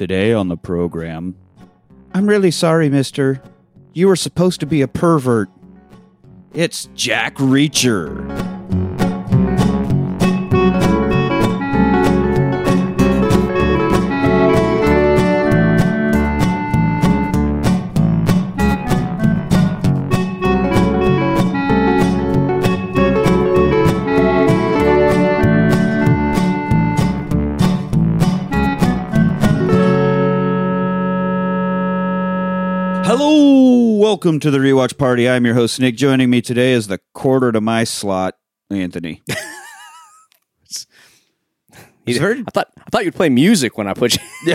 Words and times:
Today 0.00 0.32
on 0.32 0.48
the 0.48 0.56
program. 0.56 1.36
I'm 2.14 2.26
really 2.26 2.50
sorry, 2.50 2.88
mister. 2.88 3.42
You 3.92 4.08
were 4.08 4.16
supposed 4.16 4.58
to 4.60 4.66
be 4.66 4.80
a 4.80 4.88
pervert. 4.88 5.50
It's 6.54 6.88
Jack 6.94 7.34
Reacher. 7.34 8.49
Welcome 34.22 34.38
to 34.38 34.50
the 34.50 34.58
rewatch 34.58 34.98
party. 34.98 35.26
I'm 35.26 35.46
your 35.46 35.54
host 35.54 35.80
Nick. 35.80 35.96
Joining 35.96 36.28
me 36.28 36.42
today 36.42 36.72
is 36.72 36.88
the 36.88 37.00
quarter 37.14 37.52
to 37.52 37.60
my 37.62 37.84
slot, 37.84 38.36
Anthony. 38.68 39.22
You- 42.06 42.18
Heard? 42.20 42.40
I 42.40 42.50
thought 42.50 42.68
I 42.78 42.84
thought 42.90 43.04
you'd 43.06 43.14
play 43.14 43.28
music 43.30 43.78
when 43.78 43.86
I 43.86 43.94
put 43.94 44.14
you. 44.14 44.20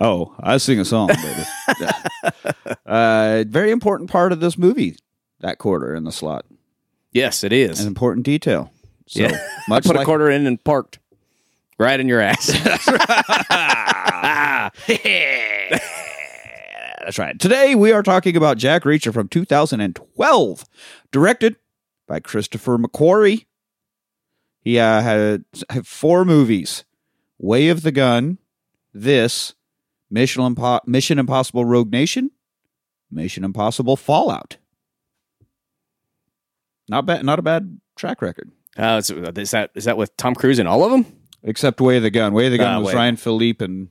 oh, 0.00 0.34
I 0.40 0.56
sing 0.58 0.78
a 0.80 0.84
song, 0.84 1.08
baby. 1.08 1.44
Uh, 2.84 3.44
very 3.46 3.70
important 3.70 4.10
part 4.10 4.32
of 4.32 4.40
this 4.40 4.58
movie, 4.58 4.96
that 5.40 5.56
quarter 5.58 5.94
in 5.94 6.04
the 6.04 6.12
slot. 6.12 6.44
yes, 7.12 7.44
it 7.44 7.52
is. 7.54 7.80
An 7.80 7.86
important 7.86 8.26
detail. 8.26 8.70
So 9.06 9.20
yeah, 9.22 9.38
much 9.68 9.84
put 9.86 9.94
like 9.96 10.02
a 10.02 10.06
quarter 10.06 10.28
in 10.28 10.46
and 10.46 10.62
parked 10.64 10.98
right 11.78 11.98
in 12.00 12.08
your 12.08 12.20
ass. 12.20 12.50
That's 17.00 17.18
right. 17.18 17.38
Today 17.38 17.74
we 17.74 17.92
are 17.92 18.02
talking 18.02 18.36
about 18.36 18.58
Jack 18.58 18.82
Reacher 18.82 19.12
from 19.12 19.28
2012, 19.28 20.64
directed 21.12 21.56
by 22.06 22.20
Christopher 22.20 22.78
McQuarrie. 22.78 23.46
He 24.60 24.78
uh, 24.78 25.00
had, 25.00 25.44
had 25.70 25.86
four 25.86 26.24
movies: 26.24 26.84
Way 27.38 27.68
of 27.68 27.82
the 27.82 27.92
Gun, 27.92 28.38
this, 28.92 29.54
Mission, 30.10 30.42
Impo- 30.42 30.86
Mission 30.86 31.18
Impossible: 31.18 31.64
Rogue 31.64 31.92
Nation, 31.92 32.30
Mission 33.10 33.44
Impossible: 33.44 33.96
Fallout. 33.96 34.56
Not 36.88 37.06
bad. 37.06 37.24
Not 37.24 37.38
a 37.38 37.42
bad 37.42 37.80
track 37.96 38.20
record. 38.22 38.50
uh, 38.76 38.96
is, 38.98 39.10
is 39.10 39.50
that 39.52 39.70
is 39.74 39.84
that 39.84 39.96
with 39.96 40.16
Tom 40.16 40.34
Cruise 40.34 40.58
in 40.58 40.66
all 40.66 40.84
of 40.84 40.90
them? 40.90 41.06
Except 41.44 41.80
Way 41.80 41.98
of 41.98 42.02
the 42.02 42.10
Gun. 42.10 42.32
Way 42.32 42.46
of 42.46 42.52
the 42.52 42.58
Gun 42.58 42.74
Ah, 42.74 42.80
was 42.80 42.94
Ryan 42.94 43.16
Phillippe 43.16 43.62
and 43.62 43.88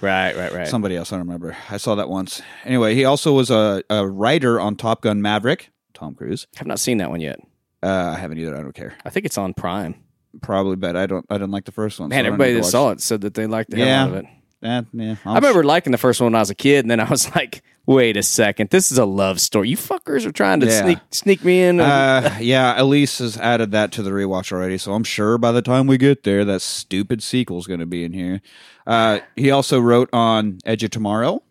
Right, 0.00 0.34
right, 0.36 0.52
right. 0.52 0.68
Somebody 0.68 0.96
else, 0.96 1.12
I 1.12 1.16
don't 1.16 1.26
remember. 1.26 1.56
I 1.70 1.76
saw 1.76 1.94
that 1.96 2.08
once. 2.08 2.40
Anyway, 2.64 2.94
he 2.94 3.04
also 3.04 3.32
was 3.32 3.50
a, 3.50 3.82
a 3.90 4.06
writer 4.06 4.58
on 4.60 4.76
Top 4.76 5.02
Gun 5.02 5.20
Maverick, 5.20 5.70
Tom 5.94 6.14
Cruise. 6.14 6.46
I've 6.58 6.66
not 6.66 6.78
seen 6.80 6.98
that 6.98 7.10
one 7.10 7.20
yet. 7.20 7.38
Uh, 7.82 8.14
I 8.16 8.18
haven't 8.18 8.38
either. 8.38 8.56
I 8.56 8.60
don't 8.62 8.74
care. 8.74 8.94
I 9.04 9.10
think 9.10 9.26
it's 9.26 9.38
on 9.38 9.54
Prime. 9.54 9.94
Probably, 10.42 10.76
but 10.76 10.96
I 10.96 11.06
don't. 11.06 11.26
I 11.28 11.34
didn't 11.34 11.50
like 11.50 11.64
the 11.64 11.72
first 11.72 11.98
one. 11.98 12.08
Man, 12.08 12.24
so 12.24 12.26
everybody 12.28 12.52
that 12.54 12.64
saw 12.64 12.90
it 12.90 13.00
said 13.00 13.22
that 13.22 13.34
they 13.34 13.46
liked 13.46 13.70
the 13.70 13.78
Yeah. 13.78 13.84
hell 13.86 14.02
out 14.02 14.08
of 14.10 14.14
it. 14.16 14.24
Eh, 14.62 14.82
yeah, 14.92 15.14
I 15.24 15.34
remember 15.36 15.64
liking 15.64 15.90
the 15.90 15.98
first 15.98 16.20
one 16.20 16.26
when 16.32 16.34
I 16.36 16.40
was 16.40 16.50
a 16.50 16.54
kid, 16.54 16.84
and 16.84 16.90
then 16.90 17.00
I 17.00 17.08
was 17.08 17.28
like, 17.34 17.62
"Wait 17.86 18.16
a 18.16 18.22
second, 18.22 18.70
this 18.70 18.92
is 18.92 18.98
a 18.98 19.04
love 19.04 19.40
story. 19.40 19.68
You 19.70 19.76
fuckers 19.76 20.24
are 20.26 20.32
trying 20.32 20.60
to 20.60 20.66
Yeah. 20.66 20.82
sneak 20.82 20.98
sneak 21.10 21.44
me 21.44 21.62
in." 21.62 21.80
Uh, 21.80 22.36
yeah, 22.40 22.80
Elise 22.80 23.18
has 23.18 23.36
added 23.36 23.70
that 23.72 23.90
to 23.92 24.02
the 24.02 24.10
rewatch 24.10 24.52
already, 24.52 24.78
so 24.78 24.92
I'm 24.94 25.04
sure 25.04 25.38
by 25.38 25.52
the 25.52 25.62
time 25.62 25.86
we 25.86 25.98
get 25.98 26.22
there, 26.24 26.44
that 26.44 26.62
stupid 26.62 27.22
sequel's 27.22 27.66
going 27.66 27.80
to 27.80 27.86
be 27.86 28.04
in 28.04 28.12
here. 28.12 28.40
Uh, 28.86 29.20
he 29.36 29.50
also 29.50 29.78
wrote 29.80 30.08
on 30.12 30.58
Edge 30.64 30.84
of 30.84 30.90
Tomorrow, 30.90 31.42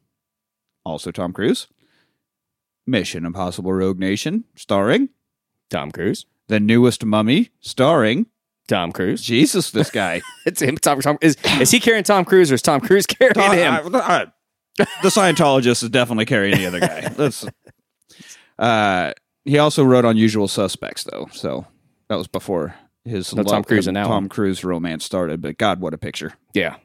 also 0.86 1.12
Tom 1.12 1.34
Cruise. 1.34 1.68
Mission 2.88 3.26
Impossible: 3.26 3.72
Rogue 3.74 4.00
Nation, 4.00 4.46
starring 4.56 5.10
Tom 5.70 5.92
Cruise. 5.92 6.26
the 6.48 6.60
newest 6.60 7.06
Mummy, 7.06 7.52
starring 7.60 8.26
Tom 8.68 8.92
Cruise. 8.92 9.22
Jesus. 9.22 9.70
This 9.72 9.92
guy. 9.92 10.22
It's 10.48 10.62
him. 10.62 10.78
Tom, 10.78 11.00
Tom 11.02 11.18
is 11.22 11.38
is 11.60 11.70
he 11.70 11.80
carrying 11.80 12.04
Tom 12.04 12.26
Cruise 12.26 12.52
or 12.52 12.56
is 12.56 12.62
Tom 12.64 12.82
Cruise 12.82 13.06
carrying 13.06 13.52
him? 13.54 13.94
Uh, 13.94 13.98
uh, 14.00 14.26
the 15.04 15.10
Scientologist 15.10 15.84
is 15.84 15.90
definitely 15.90 16.26
carrying 16.26 16.58
the 16.58 16.66
other 16.66 16.80
guy. 16.80 17.14
Let's. 17.18 17.46
Uh, 18.58 19.14
he 19.46 19.58
also 19.58 19.84
wrote 19.84 20.06
on 20.06 20.18
Usual 20.18 20.48
Suspects, 20.48 21.04
though, 21.04 21.30
so 21.32 21.66
that 22.08 22.16
was 22.16 22.28
before 22.28 22.76
his 23.06 23.34
No 23.34 23.44
Tom 23.44 23.64
Cruise 23.64 23.86
that 23.86 23.94
Tom 23.94 24.10
one. 24.10 24.30
Cruise 24.30 24.64
romance 24.64 25.06
started. 25.06 25.42
But 25.42 25.58
God, 25.58 25.82
what 25.82 25.94
a 25.94 25.98
picture! 25.98 26.34
yeah. 26.54 26.78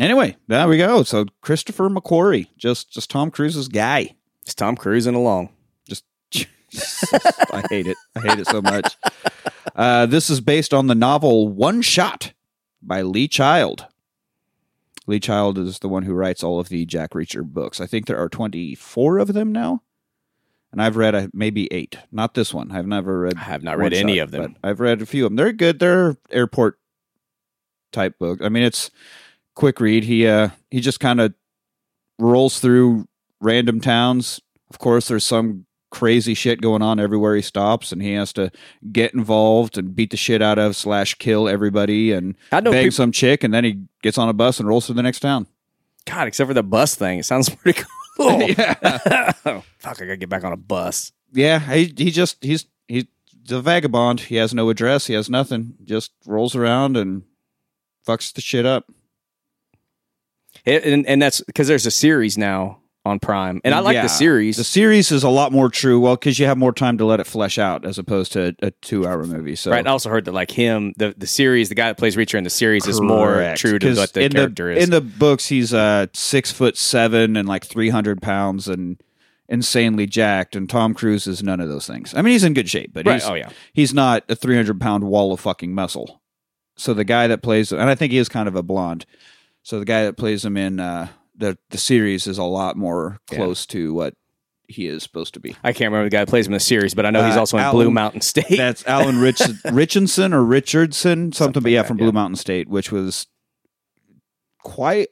Anyway, 0.00 0.36
there 0.48 0.66
we 0.66 0.76
go. 0.76 1.04
So 1.04 1.26
Christopher 1.40 1.88
McQuarrie, 1.88 2.48
just 2.56 2.90
just 2.90 3.10
Tom 3.10 3.30
Cruise's 3.30 3.68
guy. 3.68 4.16
It's 4.42 4.54
Tom 4.54 4.76
cruising 4.76 5.14
along. 5.14 5.50
Just 5.88 6.04
I 7.52 7.62
hate 7.70 7.86
it. 7.86 7.96
I 8.16 8.20
hate 8.20 8.40
it 8.40 8.48
so 8.48 8.60
much. 8.60 8.96
Uh, 9.76 10.06
this 10.06 10.30
is 10.30 10.40
based 10.40 10.74
on 10.74 10.88
the 10.88 10.96
novel 10.96 11.48
One 11.48 11.80
Shot 11.80 12.32
by 12.82 13.02
Lee 13.02 13.28
Child. 13.28 13.86
Lee 15.06 15.20
Child 15.20 15.58
is 15.58 15.80
the 15.80 15.88
one 15.88 16.04
who 16.04 16.14
writes 16.14 16.42
all 16.42 16.58
of 16.58 16.68
the 16.68 16.86
Jack 16.86 17.10
Reacher 17.10 17.44
books. 17.44 17.80
I 17.80 17.86
think 17.86 18.06
there 18.06 18.18
are 18.18 18.28
24 18.28 19.18
of 19.18 19.32
them 19.32 19.52
now. 19.52 19.82
And 20.72 20.82
I've 20.82 20.96
read 20.96 21.14
uh, 21.14 21.28
maybe 21.32 21.72
eight. 21.72 21.98
Not 22.10 22.34
this 22.34 22.52
one. 22.52 22.72
I've 22.72 22.86
never 22.86 23.20
read. 23.20 23.36
I 23.36 23.40
have 23.42 23.62
not 23.62 23.78
read 23.78 23.92
any 23.94 24.18
of 24.18 24.30
them. 24.32 24.56
but 24.60 24.68
I've 24.68 24.80
read 24.80 25.02
a 25.02 25.06
few 25.06 25.24
of 25.24 25.30
them. 25.30 25.36
They're 25.36 25.52
good. 25.52 25.78
They're 25.78 26.16
airport 26.30 26.78
type 27.92 28.18
books. 28.18 28.42
I 28.44 28.48
mean, 28.48 28.64
it's 28.64 28.90
quick 29.54 29.78
read. 29.78 30.02
He 30.04 30.26
uh 30.26 30.48
he 30.72 30.80
just 30.80 30.98
kind 30.98 31.20
of 31.20 31.32
rolls 32.18 32.58
through 32.58 33.06
random 33.40 33.80
towns. 33.80 34.40
Of 34.68 34.80
course, 34.80 35.06
there's 35.06 35.24
some 35.24 35.66
crazy 35.94 36.34
shit 36.34 36.60
going 36.60 36.82
on 36.82 36.98
everywhere 36.98 37.36
he 37.36 37.42
stops, 37.42 37.92
and 37.92 38.02
he 38.02 38.12
has 38.14 38.32
to 38.32 38.50
get 38.92 39.14
involved 39.14 39.78
and 39.78 39.94
beat 39.94 40.10
the 40.10 40.16
shit 40.16 40.42
out 40.42 40.58
of 40.58 40.74
slash 40.76 41.14
kill 41.14 41.48
everybody 41.48 42.10
and 42.12 42.34
I 42.50 42.60
know 42.60 42.72
bang 42.72 42.84
people, 42.86 42.96
some 42.96 43.12
chick, 43.12 43.44
and 43.44 43.54
then 43.54 43.62
he 43.64 43.80
gets 44.02 44.18
on 44.18 44.28
a 44.28 44.32
bus 44.32 44.58
and 44.58 44.68
rolls 44.68 44.86
to 44.86 44.92
the 44.92 45.02
next 45.02 45.20
town. 45.20 45.46
God, 46.06 46.26
except 46.28 46.48
for 46.48 46.54
the 46.54 46.62
bus 46.62 46.94
thing. 46.96 47.20
It 47.20 47.24
sounds 47.24 47.48
pretty 47.54 47.82
cool. 48.16 48.42
yeah, 48.48 48.74
oh, 49.46 49.62
fuck, 49.78 50.02
I 50.02 50.04
gotta 50.04 50.16
get 50.16 50.28
back 50.28 50.44
on 50.44 50.52
a 50.52 50.56
bus. 50.56 51.12
yeah. 51.32 51.58
He 51.60 51.94
he 51.96 52.10
just 52.10 52.42
he's 52.44 52.66
he's 52.88 53.04
a 53.50 53.60
vagabond. 53.60 54.20
He 54.20 54.36
has 54.36 54.52
no 54.52 54.68
address. 54.70 55.06
He 55.06 55.14
has 55.14 55.30
nothing. 55.30 55.74
Just 55.84 56.12
rolls 56.26 56.54
around 56.56 56.96
and 56.96 57.22
fucks 58.06 58.32
the 58.32 58.40
shit 58.40 58.66
up. 58.66 58.90
It- 60.64 60.84
and, 60.84 61.06
and 61.06 61.22
that's 61.22 61.40
because 61.40 61.68
there's 61.68 61.86
a 61.86 61.90
series 61.90 62.36
now 62.38 62.80
on 63.06 63.18
Prime. 63.18 63.60
And 63.64 63.74
I 63.74 63.80
like 63.80 63.94
Yeah. 63.94 64.02
the 64.02 64.08
series. 64.08 64.56
The 64.56 64.64
series 64.64 65.12
is 65.12 65.22
a 65.24 65.28
lot 65.28 65.52
more 65.52 65.68
true. 65.68 66.00
Well, 66.00 66.16
because 66.16 66.38
you 66.38 66.46
have 66.46 66.56
more 66.56 66.72
time 66.72 66.96
to 66.98 67.04
let 67.04 67.20
it 67.20 67.26
flesh 67.26 67.58
out 67.58 67.84
as 67.84 67.98
opposed 67.98 68.32
to 68.32 68.54
a 68.62 68.70
two-hour 68.70 69.24
movie. 69.24 69.56
So 69.56 69.70
Right. 69.70 69.86
I 69.86 69.90
also 69.90 70.08
heard 70.08 70.24
that 70.24 70.32
like 70.32 70.50
him, 70.50 70.94
the, 70.96 71.14
the 71.16 71.26
series, 71.26 71.68
the 71.68 71.74
guy 71.74 71.88
that 71.88 71.98
plays 71.98 72.16
Reacher 72.16 72.38
in 72.38 72.44
the 72.44 72.50
series 72.50 72.86
is 72.86 73.00
more 73.00 73.52
true 73.56 73.78
to 73.78 73.94
what 73.94 74.12
the 74.14 74.28
character 74.30 74.72
the, 74.74 74.80
is. 74.80 74.84
In 74.84 74.90
the 74.90 75.00
books, 75.02 75.48
he's 75.48 75.74
uh 75.74 76.06
six 76.14 76.50
foot 76.50 76.76
seven 76.78 77.36
and 77.36 77.46
like 77.46 77.64
three 77.64 77.90
hundred 77.90 78.22
pounds 78.22 78.68
and 78.68 78.98
insanely 79.50 80.06
jacked. 80.06 80.56
And 80.56 80.68
Tom 80.70 80.94
Cruise 80.94 81.26
is 81.26 81.42
none 81.42 81.60
of 81.60 81.68
those 81.68 81.86
things. 81.86 82.14
I 82.14 82.22
mean, 82.22 82.32
he's 82.32 82.44
in 82.44 82.54
good 82.54 82.70
shape, 82.70 82.92
but 82.94 83.06
right. 83.06 83.20
he's 83.20 83.28
Oh 83.28 83.34
yeah. 83.34 83.50
he's 83.74 83.92
not 83.92 84.24
a 84.30 84.34
three 84.34 84.56
hundred 84.56 84.80
pound 84.80 85.04
wall 85.04 85.32
of 85.32 85.40
fucking 85.40 85.74
muscle. 85.74 86.22
So 86.76 86.94
the 86.94 87.04
guy 87.04 87.26
that 87.26 87.42
plays, 87.42 87.70
and 87.70 87.82
I 87.82 87.94
think 87.94 88.12
he 88.12 88.18
is 88.18 88.28
kind 88.30 88.48
of 88.48 88.56
a 88.56 88.62
blonde. 88.62 89.04
So 89.62 89.78
the 89.78 89.84
guy 89.84 90.04
that 90.04 90.16
plays 90.16 90.44
him 90.44 90.56
in 90.56 90.80
uh, 90.80 91.08
the 91.36 91.58
the 91.70 91.78
series 91.78 92.26
is 92.26 92.38
a 92.38 92.44
lot 92.44 92.76
more 92.76 93.18
Yeah. 93.30 93.38
close 93.38 93.66
to 93.66 93.92
what 93.94 94.14
he 94.66 94.86
is 94.86 95.02
supposed 95.02 95.34
to 95.34 95.40
be. 95.40 95.56
I 95.62 95.72
can't 95.72 95.90
remember 95.92 96.04
the 96.06 96.10
guy 96.10 96.20
who 96.20 96.26
plays 96.26 96.46
him 96.46 96.52
in 96.52 96.56
the 96.56 96.60
series, 96.60 96.94
but 96.94 97.04
I 97.04 97.10
know 97.10 97.22
he's 97.24 97.36
Uh, 97.36 97.40
also 97.40 97.56
in 97.58 97.62
Alan- 97.64 97.76
Blue 97.76 97.90
Mountain 97.90 98.22
State. 98.22 98.56
That's 98.56 98.84
Alan 98.86 99.18
Rich 99.20 99.42
Richardson 99.70 100.32
or 100.32 100.42
Richardson, 100.42 101.32
something, 101.32 101.32
Something 101.32 101.62
but 101.64 101.72
yeah, 101.72 101.80
like 101.80 101.84
that, 101.84 101.88
from 101.88 101.98
yeah. 101.98 102.04
Blue 102.04 102.12
Mountain 102.12 102.36
State, 102.36 102.68
which 102.68 102.90
was 102.90 103.26
quite 104.62 105.08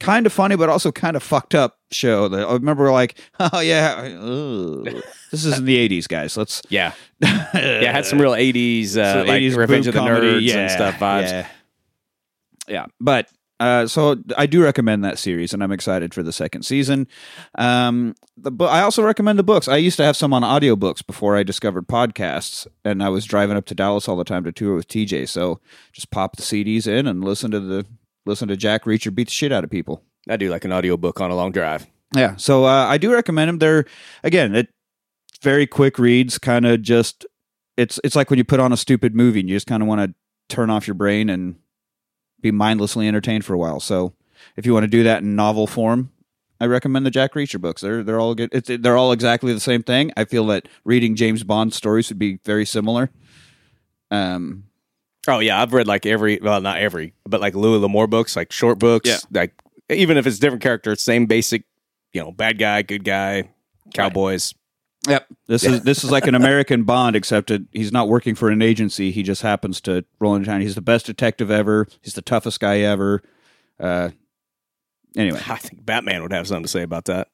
kind 0.00 0.26
of 0.26 0.32
funny, 0.32 0.56
but 0.56 0.68
also 0.68 0.90
kind 0.90 1.16
of 1.16 1.22
fucked 1.22 1.54
up 1.54 1.78
show. 1.90 2.28
That 2.28 2.48
I 2.48 2.52
remember, 2.54 2.90
like, 2.90 3.18
oh 3.40 3.60
yeah, 3.60 3.94
ugh. 4.20 5.02
this 5.30 5.44
is 5.44 5.58
in 5.58 5.64
the 5.66 5.76
'80s, 5.88 6.08
guys. 6.08 6.36
Let's 6.36 6.62
yeah. 6.70 6.92
Yeah. 7.20 7.92
Had 7.92 8.04
some 8.06 8.20
real 8.20 8.32
80s, 8.32 8.96
uh, 8.96 9.12
So 9.12 9.18
like 9.24 9.42
80s 9.42 9.56
Revenge 9.56 9.86
of 9.86 9.94
the 9.94 10.00
comedy, 10.00 10.26
Nerds 10.26 10.42
yeah, 10.42 10.56
and 10.58 10.70
stuff 10.70 10.94
vibes. 10.96 11.28
Yeah, 11.30 11.46
yeah. 12.68 12.86
but 13.00 13.28
uh, 13.58 13.86
so 13.86 14.16
I 14.36 14.46
do 14.46 14.62
recommend 14.62 15.04
that 15.04 15.18
series, 15.18 15.54
and 15.54 15.62
I'm 15.62 15.72
excited 15.72 16.12
for 16.12 16.22
the 16.22 16.32
second 16.32 16.62
season. 16.62 17.08
Um, 17.56 18.14
the 18.36 18.50
bu- 18.50 18.64
I 18.64 18.82
also 18.82 19.02
recommend 19.02 19.38
the 19.38 19.42
books. 19.44 19.66
I 19.66 19.78
used 19.78 19.96
to 19.96 20.04
have 20.04 20.16
some 20.16 20.32
on 20.34 20.42
audiobooks 20.42 21.06
before 21.06 21.36
I 21.36 21.42
discovered 21.42 21.88
podcasts, 21.88 22.66
and 22.84 23.02
I 23.02 23.08
was 23.08 23.24
driving 23.24 23.56
up 23.56 23.64
to 23.66 23.74
Dallas 23.74 24.08
all 24.08 24.16
the 24.16 24.24
time 24.24 24.44
to 24.44 24.52
tour 24.52 24.74
with 24.74 24.88
TJ. 24.88 25.28
So 25.28 25.60
just 25.92 26.10
pop 26.10 26.36
the 26.36 26.42
CDs 26.42 26.86
in 26.86 27.06
and 27.06 27.24
listen 27.24 27.50
to 27.50 27.60
the 27.60 27.86
listen 28.26 28.48
to 28.48 28.56
Jack 28.56 28.84
Reacher 28.84 29.14
beat 29.14 29.28
the 29.28 29.32
shit 29.32 29.52
out 29.52 29.64
of 29.64 29.70
people. 29.70 30.02
I 30.28 30.36
do 30.36 30.50
like 30.50 30.64
an 30.64 30.72
audiobook 30.72 31.20
on 31.20 31.30
a 31.30 31.36
long 31.36 31.52
drive. 31.52 31.86
Yeah, 32.14 32.36
so 32.36 32.64
uh, 32.64 32.86
I 32.86 32.98
do 32.98 33.12
recommend 33.12 33.48
them. 33.48 33.58
They're 33.58 33.86
again, 34.22 34.54
it 34.54 34.68
very 35.42 35.66
quick 35.66 35.98
reads, 35.98 36.38
kind 36.38 36.66
of 36.66 36.82
just 36.82 37.24
it's 37.76 37.98
it's 38.04 38.16
like 38.16 38.28
when 38.28 38.38
you 38.38 38.44
put 38.44 38.60
on 38.60 38.72
a 38.72 38.76
stupid 38.76 39.14
movie 39.14 39.40
and 39.40 39.48
you 39.48 39.56
just 39.56 39.66
kind 39.66 39.82
of 39.82 39.88
want 39.88 40.00
to 40.00 40.14
turn 40.54 40.70
off 40.70 40.86
your 40.86 40.94
brain 40.94 41.28
and 41.30 41.56
be 42.40 42.50
mindlessly 42.50 43.08
entertained 43.08 43.44
for 43.44 43.54
a 43.54 43.58
while. 43.58 43.80
So 43.80 44.14
if 44.56 44.66
you 44.66 44.72
want 44.72 44.84
to 44.84 44.88
do 44.88 45.02
that 45.04 45.22
in 45.22 45.36
novel 45.36 45.66
form, 45.66 46.10
I 46.60 46.66
recommend 46.66 47.04
the 47.04 47.10
Jack 47.10 47.34
Reacher 47.34 47.60
books. 47.60 47.82
They're 47.82 48.02
they're 48.02 48.20
all 48.20 48.34
good. 48.34 48.50
It's, 48.52 48.70
they're 48.80 48.96
all 48.96 49.12
exactly 49.12 49.52
the 49.52 49.60
same 49.60 49.82
thing. 49.82 50.12
I 50.16 50.24
feel 50.24 50.46
that 50.46 50.68
reading 50.84 51.14
James 51.14 51.44
Bond 51.44 51.74
stories 51.74 52.08
would 52.08 52.18
be 52.18 52.38
very 52.44 52.64
similar. 52.64 53.10
Um, 54.10 54.64
Oh 55.28 55.40
yeah, 55.40 55.60
I've 55.60 55.72
read 55.72 55.86
like 55.86 56.06
every 56.06 56.38
well, 56.40 56.60
not 56.60 56.78
every, 56.78 57.14
but 57.24 57.40
like 57.40 57.54
Louis 57.54 57.78
L'Amour 57.78 58.06
books, 58.06 58.36
like 58.36 58.52
short 58.52 58.78
books. 58.78 59.08
Yeah. 59.08 59.18
Like 59.32 59.54
even 59.88 60.16
if 60.16 60.26
it's 60.26 60.38
different 60.38 60.62
characters, 60.62 61.02
same 61.02 61.26
basic, 61.26 61.64
you 62.12 62.22
know, 62.22 62.30
bad 62.32 62.58
guy, 62.58 62.82
good 62.82 63.04
guy, 63.04 63.50
cowboys. 63.92 64.54
Yep. 65.06 65.26
This 65.46 65.64
is 65.64 65.82
this 65.82 66.02
is 66.04 66.10
like 66.10 66.26
an 66.26 66.34
American 66.42 66.84
Bond, 66.84 67.16
except 67.16 67.50
it, 67.50 67.62
he's 67.72 67.92
not 67.92 68.08
working 68.08 68.34
for 68.34 68.48
an 68.50 68.62
agency. 68.62 69.10
He 69.10 69.22
just 69.22 69.42
happens 69.42 69.80
to 69.82 70.04
roll 70.20 70.34
into 70.34 70.46
town. 70.48 70.60
He's 70.60 70.74
the 70.74 70.80
best 70.82 71.06
detective 71.06 71.50
ever. 71.50 71.86
He's 72.02 72.14
the 72.14 72.22
toughest 72.22 72.60
guy 72.60 72.80
ever. 72.80 73.22
Uh, 73.78 74.10
anyway, 75.16 75.40
I 75.48 75.56
think 75.56 75.84
Batman 75.84 76.22
would 76.22 76.32
have 76.32 76.46
something 76.48 76.64
to 76.64 76.68
say 76.68 76.82
about 76.82 77.04
that. 77.06 77.28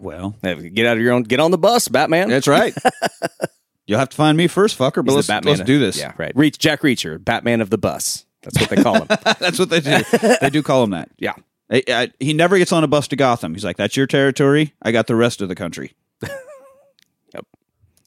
well, 0.00 0.36
Get 0.42 0.86
out 0.86 0.96
of 0.96 1.02
your 1.02 1.12
own. 1.12 1.22
Get 1.24 1.40
on 1.40 1.50
the 1.50 1.58
bus, 1.58 1.88
Batman. 1.88 2.28
that's 2.28 2.48
right. 2.48 2.74
You'll 3.86 3.98
have 3.98 4.10
to 4.10 4.16
find 4.16 4.38
me 4.38 4.46
first, 4.46 4.78
fucker. 4.78 5.04
But 5.04 5.06
He's 5.06 5.14
let's, 5.16 5.26
Batman. 5.26 5.54
let's 5.56 5.66
do 5.66 5.78
this. 5.78 5.98
Yeah, 5.98 6.12
right. 6.16 6.32
Reach 6.36 6.56
Jack 6.58 6.82
Reacher, 6.82 7.22
Batman 7.22 7.60
of 7.60 7.68
the 7.70 7.78
bus. 7.78 8.24
That's 8.42 8.58
what 8.60 8.70
they 8.70 8.82
call 8.82 8.94
him. 9.02 9.06
That's 9.38 9.58
what 9.58 9.70
they 9.70 9.80
do. 9.80 10.02
they 10.40 10.50
do 10.50 10.62
call 10.62 10.84
him 10.84 10.90
that. 10.90 11.10
yeah. 11.18 11.34
I- 11.70 11.82
I- 11.88 12.12
he 12.20 12.32
never 12.32 12.58
gets 12.58 12.70
on 12.72 12.84
a 12.84 12.86
bus 12.88 13.08
to 13.08 13.16
Gotham. 13.16 13.54
He's 13.54 13.64
like, 13.64 13.76
"That's 13.76 13.96
your 13.96 14.06
territory. 14.06 14.74
I 14.82 14.92
got 14.92 15.06
the 15.06 15.16
rest 15.16 15.40
of 15.42 15.48
the 15.48 15.54
country." 15.54 15.94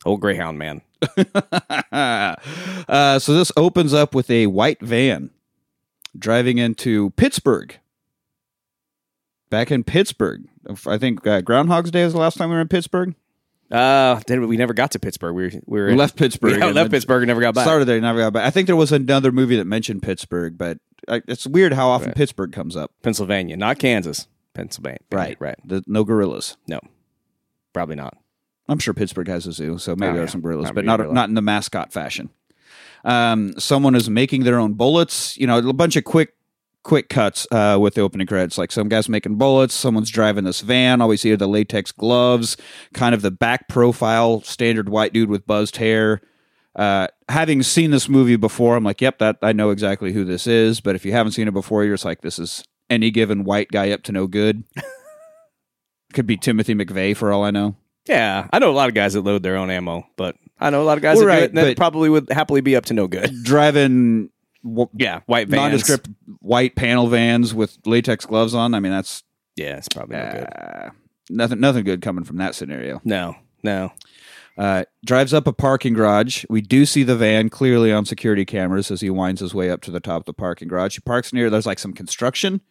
Old 0.05 0.21
Greyhound 0.21 0.57
man. 0.59 0.81
uh, 1.91 3.19
so 3.19 3.33
this 3.33 3.51
opens 3.57 3.93
up 3.93 4.15
with 4.15 4.29
a 4.29 4.47
white 4.47 4.81
van 4.81 5.31
driving 6.17 6.57
into 6.57 7.09
Pittsburgh. 7.11 7.77
Back 9.49 9.71
in 9.71 9.83
Pittsburgh, 9.83 10.45
I 10.87 10.97
think 10.97 11.25
uh, 11.25 11.39
Groundhog's 11.41 11.91
Day 11.91 12.03
was 12.03 12.13
the 12.13 12.19
last 12.19 12.37
time 12.37 12.49
we 12.49 12.55
were 12.55 12.61
in 12.61 12.67
Pittsburgh. 12.67 13.15
Uh, 13.71 14.19
did 14.27 14.39
we, 14.39 14.57
never 14.57 14.73
got 14.73 14.91
to 14.91 14.99
Pittsburgh. 14.99 15.35
We 15.35 15.43
were, 15.43 15.51
we 15.65 15.79
were 15.79 15.85
We 15.87 15.91
in- 15.93 15.97
left 15.97 16.15
Pittsburgh. 16.17 16.59
Yeah, 16.59 16.67
we 16.67 16.73
left 16.73 16.91
Pittsburgh 16.91 17.23
and 17.23 17.27
never 17.27 17.41
got 17.41 17.55
back. 17.55 17.63
Started 17.63 17.85
there, 17.85 17.99
never 18.01 18.19
got 18.19 18.33
back. 18.33 18.45
I 18.45 18.49
think 18.51 18.67
there 18.67 18.75
was 18.75 18.91
another 18.91 19.31
movie 19.31 19.55
that 19.55 19.65
mentioned 19.65 20.03
Pittsburgh, 20.03 20.57
but 20.57 20.79
uh, 21.07 21.19
it's 21.27 21.47
weird 21.47 21.73
how 21.73 21.87
often 21.89 22.09
Right. 22.09 22.15
Pittsburgh 22.15 22.51
comes 22.51 22.75
up. 22.75 22.91
Pennsylvania, 23.01 23.55
not 23.57 23.79
Kansas. 23.79 24.27
Pennsylvania. 24.53 24.99
Right. 25.11 25.57
The, 25.65 25.83
no 25.87 26.03
gorillas. 26.03 26.57
No, 26.67 26.79
probably 27.73 27.95
not. 27.95 28.17
I'm 28.67 28.79
sure 28.79 28.93
Pittsburgh 28.93 29.27
has 29.27 29.45
a 29.47 29.51
zoo, 29.51 29.77
so 29.77 29.95
maybe 29.95 30.09
Oh, 30.09 30.13
there 30.13 30.21
are 30.23 30.25
yeah. 30.25 30.31
some 30.31 30.41
gorillas, 30.41 30.65
Not 30.65 30.75
but 30.75 30.85
not 30.85 30.97
gorilla. 30.97 31.13
not 31.13 31.29
in 31.29 31.35
the 31.35 31.41
mascot 31.41 31.93
fashion. 31.93 32.29
Um, 33.03 33.53
someone 33.59 33.93
is 33.95 34.09
making 34.09 34.43
their 34.43 34.57
own 34.59 34.73
bullets. 34.73 35.37
You 35.37 35.45
know, 35.47 35.57
a 35.59 35.73
bunch 35.73 35.95
of 35.95 36.03
quick 36.03 36.33
quick 36.83 37.09
cuts 37.09 37.47
uh, 37.51 37.77
with 37.79 37.95
the 37.95 38.01
opening 38.01 38.27
credits. 38.27 38.57
Like 38.57 38.71
some 38.71 38.89
guys 38.89 39.07
making 39.09 39.35
bullets, 39.37 39.73
someone's 39.73 40.09
driving 40.09 40.43
this 40.43 40.61
van. 40.61 41.01
All 41.01 41.07
we 41.09 41.17
see 41.17 41.31
are 41.31 41.37
the 41.37 41.47
latex 41.47 41.91
gloves, 41.91 42.57
kind 42.93 43.13
of 43.15 43.21
the 43.21 43.31
back 43.31 43.67
profile, 43.67 44.41
standard 44.41 44.89
white 44.89 45.13
dude 45.13 45.29
with 45.29 45.45
buzzed 45.47 45.77
hair. 45.77 46.21
Uh, 46.75 47.07
having 47.29 47.63
seen 47.63 47.91
this 47.91 48.09
movie 48.09 48.35
before, 48.35 48.75
I'm 48.75 48.83
like, 48.83 48.99
yep, 49.01 49.19
that 49.19 49.37
I 49.41 49.53
know 49.53 49.69
exactly 49.69 50.11
who 50.11 50.25
this 50.25 50.45
is. 50.45 50.81
But 50.81 50.95
if 50.95 51.05
you 51.05 51.11
haven't 51.11 51.31
seen 51.31 51.47
it 51.47 51.53
before, 51.53 51.83
you're 51.85 51.93
just 51.93 52.05
like, 52.05 52.21
this 52.21 52.37
is 52.37 52.63
any 52.89 53.11
given 53.11 53.43
white 53.45 53.69
guy 53.71 53.91
up 53.91 54.03
to 54.03 54.11
no 54.11 54.27
good. 54.27 54.63
Could 56.13 56.27
be 56.27 56.37
Timothy 56.37 56.73
McVeigh 56.75 57.15
for 57.15 57.31
all 57.31 57.43
I 57.43 57.51
know. 57.51 57.75
Yeah, 58.07 58.47
I 58.53 58.59
know 58.59 58.69
a 58.69 58.73
lot 58.73 58.89
of 58.89 58.95
guys 58.95 59.13
that 59.13 59.21
load 59.21 59.41
their 59.43 59.55
own 59.57 59.69
ammo, 59.69 60.05
but 60.15 60.35
I 60.59 60.69
know 60.69 60.81
a 60.81 60.85
lot 60.85 60.97
of 60.97 61.01
guys 61.01 61.17
Well, 61.17 61.25
that, 61.27 61.53
do 61.53 61.59
it 61.59 61.63
that 61.65 61.77
probably 61.77 62.09
would 62.09 62.29
happily 62.31 62.61
be 62.61 62.75
up 62.75 62.85
to 62.85 62.93
no 62.93 63.07
good. 63.07 63.31
driving 63.43 64.29
w- 64.63 64.89
Yeah, 64.93 65.21
white 65.25 65.47
vans. 65.47 65.61
nondescript 65.61 66.09
white 66.39 66.75
panel 66.75 67.07
vans 67.07 67.53
with 67.53 67.77
latex 67.85 68.25
gloves 68.25 68.53
on. 68.53 68.73
I 68.73 68.79
mean, 68.79 68.91
that's 68.91 69.23
Yeah, 69.55 69.77
it's 69.77 69.89
probably 69.89 70.17
no 70.17 70.31
good. 70.31 70.43
uh, 70.55 70.89
nothing. 71.29 71.59
Nothing 71.59 71.83
good 71.83 72.01
coming 72.01 72.23
from 72.23 72.37
that 72.37 72.53
scenario. 72.55 73.01
No, 73.03 73.35
no. 73.63 73.91
Uh, 74.57 74.85
drives 75.05 75.33
up 75.33 75.47
a 75.47 75.51
parking 75.53 75.93
garage. 75.93 76.45
We 76.49 76.61
do 76.61 76.85
see 76.85 77.03
the 77.03 77.15
van 77.17 77.49
clearly 77.49 77.91
on 77.91 78.05
security 78.05 78.45
cameras 78.45 78.89
as 78.89 79.01
he 79.01 79.09
winds 79.09 79.41
his 79.41 79.53
way 79.53 79.69
up 79.69 79.81
to 79.81 79.91
the 79.91 79.99
top 79.99 80.21
of 80.21 80.25
the 80.25 80.33
parking 80.33 80.67
garage. 80.69 80.95
He 80.95 81.01
parks 81.01 81.33
near. 81.33 81.49
There's 81.49 81.65
like 81.65 81.79
some 81.79 81.91
construction. 81.91 82.61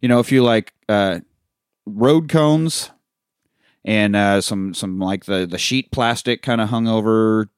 You 0.00 0.08
know, 0.08 0.20
if 0.20 0.30
you 0.30 0.44
like 0.44 0.72
uh, 0.88 1.20
road 1.86 2.28
cones 2.28 2.90
and 3.86 4.16
uh, 4.16 4.40
some 4.40 4.74
some 4.74 4.98
like 4.98 5.24
the 5.24 5.46
the 5.46 5.58
sheet 5.58 5.92
plastic 5.92 6.42
kind 6.42 6.60
of 6.60 6.68
hung 6.68 6.88
over. 6.88 7.48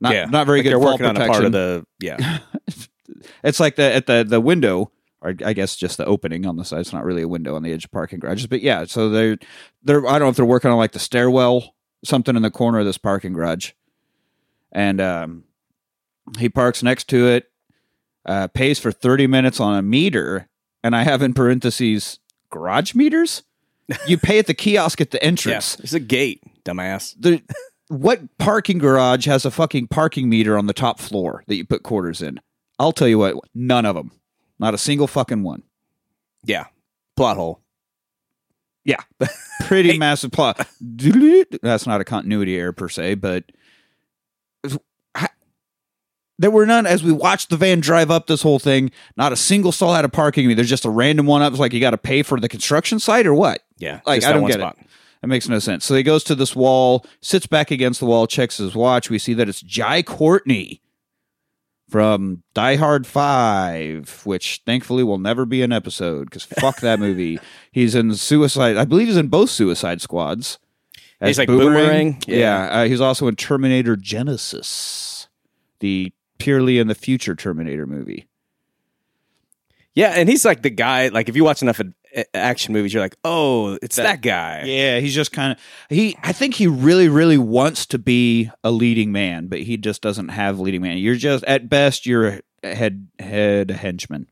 Not 0.00 0.14
yeah, 0.14 0.26
not 0.26 0.46
very 0.46 0.58
Like 0.58 0.64
good 0.64 0.70
They're 0.72 0.78
working 0.78 1.06
on 1.06 1.16
a 1.16 1.26
part 1.26 1.44
of 1.44 1.52
the 1.52 1.86
yeah. 1.98 2.38
It's 3.44 3.60
like 3.60 3.76
the 3.76 3.94
at 3.94 4.06
the 4.06 4.24
the 4.28 4.40
window, 4.40 4.90
or 5.20 5.34
I 5.44 5.52
guess 5.52 5.76
just 5.76 5.96
the 5.96 6.04
opening 6.04 6.44
on 6.44 6.56
the 6.56 6.64
side. 6.64 6.80
It's 6.80 6.92
not 6.92 7.04
really 7.04 7.22
a 7.22 7.28
window 7.28 7.54
on 7.54 7.62
the 7.62 7.72
edge 7.72 7.84
of 7.84 7.92
parking 7.92 8.18
garages, 8.18 8.46
but 8.46 8.62
yeah. 8.62 8.84
So 8.84 9.08
they're 9.08 9.38
they're 9.82 10.06
I 10.06 10.12
don't 10.12 10.22
know 10.22 10.28
if 10.28 10.36
they're 10.36 10.44
working 10.44 10.70
on 10.70 10.76
like 10.76 10.92
the 10.92 10.98
stairwell, 10.98 11.74
something 12.04 12.36
in 12.36 12.42
the 12.42 12.50
corner 12.50 12.80
of 12.80 12.86
this 12.86 12.98
parking 12.98 13.32
garage, 13.32 13.72
and 14.72 15.00
um, 15.00 15.44
he 16.38 16.48
parks 16.48 16.82
next 16.82 17.08
to 17.10 17.28
it, 17.28 17.50
uh, 18.26 18.48
pays 18.48 18.80
for 18.80 18.90
thirty 18.90 19.28
minutes 19.28 19.60
on 19.60 19.76
a 19.78 19.82
meter, 19.82 20.48
and 20.82 20.96
I 20.96 21.04
have 21.04 21.22
in 21.22 21.32
parentheses 21.32 22.18
garage 22.50 22.94
meters. 22.94 23.44
You 24.06 24.18
pay 24.18 24.38
at 24.38 24.46
the 24.46 24.54
kiosk 24.54 25.00
at 25.00 25.10
the 25.10 25.22
entrance. 25.22 25.78
it's 25.80 25.92
a 25.92 26.00
gate, 26.00 26.42
dumbass. 26.64 27.14
The 27.18 27.42
what 27.88 28.20
parking 28.38 28.78
garage 28.78 29.26
has 29.26 29.44
a 29.44 29.50
fucking 29.50 29.88
parking 29.88 30.28
meter 30.28 30.56
on 30.56 30.66
the 30.66 30.72
top 30.72 30.98
floor 30.98 31.44
that 31.46 31.56
you 31.56 31.64
put 31.64 31.82
quarters 31.82 32.22
in? 32.22 32.40
I'll 32.78 32.92
tell 32.92 33.08
you 33.08 33.18
what, 33.18 33.36
none 33.54 33.84
of 33.84 33.94
them. 33.94 34.12
Not 34.58 34.74
a 34.74 34.78
single 34.78 35.06
fucking 35.06 35.42
one. 35.42 35.62
Yeah, 36.44 36.66
plot 37.16 37.36
hole. 37.36 37.60
Yeah. 38.84 39.00
Pretty 39.66 39.98
massive 39.98 40.32
plot. 40.32 40.66
That's 41.62 41.86
not 41.86 42.00
a 42.00 42.04
continuity 42.04 42.56
error 42.56 42.72
per 42.72 42.88
se, 42.88 43.14
but 43.16 43.44
there 46.38 46.50
were 46.50 46.66
none 46.66 46.86
as 46.86 47.04
we 47.04 47.12
watched 47.12 47.50
the 47.50 47.56
van 47.56 47.80
drive 47.80 48.10
up 48.10 48.26
this 48.26 48.42
whole 48.42 48.58
thing. 48.58 48.90
Not 49.16 49.32
a 49.32 49.36
single 49.36 49.70
stall 49.70 49.94
had 49.94 50.04
a 50.04 50.08
parking 50.08 50.48
meter. 50.48 50.56
There's 50.56 50.68
just 50.68 50.84
a 50.84 50.90
random 50.90 51.26
one 51.26 51.42
up. 51.42 51.52
It's 51.52 51.60
like 51.60 51.72
you 51.72 51.80
got 51.80 51.90
to 51.90 51.98
pay 51.98 52.22
for 52.22 52.40
the 52.40 52.48
construction 52.48 52.98
site 52.98 53.26
or 53.26 53.34
what? 53.34 53.62
Yeah, 53.82 54.00
Like, 54.06 54.22
I 54.24 54.32
don't 54.32 54.46
get 54.46 54.56
it. 54.56 54.60
spot. 54.60 54.78
That 55.20 55.26
makes 55.28 55.48
no 55.48 55.58
sense. 55.58 55.84
So 55.84 55.94
he 55.94 56.02
goes 56.02 56.24
to 56.24 56.34
this 56.34 56.54
wall, 56.56 57.04
sits 57.20 57.46
back 57.46 57.70
against 57.70 58.00
the 58.00 58.06
wall, 58.06 58.26
checks 58.26 58.56
his 58.58 58.74
watch. 58.74 59.08
We 59.10 59.18
see 59.18 59.34
that 59.34 59.48
it's 59.48 59.60
Jai 59.60 60.02
Courtney 60.02 60.80
from 61.88 62.42
Die 62.54 62.76
Hard 62.76 63.06
5, 63.06 64.22
which 64.24 64.62
thankfully 64.64 65.02
will 65.04 65.18
never 65.18 65.44
be 65.44 65.62
an 65.62 65.72
episode 65.72 66.24
because 66.30 66.44
fuck 66.44 66.80
that 66.80 66.98
movie. 66.98 67.38
He's 67.72 67.94
in 67.94 68.14
Suicide, 68.14 68.76
I 68.76 68.84
believe 68.84 69.08
he's 69.08 69.16
in 69.16 69.28
both 69.28 69.50
Suicide 69.50 70.00
Squads. 70.00 70.58
He's 71.24 71.38
like 71.38 71.46
Boomerang? 71.48 72.20
Yeah. 72.26 72.36
Yeah. 72.36 72.64
uh, 72.80 72.84
he's 72.86 73.00
also 73.00 73.28
in 73.28 73.36
Terminator 73.36 73.96
Genisys, 73.96 75.28
the 75.78 76.12
purely 76.38 76.78
in 76.80 76.88
the 76.88 76.94
future 76.96 77.34
Terminator 77.36 77.86
movie. 77.86 78.26
Yeah, 79.94 80.08
and 80.16 80.28
he's 80.28 80.44
like 80.44 80.62
the 80.62 80.70
guy. 80.70 81.08
Like 81.08 81.28
if 81.28 81.36
you 81.36 81.44
watch 81.44 81.62
enough 81.62 81.80
action 82.34 82.72
movies, 82.72 82.92
you're 82.92 83.02
like, 83.02 83.16
oh, 83.24 83.78
it's 83.82 83.96
that, 83.96 84.20
guy. 84.22 84.62
Yeah, 84.64 85.00
he's 85.00 85.14
just 85.14 85.32
kind 85.32 85.52
of 85.52 85.58
he. 85.88 86.16
I 86.22 86.32
think 86.32 86.54
he 86.54 86.66
really, 86.66 87.08
really 87.08 87.38
wants 87.38 87.86
to 87.86 87.98
be 87.98 88.50
a 88.62 88.70
leading 88.70 89.12
man, 89.12 89.46
but 89.46 89.60
he 89.60 89.76
just 89.76 90.02
doesn't 90.02 90.28
have 90.28 90.58
leading 90.60 90.82
man. 90.82 90.98
You're 90.98 91.14
just 91.16 91.44
at 91.44 91.68
best 91.68 92.06
you're 92.06 92.40
a 92.62 92.74
head 92.74 93.08
head 93.18 93.70
henchman. 93.70 94.28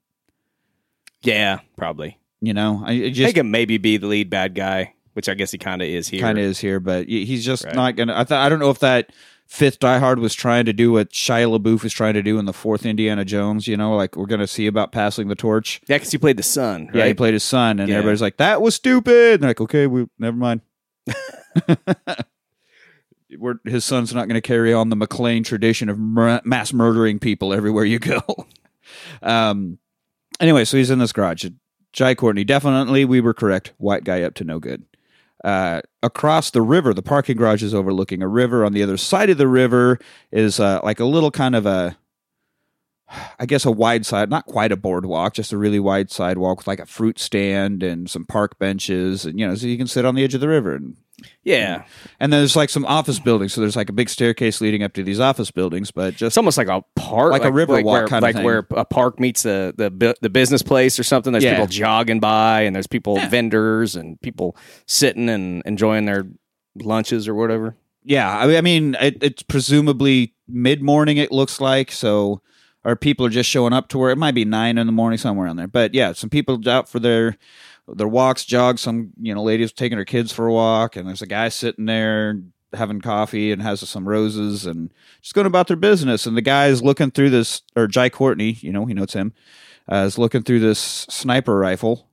Yeah, 1.22 1.60
probably. 1.76 2.18
You 2.40 2.54
know, 2.54 2.82
I 2.84 3.10
just 3.10 3.26
think 3.26 3.36
him 3.36 3.50
maybe 3.50 3.76
be 3.76 3.98
the 3.98 4.06
lead 4.06 4.30
bad 4.30 4.54
guy, 4.54 4.94
which 5.12 5.28
I 5.28 5.34
guess 5.34 5.50
he 5.50 5.58
kind 5.58 5.82
of 5.82 5.88
is 5.88 6.08
here. 6.08 6.20
kind 6.20 6.38
of 6.38 6.44
is 6.44 6.58
here, 6.58 6.80
but 6.80 7.06
he's 7.06 7.44
just 7.44 7.64
Right. 7.64 7.74
not 7.74 7.96
gonna. 7.96 8.14
I 8.16 8.24
thought 8.24 8.44
I 8.44 8.48
don't 8.48 8.58
know 8.60 8.70
if 8.70 8.78
that 8.78 9.10
fifth 9.50 9.80
Die 9.80 9.98
Hard 9.98 10.20
was 10.20 10.32
trying 10.34 10.64
to 10.64 10.72
do 10.72 10.92
what 10.92 11.10
Shia 11.10 11.58
LaBeouf 11.58 11.82
was 11.82 11.92
trying 11.92 12.14
to 12.14 12.22
do 12.22 12.38
in 12.38 12.44
the 12.46 12.52
fourth 12.52 12.86
Indiana 12.86 13.24
Jones. 13.24 13.66
You 13.66 13.76
know, 13.76 13.94
like 13.96 14.16
we're 14.16 14.26
gonna 14.26 14.46
see 14.46 14.66
about 14.66 14.92
passing 14.92 15.28
the 15.28 15.34
torch. 15.34 15.80
Yeah, 15.88 15.96
because 15.96 16.12
he 16.12 16.18
played 16.18 16.36
the 16.38 16.42
son. 16.42 16.86
Right? 16.86 16.94
Yeah, 16.94 17.06
he 17.06 17.14
played 17.14 17.34
his 17.34 17.42
son, 17.44 17.80
and 17.80 17.88
Yeah. 17.88 17.96
everybody's 17.96 18.22
like, 18.22 18.36
"That 18.38 18.62
was 18.62 18.74
stupid." 18.76 19.34
And 19.34 19.42
they're 19.42 19.50
like, 19.50 19.60
"Okay, 19.60 19.86
we 19.86 20.06
never 20.18 20.36
mind." 20.36 20.60
We're, 23.38 23.60
his 23.64 23.84
son's 23.84 24.12
not 24.12 24.26
going 24.26 24.34
to 24.34 24.40
carry 24.40 24.72
on 24.74 24.88
the 24.88 24.96
McClane 24.96 25.44
tradition 25.44 25.88
of 25.88 25.96
mur- 25.98 26.40
mass 26.44 26.72
murdering 26.72 27.20
people 27.20 27.52
everywhere 27.54 27.84
you 27.84 27.98
go. 27.98 28.20
um. 29.22 29.78
Anyway, 30.40 30.64
so 30.64 30.76
he's 30.78 30.90
in 30.90 30.98
this 30.98 31.12
garage. 31.12 31.44
Jai 31.92 32.14
Courtney, 32.14 32.44
definitely, 32.44 33.04
we 33.04 33.20
were 33.20 33.34
correct. 33.34 33.72
White 33.78 34.04
guy 34.04 34.22
up 34.22 34.34
to 34.34 34.44
no 34.44 34.58
good. 34.58 34.84
Uh, 35.42 35.80
across 36.02 36.50
the 36.50 36.62
river, 36.62 36.92
the 36.92 37.02
parking 37.02 37.36
garage 37.36 37.62
is 37.62 37.74
overlooking 37.74 38.22
a 38.22 38.28
river. 38.28 38.64
On 38.64 38.72
the 38.72 38.82
other 38.82 38.96
side 38.96 39.30
of 39.30 39.38
the 39.38 39.48
river 39.48 39.98
is 40.30 40.60
uh, 40.60 40.80
like 40.82 41.00
a 41.00 41.04
little 41.04 41.30
kind 41.30 41.54
of 41.54 41.66
a 41.66 41.96
I 43.38 43.46
guess 43.46 43.64
a 43.64 43.70
wide 43.70 44.06
side, 44.06 44.30
not 44.30 44.46
quite 44.46 44.70
a 44.70 44.76
boardwalk, 44.76 45.34
just 45.34 45.52
a 45.52 45.58
really 45.58 45.80
wide 45.80 46.10
sidewalk 46.10 46.58
with 46.58 46.66
like 46.68 46.78
a 46.78 46.86
fruit 46.86 47.18
stand 47.18 47.82
and 47.82 48.08
some 48.08 48.24
park 48.24 48.58
benches, 48.58 49.24
and 49.24 49.38
you 49.38 49.46
know, 49.46 49.54
so 49.54 49.66
you 49.66 49.76
can 49.76 49.88
sit 49.88 50.04
on 50.04 50.14
the 50.14 50.22
edge 50.22 50.34
of 50.34 50.40
the 50.40 50.48
river 50.48 50.74
and 50.74 50.96
Yeah, 51.42 51.84
And 52.20 52.32
then 52.32 52.40
there's 52.40 52.56
like 52.56 52.70
some 52.70 52.84
office 52.84 53.18
buildings. 53.18 53.52
So 53.54 53.60
there's 53.60 53.76
like 53.76 53.88
a 53.88 53.92
big 53.92 54.08
staircase 54.08 54.60
leading 54.60 54.82
up 54.82 54.92
to 54.94 55.02
these 55.02 55.20
office 55.20 55.50
buildings, 55.50 55.90
but 55.90 56.12
just 56.12 56.22
it's 56.22 56.36
almost 56.36 56.58
like 56.58 56.68
a 56.68 56.82
park, 56.96 57.32
Like 57.32 57.44
a 57.44 57.52
river 57.52 57.74
walk 57.82 57.84
where, 57.84 58.06
kinda 58.06 58.20
like 58.20 58.36
where 58.44 58.66
a 58.72 58.84
park 58.84 59.18
meets 59.18 59.42
the 59.42 59.74
the 59.76 59.90
bu- 59.90 60.14
the 60.20 60.30
business 60.30 60.62
place 60.62 60.98
or 60.98 61.02
something. 61.02 61.32
There's 61.32 61.44
Yeah. 61.44 61.52
people 61.54 61.66
jogging 61.66 62.20
by, 62.20 62.62
and 62.62 62.74
there's 62.76 62.86
people 62.86 63.18
vendors 63.28 63.96
and 63.96 64.20
people 64.20 64.56
sitting 64.86 65.28
and 65.28 65.62
enjoying 65.66 66.04
their 66.04 66.26
lunches 66.76 67.26
or 67.28 67.34
whatever. 67.34 67.76
yeah. 68.04 68.30
I 68.38 68.56
I 68.56 68.60
mean, 68.60 68.96
it, 69.00 69.18
it's 69.22 69.42
presumably 69.42 70.34
mid 70.48 70.82
morning. 70.82 71.16
It 71.16 71.32
looks 71.32 71.60
like 71.60 71.90
so. 71.92 72.42
Or 72.82 72.96
people 72.96 73.26
are 73.26 73.30
just 73.30 73.50
showing 73.50 73.74
up 73.74 73.88
to 73.88 73.98
where 73.98 74.08
it 74.10 74.16
might 74.16 74.34
be 74.34 74.46
nine 74.46 74.78
in 74.78 74.86
the 74.86 74.92
morning 74.92 75.18
somewhere 75.18 75.46
on 75.48 75.56
there. 75.56 75.66
But 75.68 75.92
yeah, 75.92 76.12
some 76.14 76.30
people 76.30 76.58
out 76.66 76.88
for 76.88 76.98
their 76.98 77.36
their 77.94 78.08
walks, 78.08 78.44
jogs. 78.44 78.80
Some 78.80 79.10
you 79.20 79.34
know 79.34 79.42
ladies 79.42 79.72
taking 79.72 79.98
her 79.98 80.04
kids 80.04 80.32
for 80.32 80.46
a 80.46 80.52
walk, 80.52 80.96
and 80.96 81.06
there's 81.08 81.22
a 81.22 81.26
guy 81.26 81.48
sitting 81.48 81.86
there 81.86 82.40
having 82.72 83.00
coffee 83.00 83.50
and 83.50 83.62
has 83.62 83.80
some 83.88 84.08
roses 84.08 84.64
and 84.64 84.92
just 85.20 85.34
going 85.34 85.46
about 85.46 85.66
their 85.66 85.76
business. 85.76 86.26
And 86.26 86.36
the 86.36 86.42
guy 86.42 86.68
is 86.68 86.82
looking 86.82 87.10
through 87.10 87.30
this, 87.30 87.62
or 87.74 87.86
Jai 87.86 88.08
Courtney, 88.08 88.52
you 88.60 88.72
know, 88.72 88.86
he 88.86 88.94
knows 88.94 89.12
him, 89.12 89.32
uh, 89.90 90.04
is 90.06 90.18
looking 90.18 90.42
through 90.42 90.60
this 90.60 90.78
sniper 90.78 91.58
rifle 91.58 92.08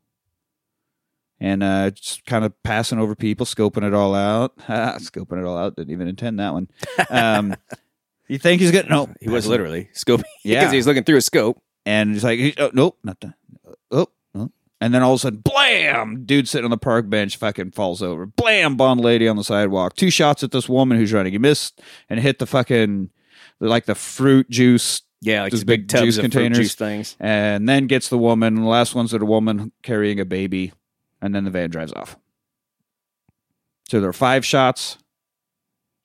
and 1.39 1.61
uh, 1.61 1.91
just 1.91 2.25
kind 2.25 2.43
of 2.43 2.53
passing 2.63 2.97
over 2.99 3.15
people, 3.15 3.45
scoping 3.45 3.83
it 3.85 3.93
all 3.93 4.15
out. 4.15 4.57
scoping 4.67 5.39
it 5.39 5.45
all 5.45 5.57
out. 5.57 5.75
Didn't 5.75 5.91
even 5.91 6.07
intend 6.07 6.39
that 6.39 6.53
one. 6.53 6.67
Um, 7.09 7.55
you 8.27 8.39
think 8.39 8.61
he's 8.61 8.71
getting 8.71 8.89
no? 8.91 9.09
He 9.21 9.29
was 9.29 9.47
literally 9.47 9.89
scoping. 9.93 10.23
Yeah. 10.43 10.61
because 10.61 10.73
he's 10.73 10.87
looking 10.87 11.03
through 11.03 11.17
a 11.17 11.21
scope. 11.21 11.61
and 11.85 12.13
he's 12.13 12.23
like, 12.23 12.55
oh, 12.57 12.71
nope, 12.73 12.97
not 13.03 13.19
that. 13.19 13.35
And 14.79 14.93
then 14.93 15.01
all 15.01 15.13
of 15.13 15.17
a 15.17 15.21
sudden, 15.21 15.39
blam! 15.39 16.23
Dude 16.25 16.47
sitting 16.47 16.65
on 16.65 16.69
the 16.71 16.77
park 16.77 17.09
bench 17.09 17.37
fucking 17.37 17.71
falls 17.71 18.03
over. 18.03 18.25
Blam! 18.27 18.75
Bond 18.77 19.01
lady 19.01 19.27
on 19.27 19.35
the 19.35 19.43
sidewalk. 19.43 19.95
Two 19.95 20.11
shots 20.11 20.43
at 20.43 20.51
this 20.51 20.69
woman 20.69 20.97
who's 20.97 21.11
running. 21.13 21.31
He 21.33 21.39
missed 21.39 21.81
and 22.09 22.19
hit 22.19 22.37
the 22.39 22.45
fucking 22.45 23.09
like 23.59 23.85
the 23.85 23.95
fruit 23.95 24.47
juice 24.51 25.01
Yeah, 25.21 25.41
like 25.43 25.51
these 25.51 25.63
big, 25.63 25.81
big 25.81 25.87
tubs 25.89 26.03
juice 26.03 26.17
of 26.17 26.21
fruit 26.25 26.31
containers. 26.31 26.57
juice 26.59 26.75
things. 26.75 27.15
and 27.19 27.67
then 27.67 27.87
gets 27.87 28.09
the 28.09 28.19
woman. 28.19 28.53
The 28.55 28.61
last 28.67 28.93
one's 28.93 29.13
at 29.15 29.21
a 29.21 29.25
woman 29.25 29.71
carrying 29.81 30.19
a 30.19 30.25
baby, 30.25 30.73
and 31.23 31.33
then 31.33 31.43
the 31.43 31.49
van 31.51 31.71
drives 31.71 31.93
off. 31.93 32.15
So 33.89 33.99
there 33.99 34.09
are 34.09 34.13
five 34.13 34.45
shots. 34.45 34.97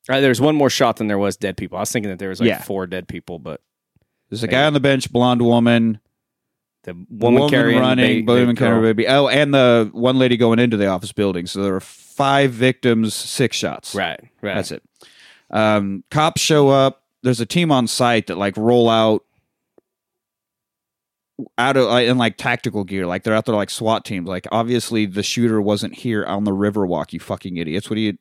Uh, 0.09 0.21
there's 0.21 0.41
one 0.41 0.57
more 0.57 0.71
shot 0.71 0.97
than 0.97 1.09
there 1.09 1.19
was 1.19 1.37
dead 1.37 1.57
people. 1.57 1.77
I 1.79 1.83
was 1.83 1.93
thinking 1.93 2.09
that 2.11 2.19
there 2.19 2.29
was 2.31 2.41
like 2.41 2.49
Yeah. 2.49 2.63
four 2.63 2.87
dead 2.87 3.07
people, 3.07 3.39
but 3.39 3.61
There's 4.31 4.43
a 4.43 4.49
guy 4.49 4.65
on 4.65 4.73
the 4.73 4.81
bench, 4.81 5.13
blonde 5.13 5.43
woman, 5.43 6.01
the 6.85 7.07
woman, 7.11 7.49
carrying 7.49 7.81
running, 7.81 8.19
the, 8.19 8.23
ba- 8.23 8.35
woman 8.35 8.57
carrying 8.57 8.83
baby. 8.83 9.07
Oh, 9.07 9.29
and 9.29 9.55
the 9.55 9.91
one 9.93 10.19
lady 10.19 10.37
going 10.37 10.59
into 10.59 10.77
the 10.77 10.87
office 10.87 11.13
building. 11.13 11.47
So 11.47 11.63
there 11.63 11.73
were 11.73 11.81
five 11.81 12.53
victims, 12.53 13.15
six 13.15 13.57
shots. 13.57 13.95
Right, 13.95 14.21
right. 14.41 14.55
That's 14.55 14.73
it. 14.73 14.83
Um, 15.51 16.05
cops 16.11 16.41
show 16.41 16.69
up. 16.71 17.03
There's 17.23 17.41
a 17.41 17.47
team 17.47 17.71
on 17.71 17.87
site 17.87 18.27
that 18.27 18.37
like 18.37 18.57
roll 18.57 18.89
out 18.89 19.25
out 21.57 21.77
of 21.77 21.89
in 21.99 22.19
like 22.19 22.37
tactical 22.37 22.85
gear, 22.85 23.07
like 23.07 23.23
they're 23.23 23.35
out 23.35 23.47
there 23.47 23.55
like 23.55 23.71
SWAT 23.71 24.05
teams. 24.05 24.29
Like 24.29 24.47
obviously 24.51 25.07
the 25.07 25.23
shooter 25.23 25.61
wasn't 25.61 25.95
here 25.95 26.25
on 26.25 26.45
the 26.45 26.51
Riverwalk. 26.51 27.13
You 27.13 27.21
fucking 27.21 27.57
idiots! 27.57 27.89
What 27.89 27.97
do 27.97 28.03
you? 28.03 28.19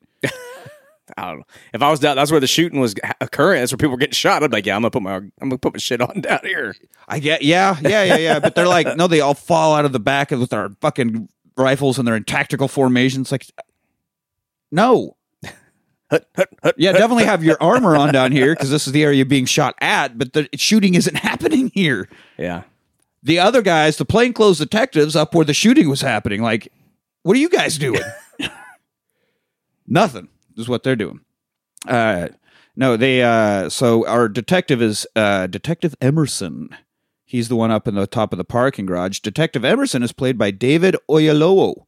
I 1.16 1.26
don't 1.28 1.38
know. 1.38 1.44
If 1.74 1.82
I 1.82 1.90
was 1.90 2.00
down, 2.00 2.16
that's 2.16 2.30
where 2.30 2.40
the 2.40 2.46
shooting 2.46 2.80
was 2.80 2.94
occurring. 3.20 3.60
That's 3.60 3.72
where 3.72 3.76
people 3.78 3.90
were 3.92 3.96
getting 3.98 4.12
shot. 4.14 4.42
I'd 4.42 4.50
be 4.50 4.56
like, 4.56 4.66
yeah, 4.66 4.76
I'm 4.76 4.82
gonna 4.82 4.90
put 4.90 5.02
my, 5.02 5.16
I'm 5.16 5.32
gonna 5.40 5.58
put 5.58 5.74
my 5.74 5.78
shit 5.78 6.00
on 6.00 6.20
down 6.20 6.40
here. 6.42 6.74
I 7.08 7.18
get 7.18 7.42
yeah, 7.42 7.76
yeah, 7.82 8.02
yeah, 8.04 8.16
yeah. 8.16 8.38
But 8.40 8.54
they're 8.54 8.68
like, 8.68 8.96
no, 8.96 9.06
they 9.06 9.20
all 9.20 9.34
fall 9.34 9.74
out 9.74 9.84
of 9.84 9.92
the 9.92 10.00
back 10.00 10.30
with 10.30 10.50
their 10.50 10.70
fucking 10.80 11.28
rifles 11.56 11.98
and 11.98 12.06
they're 12.08 12.16
in 12.16 12.24
tactical 12.24 12.68
formations. 12.68 13.30
Like, 13.32 13.46
no. 14.70 15.16
Yeah, 16.76 16.92
definitely 16.92 17.24
have 17.24 17.42
your 17.42 17.56
armor 17.60 17.96
on 17.96 18.12
down 18.12 18.32
here 18.40 18.54
because 18.54 18.70
this 18.70 18.86
is 18.86 18.92
the 18.92 19.02
area 19.02 19.16
you're 19.16 19.26
being 19.26 19.46
shot 19.46 19.74
at, 19.80 20.18
but 20.18 20.34
the 20.34 20.46
shooting 20.56 20.94
isn't 20.94 21.16
happening 21.18 21.70
here. 21.72 22.06
Yeah, 22.36 22.64
The 23.22 23.38
other 23.38 23.62
guys, 23.62 23.96
the 23.96 24.04
plainclothes 24.04 24.58
detectives, 24.58 25.16
up 25.16 25.34
where 25.34 25.46
the 25.46 25.54
shooting 25.54 25.88
was 25.88 26.02
happening, 26.02 26.42
like, 26.42 26.70
what 27.22 27.34
are 27.34 27.40
you 27.40 27.48
guys 27.48 27.78
doing? 27.78 28.02
Nothing 29.86 30.28
is 30.56 30.68
what 30.68 30.82
they're 30.82 30.96
doing. 30.96 31.20
Uh, 31.86 32.28
no, 32.76 32.96
they. 32.96 33.22
Uh, 33.22 33.68
so 33.68 34.06
our 34.06 34.28
detective 34.28 34.80
is 34.80 35.06
uh, 35.16 35.46
Detective 35.46 35.94
Emerson. 36.00 36.70
He's 37.24 37.48
the 37.48 37.56
one 37.56 37.70
up 37.70 37.88
in 37.88 37.94
the 37.94 38.06
top 38.06 38.32
of 38.32 38.36
the 38.38 38.44
parking 38.44 38.86
garage. 38.86 39.20
Detective 39.20 39.64
Emerson 39.64 40.02
is 40.02 40.12
played 40.12 40.36
by 40.38 40.50
David 40.50 40.96
Oyelowo. 41.10 41.86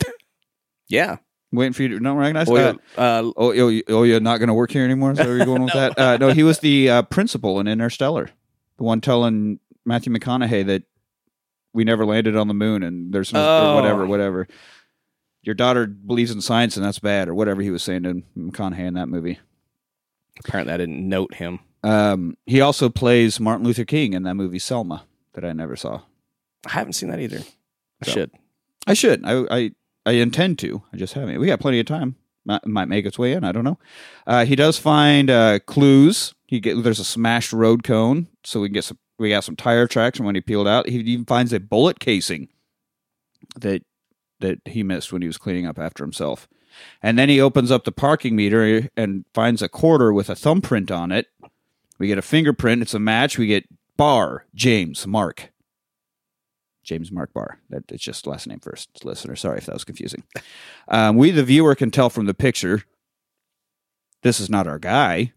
yeah. 0.88 1.16
Waiting 1.50 1.72
for 1.72 1.82
you 1.82 1.88
to 1.88 1.98
don't 2.00 2.16
recognize. 2.16 2.48
Well, 2.48 2.78
Uh, 2.96 3.00
uh, 3.00 3.32
oh, 3.36 3.52
oh, 3.58 3.80
oh, 3.88 4.02
you're 4.02 4.20
not 4.20 4.38
going 4.38 4.48
to 4.48 4.54
work 4.54 4.70
here 4.70 4.84
anymore. 4.84 5.14
So 5.14 5.22
are 5.24 5.36
you're 5.36 5.46
going 5.46 5.62
with 5.64 5.72
that? 5.72 5.98
Uh, 5.98 6.16
no, 6.18 6.28
he 6.32 6.42
was 6.42 6.58
the 6.58 6.90
uh, 6.90 7.02
principal 7.02 7.58
in 7.58 7.66
Interstellar, 7.66 8.28
the 8.76 8.84
one 8.84 9.00
telling 9.00 9.58
Matthew 9.86 10.12
McConaughey 10.12 10.66
that 10.66 10.82
we 11.72 11.84
never 11.84 12.04
landed 12.04 12.36
on 12.36 12.48
the 12.48 12.54
moon 12.54 12.82
and 12.82 13.14
there's 13.14 13.32
no, 13.32 13.40
Oh. 13.40 13.74
whatever, 13.76 14.06
whatever. 14.06 14.46
Your 15.48 15.54
daughter 15.54 15.86
believes 15.86 16.30
in 16.30 16.42
science 16.42 16.76
and 16.76 16.84
that's 16.84 16.98
bad, 16.98 17.26
or 17.26 17.34
whatever 17.34 17.62
he 17.62 17.70
was 17.70 17.82
saying 17.82 18.02
to 18.02 18.22
McConaughey 18.36 18.80
in 18.86 18.92
that 18.94 19.08
movie. 19.08 19.38
apparently, 20.44 20.74
I 20.74 20.76
didn't 20.76 21.08
note 21.08 21.32
him. 21.36 21.60
Um, 21.82 22.36
he 22.44 22.60
also 22.60 22.90
plays 22.90 23.40
Martin 23.40 23.64
Luther 23.64 23.86
King 23.86 24.12
in 24.12 24.24
that 24.24 24.34
movie 24.34 24.58
Selma 24.58 25.06
that 25.32 25.46
I 25.46 25.54
never 25.54 25.74
saw. 25.74 26.02
I 26.66 26.72
haven't 26.72 26.92
seen 26.92 27.08
that 27.08 27.18
either. 27.18 27.38
I 28.02 28.04
So. 28.04 28.12
should. 28.12 28.30
I 28.86 28.92
should. 28.92 29.24
I 29.24 29.46
I, 29.50 29.70
I 30.04 30.12
intend 30.12 30.58
to. 30.58 30.82
I 30.92 30.98
just 30.98 31.14
haven't. 31.14 31.40
We 31.40 31.46
got 31.46 31.60
plenty 31.60 31.80
of 31.80 31.86
time. 31.86 32.16
Might, 32.44 32.66
might 32.66 32.88
make 32.88 33.06
its 33.06 33.18
way 33.18 33.32
in. 33.32 33.42
I 33.42 33.52
don't 33.52 33.64
know. 33.64 33.78
Uh, 34.26 34.44
he 34.44 34.54
does 34.54 34.76
find 34.78 35.30
uh, 35.30 35.60
clues. 35.60 36.34
He 36.46 36.60
get 36.60 36.82
there's 36.82 37.00
a 37.00 37.04
smashed 37.06 37.54
road 37.54 37.84
cone, 37.84 38.26
so 38.44 38.60
we 38.60 38.68
can 38.68 38.74
get 38.74 38.84
some. 38.84 38.98
We 39.18 39.30
got 39.30 39.44
some 39.44 39.56
tire 39.56 39.86
tracks 39.86 40.18
from 40.18 40.26
when 40.26 40.34
he 40.34 40.42
peeled 40.42 40.68
out. 40.68 40.90
He 40.90 40.98
even 40.98 41.24
finds 41.24 41.54
a 41.54 41.58
bullet 41.60 42.00
casing 42.00 42.48
that 43.58 43.82
that 44.40 44.58
he 44.64 44.82
missed 44.82 45.12
when 45.12 45.22
he 45.22 45.28
was 45.28 45.38
cleaning 45.38 45.66
up 45.66 45.78
after 45.78 46.04
himself. 46.04 46.48
And 47.02 47.18
then 47.18 47.28
he 47.28 47.40
opens 47.40 47.70
up 47.70 47.84
the 47.84 47.92
parking 47.92 48.36
meter 48.36 48.88
and 48.96 49.24
finds 49.34 49.62
a 49.62 49.68
quarter 49.68 50.12
with 50.12 50.30
a 50.30 50.36
thumbprint 50.36 50.90
on 50.90 51.10
it. 51.10 51.26
We 51.98 52.06
get 52.06 52.18
a 52.18 52.22
fingerprint. 52.22 52.82
It's 52.82 52.94
a 52.94 52.98
match. 52.98 53.38
We 53.38 53.46
get 53.46 53.64
Bar 53.96 54.46
James 54.54 55.06
Mark. 55.06 55.50
James 56.84 57.12
Mark 57.12 57.34
Barr. 57.34 57.58
That 57.68 57.84
it's 57.90 58.02
just 58.02 58.26
last 58.26 58.46
name 58.46 58.60
first, 58.60 59.04
listener. 59.04 59.36
Sorry 59.36 59.58
if 59.58 59.66
that 59.66 59.74
was 59.74 59.84
confusing. 59.84 60.22
Um, 60.90 61.18
we, 61.18 61.30
the 61.30 61.44
viewer, 61.44 61.74
can 61.74 61.90
tell 61.90 62.08
from 62.08 62.24
the 62.24 62.32
picture 62.32 62.84
this 64.22 64.40
is 64.40 64.48
not 64.48 64.66
our 64.66 64.78
guy. 64.78 65.34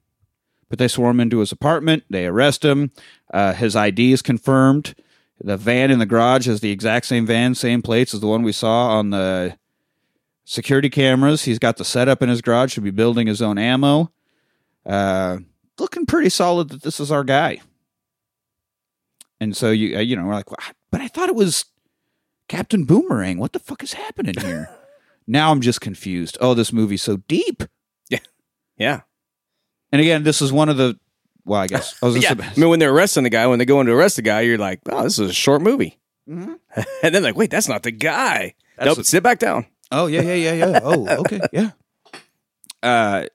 But 0.69 0.79
they 0.79 0.87
swarm 0.87 1.19
into 1.19 1.39
his 1.39 1.51
apartment. 1.51 2.05
They 2.09 2.25
arrest 2.25 2.63
him. 2.63 2.91
Uh, 3.33 3.51
his 3.51 3.75
ID 3.75 4.13
is 4.13 4.21
confirmed. 4.21 4.95
The 5.43 5.57
van 5.57 5.89
in 5.89 5.99
the 5.99 6.05
garage 6.05 6.47
is 6.47 6.59
the 6.59 6.71
exact 6.71 7.07
same 7.07 7.25
van, 7.25 7.55
same 7.55 7.81
plates 7.81 8.13
as 8.13 8.19
the 8.19 8.27
one 8.27 8.43
we 8.43 8.51
saw 8.51 8.89
on 8.97 9.09
the 9.09 9.57
security 10.45 10.89
cameras. 10.89 11.43
He's 11.43 11.59
got 11.59 11.77
the 11.77 11.85
setup 11.85 12.21
in 12.21 12.29
his 12.29 12.41
garage 12.41 12.75
to 12.75 12.81
be 12.81 12.91
building 12.91 13.27
his 13.27 13.41
own 13.41 13.57
ammo. 13.57 14.11
Uh, 14.85 15.39
looking 15.79 16.05
pretty 16.05 16.29
solid 16.29 16.69
that 16.69 16.83
this 16.83 16.99
is 16.99 17.11
our 17.11 17.23
guy. 17.23 17.59
And 19.39 19.57
so 19.57 19.71
you 19.71 19.97
uh, 19.97 20.01
you 20.01 20.15
know 20.15 20.25
we're 20.25 20.35
like, 20.35 20.45
but 20.91 21.01
I 21.01 21.07
thought 21.07 21.29
it 21.29 21.35
was 21.35 21.65
Captain 22.47 22.85
Boomerang. 22.85 23.39
What 23.39 23.53
the 23.53 23.59
fuck 23.59 23.81
is 23.81 23.93
happening 23.93 24.35
here? 24.39 24.69
now 25.27 25.51
I'm 25.51 25.61
just 25.61 25.81
confused. 25.81 26.37
Oh, 26.39 26.53
this 26.53 26.71
movie's 26.71 27.01
so 27.01 27.17
deep. 27.17 27.63
Yeah, 28.09 28.19
yeah. 28.77 29.01
And 29.91 29.99
again, 29.99 30.23
this 30.23 30.41
is 30.41 30.53
one 30.53 30.69
of 30.69 30.77
the. 30.77 30.99
Well, 31.45 31.59
I 31.61 31.67
guess 31.67 31.95
I 32.01 32.05
was 32.05 32.17
Yeah. 32.23 32.33
gonna 32.35 32.51
I 32.55 32.59
mean, 32.59 32.69
when 32.69 32.79
they're 32.79 32.93
arresting 32.93 33.23
the 33.23 33.29
guy, 33.29 33.47
when 33.47 33.59
they 33.59 33.65
go 33.65 33.79
in 33.81 33.87
to 33.87 33.93
arrest 33.93 34.15
the 34.17 34.21
guy, 34.21 34.41
you're 34.41 34.57
like, 34.57 34.79
oh, 34.89 35.03
this 35.03 35.17
is 35.19 35.29
a 35.29 35.33
short 35.33 35.61
movie. 35.61 35.99
Mhm. 36.29 36.59
and 37.03 37.15
then 37.15 37.23
like, 37.23 37.35
wait, 37.35 37.49
that's 37.51 37.67
not 37.67 37.83
the 37.83 37.91
guy. 37.91 38.53
That's 38.77 38.85
nope, 38.87 38.97
the- 38.99 39.03
sit 39.03 39.23
back 39.23 39.39
down. 39.39 39.65
Oh 39.91 40.07
yeah, 40.07 40.21
yeah, 40.21 40.33
yeah, 40.35 40.53
yeah. 40.53 40.79
Oh, 40.83 41.07
okay, 41.21 41.41
yeah. 41.51 41.71
Uh, 42.81 43.25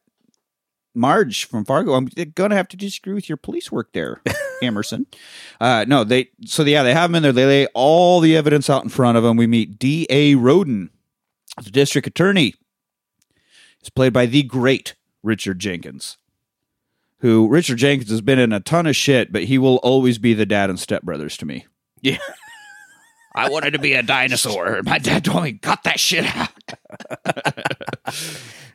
Marge 0.95 1.45
from 1.45 1.65
Fargo. 1.67 1.93
I'm 1.93 2.07
gonna 2.35 2.55
have 2.57 2.69
to 2.69 2.77
disagree 2.77 3.13
with 3.13 3.29
your 3.29 3.37
police 3.37 3.71
work 3.71 3.93
there, 3.93 4.23
Emerson. 4.63 5.07
Uh, 5.61 5.85
no, 5.87 6.05
they. 6.05 6.31
So 6.47 6.63
yeah, 6.63 6.83
they 6.83 6.95
have 6.95 7.11
him 7.11 7.17
in 7.17 7.23
there. 7.23 7.33
They 7.33 7.45
lay 7.45 7.67
all 7.75 8.21
the 8.21 8.35
evidence 8.35 8.71
out 8.71 8.83
in 8.83 8.89
front 8.89 9.19
of 9.19 9.25
him. 9.25 9.37
We 9.37 9.47
meet 9.47 9.79
D. 9.79 10.07
A. 10.09 10.35
Rodin, 10.37 10.89
the 11.63 11.71
district 11.71 12.07
attorney. 12.07 12.55
It's 13.81 13.91
played 13.91 14.15
by 14.15 14.25
the 14.25 14.43
great 14.43 14.95
Richard 15.23 15.59
Jenkins. 15.59 16.17
Who 17.21 17.49
Richard 17.49 17.79
Jenkins 17.79 18.11
has 18.11 18.21
been 18.21 18.39
in 18.39 18.53
a 18.53 18.61
ton 18.61 18.87
of 18.87 18.95
shit, 18.95 19.33
but 19.33 19.45
he 19.45 19.59
will 19.59 19.77
always 19.77 20.19
be 20.19 20.35
the 20.35 20.47
dad 20.47 20.69
and 20.71 20.79
stepbrothers 20.79 21.37
to 21.39 21.47
me. 21.47 21.67
Yeah. 22.03 22.19
I 23.35 23.51
wanted 23.51 23.73
to 23.73 23.79
be 23.79 23.93
a 23.93 24.03
dinosaur. 24.03 24.81
My 24.83 24.99
dad 24.99 25.25
told 25.25 25.45
me, 25.45 25.55
cut 25.55 25.83
that 25.85 26.01
shit 26.01 26.25
out. 26.25 26.51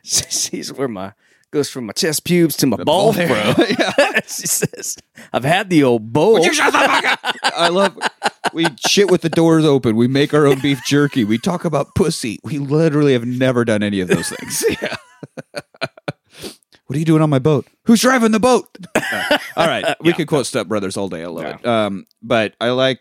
Sees 0.04 0.72
where 0.72 0.88
my 0.88 1.14
goes 1.52 1.68
from 1.68 1.86
my 1.86 1.92
chest 1.92 2.24
pubes 2.24 2.56
to 2.56 2.66
my 2.66 2.76
ball 2.78 2.84
ball 2.84 3.12
hair. 3.12 3.54
fro. 3.54 3.64
she 4.24 4.46
says, 4.46 4.96
I've 5.32 5.44
had 5.44 5.68
the 5.68 5.84
old 5.84 6.12
bowl. 6.12 6.34
Would 6.34 6.44
you 6.44 6.54
shut 6.54 6.72
the 6.72 6.78
fuck 6.78 7.04
up? 7.04 7.36
I 7.56 7.68
love 7.68 7.98
we 8.52 8.66
shit 8.86 9.10
with 9.10 9.22
the 9.22 9.28
doors 9.28 9.64
open. 9.64 9.96
We 9.96 10.08
make 10.08 10.32
our 10.32 10.46
own 10.46 10.60
beef 10.60 10.80
jerky. 10.86 11.24
We 11.24 11.38
talk 11.38 11.64
about 11.64 11.94
pussy. 11.94 12.38
We 12.42 12.58
literally 12.58 13.12
have 13.12 13.26
never 13.26 13.64
done 13.64 13.82
any 13.82 14.00
of 14.00 14.08
those 14.08 14.28
things. 14.28 14.64
yeah. 14.80 14.96
What 16.92 16.96
are 16.96 16.98
you 16.98 17.06
doing 17.06 17.22
on 17.22 17.30
my 17.30 17.38
boat? 17.38 17.66
Who's 17.86 18.02
driving 18.02 18.32
the 18.32 18.38
boat? 18.38 18.68
Uh, 19.14 19.38
all 19.56 19.66
right, 19.66 19.94
we 20.00 20.12
could 20.14 20.26
quote 20.26 20.46
Step 20.46 20.66
Brothers 20.66 20.96
all 20.96 21.08
day. 21.08 21.22
I 21.22 21.26
love 21.26 21.44
it. 21.44 21.66
Um, 21.66 22.06
but 22.22 22.54
I 22.60 22.70
like. 22.70 23.00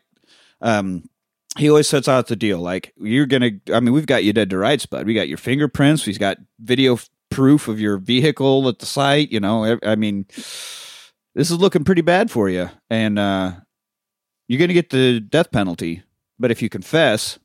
Um, 0.59 1.09
he 1.57 1.69
always 1.69 1.87
sets 1.87 2.09
out 2.09 2.27
the 2.27 2.35
deal 2.35 2.59
like 2.59 2.93
you're 2.97 3.25
gonna. 3.25 3.51
I 3.73 3.79
mean, 3.79 3.93
we've 3.93 4.05
got 4.05 4.25
you 4.25 4.33
dead 4.33 4.49
to 4.49 4.57
rights, 4.57 4.85
bud. 4.85 5.05
We 5.05 5.13
got 5.13 5.29
your 5.29 5.37
fingerprints. 5.37 6.05
We've 6.05 6.19
got 6.19 6.37
video 6.59 6.95
f- 6.95 7.09
proof 7.29 7.69
of 7.69 7.79
your 7.79 7.97
vehicle 7.97 8.67
at 8.67 8.79
the 8.79 8.85
site. 8.85 9.31
You 9.31 9.39
know, 9.39 9.63
I, 9.63 9.77
I 9.91 9.95
mean, 9.95 10.25
this 11.33 11.49
is 11.49 11.59
looking 11.59 11.85
pretty 11.85 12.01
bad 12.01 12.29
for 12.29 12.49
you, 12.49 12.69
and 12.89 13.17
uh, 13.17 13.53
you're 14.49 14.59
gonna 14.59 14.73
get 14.73 14.89
the 14.89 15.21
death 15.21 15.51
penalty. 15.51 16.03
But 16.39 16.51
if 16.51 16.61
you 16.61 16.67
confess, 16.67 17.39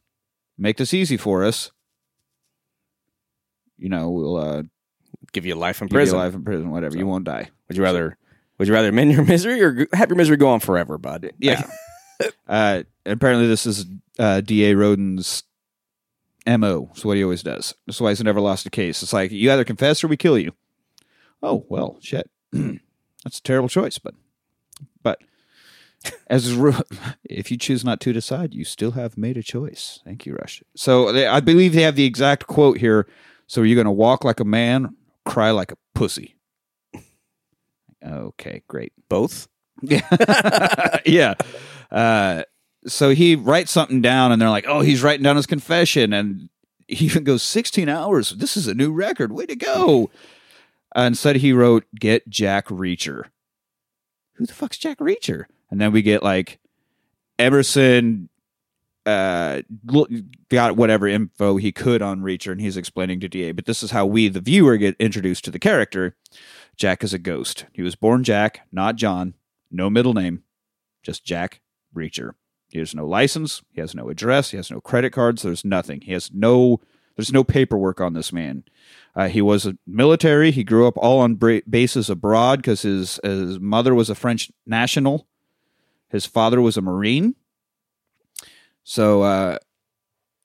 make 0.59 0.77
this 0.77 0.95
easy 0.95 1.17
for 1.17 1.45
us. 1.45 1.71
You 3.79 3.89
know, 3.89 4.11
we'll 4.11 4.37
uh, 4.37 4.63
Give 5.33 5.47
you 5.47 5.55
life 5.55 5.83
in 5.83 5.89
give 5.89 5.95
you 5.95 5.99
prison. 5.99 6.19
life 6.19 6.35
in 6.35 6.45
prison, 6.45 6.71
whatever. 6.71 6.97
You 6.97 7.07
won't 7.07 7.25
die. 7.25 7.51
Would 7.69 7.77
you 7.77 7.83
rather? 7.83 8.17
Would 8.59 8.69
you 8.69 8.75
rather 8.75 8.93
mend 8.93 9.13
your 9.13 9.25
misery 9.27 9.63
or 9.63 9.87
have 9.93 10.09
your 10.09 10.17
misery 10.17 10.37
go 10.37 10.49
on 10.49 10.61
forever, 10.61 10.99
bud? 10.99 11.33
Yeah. 11.39 11.69
uh, 12.49 12.83
apparently, 13.05 13.47
this 13.47 13.67
is 13.67 13.87
uh, 14.19 14.41
D.A. 14.41 14.75
Rodin's 14.75 15.43
MO. 16.47 16.89
It's 16.93 17.05
what 17.05 17.17
he 17.17 17.25
always 17.25 17.43
does. 17.43 17.75
That's 17.87 18.01
why 18.01 18.11
he's 18.11 18.23
never 18.23 18.41
lost 18.41 18.67
a 18.67 18.71
case. 18.71 19.03
It's 19.03 19.13
like, 19.13 19.31
you 19.31 19.51
either 19.51 19.65
confess 19.65 20.03
or 20.03 20.09
we 20.09 20.17
kill 20.17 20.39
you. 20.39 20.53
Oh, 21.43 21.67
well, 21.69 21.99
shit. 22.01 22.31
That's 22.53 23.39
a 23.39 23.43
terrible 23.43 23.69
choice, 23.69 23.99
but, 23.99 24.15
but 25.03 25.21
as 26.29 26.57
if 27.25 27.51
you 27.51 27.59
choose 27.59 27.85
not 27.85 28.01
to 28.01 28.13
decide, 28.13 28.55
you 28.55 28.65
still 28.65 28.93
have 28.93 29.19
made 29.19 29.37
a 29.37 29.43
choice. 29.43 30.01
Thank 30.05 30.27
you, 30.27 30.35
Rush. 30.35 30.63
So 30.77 31.13
they, 31.13 31.27
I 31.27 31.41
believe 31.41 31.75
they 31.75 31.83
have 31.83 31.97
the 31.97 32.05
exact 32.05 32.47
quote 32.47 32.79
here. 32.79 33.07
So 33.47 33.63
are 33.63 33.67
you 33.67 33.75
going 33.75 33.87
to 33.87 33.93
walk 33.93 34.25
like 34.25 34.41
a 34.41 34.45
man, 34.45 34.97
cry 35.27 35.51
like 35.51 35.73
a 35.73 35.77
pussy? 35.95 36.37
Okay, 38.05 38.63
great. 38.69 38.93
Both. 39.09 39.49
Yeah. 39.83 40.99
yeah. 41.07 41.35
Uh, 41.91 42.45
so 42.87 43.11
he 43.11 43.37
writes 43.37 43.73
something 43.73 44.01
down, 44.01 44.33
and 44.33 44.41
they're 44.41 44.51
like, 44.51 44.67
oh, 44.69 44.81
he's 44.81 45.03
writing 45.03 45.25
down 45.25 45.37
his 45.37 45.47
confession. 45.47 46.13
And 46.13 46.49
he 46.89 47.05
even 47.07 47.25
goes, 47.25 47.43
16 47.43 47.89
hours. 47.89 48.31
This 48.31 48.57
is 48.57 48.69
a 48.69 48.75
new 48.75 48.93
record. 48.93 49.33
Way 49.33 49.47
to 49.47 49.57
go. 49.57 50.11
Uh, 50.97 51.03
instead, 51.03 51.37
he 51.37 51.53
wrote, 51.53 51.85
get 51.99 52.29
Jack 52.29 52.69
Reacher. 52.69 53.25
Who 54.35 54.47
the 54.47 54.55
fuck's 54.55 54.79
Jack 54.79 54.99
Reacher? 54.99 55.45
And 55.71 55.81
then 55.81 55.93
we 55.93 56.03
get 56.03 56.23
like 56.23 56.61
Emerson 57.39 58.29
uh 59.07 59.63
got 60.51 60.77
whatever 60.77 61.07
info 61.07 61.57
he 61.57 61.71
could 61.73 62.03
on 62.03 62.21
Reacher 62.21 62.51
and 62.53 62.61
he's 62.61 62.77
explaining 62.77 63.21
to 63.21 63.29
DA 63.29 63.53
but 63.53 63.65
this 63.65 63.83
is 63.83 63.93
how 63.93 64.05
we 64.05 64.29
the 64.29 64.41
viewer 64.41 64.77
get 64.77 64.97
introduced 64.99 65.45
to 65.45 65.51
the 65.51 65.59
character. 65.59 66.17
Jack 66.77 67.03
is 67.03 67.15
a 67.15 67.19
ghost. 67.19 67.67
He 67.73 67.83
was 67.83 67.95
born 67.95 68.25
Jack 68.25 68.67
not 68.73 68.97
John. 68.97 69.35
No 69.71 69.89
middle 69.89 70.13
name 70.13 70.43
just 71.03 71.25
Jack 71.25 71.61
Reacher. 71.95 72.33
He 72.69 72.81
has 72.81 72.95
no 72.95 73.07
license. 73.07 73.63
He 73.71 73.81
has 73.81 73.95
no 73.95 74.09
address. 74.09 74.51
He 74.51 74.57
has 74.57 74.71
no 74.71 74.81
credit 74.81 75.13
cards. 75.13 75.43
There's 75.43 75.65
nothing. 75.65 76.01
He 76.03 76.13
has 76.13 76.31
no 76.33 76.81
there's 77.17 77.33
no 77.33 77.45
paperwork 77.45 78.01
on 78.01 78.13
this 78.13 78.33
man. 78.33 78.65
Uh, 79.15 79.29
he 79.29 79.41
was 79.41 79.65
a 79.65 79.79
military. 79.87 80.51
He 80.51 80.65
grew 80.65 80.87
up 80.87 80.99
all 80.99 81.21
on 81.21 81.37
bra- 81.37 81.61
bases 81.69 82.11
abroad 82.11 82.59
because 82.59 82.83
his 82.83 83.19
his 83.23 83.59
mother 83.59 83.95
was 83.95 84.11
a 84.11 84.15
French 84.15 84.51
national. 84.67 85.27
His 86.11 86.27
father 86.27 86.61
was 86.61 86.77
a 86.77 86.83
marine 86.83 87.35
so 88.89 89.23
uh, 89.23 89.59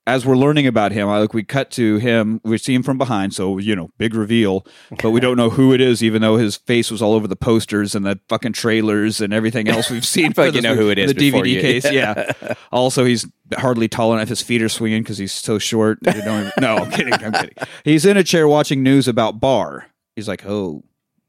as 0.08 0.26
we're 0.26 0.36
learning 0.36 0.66
about 0.66 0.92
him, 0.92 1.08
I 1.08 1.20
like 1.20 1.34
we 1.34 1.44
cut 1.44 1.70
to 1.72 1.98
him. 1.98 2.42
We 2.44 2.58
see 2.58 2.74
him 2.74 2.82
from 2.82 2.98
behind, 2.98 3.36
so 3.36 3.60
you 3.60 3.76
know, 3.76 3.92
big 4.00 4.16
reveal. 4.16 4.66
But 5.02 5.12
we 5.12 5.20
don't 5.20 5.38
know 5.38 5.52
who 5.52 5.74
it 5.74 5.80
is, 5.80 6.02
even 6.04 6.24
though 6.24 6.38
his 6.38 6.56
face 6.56 6.90
was 6.90 7.04
all 7.04 7.14
over 7.14 7.28
the 7.28 7.36
posters 7.36 7.94
and 7.94 8.04
the 8.04 8.20
fucking 8.28 8.54
trailers 8.54 9.22
and 9.22 9.32
everything 9.32 9.68
else 9.68 9.92
we've 9.92 10.06
seen. 10.06 10.34
for 10.34 10.48
you 10.48 10.60
know 10.62 10.76
who 10.76 10.90
it 10.90 10.98
is 10.98 11.14
The 11.14 11.32
DVD 11.32 11.52
you- 11.52 11.62
case, 11.62 11.92
yeah. 11.92 12.32
also, 12.72 13.06
he's 13.06 13.28
hardly 13.56 13.88
tall 13.88 14.12
enough. 14.14 14.30
His 14.30 14.42
feet 14.42 14.64
are 14.64 14.70
swinging 14.70 15.04
because 15.04 15.20
he's 15.20 15.34
so 15.34 15.60
short. 15.60 16.00
You 16.04 16.24
no, 16.60 16.78
I'm 16.78 16.90
kidding. 16.92 17.14
I'm 17.14 17.34
kidding. 17.34 17.56
He's 17.84 18.06
in 18.06 18.18
a 18.18 18.24
chair 18.24 18.48
watching 18.48 18.82
news 18.82 19.08
about 19.08 19.40
Barr. 19.40 19.86
He's 20.16 20.28
like, 20.28 20.46
oh. 20.48 20.84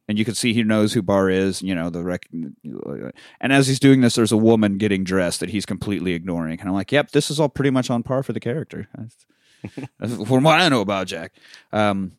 And 0.09 0.19
you 0.19 0.25
can 0.25 0.35
see 0.35 0.53
he 0.53 0.63
knows 0.65 0.93
who 0.93 1.01
Barr 1.01 1.31
is, 1.31 1.63
you 1.63 1.75
know, 1.75 1.89
the 1.89 2.03
rec- 2.03 2.29
and 2.33 3.53
as 3.53 3.69
he's 3.69 3.79
doing 3.79 4.01
this, 4.01 4.17
there's 4.17 4.33
a 4.33 4.37
woman 4.37 4.77
getting 4.77 5.05
dressed 5.05 5.41
that 5.41 5.49
he's 5.51 5.65
completely 5.65 6.13
ignoring. 6.15 6.59
And 6.59 6.69
I'm 6.69 6.75
like, 6.75 6.91
yep, 6.91 7.13
this 7.13 7.31
is 7.31 7.39
all 7.39 7.49
pretty 7.49 7.71
much 7.71 7.89
on 7.89 8.03
par 8.03 8.23
for 8.25 8.33
the 8.33 8.41
character. 8.41 8.89
From 10.27 10.43
what 10.43 10.61
I 10.61 10.69
know 10.69 10.81
about 10.81 11.07
Jack. 11.07 11.33
Um, 11.73 12.13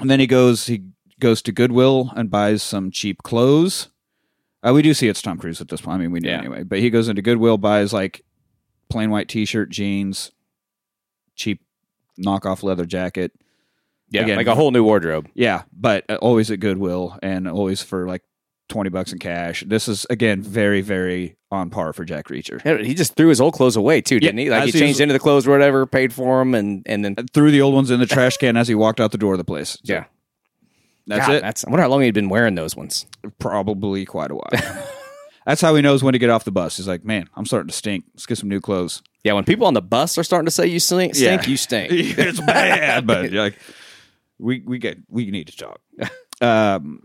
and 0.00 0.10
then 0.10 0.18
he 0.18 0.26
goes, 0.26 0.66
he 0.66 0.84
goes 1.20 1.42
to 1.42 1.52
Goodwill 1.52 2.10
and 2.16 2.30
buys 2.30 2.62
some 2.62 2.90
cheap 2.90 3.22
clothes. 3.22 3.90
Uh, 4.66 4.72
we 4.72 4.80
do 4.82 4.94
see 4.94 5.06
it's 5.08 5.20
Tom 5.22 5.38
Cruise 5.38 5.60
at 5.60 5.68
this 5.68 5.82
point. 5.82 5.96
I 5.96 5.98
mean, 5.98 6.12
we 6.12 6.20
do 6.20 6.28
Yeah. 6.30 6.38
anyway. 6.38 6.62
But 6.62 6.78
he 6.80 6.88
goes 6.90 7.08
into 7.08 7.22
Goodwill, 7.22 7.58
buys 7.58 7.92
like 7.92 8.24
plain 8.88 9.10
white 9.10 9.28
T-shirt, 9.28 9.68
jeans, 9.70 10.32
cheap 11.34 11.60
knockoff 12.18 12.62
leather 12.62 12.86
jacket. 12.86 13.32
Yeah, 14.10 14.22
Again, 14.22 14.36
like 14.36 14.46
a 14.46 14.54
whole 14.54 14.70
new 14.70 14.84
wardrobe. 14.84 15.28
Yeah, 15.34 15.62
but 15.72 16.04
uh, 16.08 16.14
always 16.16 16.50
at 16.50 16.60
Goodwill 16.60 17.18
and 17.22 17.48
always 17.48 17.82
for 17.82 18.06
like 18.06 18.22
twenty 18.68 18.88
bucks 18.90 19.12
in 19.12 19.18
cash. 19.18 19.64
This 19.66 19.88
is 19.88 20.06
again 20.10 20.42
very, 20.42 20.80
very 20.80 21.36
on 21.50 21.70
par 21.70 21.92
for 21.92 22.04
Jack 22.04 22.28
Reacher. 22.28 22.64
Yeah, 22.64 22.78
He 22.78 22.94
just 22.94 23.14
threw 23.16 23.28
his 23.28 23.40
old 23.40 23.54
clothes 23.54 23.74
away 23.76 24.00
too, 24.00 24.20
didn't 24.20 24.38
he? 24.38 24.48
Like 24.50 24.64
he 24.64 24.72
changed 24.72 24.94
was- 24.96 25.00
into 25.00 25.12
the 25.12 25.18
clothes 25.18 25.46
or 25.46 25.50
whatever, 25.50 25.86
paid 25.86 26.12
for 26.12 26.38
them, 26.38 26.54
and 26.54 26.82
and 26.86 27.04
then 27.04 27.14
Threw 27.34 27.50
the 27.50 27.62
old 27.62 27.74
ones 27.74 27.90
in 27.90 27.98
the 28.00 28.06
trash 28.06 28.36
can 28.36 28.56
as 28.56 28.68
he 28.68 28.74
walked 28.76 29.00
out 29.00 29.10
the 29.12 29.18
door 29.18 29.32
of 29.34 29.38
the 29.38 29.44
place. 29.44 29.70
So 29.70 29.92
yeah, 29.92 30.04
that's 31.06 31.26
God, 31.26 31.34
it. 31.36 31.42
That's 31.42 31.64
I 31.66 31.70
wonder 31.70 31.82
how 31.82 31.88
long 31.88 32.02
he'd 32.02 32.14
been 32.14 32.28
wearing 32.28 32.54
those 32.54 32.76
ones. 32.76 33.06
Probably 33.40 34.04
quite 34.04 34.30
a 34.30 34.34
while. 34.36 34.50
that's 35.46 35.60
how 35.60 35.74
he 35.74 35.82
knows 35.82 36.02
when 36.04 36.12
to 36.12 36.18
get 36.20 36.30
off 36.30 36.44
the 36.44 36.52
bus. 36.52 36.76
He's 36.76 36.88
like, 36.88 37.04
man, 37.04 37.28
I'm 37.34 37.44
starting 37.46 37.68
to 37.68 37.74
stink. 37.74 38.04
Let's 38.14 38.26
get 38.26 38.38
some 38.38 38.48
new 38.48 38.60
clothes. 38.60 39.02
Yeah, 39.24 39.32
when 39.32 39.44
people 39.44 39.66
on 39.66 39.74
the 39.74 39.82
bus 39.82 40.16
are 40.18 40.22
starting 40.24 40.46
to 40.46 40.50
say 40.52 40.66
you 40.68 40.78
stink, 40.78 41.14
stink 41.16 41.42
Yeah. 41.42 41.48
you 41.50 41.56
stink. 41.56 41.90
it's 41.92 42.40
bad, 42.40 43.06
but 43.06 43.30
you're 43.32 43.42
like 43.42 43.58
we 44.38 44.62
we 44.64 44.78
get 44.78 44.98
we 45.08 45.30
need 45.30 45.48
to 45.48 45.56
talk. 45.56 45.80
Um, 46.40 47.02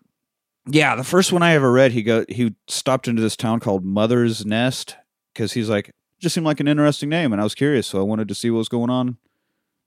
yeah, 0.68 0.96
the 0.96 1.04
first 1.04 1.32
one 1.32 1.42
I 1.42 1.54
ever 1.54 1.72
read, 1.72 1.92
he 1.92 2.04
go 2.04 2.26
he 2.30 2.56
stopped 2.68 3.08
into 3.08 3.22
this 3.22 3.36
town 3.36 3.60
called 3.60 3.84
Mother's 3.84 4.46
Nest 4.46 4.96
because 5.34 5.54
he's 5.54 5.70
like 5.70 5.94
just 6.20 6.36
seemed 6.36 6.46
like 6.46 6.60
an 6.60 6.68
interesting 6.68 7.10
name, 7.10 7.32
and 7.32 7.42
I 7.42 7.44
was 7.44 7.56
curious, 7.56 7.88
so 7.88 8.00
I 8.00 8.04
wanted 8.04 8.28
to 8.28 8.36
see 8.36 8.52
what 8.52 8.60
was 8.60 8.70
going 8.70 8.90
on, 8.90 9.18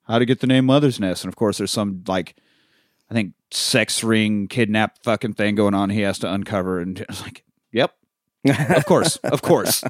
how 0.04 0.18
to 0.18 0.24
get 0.24 0.40
the 0.40 0.46
name 0.46 0.66
Mother's 0.66 0.98
Nest, 0.98 1.24
and 1.24 1.32
of 1.32 1.36
course, 1.36 1.58
there's 1.58 1.70
some 1.70 2.02
like 2.08 2.34
I 3.10 3.14
think 3.14 3.34
sex 3.50 4.02
ring 4.02 4.48
kidnap 4.48 5.02
fucking 5.04 5.34
thing 5.34 5.54
going 5.54 5.74
on. 5.74 5.90
He 5.90 6.00
has 6.00 6.18
to 6.20 6.32
uncover, 6.32 6.80
and 6.80 6.98
I 7.00 7.04
was 7.08 7.22
like, 7.22 7.44
yep, 7.70 7.94
of 8.70 8.84
course, 8.86 9.16
of 9.18 9.42
course. 9.42 9.84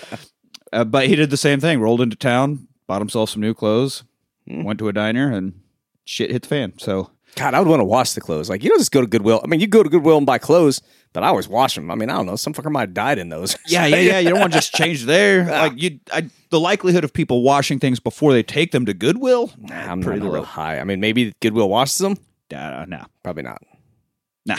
uh, 0.72 0.84
but 0.84 1.06
he 1.06 1.16
did 1.16 1.30
the 1.30 1.36
same 1.36 1.60
thing. 1.60 1.80
Rolled 1.80 2.02
into 2.02 2.16
town, 2.16 2.68
bought 2.86 3.00
himself 3.00 3.30
some 3.30 3.40
new 3.40 3.54
clothes, 3.54 4.04
went 4.46 4.78
to 4.80 4.88
a 4.88 4.92
diner, 4.92 5.32
and 5.32 5.60
shit 6.04 6.30
hit 6.30 6.42
the 6.42 6.48
fan. 6.48 6.72
So 6.78 7.10
God, 7.36 7.54
I 7.54 7.60
would 7.60 7.68
want 7.68 7.80
to 7.80 7.84
wash 7.84 8.12
the 8.12 8.20
clothes. 8.20 8.50
Like 8.50 8.62
you 8.62 8.70
don't 8.70 8.78
just 8.78 8.92
go 8.92 9.00
to 9.00 9.06
Goodwill. 9.06 9.40
I 9.42 9.46
mean, 9.46 9.60
you 9.60 9.66
go 9.66 9.82
to 9.82 9.88
Goodwill 9.88 10.16
and 10.16 10.26
buy 10.26 10.38
clothes, 10.38 10.82
but 11.12 11.22
I 11.22 11.28
always 11.28 11.48
wash 11.48 11.74
them. 11.74 11.90
I 11.90 11.94
mean, 11.94 12.10
I 12.10 12.16
don't 12.16 12.26
know. 12.26 12.36
Some 12.36 12.52
fucker 12.52 12.70
might 12.70 12.80
have 12.80 12.94
died 12.94 13.18
in 13.18 13.28
those. 13.28 13.56
yeah, 13.66 13.86
yeah, 13.86 13.98
yeah. 13.98 14.18
You 14.18 14.30
don't 14.30 14.40
want 14.40 14.52
to 14.52 14.58
just 14.58 14.74
change 14.74 15.04
there. 15.04 15.48
Like 15.60 15.80
you, 15.80 16.00
I, 16.12 16.28
the 16.50 16.60
likelihood 16.60 17.04
of 17.04 17.12
people 17.12 17.42
washing 17.42 17.78
things 17.78 18.00
before 18.00 18.32
they 18.32 18.42
take 18.42 18.72
them 18.72 18.86
to 18.86 18.94
Goodwill, 18.94 19.52
I'm 19.70 20.00
pretty 20.00 20.20
not 20.20 20.32
real 20.32 20.44
high. 20.44 20.78
I 20.80 20.84
mean, 20.84 21.00
maybe 21.00 21.34
Goodwill 21.40 21.68
washes 21.68 21.98
them. 21.98 22.16
Uh, 22.54 22.86
no, 22.88 23.04
Probably 23.22 23.42
not. 23.42 23.62
nah. 24.46 24.58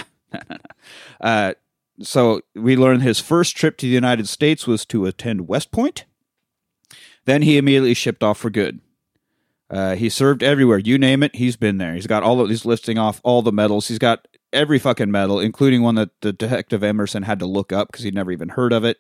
uh, 1.20 1.54
so 2.02 2.42
we 2.56 2.76
learned 2.76 3.02
his 3.02 3.20
first 3.20 3.58
trip 3.58 3.78
to 3.78 3.86
the 3.86 3.92
United 3.92 4.28
States 4.28 4.68
was 4.68 4.86
to 4.88 5.06
attend 5.06 5.48
West 5.48 5.72
Point. 5.72 6.06
Then 7.26 7.42
he 7.42 7.58
immediately 7.58 7.94
shipped 7.94 8.24
off 8.24 8.38
for 8.38 8.50
good. 8.50 8.80
Uh, 9.72 9.96
he 9.96 10.10
served 10.10 10.44
everywhere. 10.44 10.80
You 10.80 10.98
name 10.98 11.24
it, 11.24 11.36
he's 11.36 11.56
been 11.56 11.78
there. 11.78 11.94
He's 11.94 12.08
got 12.08 12.24
all 12.24 12.42
of 12.42 12.50
he's 12.50 12.66
listing 12.66 12.98
off 12.98 13.22
all 13.24 13.42
the 13.42 13.54
medals. 13.54 13.88
He's 13.88 14.00
got 14.00 14.28
every 14.52 14.78
fucking 14.78 15.10
medal, 15.10 15.40
including 15.40 15.82
one 15.82 15.96
that 15.96 16.10
the 16.20 16.34
detective 16.34 16.84
Emerson 16.84 17.24
had 17.24 17.40
to 17.40 17.46
look 17.46 17.72
up 17.72 17.88
because 17.90 18.04
he'd 18.04 18.14
never 18.14 18.34
even 18.34 18.50
heard 18.50 18.74
of 18.74 18.84
it. 18.84 18.98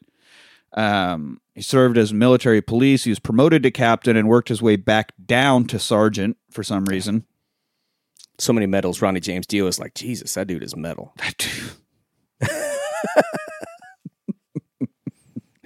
Um, 0.74 1.42
he 1.54 1.62
served 1.62 1.98
as 1.98 2.14
military 2.14 2.62
police. 2.62 3.04
He 3.04 3.12
was 3.12 3.20
promoted 3.20 3.64
to 3.64 3.72
captain 3.72 4.16
and 4.16 4.30
worked 4.30 4.48
his 4.48 4.62
way 4.62 4.78
back 4.78 5.12
down 5.26 5.66
to 5.66 5.80
sergeant 5.80 6.38
for 6.50 6.64
some 6.64 6.86
reason. 6.86 7.26
So 8.40 8.54
many 8.54 8.66
medals. 8.66 9.02
Ronnie 9.02 9.20
James 9.20 9.46
Dio 9.46 9.68
is 9.68 9.78
like, 9.78 9.94
Jesus, 9.94 10.34
that 10.36 10.48
dude 10.48 10.64
is 10.64 10.76
metal. 10.76 11.14
They 12.40 12.48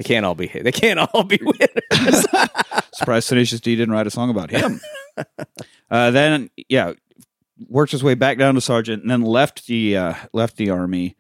can't 0.06 0.26
all 0.26 0.36
be. 0.36 0.48
They 0.48 0.72
can't 0.72 1.00
all 1.00 1.24
be 1.24 1.39
winners. 1.41 2.26
Surprised 2.94 3.28
Tenacious 3.28 3.60
D 3.60 3.76
didn't 3.76 3.94
write 3.94 4.08
a 4.08 4.12
song 4.12 4.30
about 4.30 4.52
him. 4.52 4.80
uh, 5.91 6.12
then, 6.12 6.50
yeah, 6.70 6.94
worked 7.68 7.91
his 7.91 8.04
way 8.04 8.13
back 8.13 8.38
down 8.38 8.56
to 8.56 8.62
sergeant, 8.62 9.02
and 9.02 9.12
then 9.12 9.22
left 9.22 9.68
the 9.68 9.98
uh, 9.98 10.13
left 10.32 10.56
the 10.56 10.70
army. 10.70 11.18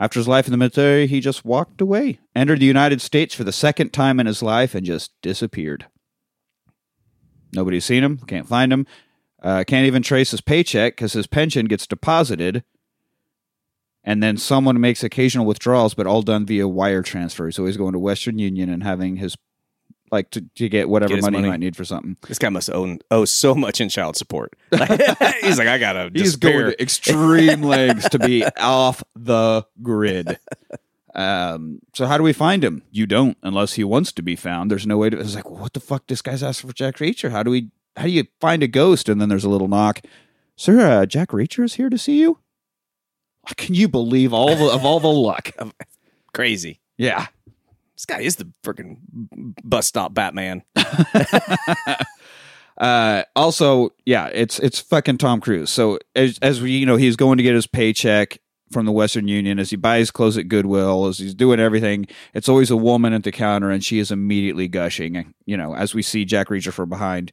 After 0.00 0.20
his 0.20 0.28
life 0.28 0.46
in 0.46 0.52
the 0.52 0.58
military, 0.58 1.08
he 1.08 1.18
just 1.18 1.44
walked 1.44 1.80
away, 1.80 2.20
entered 2.36 2.60
the 2.60 2.66
United 2.66 3.00
States 3.00 3.34
for 3.34 3.42
the 3.42 3.50
second 3.50 3.92
time 3.92 4.20
in 4.20 4.26
his 4.26 4.44
life, 4.44 4.76
and 4.76 4.86
just 4.86 5.10
disappeared. 5.22 5.86
Nobody's 7.52 7.84
seen 7.84 8.04
him, 8.04 8.18
can't 8.18 8.46
find 8.46 8.72
him, 8.72 8.86
uh, 9.42 9.64
can't 9.66 9.86
even 9.86 10.02
trace 10.02 10.30
his 10.30 10.40
paycheck 10.40 10.94
because 10.94 11.14
his 11.14 11.26
pension 11.26 11.66
gets 11.66 11.86
deposited, 11.86 12.62
and 14.08 14.22
then 14.22 14.38
someone 14.38 14.80
makes 14.80 15.04
occasional 15.04 15.44
withdrawals, 15.44 15.92
but 15.92 16.06
all 16.06 16.22
done 16.22 16.46
via 16.46 16.66
wire 16.66 17.02
transfer. 17.02 17.52
So 17.52 17.66
he's 17.66 17.76
going 17.76 17.92
to 17.92 17.98
Western 17.98 18.38
Union 18.38 18.70
and 18.70 18.82
having 18.82 19.16
his 19.16 19.36
like 20.10 20.30
to, 20.30 20.40
to 20.54 20.70
get 20.70 20.88
whatever 20.88 21.14
Get 21.14 21.20
money, 21.20 21.36
money. 21.36 21.44
he 21.44 21.50
might 21.50 21.60
need 21.60 21.76
for 21.76 21.84
something. 21.84 22.16
This 22.26 22.38
guy 22.38 22.48
must 22.48 22.70
own 22.70 23.00
owe 23.10 23.26
so 23.26 23.54
much 23.54 23.82
in 23.82 23.90
child 23.90 24.16
support. 24.16 24.54
He's 24.70 25.58
like, 25.58 25.68
I 25.68 25.76
gotta. 25.76 26.10
He's 26.14 26.36
despair. 26.36 26.52
going 26.62 26.72
to 26.72 26.82
extreme 26.82 27.62
lengths 27.74 28.08
to 28.08 28.18
be 28.18 28.46
off 28.56 29.04
the 29.14 29.66
grid. 29.82 30.38
Um, 31.14 31.80
so 31.92 32.06
how 32.06 32.16
do 32.16 32.24
we 32.24 32.32
find 32.32 32.64
him? 32.64 32.84
You 32.90 33.04
don't, 33.04 33.36
unless 33.42 33.74
he 33.74 33.84
wants 33.84 34.10
to 34.12 34.22
be 34.22 34.36
found. 34.36 34.70
There's 34.70 34.86
no 34.86 34.96
way 34.96 35.10
to. 35.10 35.20
It's 35.20 35.34
like, 35.34 35.50
what 35.50 35.74
the 35.74 35.80
fuck? 35.80 36.06
This 36.06 36.22
guy's 36.22 36.42
asking 36.42 36.70
for 36.70 36.74
Jack 36.74 36.96
Reacher. 36.96 37.30
How 37.30 37.42
do 37.42 37.50
we? 37.50 37.68
How 37.94 38.04
do 38.04 38.10
you 38.10 38.24
find 38.40 38.62
a 38.62 38.68
ghost? 38.68 39.10
And 39.10 39.20
then 39.20 39.28
there's 39.28 39.44
a 39.44 39.50
little 39.50 39.68
knock. 39.68 40.00
Sir, 40.56 40.80
uh, 40.80 41.04
Jack 41.04 41.28
Reacher 41.28 41.62
is 41.62 41.74
here 41.74 41.90
to 41.90 41.98
see 41.98 42.18
you. 42.18 42.38
Can 43.56 43.74
you 43.74 43.88
believe 43.88 44.32
all 44.32 44.54
the, 44.54 44.66
of 44.70 44.84
all 44.84 45.00
the 45.00 45.08
luck? 45.08 45.50
crazy. 46.32 46.80
Yeah. 46.96 47.26
This 47.96 48.06
guy 48.06 48.20
is 48.20 48.36
the 48.36 48.50
freaking 48.62 48.98
bus 49.64 49.86
stop 49.86 50.14
Batman. 50.14 50.62
Uh, 52.78 53.24
also, 53.34 53.90
yeah, 54.06 54.26
it's 54.32 54.60
it's 54.60 54.78
fucking 54.78 55.18
Tom 55.18 55.40
Cruise. 55.40 55.68
So 55.68 55.98
as 56.14 56.38
as 56.40 56.62
we 56.62 56.70
you 56.70 56.86
know, 56.86 56.96
he's 56.96 57.16
going 57.16 57.38
to 57.38 57.42
get 57.42 57.54
his 57.54 57.66
paycheck 57.66 58.38
from 58.70 58.86
the 58.86 58.92
Western 58.92 59.26
Union 59.26 59.58
as 59.58 59.70
he 59.70 59.76
buys 59.76 60.10
clothes 60.10 60.36
at 60.38 60.48
Goodwill, 60.48 61.06
as 61.06 61.18
he's 61.18 61.34
doing 61.34 61.58
everything. 61.58 62.06
It's 62.34 62.48
always 62.48 62.70
a 62.70 62.76
woman 62.76 63.12
at 63.12 63.24
the 63.24 63.32
counter, 63.32 63.70
and 63.70 63.84
she 63.84 63.98
is 63.98 64.12
immediately 64.12 64.68
gushing. 64.68 65.34
You 65.44 65.56
know, 65.56 65.74
as 65.74 65.94
we 65.94 66.02
see 66.02 66.24
Jack 66.24 66.48
Reacher 66.48 66.72
from 66.72 66.88
behind, 66.88 67.32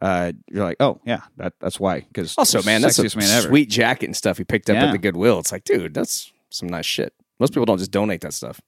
uh, 0.00 0.32
you're 0.50 0.64
like, 0.64 0.76
oh 0.80 1.00
yeah, 1.04 1.22
that 1.36 1.54
that's 1.60 1.78
why. 1.80 2.00
Because 2.00 2.36
Also, 2.38 2.62
man, 2.62 2.80
that's 2.82 2.98
a 2.98 3.02
man 3.18 3.28
ever. 3.30 3.48
sweet 3.48 3.68
jacket 3.68 4.06
and 4.06 4.16
stuff 4.16 4.38
he 4.38 4.44
picked 4.44 4.70
up 4.70 4.74
Yeah. 4.74 4.86
at 4.86 4.92
the 4.92 4.98
Goodwill. 4.98 5.38
It's 5.40 5.52
like, 5.52 5.64
dude, 5.64 5.94
that's 5.94 6.32
some 6.50 6.68
nice 6.68 6.86
shit. 6.86 7.12
Most 7.40 7.52
people 7.52 7.66
don't 7.66 7.78
just 7.78 7.90
donate 7.90 8.20
that 8.22 8.34
stuff. 8.34 8.60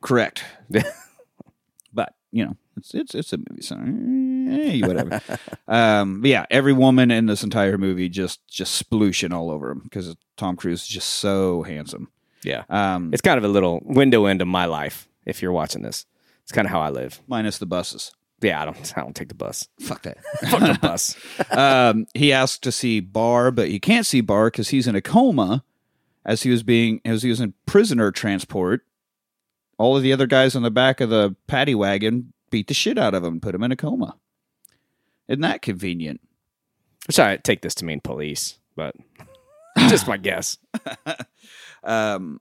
Correct. 0.00 0.44
but 1.92 2.14
you 2.30 2.44
know, 2.44 2.56
it's 2.76 2.94
it's 2.94 3.14
it's 3.14 3.32
a 3.32 3.36
movie, 3.38 3.60
so 3.62 3.76
eh, 3.76 4.86
whatever. 4.86 5.20
um, 5.68 6.20
but 6.22 6.30
yeah, 6.30 6.46
every 6.50 6.72
woman 6.72 7.10
in 7.10 7.26
this 7.26 7.42
entire 7.42 7.76
movie 7.78 8.08
just 8.08 8.46
just 8.48 8.82
splooshing 8.88 9.32
all 9.32 9.50
over 9.50 9.70
him 9.70 9.80
because 9.84 10.14
Tom 10.36 10.56
Cruise 10.56 10.82
is 10.82 10.88
just 10.88 11.08
so 11.10 11.62
handsome. 11.62 12.08
Yeah. 12.44 12.64
Um, 12.70 13.10
It's 13.12 13.22
kind 13.22 13.38
of 13.38 13.44
a 13.44 13.48
little 13.48 13.80
window 13.84 14.26
into 14.26 14.44
my 14.44 14.64
life 14.64 15.06
if 15.24 15.42
you're 15.42 15.52
watching 15.52 15.82
this. 15.82 16.06
It's 16.42 16.50
kind 16.50 16.66
of 16.66 16.72
how 16.72 16.80
I 16.80 16.88
live. 16.90 17.20
minus 17.28 17.58
the 17.58 17.66
buses. 17.66 18.12
Yeah, 18.42 18.60
I 18.60 18.64
don't 18.64 18.92
I 18.96 19.00
don't 19.00 19.14
take 19.14 19.28
the 19.28 19.34
bus. 19.34 19.68
Fuck 19.80 20.02
that. 20.02 20.18
Fuck 20.50 20.60
the 20.60 20.78
bus. 20.80 21.16
um, 21.50 22.06
he 22.12 22.32
asked 22.32 22.62
to 22.64 22.72
see 22.72 23.00
Barr, 23.00 23.50
but 23.50 23.68
he 23.68 23.78
can't 23.78 24.04
see 24.04 24.20
Barr 24.20 24.50
because 24.50 24.70
he's 24.70 24.88
in 24.88 24.96
a 24.96 25.00
coma, 25.00 25.64
as 26.24 26.42
he 26.42 26.50
was 26.50 26.62
being 26.62 27.00
as 27.04 27.22
he 27.22 27.30
was 27.30 27.40
in 27.40 27.54
prisoner 27.66 28.10
transport. 28.10 28.84
All 29.78 29.96
of 29.96 30.02
the 30.02 30.12
other 30.12 30.26
guys 30.26 30.54
on 30.54 30.62
the 30.62 30.70
back 30.70 31.00
of 31.00 31.08
the 31.10 31.34
paddy 31.46 31.74
wagon 31.74 32.32
beat 32.50 32.68
the 32.68 32.74
shit 32.74 32.98
out 32.98 33.14
of 33.14 33.24
him, 33.24 33.40
put 33.40 33.54
him 33.54 33.62
in 33.62 33.72
a 33.72 33.76
coma. 33.76 34.16
Isn't 35.28 35.40
that 35.40 35.62
convenient? 35.62 36.20
Which 37.06 37.18
I 37.18 37.36
take 37.36 37.62
this 37.62 37.74
to 37.76 37.84
mean 37.84 38.00
police, 38.00 38.58
but 38.76 38.94
just 39.88 40.06
my 40.08 40.16
guess. 40.16 40.58
Um, 41.84 42.40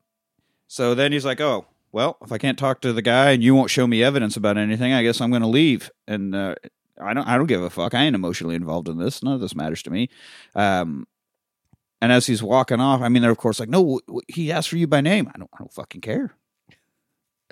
so 0.68 0.94
then 0.94 1.12
he's 1.12 1.26
like, 1.26 1.42
"Oh, 1.42 1.66
well, 1.92 2.18
if 2.22 2.32
I 2.32 2.38
can't 2.38 2.58
talk 2.58 2.82
to 2.82 2.94
the 2.94 3.02
guy 3.02 3.32
and 3.32 3.44
you 3.44 3.54
won't 3.56 3.70
show 3.70 3.86
me 3.88 4.04
evidence 4.04 4.38
about 4.38 4.58
anything, 4.58 4.94
I 4.94 5.04
guess 5.04 5.20
I'm 5.22 5.30
going 5.30 5.42
to 5.42 5.48
leave." 5.48 5.92
And 6.08 6.34
uh, 6.36 6.56
I 7.02 7.14
don't, 7.14 7.28
I 7.28 7.38
don't 7.38 7.48
give 7.48 7.62
a 7.62 7.70
fuck. 7.70 7.94
I 7.94 8.04
ain't 8.04 8.16
emotionally 8.16 8.56
involved 8.56 8.88
in 8.90 8.98
this. 8.98 9.22
None 9.24 9.34
of 9.34 9.42
this 9.42 9.56
matters 9.56 9.84
to 9.84 9.90
me. 9.92 10.10
Um, 10.56 11.08
and 12.02 12.12
as 12.12 12.26
he's 12.28 12.42
walking 12.42 12.80
off, 12.80 13.02
I 13.02 13.10
mean, 13.10 13.22
they're 13.22 13.32
of 13.32 13.38
course 13.38 13.60
like, 13.60 13.70
"No, 13.70 14.00
he 14.28 14.52
asked 14.52 14.70
for 14.70 14.78
you 14.78 14.88
by 14.88 15.02
name." 15.02 15.30
I 15.34 15.38
don't, 15.38 15.50
I 15.54 15.58
don't 15.60 15.74
fucking 15.74 16.02
care. 16.02 16.34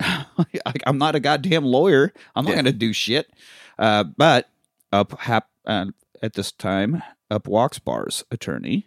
I'm 0.86 0.98
not 0.98 1.14
a 1.14 1.20
goddamn 1.20 1.64
lawyer. 1.64 2.12
I'm 2.34 2.44
not 2.44 2.50
Yeah. 2.50 2.56
going 2.56 2.64
to 2.66 2.72
do 2.72 2.92
shit. 2.92 3.30
Uh, 3.78 4.04
but 4.04 4.48
up 4.92 5.18
hap- 5.20 5.50
uh, 5.66 5.86
at 6.22 6.32
this 6.34 6.52
time, 6.52 7.02
up 7.30 7.46
walks 7.46 7.78
Barr's 7.78 8.24
attorney, 8.30 8.86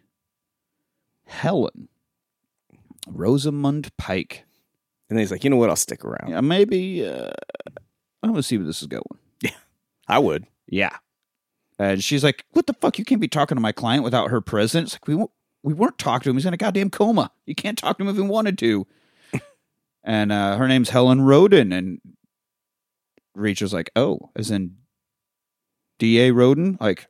Helen. 1.28 1.88
Rosamund 3.08 3.92
Pike. 3.98 4.46
And 5.10 5.18
then 5.18 5.20
he's 5.22 5.32
like, 5.32 5.44
you 5.44 5.50
know 5.50 5.58
what? 5.58 5.70
I'll 5.70 5.76
stick 5.76 6.04
around. 6.06 6.30
Yeah, 6.32 6.42
maybe 6.42 7.06
uh, 7.06 7.32
I'm 8.24 8.32
gonna 8.32 8.42
see 8.44 8.58
where 8.58 8.66
this 8.68 8.82
is 8.82 8.88
going. 8.88 9.04
Yeah. 9.42 9.52
I 10.08 10.20
would. 10.20 10.46
Yeah, 10.68 10.96
and 11.78 12.02
she's 12.04 12.24
like, 12.24 12.46
"What 12.52 12.66
the 12.68 12.74
fuck? 12.74 12.98
You 12.98 13.04
can't 13.06 13.20
be 13.22 13.28
talking 13.28 13.56
to 13.58 13.62
my 13.62 13.72
client 13.74 14.04
without 14.04 14.30
her 14.32 14.40
present." 14.42 14.86
It's 14.88 14.94
like 14.96 15.08
we 15.08 15.16
won't- 15.16 15.32
we 15.64 15.74
weren't 15.74 15.98
talking 15.98 16.24
to 16.24 16.30
him. 16.30 16.36
He's 16.38 16.46
in 16.46 16.54
a 16.54 16.58
goddamn 16.58 16.90
coma. 16.90 17.32
You 17.46 17.56
can't 17.56 17.78
talk 17.78 17.98
to 17.98 18.04
him 18.04 18.10
if 18.10 18.16
you 18.16 18.24
wanted 18.26 18.58
to. 18.60 18.86
and 20.04 20.32
uh, 20.32 20.58
her 20.58 20.68
name's 20.68 20.90
Helen 20.90 21.22
Rodin, 21.22 21.72
and 21.74 22.00
Reacher's 23.36 23.74
like, 23.74 23.92
"Oh, 23.96 24.30
as 24.36 24.50
in 24.52 24.76
D.A. 26.00 26.32
Rodin, 26.32 26.78
like 26.80 27.08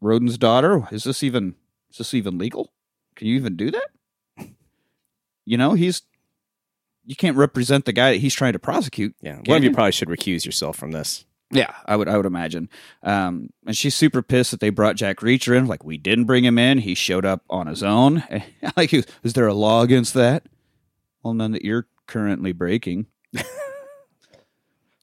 Rodin's 0.00 0.38
daughter. 0.38 0.86
Is 0.92 1.04
this 1.04 1.22
even 1.22 1.54
is 1.90 1.98
this 1.98 2.14
even 2.14 2.38
legal? 2.38 2.72
Can 3.16 3.26
you 3.28 3.36
even 3.36 3.56
do 3.56 3.70
that? 3.70 3.88
You 5.46 5.56
know, 5.56 5.72
he's 5.72 6.02
you 7.10 7.16
can't 7.16 7.36
represent 7.36 7.86
the 7.86 7.92
guy 7.92 8.12
that 8.12 8.18
he's 8.18 8.34
trying 8.34 8.52
to 8.52 8.60
prosecute. 8.60 9.16
Yeah. 9.20 9.40
One 9.46 9.56
of 9.56 9.64
you 9.64 9.70
you? 9.70 9.74
probably 9.74 9.90
should 9.90 10.06
recuse 10.06 10.46
yourself 10.46 10.76
from 10.76 10.92
this. 10.92 11.24
Yeah, 11.50 11.74
I 11.84 11.96
would 11.96 12.08
I 12.08 12.16
would 12.16 12.24
imagine. 12.24 12.68
Um, 13.02 13.50
and 13.66 13.76
she's 13.76 13.96
super 13.96 14.22
pissed 14.22 14.52
that 14.52 14.60
they 14.60 14.70
brought 14.70 14.94
Jack 14.94 15.16
Reacher 15.16 15.56
in. 15.58 15.66
Like 15.66 15.82
we 15.82 15.98
didn't 15.98 16.26
bring 16.26 16.44
him 16.44 16.56
in; 16.56 16.78
he 16.78 16.94
showed 16.94 17.24
up 17.24 17.42
on 17.50 17.66
his 17.66 17.82
own. 17.82 18.22
like, 18.76 18.94
is 18.94 19.32
there 19.32 19.48
a 19.48 19.54
law 19.54 19.82
against 19.82 20.14
that? 20.14 20.44
Well, 21.24 21.34
none 21.34 21.50
that 21.50 21.64
you're 21.64 21.88
currently 22.06 22.52
breaking. 22.52 23.06
I 23.36 23.42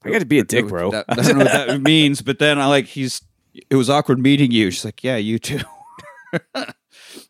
got 0.10 0.20
to 0.20 0.26
be 0.26 0.40
a 0.40 0.46
dick, 0.46 0.70
bro. 0.70 0.92
That- 0.92 1.06
I 1.10 1.16
don't 1.16 1.40
know 1.40 1.44
what 1.44 1.68
that 1.68 1.82
means, 1.82 2.22
but 2.22 2.40
then 2.40 2.58
I 2.58 2.68
like 2.68 2.86
he's. 2.86 3.22
It 3.70 3.76
was 3.76 3.90
awkward 3.90 4.20
meeting 4.20 4.52
you. 4.52 4.72
She's 4.72 4.86
like, 4.86 5.04
yeah, 5.04 5.18
you 5.18 5.40
too, 5.40 5.60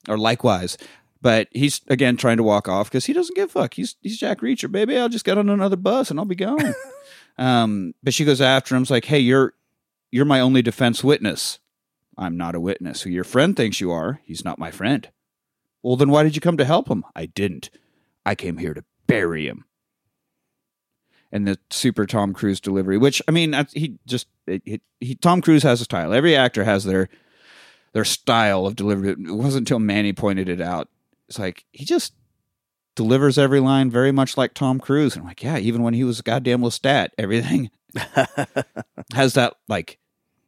or 0.07 0.19
likewise. 0.19 0.77
But 1.21 1.47
he's 1.51 1.81
again 1.87 2.17
trying 2.17 2.37
to 2.37 2.43
walk 2.43 2.67
off 2.67 2.89
because 2.89 3.05
he 3.05 3.13
doesn't 3.13 3.35
give 3.35 3.49
a 3.49 3.51
fuck. 3.51 3.73
He's 3.73 3.95
he's 4.01 4.19
Jack 4.19 4.41
Reacher, 4.41 4.71
baby. 4.71 4.97
I'll 4.97 5.09
just 5.09 5.25
get 5.25 5.37
on 5.37 5.49
another 5.49 5.75
bus 5.75 6.11
and 6.11 6.19
I'll 6.19 6.25
be 6.25 6.35
gone. 6.35 6.75
um, 7.37 7.93
but 8.03 8.13
she 8.13 8.25
goes 8.25 8.41
after 8.41 8.75
him. 8.75 8.83
It's 8.83 8.91
like, 8.91 9.05
hey, 9.05 9.19
you're 9.19 9.53
you're 10.11 10.25
my 10.25 10.39
only 10.39 10.61
defense 10.61 11.03
witness. 11.03 11.59
I'm 12.17 12.37
not 12.37 12.55
a 12.55 12.59
witness. 12.59 13.01
Who 13.01 13.09
your 13.09 13.23
friend 13.23 13.55
thinks 13.55 13.81
you 13.81 13.91
are, 13.91 14.21
he's 14.25 14.45
not 14.45 14.59
my 14.59 14.71
friend. 14.71 15.09
Well, 15.83 15.95
then 15.95 16.09
why 16.09 16.23
did 16.23 16.35
you 16.35 16.41
come 16.41 16.57
to 16.57 16.65
help 16.65 16.89
him? 16.89 17.03
I 17.15 17.27
didn't. 17.27 17.69
I 18.25 18.35
came 18.35 18.57
here 18.57 18.73
to 18.73 18.83
bury 19.05 19.47
him. 19.47 19.65
And 21.31 21.47
the 21.47 21.59
super 21.69 22.05
Tom 22.05 22.33
Cruise 22.33 22.59
delivery, 22.59 22.97
which 22.97 23.21
I 23.27 23.31
mean, 23.31 23.55
he 23.73 23.99
just 24.05 24.27
he 24.45 25.15
Tom 25.21 25.41
Cruise 25.41 25.63
has 25.63 25.81
a 25.81 25.83
style. 25.83 26.13
Every 26.13 26.35
actor 26.35 26.63
has 26.63 26.85
their 26.85 27.09
their 27.93 28.05
style 28.05 28.65
of 28.65 28.75
delivery. 28.75 29.09
It 29.09 29.17
wasn't 29.19 29.63
until 29.63 29.79
Manny 29.79 30.13
pointed 30.13 30.49
it 30.49 30.61
out. 30.61 30.89
It's 31.27 31.39
like 31.39 31.65
he 31.71 31.85
just 31.85 32.13
delivers 32.95 33.37
every 33.37 33.59
line 33.59 33.91
very 33.91 34.11
much 34.11 34.37
like 34.37 34.53
Tom 34.53 34.79
Cruise. 34.79 35.15
And 35.15 35.21
I'm 35.21 35.27
like, 35.27 35.43
yeah, 35.43 35.57
even 35.57 35.83
when 35.83 35.93
he 35.93 36.03
was 36.03 36.19
a 36.19 36.23
goddamn 36.23 36.61
Lestat, 36.61 37.09
everything 37.17 37.69
has 39.13 39.33
that 39.35 39.53
like 39.67 39.99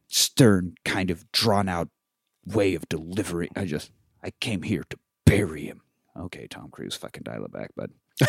stern 0.08 0.74
kind 0.84 1.10
of 1.10 1.30
drawn 1.32 1.68
out 1.68 1.88
way 2.44 2.74
of 2.74 2.88
delivering. 2.88 3.50
I 3.56 3.64
just 3.64 3.90
I 4.22 4.30
came 4.40 4.62
here 4.62 4.84
to 4.90 4.98
bury 5.24 5.64
him. 5.64 5.82
Okay, 6.18 6.46
Tom 6.48 6.70
Cruise, 6.70 6.96
fucking 6.96 7.22
dial 7.22 7.44
it 7.44 7.52
back, 7.52 7.70
bud. 7.76 7.92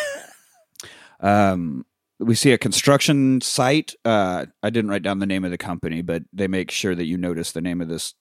um, 1.20 1.84
we 2.18 2.34
see 2.34 2.52
a 2.52 2.58
construction 2.58 3.40
site. 3.40 3.94
Uh, 4.04 4.46
I 4.62 4.70
didn't 4.70 4.90
write 4.90 5.02
down 5.02 5.18
the 5.18 5.26
name 5.26 5.44
of 5.44 5.50
the 5.50 5.58
company, 5.58 6.02
but 6.02 6.22
they 6.32 6.46
make 6.46 6.70
sure 6.70 6.94
that 6.94 7.06
you 7.06 7.18
notice 7.18 7.52
the 7.52 7.60
name 7.60 7.80
of 7.80 7.88
this 7.88 8.14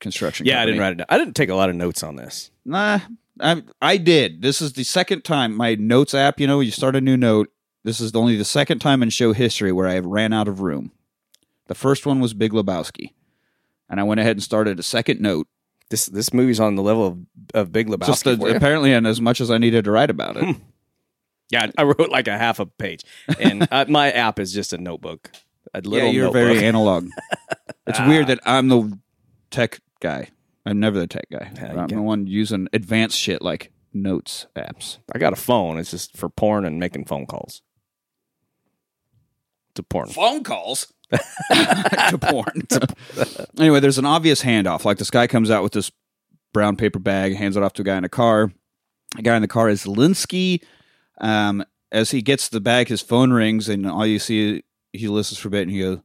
construction. 0.00 0.46
yeah, 0.46 0.60
I 0.60 0.66
didn't 0.66 0.80
write 0.80 0.92
it 0.92 0.98
down. 0.98 1.06
I 1.08 1.18
didn't 1.18 1.34
take 1.34 1.48
a 1.48 1.54
lot 1.54 1.70
of 1.70 1.76
notes 1.76 2.02
on 2.02 2.16
this. 2.16 2.50
Nah, 2.64 3.00
I 3.40 3.62
I 3.80 3.96
did. 3.96 4.42
This 4.42 4.60
is 4.60 4.72
the 4.72 4.84
second 4.84 5.22
time 5.22 5.54
my 5.54 5.74
notes 5.74 6.14
app. 6.14 6.40
You 6.40 6.46
know, 6.46 6.60
you 6.60 6.70
start 6.70 6.96
a 6.96 7.00
new 7.00 7.16
note. 7.16 7.50
This 7.84 8.00
is 8.00 8.14
only 8.14 8.36
the 8.36 8.44
second 8.44 8.80
time 8.80 9.02
in 9.02 9.10
show 9.10 9.32
history 9.32 9.72
where 9.72 9.88
I 9.88 9.94
have 9.94 10.06
ran 10.06 10.32
out 10.32 10.48
of 10.48 10.60
room. 10.60 10.92
The 11.66 11.74
first 11.74 12.04
one 12.04 12.20
was 12.20 12.34
Big 12.34 12.52
Lebowski, 12.52 13.12
and 13.88 14.00
I 14.00 14.02
went 14.02 14.20
ahead 14.20 14.36
and 14.36 14.42
started 14.42 14.78
a 14.78 14.82
second 14.82 15.20
note. 15.20 15.46
This 15.88 16.06
this 16.06 16.32
movie's 16.34 16.60
on 16.60 16.74
the 16.74 16.82
level 16.82 17.06
of, 17.06 17.18
of 17.54 17.72
Big 17.72 17.88
Lebowski. 17.88 18.06
Just 18.06 18.24
for 18.24 18.30
you. 18.32 18.54
apparently, 18.54 18.92
and 18.92 19.06
as 19.06 19.20
much 19.20 19.40
as 19.40 19.50
I 19.50 19.58
needed 19.58 19.84
to 19.84 19.90
write 19.90 20.10
about 20.10 20.36
it. 20.36 20.56
yeah, 21.50 21.70
I 21.78 21.84
wrote 21.84 22.10
like 22.10 22.28
a 22.28 22.36
half 22.36 22.60
a 22.60 22.66
page, 22.66 23.04
and 23.38 23.66
uh, 23.70 23.86
my 23.88 24.10
app 24.10 24.38
is 24.38 24.52
just 24.52 24.72
a 24.72 24.78
notebook. 24.78 25.30
A 25.72 25.80
little 25.80 26.08
yeah, 26.08 26.12
you're 26.12 26.24
notebook. 26.24 26.54
very 26.54 26.64
analog. 26.64 27.08
it's 27.86 28.00
weird 28.00 28.26
that 28.28 28.40
I'm 28.44 28.68
the 28.68 28.98
tech 29.50 29.80
guy. 30.00 30.28
I'm 30.66 30.80
never 30.80 30.98
the 30.98 31.06
tech 31.06 31.26
guy. 31.30 31.50
Yeah, 31.54 31.72
you 31.72 31.78
I'm 31.78 31.86
the 31.88 31.94
can- 31.94 32.04
one 32.04 32.26
using 32.26 32.68
advanced 32.72 33.18
shit 33.18 33.40
like 33.42 33.72
notes 33.92 34.46
apps. 34.56 34.98
I 35.14 35.18
got 35.18 35.32
a 35.32 35.36
phone. 35.36 35.78
It's 35.78 35.90
just 35.90 36.16
for 36.16 36.28
porn 36.28 36.64
and 36.64 36.78
making 36.78 37.06
phone 37.06 37.26
calls. 37.26 37.62
To 39.74 39.82
porn. 39.82 40.08
Phone 40.08 40.42
calls 40.42 40.92
to 41.12 42.18
porn. 42.20 42.62
anyway, 43.58 43.80
there's 43.80 43.98
an 43.98 44.04
obvious 44.04 44.42
handoff. 44.42 44.84
Like 44.84 44.98
this 44.98 45.10
guy 45.10 45.26
comes 45.26 45.50
out 45.50 45.62
with 45.62 45.72
this 45.72 45.90
brown 46.52 46.76
paper 46.76 46.98
bag, 46.98 47.36
hands 47.36 47.56
it 47.56 47.62
off 47.62 47.72
to 47.74 47.82
a 47.82 47.84
guy 47.84 47.96
in 47.96 48.04
a 48.04 48.08
car. 48.08 48.52
The 49.16 49.22
guy 49.22 49.36
in 49.36 49.42
the 49.42 49.48
car 49.48 49.68
is 49.68 49.84
Linsky. 49.84 50.62
Um, 51.20 51.64
as 51.92 52.10
he 52.10 52.22
gets 52.22 52.48
the 52.48 52.60
bag, 52.60 52.88
his 52.88 53.00
phone 53.00 53.32
rings, 53.32 53.68
and 53.68 53.86
all 53.86 54.06
you 54.06 54.18
see, 54.18 54.62
he 54.92 55.08
listens 55.08 55.38
for 55.38 55.48
a 55.48 55.50
bit, 55.50 55.62
and 55.62 55.70
he 55.70 55.80
goes, 55.80 55.98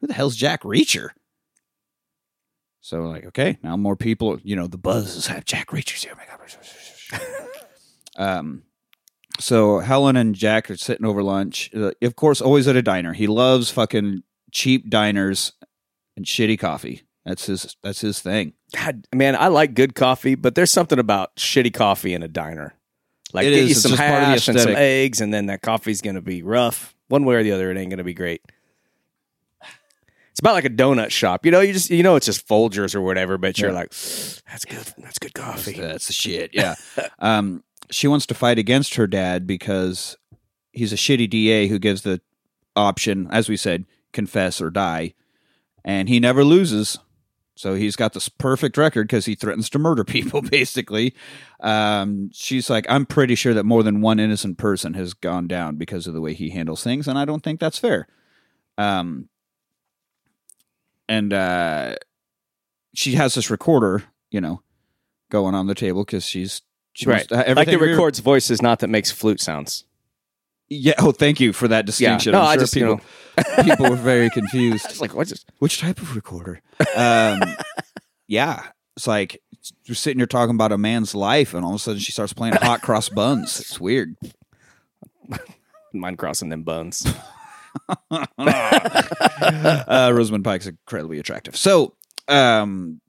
"Who 0.00 0.06
the 0.06 0.12
hell's 0.14 0.36
Jack 0.36 0.62
Reacher?" 0.62 1.10
So 2.80 3.02
like, 3.02 3.26
okay, 3.26 3.58
now 3.62 3.76
more 3.76 3.96
people, 3.96 4.38
you 4.42 4.56
know, 4.56 4.66
the 4.66 4.78
buzz 4.78 5.26
have 5.26 5.44
Jack 5.44 5.72
Reacher's 5.72 6.02
here. 6.02 6.14
Oh 7.12 7.48
um, 8.16 8.62
so 9.38 9.78
Helen 9.80 10.16
and 10.16 10.34
Jack 10.34 10.70
are 10.70 10.76
sitting 10.76 11.06
over 11.06 11.22
lunch. 11.22 11.70
Uh, 11.74 11.92
of 12.02 12.16
course, 12.16 12.40
always 12.40 12.68
at 12.68 12.76
a 12.76 12.82
diner. 12.82 13.12
He 13.12 13.26
loves 13.26 13.70
fucking 13.70 14.22
cheap 14.52 14.88
diners 14.90 15.52
and 16.16 16.26
shitty 16.26 16.58
coffee. 16.58 17.02
That's 17.24 17.46
his. 17.46 17.76
That's 17.82 18.00
his 18.00 18.20
thing. 18.20 18.54
God, 18.74 19.06
man, 19.14 19.36
I 19.36 19.48
like 19.48 19.74
good 19.74 19.94
coffee, 19.94 20.34
but 20.34 20.54
there's 20.54 20.70
something 20.70 20.98
about 20.98 21.36
shitty 21.36 21.72
coffee 21.74 22.14
in 22.14 22.22
a 22.22 22.28
diner. 22.28 22.74
Like 23.32 23.46
It 23.46 23.50
get 23.50 23.58
is. 23.58 23.68
you 23.68 23.70
It's 23.72 23.82
some 23.82 23.90
just 23.90 24.02
part 24.02 24.14
of 24.14 24.20
the 24.20 24.26
hash 24.26 24.48
and 24.48 24.60
some 24.60 24.74
eggs, 24.76 25.20
and 25.20 25.32
then 25.32 25.46
that 25.46 25.62
coffee's 25.62 26.00
gonna 26.00 26.22
be 26.22 26.42
rough. 26.42 26.94
One 27.08 27.24
way 27.24 27.36
or 27.36 27.42
the 27.42 27.52
other, 27.52 27.70
it 27.70 27.76
ain't 27.76 27.90
gonna 27.90 28.04
be 28.04 28.14
great. 28.14 28.42
It's 30.30 30.40
about 30.40 30.52
like 30.54 30.64
a 30.64 30.70
donut 30.70 31.10
shop. 31.10 31.44
You 31.44 31.52
know, 31.52 31.60
you 31.60 31.72
just 31.72 31.90
you 31.90 32.02
know 32.02 32.16
it's 32.16 32.26
just 32.26 32.46
Folgers 32.46 32.94
or 32.94 33.00
whatever, 33.00 33.36
but 33.38 33.58
you're 33.58 33.70
Yeah. 33.70 33.76
like, 33.76 33.90
that's 33.90 34.64
good. 34.64 34.86
That's 34.98 35.18
good 35.18 35.34
coffee. 35.34 35.72
That's 35.80 36.06
the 36.06 36.12
shit. 36.12 36.50
Yeah. 36.52 36.74
um, 37.18 37.62
she 37.90 38.06
wants 38.06 38.26
to 38.26 38.34
fight 38.34 38.58
against 38.58 38.94
her 38.94 39.06
dad 39.06 39.46
because 39.46 40.16
he's 40.72 40.92
a 40.92 40.96
shitty 40.96 41.28
DA 41.28 41.66
who 41.66 41.78
gives 41.78 42.02
the 42.02 42.20
option, 42.76 43.28
as 43.32 43.48
we 43.48 43.56
said, 43.56 43.84
confess 44.12 44.60
or 44.60 44.70
die, 44.70 45.14
and 45.84 46.08
he 46.08 46.20
never 46.20 46.44
loses. 46.44 46.98
So 47.56 47.74
he's 47.74 47.96
got 47.96 48.14
this 48.14 48.28
perfect 48.30 48.78
record 48.78 49.06
because 49.08 49.26
he 49.26 49.34
threatens 49.34 49.68
to 49.70 49.78
murder 49.78 50.04
people. 50.16 50.40
Basically, 50.40 51.12
um, 51.58 52.30
she's 52.32 52.70
like, 52.70 52.86
"I'm 52.88 53.04
pretty 53.04 53.34
sure 53.34 53.52
that 53.52 53.64
more 53.64 53.82
than 53.82 54.00
one 54.00 54.18
innocent 54.20 54.56
person 54.56 54.94
has 54.94 55.12
gone 55.12 55.48
down 55.48 55.76
because 55.76 56.06
of 56.06 56.14
the 56.14 56.20
way 56.22 56.32
he 56.32 56.50
handles 56.50 56.82
things, 56.84 57.06
and 57.08 57.18
I 57.18 57.24
don't 57.24 57.42
think 57.42 57.58
that's 57.60 57.78
fair." 57.78 58.06
Um, 58.78 59.28
and 61.10 61.32
uh, 61.32 61.96
she 62.94 63.14
has 63.16 63.34
this 63.34 63.50
recorder, 63.50 64.04
you 64.30 64.40
know, 64.40 64.62
going 65.28 65.56
on 65.56 65.66
the 65.66 65.74
table 65.74 66.04
because 66.04 66.24
she's 66.24 66.62
she 66.92 67.06
right. 67.06 67.28
Like 67.30 67.66
it 67.68 67.80
records 67.80 68.20
voices, 68.20 68.62
not 68.62 68.78
that 68.78 68.88
makes 68.88 69.10
flute 69.10 69.40
sounds. 69.40 69.84
Yeah. 70.68 70.94
Oh, 70.98 71.10
thank 71.10 71.40
you 71.40 71.52
for 71.52 71.66
that 71.66 71.84
distinction. 71.84 72.30
No, 72.30 72.38
I'm 72.38 72.46
I 72.46 72.54
sure 72.54 72.62
just, 72.62 72.76
you 72.76 73.00
people 73.34 73.64
people 73.64 73.90
were 73.90 73.96
very 73.96 74.30
confused. 74.34 74.86
It's 74.88 75.00
like 75.00 75.12
what 75.12 75.26
just 75.26 75.50
Which 75.58 75.80
type 75.80 75.98
of 75.98 76.14
recorder? 76.14 76.62
Um, 76.96 77.40
yeah, 78.28 78.68
it's 78.96 79.08
like 79.08 79.42
you're 79.84 79.96
sitting 79.96 80.20
here 80.20 80.28
talking 80.28 80.54
about 80.54 80.70
a 80.70 80.78
man's 80.78 81.12
life, 81.12 81.54
and 81.54 81.64
all 81.64 81.72
of 81.72 81.76
a 81.76 81.80
sudden 81.80 81.98
she 81.98 82.12
starts 82.12 82.32
playing 82.32 82.54
hot 82.54 82.82
cross 82.82 83.08
buns. 83.08 83.58
It's 83.58 83.80
weird. 83.80 84.14
mind 85.92 86.18
crossing 86.18 86.50
them 86.50 86.62
buns. 86.62 87.04
uh, 88.38 90.12
Rosamund 90.14 90.44
Pike's 90.44 90.66
incredibly 90.66 91.18
attractive. 91.18 91.56
So, 91.56 91.94
um, 92.28 93.00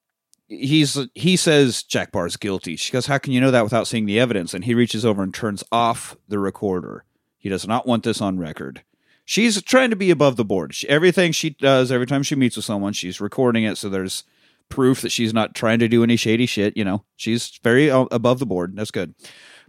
he's 0.48 0.98
he 1.16 1.36
says 1.36 1.84
Jack 1.84 2.12
Barr's 2.12 2.38
guilty. 2.38 2.76
She 2.76 2.92
goes, 2.92 3.06
"How 3.06 3.18
can 3.18 3.34
you 3.34 3.42
know 3.42 3.52
that 3.52 3.64
without 3.64 3.88
seeing 3.88 4.06
the 4.06 4.20
evidence?" 4.20 4.54
And 4.54 4.66
he 4.66 4.74
reaches 4.74 5.06
over 5.06 5.24
and 5.24 5.34
turns 5.34 5.64
off 5.72 6.16
the 6.28 6.40
recorder. 6.40 7.06
He 7.38 7.50
does 7.50 7.68
not 7.68 7.88
want 7.88 8.04
this 8.04 8.22
on 8.22 8.38
record. 8.38 8.84
She's 9.26 9.62
trying 9.62 9.92
to 9.92 9.96
be 9.96 10.12
above 10.12 10.36
the 10.36 10.46
board. 10.46 10.74
She, 10.76 10.90
everything 10.90 11.32
she 11.32 11.52
does, 11.52 11.92
every 11.92 12.06
time 12.06 12.24
she 12.24 12.36
meets 12.36 12.56
with 12.56 12.66
someone, 12.66 12.94
she's 12.94 13.22
recording 13.22 13.64
it, 13.64 13.78
so 13.78 13.88
there's 13.88 14.24
proof 14.70 15.02
that 15.02 15.12
she's 15.12 15.34
not 15.34 15.56
trying 15.56 15.80
to 15.80 15.88
do 15.88 16.04
any 16.04 16.16
shady 16.16 16.46
shit. 16.46 16.76
You 16.76 16.84
know, 16.84 17.04
she's 17.16 17.60
very 17.64 17.90
uh, 17.90 18.06
above 18.12 18.40
the 18.40 18.46
board. 18.46 18.76
That's 18.76 18.92
good. 18.92 19.16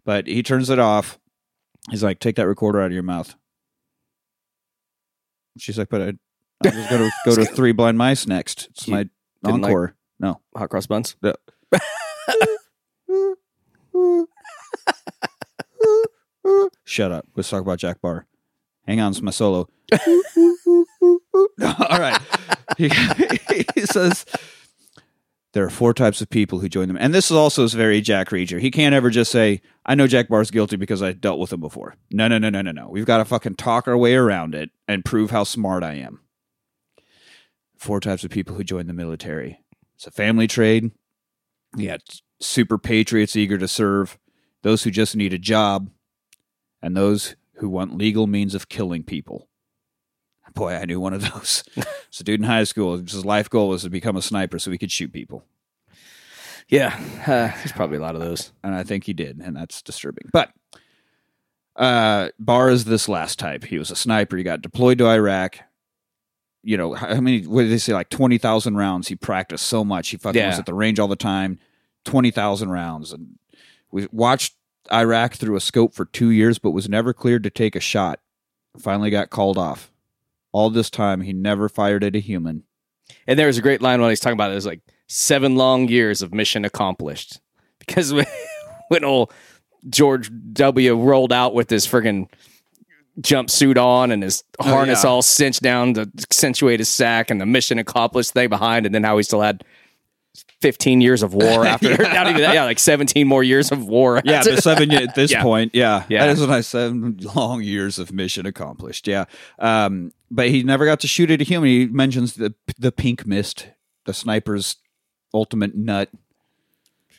But 0.05 0.27
he 0.27 0.43
turns 0.43 0.69
it 0.71 0.79
off. 0.79 1.19
He's 1.91 2.03
like, 2.03 2.19
"Take 2.19 2.37
that 2.37 2.47
recorder 2.47 2.81
out 2.81 2.87
of 2.87 2.93
your 2.93 3.03
mouth." 3.03 3.35
She's 5.59 5.79
like, 5.79 5.89
"But 5.89 6.01
I, 6.03 6.07
I'm 6.09 6.19
just 6.65 6.91
going 6.91 7.03
to 7.03 7.11
go 7.27 7.35
to 7.37 7.45
Three 7.45 7.73
Blind 7.73 7.99
Mice 7.99 8.27
next. 8.27 8.69
It's 8.71 8.87
You 8.89 8.95
my 8.95 9.03
didn't 9.45 9.65
encore." 9.65 9.95
no, 10.19 10.41
Hot 10.57 10.71
cross 10.71 10.87
buns. 10.87 11.17
no. 11.23 11.35
Shut 16.85 17.13
up. 17.13 17.27
Let's 17.37 17.49
talk 17.51 17.63
about 17.63 17.79
Jack 17.79 18.01
Barr. 18.01 18.27
Hang 18.87 19.01
on, 19.01 19.13
it's 19.13 19.23
my 19.23 19.31
solo. 19.31 19.69
All 21.63 21.99
right. 21.99 22.21
He, 22.79 22.89
he 23.75 23.83
says 23.83 24.25
there 25.53 25.65
are 25.65 25.71
four 25.71 25.93
types 25.93 26.21
of 26.21 26.31
people 26.31 26.61
who 26.61 26.69
join 26.69 26.89
them. 26.89 26.97
And 26.99 27.13
this 27.15 27.31
is 27.31 27.37
also 27.37 27.65
is 27.65 27.75
very 27.75 28.01
Jack 28.01 28.31
Reacher. 28.31 28.59
He 28.59 28.71
can't 28.71 28.95
ever 28.95 29.11
just 29.11 29.31
say, 29.31 29.61
I 29.85 29.95
know 29.95 30.07
Jack 30.07 30.29
Barr's 30.29 30.51
guilty 30.51 30.77
because 30.77 31.03
I 31.03 31.13
dealt 31.13 31.39
with 31.39 31.53
him 31.53 31.61
before. 31.61 31.95
No, 32.11 32.27
no, 32.27 32.39
no, 32.39 32.49
no, 32.49 32.63
no, 32.63 32.73
no. 32.73 32.89
We've 32.89 33.07
got 33.07 33.19
to 33.19 33.25
fucking 33.25 33.57
talk 33.57 33.87
our 33.87 33.97
way 33.97 34.15
around 34.15 34.55
it 34.55 34.71
and 34.89 35.05
prove 35.05 35.31
how 35.31 35.45
smart 35.45 35.83
I 35.83 35.95
am. 35.95 36.21
Four 37.77 38.01
types 38.01 38.25
of 38.25 38.31
people 38.31 38.57
who 38.57 38.65
join 38.65 38.87
the 38.87 38.93
military. 38.95 39.61
It's 39.97 40.07
a 40.07 40.11
family 40.11 40.47
trade. 40.47 40.93
Yeah, 41.77 41.99
super 42.41 42.79
patriots 42.79 43.37
eager 43.37 43.59
to 43.59 43.69
serve, 43.69 44.19
those 44.63 44.85
who 44.85 44.91
just 44.91 45.17
need 45.17 45.33
a 45.33 45.39
job, 45.39 45.91
and 46.81 46.97
those 46.97 47.37
who 47.57 47.69
want 47.69 47.97
legal 47.97 48.27
means 48.27 48.55
of 48.55 48.69
killing 48.69 49.03
people. 49.03 49.49
Boy, 50.55 50.75
I 50.75 50.85
knew 50.85 51.01
one 51.01 51.15
of 51.15 51.23
those. 51.33 51.65
it's 52.09 52.21
a 52.21 52.25
dude 52.25 52.41
in 52.41 52.47
high 52.47 52.65
school. 52.65 52.99
His 52.99 53.25
life 53.25 53.49
goal 53.49 53.69
was 53.69 53.83
to 53.83 53.91
become 53.91 54.17
a 54.17 54.23
sniper 54.23 54.59
so 54.59 54.71
he 54.71 54.79
could 54.79 54.93
shoot 54.93 55.13
people. 55.13 55.45
Yeah, 56.69 56.97
uh, 57.27 57.57
there's 57.59 57.73
probably 57.73 57.99
a 57.99 58.01
lot 58.01 58.15
of 58.15 58.21
those. 58.21 58.53
And 58.63 58.75
I 58.75 58.83
think 58.83 59.05
he 59.05 59.13
did, 59.13 59.41
and 59.41 59.57
that's 59.57 59.83
disturbing. 59.83 60.31
But 60.33 60.53
uh, 61.77 62.31
Barr 62.39 62.71
is 62.71 62.85
this 62.85 63.09
last 63.09 63.39
type. 63.39 63.65
He 63.65 63.79
was 63.79 63.91
a 63.91 63.97
sniper. 63.97 64.37
He 64.37 64.43
got 64.43 64.63
deployed 64.63 64.99
to 64.99 65.07
Iraq. 65.07 65.59
You 66.63 66.77
know, 66.77 66.95
how 66.95 67.21
many, 67.21 67.43
what 67.43 67.63
did 67.63 67.73
they 67.73 67.79
say, 67.79 67.93
like 67.93 68.09
20,000 68.09 68.77
rounds? 68.77 69.09
He 69.09 69.17
practiced 69.17 69.67
so 69.67 69.85
much. 69.85 70.11
He 70.11 70.17
fucking 70.17 70.41
was 70.47 70.59
at 70.59 70.67
the 70.67 70.75
range 70.75 70.99
all 70.99 71.09
the 71.09 71.17
time. 71.17 71.59
20,000 72.05 72.71
rounds. 72.71 73.13
And 73.13 73.39
we 73.91 74.09
watched 74.13 74.55
Iraq 74.93 75.35
through 75.35 75.57
a 75.57 75.61
scope 75.61 75.95
for 75.95 76.05
two 76.05 76.31
years, 76.31 76.59
but 76.59 76.71
was 76.71 76.89
never 76.89 77.13
cleared 77.13 77.43
to 77.45 77.51
take 77.51 77.77
a 77.77 77.81
shot. 77.81 78.21
Finally 78.79 79.11
got 79.11 79.31
called 79.31 79.59
off. 79.59 79.92
All 80.53 80.71
this 80.71 80.91
time, 80.91 81.23
he 81.23 81.33
never 81.33 81.69
fired 81.69 82.05
at 82.05 82.15
a 82.15 82.21
human. 82.21 82.65
And 83.27 83.39
there 83.39 83.47
was 83.47 83.59
a 83.59 83.63
great 83.63 83.83
line 83.83 84.01
when 84.01 84.11
he's 84.11 84.21
talking 84.21 84.35
about 84.35 84.51
it. 84.51 84.53
It 84.53 84.57
was 84.57 84.67
like 84.67 84.81
seven 85.09 85.57
long 85.57 85.89
years 85.89 86.23
of 86.23 86.33
mission 86.33 86.65
accomplished. 86.65 87.41
Because 87.85 88.13
when, 88.13 88.27
when 88.89 89.03
old 89.03 89.33
George 89.91 90.31
W. 90.53 90.95
rolled 90.95 91.33
out 91.33 91.53
with 91.53 91.69
his 91.69 91.85
friggin' 91.85 92.29
jumpsuit 93.21 93.77
on 93.77 94.13
and 94.13 94.23
his 94.23 94.45
harness 94.61 95.03
yeah. 95.03 95.11
all 95.11 95.21
cinched 95.21 95.63
down 95.63 95.95
to 95.95 96.09
accentuate 96.21 96.79
his 96.79 96.89
sack 96.89 97.29
and 97.29 97.41
the 97.41 97.47
mission 97.47 97.81
accomplished 97.81 98.33
thing 98.35 98.49
behind, 98.49 98.87
and 98.87 98.95
then 98.95 99.03
how 99.03 99.17
he 99.17 99.25
still 99.25 99.41
had 99.41 99.65
15 100.61 101.01
years 101.01 101.23
of 101.23 101.35
war 101.35 101.67
after. 101.67 101.89
Not 101.91 102.29
even 102.29 102.41
that. 102.43 102.55
Yeah, 102.55 102.65
like 102.65 102.79
17 102.79 103.27
more 103.27 103.43
years 103.43 103.73
of 103.73 103.87
war. 103.87 104.23
Yeah, 104.25 104.43
the 104.43 104.63
seven 104.63 104.91
at 104.93 105.15
this 105.15 105.31
Yeah. 105.33 105.43
point. 105.43 105.73
Yeah, 105.75 106.05
Yeah. 106.09 106.27
That 106.27 106.33
is 106.35 106.41
when 106.41 106.51
I 106.51 106.61
seven 106.61 107.19
long 107.35 107.63
years 107.63 107.99
of 107.99 108.13
mission 108.13 108.47
accomplished. 108.47 109.09
Yeah, 109.09 109.25
um, 109.59 110.13
but 110.33 110.49
he 110.49 110.63
never 110.63 110.87
got 110.87 110.99
to 111.01 111.07
shoot 111.07 111.31
at 111.31 111.43
a 111.43 111.45
human. 111.45 111.69
He 111.69 111.87
mentions 111.87 112.35
the 112.35 112.55
the 112.79 112.91
pink 112.91 113.27
mist, 113.27 113.69
the 114.07 114.15
sniper's 114.15 114.77
ultimate 115.33 115.77
nut. 115.77 116.09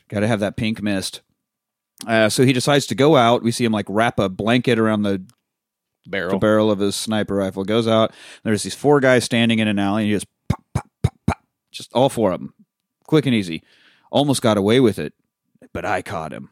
Got 0.08 0.20
to 0.20 0.26
have 0.28 0.40
that 0.40 0.56
pink 0.56 0.82
mist. 0.82 1.22
Uh, 2.06 2.28
so 2.28 2.44
he 2.44 2.52
decides 2.52 2.86
to 2.86 2.94
go 2.94 3.16
out. 3.16 3.42
We 3.42 3.52
see 3.52 3.64
him 3.64 3.72
like 3.72 3.86
wrap 3.88 4.18
a 4.18 4.28
blanket 4.28 4.78
around 4.80 5.02
the, 5.02 5.24
barrel 6.06 6.32
the 6.32 6.38
barrel. 6.38 6.70
of 6.70 6.80
his 6.80 6.96
sniper 6.96 7.36
rifle. 7.36 7.64
Goes 7.64 7.86
out. 7.86 8.12
There's 8.42 8.64
these 8.64 8.74
four 8.74 8.98
guys 9.00 9.24
standing 9.24 9.60
in 9.60 9.68
an 9.68 9.78
alley, 9.78 10.02
and 10.02 10.10
he 10.10 10.16
just 10.16 10.26
pop, 10.48 10.64
pop, 10.74 10.88
pop, 11.02 11.14
pop. 11.26 11.44
Just 11.70 11.92
all 11.94 12.08
four 12.08 12.32
of 12.32 12.40
them, 12.40 12.52
quick 13.06 13.26
and 13.26 13.34
easy. 13.34 13.62
Almost 14.10 14.42
got 14.42 14.58
away 14.58 14.80
with 14.80 14.98
it, 14.98 15.14
but 15.72 15.84
I 15.84 16.02
caught 16.02 16.32
him. 16.32 16.50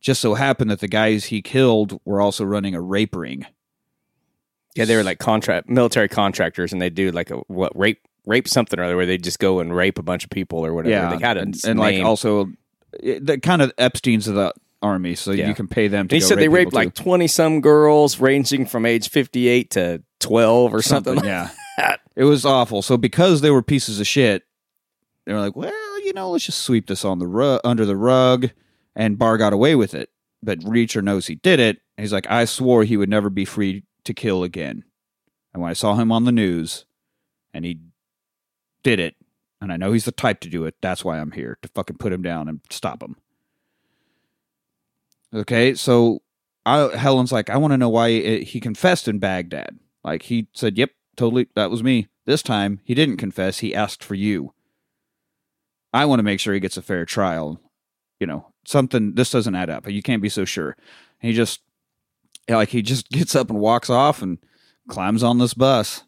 Just 0.00 0.20
so 0.20 0.34
happened 0.34 0.70
that 0.70 0.80
the 0.80 0.88
guys 0.88 1.26
he 1.26 1.42
killed 1.42 2.00
were 2.04 2.20
also 2.20 2.44
running 2.44 2.74
a 2.74 2.80
rape 2.80 3.14
ring. 3.14 3.46
Yeah, 4.74 4.84
they 4.84 4.96
were 4.96 5.02
like 5.02 5.18
contract 5.18 5.68
military 5.68 6.08
contractors, 6.08 6.72
and 6.72 6.80
they 6.80 6.90
do 6.90 7.10
like 7.10 7.30
a 7.30 7.36
what 7.48 7.76
rape 7.78 8.00
rape 8.26 8.46
something 8.46 8.78
or 8.78 8.84
other, 8.84 8.96
where 8.96 9.06
they 9.06 9.18
just 9.18 9.38
go 9.38 9.60
and 9.60 9.74
rape 9.74 9.98
a 9.98 10.02
bunch 10.02 10.24
of 10.24 10.30
people 10.30 10.64
or 10.64 10.72
whatever. 10.74 10.92
Yeah, 10.94 11.16
they 11.16 11.24
had 11.26 11.36
a 11.36 11.40
and, 11.40 11.56
and 11.66 11.78
like 11.80 12.02
also 12.04 12.46
eh, 13.02 13.18
the 13.20 13.38
kind 13.40 13.62
of 13.62 13.72
Epstein's 13.78 14.28
of 14.28 14.34
the 14.36 14.52
army, 14.82 15.14
so 15.14 15.32
Yeah. 15.32 15.48
you 15.48 15.54
can 15.54 15.68
pay 15.68 15.88
them. 15.88 16.08
to 16.08 16.14
he 16.14 16.20
said 16.20 16.38
they 16.38 16.48
raped 16.48 16.72
like 16.72 16.94
twenty 16.94 17.26
some 17.26 17.60
girls, 17.60 18.20
ranging 18.20 18.64
from 18.66 18.86
age 18.86 19.08
fifty 19.10 19.48
eight 19.48 19.70
to 19.72 20.02
twelve 20.20 20.72
or 20.74 20.82
something. 20.82 21.16
like 21.16 21.24
yeah, 21.24 21.50
it 22.16 22.24
was 22.24 22.44
awful. 22.46 22.80
So 22.82 22.96
because 22.96 23.40
they 23.40 23.50
were 23.50 23.62
pieces 23.62 23.98
of 24.00 24.06
shit, 24.06 24.44
they 25.26 25.32
were 25.32 25.40
like, 25.40 25.56
well, 25.56 26.00
you 26.04 26.12
know, 26.12 26.30
let's 26.30 26.46
just 26.46 26.62
sweep 26.62 26.86
this 26.86 27.04
on 27.04 27.18
the 27.18 27.26
ru- 27.26 27.58
under 27.64 27.84
the 27.84 27.96
rug. 27.96 28.50
and 28.94 29.18
Barr 29.18 29.36
got 29.38 29.52
away 29.52 29.74
with 29.74 29.94
it. 29.94 30.10
But 30.42 30.60
Reacher 30.60 31.02
knows 31.02 31.26
he 31.26 31.34
did 31.34 31.60
it. 31.60 31.80
He's 31.98 32.12
like, 32.12 32.26
I 32.30 32.44
swore 32.46 32.84
he 32.84 32.96
would 32.96 33.10
never 33.10 33.28
be 33.28 33.44
free 33.44 33.82
to 34.04 34.14
kill 34.14 34.42
again. 34.42 34.84
And 35.52 35.62
when 35.62 35.70
I 35.70 35.74
saw 35.74 35.94
him 35.94 36.12
on 36.12 36.24
the 36.24 36.32
news, 36.32 36.84
and 37.52 37.64
he 37.64 37.80
did 38.82 39.00
it, 39.00 39.16
and 39.60 39.72
I 39.72 39.76
know 39.76 39.92
he's 39.92 40.04
the 40.04 40.12
type 40.12 40.40
to 40.40 40.48
do 40.48 40.64
it, 40.64 40.76
that's 40.80 41.04
why 41.04 41.18
I'm 41.18 41.32
here 41.32 41.58
to 41.62 41.68
fucking 41.68 41.98
put 41.98 42.12
him 42.12 42.22
down 42.22 42.48
and 42.48 42.60
stop 42.70 43.02
him. 43.02 43.16
Okay, 45.34 45.74
so 45.74 46.22
I, 46.66 46.96
Helen's 46.96 47.32
like, 47.32 47.50
I 47.50 47.56
want 47.56 47.72
to 47.72 47.78
know 47.78 47.88
why 47.88 48.08
it, 48.08 48.42
he 48.48 48.60
confessed 48.60 49.08
in 49.08 49.18
Baghdad. 49.18 49.78
Like 50.02 50.22
he 50.22 50.48
said, 50.52 50.78
"Yep, 50.78 50.90
totally, 51.16 51.48
that 51.54 51.70
was 51.70 51.82
me." 51.82 52.08
This 52.26 52.42
time, 52.42 52.80
he 52.84 52.94
didn't 52.94 53.18
confess. 53.18 53.58
He 53.58 53.74
asked 53.74 54.02
for 54.02 54.14
you. 54.14 54.54
I 55.92 56.04
want 56.04 56.20
to 56.20 56.24
make 56.24 56.40
sure 56.40 56.54
he 56.54 56.60
gets 56.60 56.76
a 56.76 56.82
fair 56.82 57.04
trial. 57.04 57.60
You 58.18 58.26
know, 58.26 58.52
something 58.64 59.14
this 59.14 59.30
doesn't 59.30 59.54
add 59.54 59.70
up. 59.70 59.88
You 59.88 60.02
can't 60.02 60.22
be 60.22 60.28
so 60.28 60.44
sure. 60.44 60.76
And 61.20 61.30
he 61.30 61.32
just, 61.32 61.60
like, 62.56 62.70
he 62.70 62.82
just 62.82 63.08
gets 63.10 63.34
up 63.34 63.50
and 63.50 63.58
walks 63.58 63.90
off 63.90 64.22
and 64.22 64.38
climbs 64.88 65.22
on 65.22 65.38
this 65.38 65.54
bus. 65.54 66.02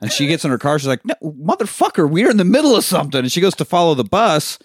And 0.00 0.10
she 0.10 0.26
gets 0.26 0.44
in 0.44 0.50
her 0.50 0.58
car. 0.58 0.78
She's 0.80 0.88
like, 0.88 1.04
"No, 1.04 1.14
motherfucker, 1.22 2.10
we're 2.10 2.28
in 2.30 2.36
the 2.36 2.44
middle 2.44 2.74
of 2.74 2.82
something." 2.84 3.20
And 3.20 3.30
she 3.30 3.40
goes 3.40 3.54
to 3.56 3.64
follow 3.64 3.94
the 3.94 4.02
bus. 4.02 4.58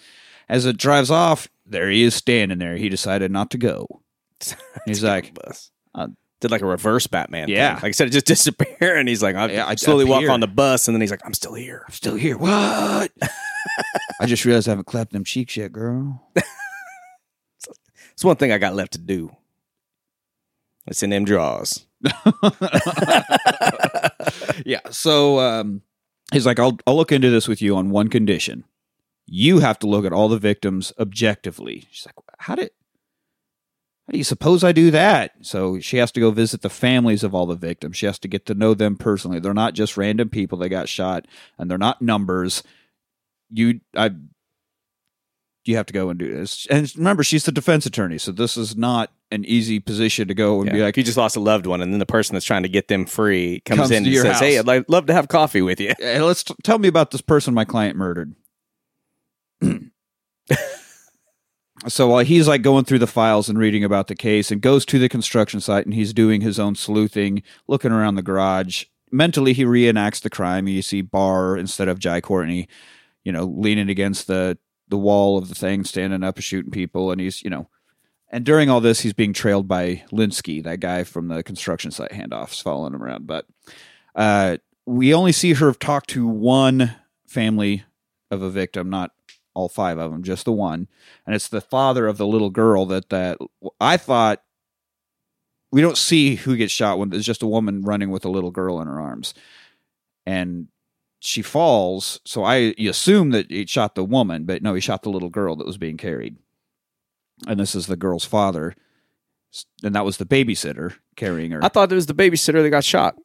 As 0.49 0.65
it 0.65 0.77
drives 0.77 1.11
off, 1.11 1.47
there 1.65 1.89
he 1.91 2.01
is 2.03 2.15
standing 2.15 2.57
there. 2.57 2.75
He 2.77 2.89
decided 2.89 3.31
not 3.31 3.51
to 3.51 3.57
go. 3.59 4.01
He's 4.87 5.03
like, 5.03 5.33
bus. 5.35 5.69
uh, 5.93 6.07
Did 6.39 6.49
like 6.51 6.61
a 6.61 6.65
reverse 6.65 7.05
Batman. 7.05 7.49
Yeah. 7.49 7.75
thing. 7.75 7.83
like 7.83 7.89
I 7.89 7.91
said, 7.91 8.07
it 8.07 8.11
just 8.11 8.25
disappear, 8.35 8.95
and 8.97 9.07
he's 9.07 9.21
like, 9.21 9.35
I, 9.35 9.51
Yeah, 9.51 9.67
I- 9.67 9.75
slowly 9.75 10.05
walk 10.05 10.27
on 10.27 10.39
the 10.39 10.47
bus, 10.47 10.87
and 10.87 10.95
then 10.95 11.01
he's 11.01 11.11
like, 11.11 11.21
I'm 11.25 11.33
still 11.35 11.53
here. 11.53 11.83
I'm 11.87 11.93
still 11.93 12.15
here. 12.15 12.37
What? 12.37 13.11
I 14.19 14.25
just 14.25 14.43
realized 14.45 14.67
I 14.67 14.71
haven't 14.71 14.85
clapped 14.87 15.11
them 15.11 15.23
cheeks 15.23 15.55
yet, 15.57 15.71
girl. 15.71 16.31
It's 18.13 18.23
one 18.23 18.37
thing 18.37 18.51
I 18.51 18.57
got 18.57 18.73
left 18.73 18.93
to 18.93 18.99
do. 18.99 19.35
It's 20.87 21.03
in 21.03 21.09
them 21.09 21.25
draws. 21.25 21.85
yeah. 24.65 24.79
So 24.89 25.39
um, 25.39 25.81
he's 26.31 26.45
like, 26.45 26.59
I'll 26.59 26.77
I'll 26.87 26.95
look 26.95 27.11
into 27.11 27.29
this 27.29 27.47
with 27.47 27.61
you 27.61 27.75
on 27.75 27.89
one 27.89 28.07
condition. 28.09 28.63
You 29.25 29.59
have 29.59 29.79
to 29.79 29.87
look 29.87 30.05
at 30.05 30.13
all 30.13 30.29
the 30.29 30.39
victims 30.39 30.93
objectively. 30.97 31.87
She's 31.91 32.05
like, 32.05 32.15
how 32.39 32.55
did 32.55 32.71
how 34.07 34.13
do 34.13 34.17
you 34.19 34.23
suppose 34.23 34.63
I 34.63 34.71
do 34.71 34.89
that? 34.91 35.33
So 35.41 35.81
she 35.81 35.97
has 35.97 36.13
to 36.13 36.21
go 36.21 36.31
visit 36.31 36.61
the 36.61 36.69
families 36.69 37.25
of 37.25 37.35
all 37.35 37.45
the 37.45 37.55
victims. 37.57 37.97
She 37.97 38.05
has 38.05 38.17
to 38.19 38.29
get 38.29 38.45
to 38.45 38.53
know 38.53 38.73
them 38.73 38.95
personally. 38.95 39.41
They're 39.41 39.53
not 39.53 39.73
just 39.73 39.97
random 39.97 40.29
people 40.29 40.57
that 40.59 40.69
got 40.69 40.87
shot, 40.87 41.25
and 41.57 41.69
they're 41.69 41.77
not 41.77 42.01
numbers. 42.01 42.63
You, 43.49 43.81
I, 43.97 44.11
you 45.67 45.75
have 45.75 45.85
to 45.87 45.93
go 45.93 46.09
and 46.09 46.19
do 46.19 46.31
this. 46.33 46.65
And 46.69 46.91
remember, 46.97 47.23
she's 47.23 47.43
the 47.45 47.51
defense 47.51 47.85
attorney, 47.85 48.17
so 48.17 48.31
this 48.31 48.57
is 48.57 48.75
not 48.77 49.11
an 49.31 49.43
easy 49.45 49.79
position 49.79 50.27
to 50.27 50.33
go 50.33 50.61
and 50.61 50.67
Yeah. 50.67 50.73
be 50.73 50.81
like, 50.81 50.95
you 50.97 51.03
just 51.03 51.17
lost 51.17 51.35
a 51.35 51.39
loved 51.39 51.65
one, 51.65 51.81
and 51.81 51.91
then 51.91 51.99
the 51.99 52.05
person 52.05 52.33
that's 52.33 52.45
trying 52.45 52.63
to 52.63 52.69
get 52.69 52.87
them 52.87 53.05
free 53.05 53.61
comes, 53.65 53.79
Comes 53.79 53.91
in 53.91 54.05
and 54.05 54.15
says, 54.15 54.39
"Hey. 54.39 54.57
I'd 54.57 54.65
like, 54.67 54.85
love 54.87 55.05
to 55.07 55.13
have 55.13 55.27
coffee 55.27 55.61
with 55.61 55.79
you." 55.81 55.93
Hey, 55.99 56.21
let's 56.21 56.43
t- 56.43 56.53
tell 56.63 56.79
me 56.79 56.87
about 56.87 57.11
this 57.11 57.21
person 57.21 57.53
my 57.53 57.65
client 57.65 57.97
murdered. 57.97 58.35
so 61.87 62.07
while 62.07 62.23
he's 62.23 62.47
like 62.47 62.61
going 62.61 62.85
through 62.85 62.99
the 62.99 63.07
files 63.07 63.49
and 63.49 63.57
reading 63.59 63.83
about 63.83 64.07
the 64.07 64.15
case 64.15 64.51
and 64.51 64.61
goes 64.61 64.85
to 64.85 64.97
the 64.99 65.09
construction 65.09 65.59
site 65.59 65.85
and 65.85 65.93
he's 65.93 66.13
doing 66.13 66.41
his 66.41 66.59
own 66.59 66.75
sleuthing, 66.75 67.43
looking 67.67 67.91
around 67.91 68.15
the 68.15 68.21
garage. 68.21 68.85
Mentally, 69.11 69.53
he 69.53 69.63
reenacts 69.63 70.21
the 70.21 70.29
crime. 70.29 70.67
You 70.67 70.81
see 70.81 71.01
Barr 71.01 71.55
instead 71.57 71.87
of 71.87 71.97
Jai 71.99 72.19
Courtney, 72.19 72.67
you 73.23 73.31
know, 73.31 73.45
leaning 73.45 73.89
against 73.89 74.27
the 74.27 74.57
the 74.89 74.97
wall 74.97 75.37
of 75.37 75.49
the 75.49 75.55
thing, 75.55 75.83
standing 75.83 76.23
up 76.23 76.35
and 76.35 76.43
shooting 76.43 76.71
people, 76.71 77.11
and 77.11 77.21
he's 77.21 77.43
you 77.43 77.49
know. 77.49 77.67
And 78.29 78.45
during 78.45 78.69
all 78.69 78.81
this, 78.81 78.99
he's 78.99 79.13
being 79.13 79.31
trailed 79.31 79.69
by 79.69 80.03
Linsky, 80.11 80.61
that 80.63 80.81
guy 80.81 81.05
from 81.05 81.29
the 81.29 81.43
construction 81.43 81.91
site 81.91 82.11
handoffs, 82.11 82.61
following 82.61 82.93
him 82.93 83.01
around. 83.01 83.25
But 83.25 83.45
uh, 84.15 84.57
we 84.85 85.13
only 85.13 85.31
see 85.31 85.53
her 85.53 85.71
talk 85.71 86.07
to 86.07 86.27
one 86.27 86.93
family 87.25 87.85
of 88.29 88.41
a 88.41 88.49
victim, 88.49 88.89
not 88.89 89.11
all 89.53 89.69
five 89.69 89.97
of 89.97 90.11
them, 90.11 90.23
just 90.23 90.45
the 90.45 90.51
one, 90.51 90.87
and 91.25 91.35
it's 91.35 91.47
the 91.47 91.61
father 91.61 92.05
of 92.05 92.17
the 92.17 92.27
little 92.27 92.49
girl 92.49 92.85
that 92.85 93.09
that 93.09 93.37
I 93.79 93.97
thought 93.97 94.43
we 95.71 95.81
don't 95.81 95.97
see 95.97 96.35
who 96.35 96.55
gets 96.55 96.71
shot 96.71 96.99
when 96.99 97.09
there's 97.09 97.25
just 97.25 97.43
a 97.43 97.47
woman 97.47 97.81
running 97.81 98.09
with 98.09 98.23
a 98.23 98.29
little 98.29 98.51
girl 98.51 98.79
in 98.81 98.87
her 98.87 98.99
arms, 98.99 99.33
and 100.25 100.67
she 101.19 101.41
falls. 101.41 102.19
So 102.25 102.43
I 102.43 102.73
assume 102.79 103.31
that 103.31 103.49
he 103.49 103.65
shot 103.65 103.95
the 103.95 104.03
woman, 104.03 104.45
but 104.45 104.61
no, 104.61 104.73
he 104.73 104.81
shot 104.81 105.03
the 105.03 105.09
little 105.09 105.29
girl 105.29 105.55
that 105.55 105.67
was 105.67 105.77
being 105.77 105.97
carried, 105.97 106.37
and 107.47 107.59
this 107.59 107.75
is 107.75 107.87
the 107.87 107.95
girl's 107.95 108.25
father, 108.25 108.75
and 109.83 109.95
that 109.95 110.05
was 110.05 110.17
the 110.17 110.25
babysitter 110.25 110.95
carrying 111.15 111.51
her. 111.51 111.63
I 111.63 111.69
thought 111.69 111.91
it 111.91 111.95
was 111.95 112.05
the 112.05 112.13
babysitter 112.13 112.61
that 112.61 112.69
got 112.69 112.83
shot. 112.83 113.15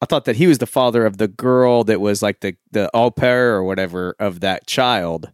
I 0.00 0.06
thought 0.06 0.24
that 0.24 0.36
he 0.36 0.48
was 0.48 0.58
the 0.58 0.66
father 0.66 1.06
of 1.06 1.18
the 1.18 1.28
girl 1.28 1.84
that 1.84 2.00
was 2.00 2.22
like 2.22 2.40
the 2.40 2.56
the 2.72 2.90
au 2.92 3.10
pair 3.10 3.54
or 3.54 3.62
whatever 3.62 4.16
of 4.18 4.40
that 4.40 4.66
child, 4.66 5.30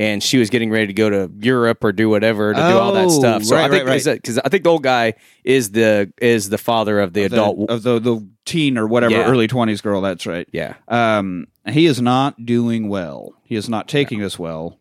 and 0.00 0.22
she 0.22 0.38
was 0.38 0.48
getting 0.50 0.70
ready 0.70 0.86
to 0.86 0.92
go 0.92 1.10
to 1.10 1.30
Europe 1.40 1.82
or 1.82 1.92
do 1.92 2.08
whatever 2.08 2.52
to 2.54 2.58
do 2.58 2.78
all 2.78 2.92
that 2.92 3.06
Oh, 3.06 3.08
stuff. 3.08 3.42
So 3.44 3.56
I 3.56 3.62
right, 3.62 3.70
think 3.70 3.86
right, 3.88 4.04
right. 4.06 4.14
because 4.16 4.38
I 4.38 4.48
think 4.48 4.62
the 4.64 4.70
old 4.70 4.82
guy 4.84 5.14
is 5.44 5.72
the 5.72 6.12
is 6.20 6.48
the 6.50 6.58
father 6.58 7.00
of 7.00 7.12
the 7.14 7.24
of 7.24 7.32
adult. 7.32 7.70
of 7.70 7.82
the 7.82 7.98
the 7.98 8.28
teen 8.44 8.78
or 8.78 8.86
whatever 8.86 9.14
Yeah. 9.14 9.28
early 9.30 9.46
twenties 9.48 9.80
girl. 9.80 10.00
That's 10.00 10.26
right. 10.26 10.48
yeah, 10.52 10.74
Um, 10.88 11.46
he 11.68 11.86
is 11.86 12.00
not 12.00 12.44
doing 12.46 12.88
well. 12.88 13.32
He 13.42 13.56
is 13.56 13.68
not 13.68 13.88
taking 13.88 14.20
this 14.20 14.38
well. 14.38 14.78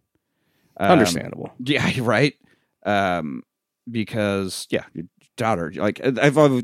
Um, 0.77 0.91
understandable. 0.91 1.51
Yeah, 1.60 1.88
you're 1.89 2.06
right. 2.06 2.36
Um, 2.86 3.43
because 3.89 4.67
yeah, 4.69 4.84
your 4.93 5.06
daughter. 5.38 5.71
Like 5.75 5.99
I've 6.03 6.38
I've 6.38 6.63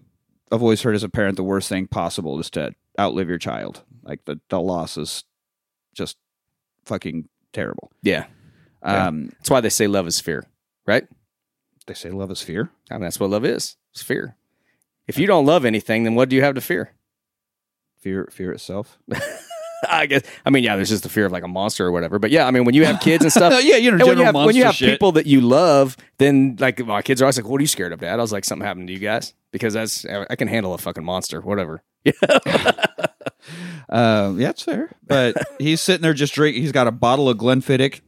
I've 0.52 0.62
always 0.62 0.82
heard 0.84 0.94
as 0.96 1.04
a 1.04 1.10
parent, 1.10 1.36
the 1.38 1.44
worst 1.44 1.68
thing 1.70 1.88
possible 1.88 2.39
is 2.39 2.50
to 2.52 2.74
outlive 3.00 3.28
your 3.30 3.39
child. 3.39 3.82
Like 4.04 4.26
the 4.26 4.39
the 4.50 4.62
loss 4.62 4.98
is 4.98 5.24
just 5.96 6.18
fucking 6.86 7.28
terrible. 7.54 7.92
Yeah, 8.04 8.26
Yeah. 8.84 9.08
Um, 9.08 9.30
that's 9.38 9.50
why 9.50 9.62
they 9.62 9.69
say 9.69 9.88
love 9.88 10.08
is 10.08 10.19
fear, 10.19 10.46
right? 10.86 11.08
they 11.86 11.93
say 11.93 12.10
love 12.10 12.32
is 12.32 12.41
fear. 12.41 12.69
I 12.89 12.96
mean, 12.96 13.04
that's 13.04 13.19
what 13.19 13.30
love 13.30 13.46
is. 13.46 13.76
It's 13.91 14.02
fear. 14.02 14.36
If 15.08 15.17
you 15.17 15.28
don't 15.28 15.46
love 15.46 15.65
anything, 15.65 16.04
then 16.04 16.15
what 16.15 16.30
do 16.30 16.36
you 16.36 16.43
have 16.43 16.56
to 16.56 16.62
fear? 16.62 16.93
Fear, 18.00 18.30
fear 18.32 18.52
itself. 18.52 18.98
I 19.89 20.06
guess. 20.06 20.22
I 20.46 20.50
mean, 20.50 20.63
yeah, 20.63 20.78
there's 20.78 20.89
just 20.89 21.04
the 21.04 21.10
fear 21.10 21.26
of 21.26 21.34
like 21.34 21.43
a 21.43 21.48
monster 21.48 21.86
or 21.86 21.91
whatever. 21.91 22.19
But 22.19 22.32
yeah, 22.32 22.48
I 22.48 22.52
mean, 22.52 22.63
when 22.63 22.74
you 22.74 22.86
have 22.86 23.02
kids 23.02 23.24
and 23.24 23.34
stuff, 23.34 23.52
yeah, 23.63 23.76
you 23.76 23.91
know, 23.91 24.06
when 24.06 24.17
you 24.17 24.24
have 24.24 24.36
when 24.36 24.56
you 24.56 24.63
have 24.63 24.76
shit. 24.76 24.91
people 24.91 25.12
that 25.13 25.26
you 25.26 25.41
love, 25.41 25.98
then 26.19 26.56
like 26.58 26.80
my 26.86 27.02
kids 27.02 27.22
are 27.22 27.26
always 27.26 27.38
like, 27.38 27.48
"What 27.48 27.60
are 27.60 27.63
you 27.63 27.67
scared 27.67 27.91
of, 27.91 28.00
Dad?" 28.00 28.17
I 28.17 28.22
was 28.22 28.32
like, 28.32 28.46
"Something 28.46 28.65
happened 28.65 28.88
to 28.88 28.93
you 28.93 29.00
guys," 29.00 29.34
because 29.52 29.74
that's 29.74 30.06
I 30.06 30.38
can 30.38 30.48
handle 30.48 30.74
a 30.74 30.78
fucking 30.78 31.04
monster, 31.04 31.41
whatever. 31.41 31.84
Uh, 33.89 34.34
yeah, 34.38 34.50
it's 34.50 34.63
fair. 34.63 34.89
But 35.06 35.36
he's 35.60 35.82
sitting 35.82 36.02
there 36.02 36.13
just 36.13 36.34
drinking. 36.34 36.63
He's 36.63 36.72
got 36.72 36.88
a 36.88 36.91
bottle 36.91 37.30
of 37.30 37.38
Glenfiddich 37.38 38.00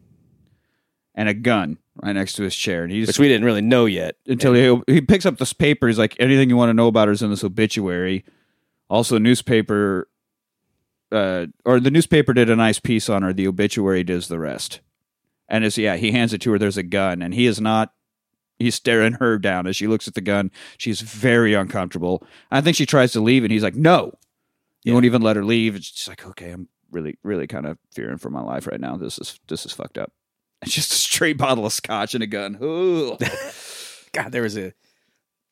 and 1.15 1.27
a 1.29 1.33
gun 1.33 1.77
right 2.03 2.13
next 2.13 2.33
to 2.33 2.43
his 2.43 2.55
chair, 2.55 2.83
and 2.83 2.91
he's 2.91 3.07
Which 3.07 3.19
we 3.19 3.27
didn't 3.27 3.45
really 3.45 3.61
know 3.61 3.85
yet. 3.85 4.15
until 4.27 4.53
he 4.53 4.93
he 4.93 5.01
picks 5.01 5.25
up 5.25 5.37
this 5.37 5.53
paper. 5.53 5.87
He's 5.87 5.97
like, 5.97 6.15
anything 6.19 6.49
you 6.49 6.57
want 6.57 6.69
to 6.69 6.73
know 6.73 6.87
about 6.87 7.07
her 7.07 7.13
is 7.13 7.21
in 7.23 7.29
this 7.31 7.43
obituary. 7.43 8.23
Also, 8.89 9.17
newspaper, 9.17 10.07
uh, 11.11 11.47
or 11.65 11.79
the 11.79 11.89
newspaper 11.91 12.33
did 12.33 12.49
a 12.49 12.55
nice 12.55 12.79
piece 12.79 13.09
on 13.09 13.23
her. 13.23 13.33
The 13.33 13.47
obituary 13.47 14.03
does 14.03 14.27
the 14.27 14.39
rest. 14.39 14.81
And 15.47 15.63
it's 15.63 15.77
yeah, 15.77 15.95
he 15.95 16.11
hands 16.11 16.33
it 16.33 16.41
to 16.41 16.51
her. 16.51 16.59
There's 16.59 16.77
a 16.77 16.83
gun, 16.83 17.21
and 17.21 17.33
he 17.33 17.45
is 17.45 17.61
not. 17.61 17.93
He's 18.57 18.75
staring 18.75 19.13
her 19.13 19.37
down 19.37 19.67
as 19.67 19.75
she 19.75 19.85
looks 19.87 20.07
at 20.07 20.13
the 20.13 20.21
gun. 20.21 20.49
She's 20.77 21.01
very 21.01 21.53
uncomfortable. 21.53 22.25
I 22.51 22.61
think 22.61 22.75
she 22.77 22.85
tries 22.85 23.11
to 23.13 23.21
leave, 23.21 23.43
and 23.43 23.51
he's 23.51 23.63
like, 23.63 23.75
"No, 23.75 24.05
you 24.83 24.91
Yeah. 24.91 24.93
won't 24.93 25.05
even 25.05 25.21
let 25.21 25.35
her 25.35 25.43
leave." 25.45 25.75
It's 25.75 25.91
just 25.91 26.07
like, 26.07 26.25
okay, 26.25 26.51
I'm 26.51 26.67
really, 26.89 27.17
really 27.23 27.47
kind 27.47 27.65
of 27.65 27.77
fearing 27.93 28.17
for 28.17 28.29
my 28.29 28.41
life 28.41 28.65
right 28.65 28.79
now. 28.79 28.97
This 28.97 29.19
is 29.19 29.39
this 29.47 29.65
is 29.65 29.71
fucked 29.73 29.97
up. 29.97 30.13
It's 30.61 30.71
just 30.75 30.91
a 30.91 30.95
straight 30.95 31.37
bottle 31.37 31.65
of 31.65 31.73
scotch 31.73 32.13
and 32.15 32.23
a 32.23 32.27
gun. 32.27 32.57
Ooh. 32.61 33.17
God, 34.13 34.31
there 34.31 34.41
was 34.41 34.57
a 34.57 34.73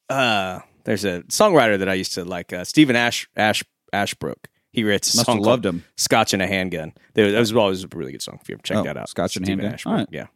uh, 0.10 0.60
there's 0.86 1.06
a 1.06 1.22
songwriter 1.24 1.80
that 1.80 1.90
I 1.90 1.94
used 1.94 2.14
to 2.16 2.26
like, 2.26 2.52
uh, 2.54 2.64
Stephen 2.64 2.96
Ash 2.96 3.28
Ash 3.36 3.64
Ashbrook. 3.92 4.48
He 4.72 4.84
writes 4.84 5.14
a 5.14 5.18
Must 5.18 5.26
song 5.28 5.38
have 5.38 5.46
loved 5.46 5.66
him. 5.66 5.84
"Scotch 5.98 6.34
and 6.34 6.42
a 6.42 6.48
Handgun." 6.48 6.94
That 7.14 7.24
was, 7.24 7.34
that 7.34 7.40
was 7.40 7.56
always 7.56 7.84
a 7.84 7.88
really 7.94 8.12
good 8.12 8.22
song. 8.22 8.40
If 8.42 8.50
you 8.50 8.56
ever 8.56 8.64
check 8.64 8.78
Oh, 8.78 8.84
that 8.84 8.98
out, 8.98 9.08
Scotch 9.10 9.36
and 9.36 9.46
a 9.46 9.50
Handgun. 9.50 9.74
Ashbrook. 9.74 9.92
All 9.92 9.98
right. 10.00 10.08
Yeah, 10.12 10.28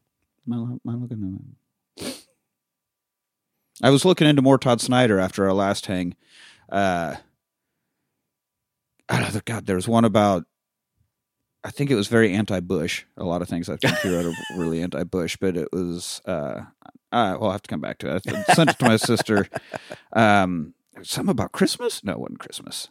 Mind 0.46 0.80
mind 0.84 1.02
looking 1.02 1.40
at 2.00 2.06
that. 2.06 2.24
I 3.84 3.90
was 3.90 4.06
looking 4.06 4.28
into 4.28 4.42
more 4.42 4.58
Todd 4.58 4.80
Snider 4.82 5.20
after 5.20 5.46
our 5.46 5.54
last 5.54 5.86
hang. 5.88 6.16
Uh, 6.72 7.16
I 9.10 9.20
don't 9.22 9.34
know, 9.34 9.42
God, 9.46 9.66
there 9.66 9.76
was 9.76 9.88
one 9.88 10.06
about. 10.06 10.46
I 11.68 11.70
think 11.70 11.92
it 11.92 11.96
was 11.96 12.08
very 12.08 12.34
anti-Bush. 12.34 13.04
A 13.18 13.26
lot 13.26 13.42
of 13.42 13.50
things 13.50 13.68
I 13.68 13.76
think 13.76 13.98
he 13.98 14.10
wrote 14.10 14.26
are 14.26 14.34
really 14.58 14.82
anti-Bush, 14.82 15.36
but 15.36 15.58
it 15.58 15.68
was. 15.74 16.22
Uh, 16.26 16.62
uh, 17.12 17.36
well, 17.38 17.44
I'll 17.44 17.52
have 17.52 17.62
to 17.64 17.70
come 17.70 17.82
back 17.82 17.98
to 18.00 18.16
it. 18.16 18.22
I 18.26 18.54
sent 18.54 18.70
it 18.70 18.80
to 18.80 18.86
my 18.86 18.96
sister. 18.96 19.48
Um, 20.14 20.74
something 21.04 21.30
about 21.32 21.52
Christmas? 21.52 22.04
No, 22.04 22.14
it 22.14 22.20
wasn't 22.20 22.40
Christmas. 22.40 22.88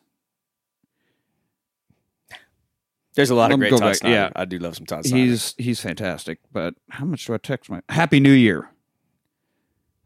there's 3.14 3.30
a 3.30 3.34
lot 3.34 3.50
Let 3.50 3.54
of 3.54 3.58
great 3.60 3.70
go 3.70 3.78
Todd 3.78 3.88
back. 3.88 3.96
Snider. 3.96 4.14
Yeah. 4.14 4.30
I 4.36 4.44
do 4.44 4.58
love 4.58 4.76
some 4.76 4.84
Todd 4.84 5.06
Snider. 5.06 5.24
He's 5.24 5.54
he's 5.56 5.80
fantastic. 5.80 6.38
But 6.52 6.74
how 6.90 7.06
much 7.06 7.24
do 7.24 7.32
I 7.34 7.38
text 7.38 7.70
my 7.70 7.80
Happy 7.88 8.20
New 8.20 8.32
Year? 8.32 8.68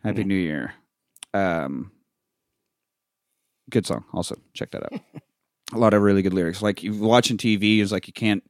Happy 0.05 0.25
New 0.25 0.37
Year. 0.37 0.75
Um, 1.35 1.91
good 3.69 3.87
song. 3.87 4.05
Also, 4.15 4.37
check 4.55 4.71
that 4.71 4.85
out. 4.85 5.01
a 5.73 5.79
lot 5.79 5.93
of 5.93 6.01
really 6.03 6.23
good 6.23 6.33
lyrics. 6.33 6.63
Like 6.63 6.83
you 6.83 6.95
watching 6.95 7.37
TV 7.37 7.81
is 7.81 7.93
like 7.93 8.07
you 8.07 8.13
can't 8.13 8.45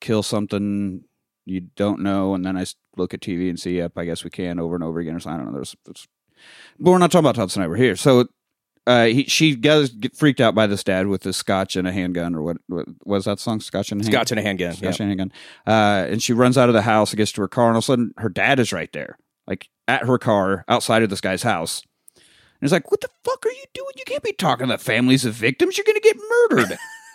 kill 0.00 0.22
something 0.22 1.04
you 1.46 1.60
don't 1.76 2.00
know, 2.00 2.34
and 2.34 2.44
then 2.44 2.56
I 2.56 2.66
look 2.96 3.14
at 3.14 3.20
TV 3.20 3.48
and 3.48 3.58
see, 3.58 3.76
yep, 3.76 3.92
I 3.96 4.04
guess 4.04 4.24
we 4.24 4.30
can 4.30 4.58
over 4.58 4.74
and 4.74 4.84
over 4.84 4.98
again. 4.98 5.14
Or 5.14 5.20
something. 5.20 5.40
I 5.40 5.44
don't 5.44 5.52
know. 5.52 5.58
There's, 5.58 5.76
there's, 5.84 6.08
but 6.78 6.90
we're 6.90 6.98
not 6.98 7.12
talking 7.12 7.24
about 7.24 7.36
Todd 7.36 7.50
Snider 7.50 7.76
here. 7.76 7.96
So. 7.96 8.26
Uh, 8.88 9.06
he, 9.06 9.24
she 9.24 9.56
does 9.56 9.90
get 9.90 10.16
freaked 10.16 10.40
out 10.40 10.54
by 10.54 10.64
this 10.64 10.84
dad 10.84 11.08
with 11.08 11.24
his 11.24 11.36
scotch 11.36 11.74
and 11.74 11.88
a 11.88 11.92
handgun, 11.92 12.36
or 12.36 12.42
what, 12.42 12.56
what 12.68 12.86
was 13.04 13.24
that 13.24 13.40
song? 13.40 13.58
Scotch 13.58 13.90
and 13.90 14.00
a 14.00 14.04
handgun. 14.04 14.20
Scotch 14.20 14.30
and 14.30 14.38
a 14.38 14.42
handgun. 14.44 14.68
Yeah. 14.68 14.74
Scotch 14.76 15.00
and 15.00 15.06
a 15.06 15.10
handgun. 15.10 15.32
Uh, 15.66 16.06
and 16.08 16.22
she 16.22 16.32
runs 16.32 16.56
out 16.56 16.68
of 16.68 16.72
the 16.72 16.82
house 16.82 17.10
and 17.10 17.16
gets 17.16 17.32
to 17.32 17.40
her 17.40 17.48
car, 17.48 17.66
and 17.66 17.74
all 17.74 17.78
of 17.78 17.82
a 17.82 17.86
sudden 17.86 18.14
her 18.18 18.28
dad 18.28 18.60
is 18.60 18.72
right 18.72 18.92
there, 18.92 19.18
like 19.48 19.68
at 19.88 20.04
her 20.04 20.18
car 20.18 20.64
outside 20.68 21.02
of 21.02 21.10
this 21.10 21.20
guy's 21.20 21.42
house. 21.42 21.82
And 22.14 22.22
he's 22.60 22.70
like, 22.70 22.88
"What 22.92 23.00
the 23.00 23.08
fuck 23.24 23.44
are 23.44 23.50
you 23.50 23.64
doing? 23.74 23.90
You 23.96 24.04
can't 24.06 24.22
be 24.22 24.32
talking 24.32 24.68
to 24.68 24.78
families 24.78 25.24
of 25.24 25.34
victims. 25.34 25.76
You're 25.76 25.84
going 25.84 26.00
to 26.00 26.00
get 26.00 26.16
murdered. 26.50 26.78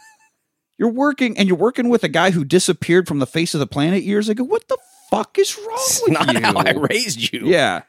you're 0.78 0.90
working, 0.92 1.38
and 1.38 1.48
you're 1.48 1.58
working 1.58 1.90
with 1.90 2.04
a 2.04 2.08
guy 2.10 2.32
who 2.32 2.44
disappeared 2.44 3.08
from 3.08 3.20
the 3.20 3.28
face 3.28 3.54
of 3.54 3.60
the 3.60 3.68
planet 3.68 4.04
years 4.04 4.30
ago. 4.30 4.44
What 4.44 4.68
the 4.68 4.78
fuck 5.10 5.38
is 5.38 5.58
wrong 5.58 5.68
It's 5.80 6.02
with 6.04 6.12
not 6.14 6.34
you? 6.34 6.42
how 6.42 6.54
I 6.56 6.72
raised 6.72 7.32
you. 7.34 7.42
Yeah. 7.46 7.84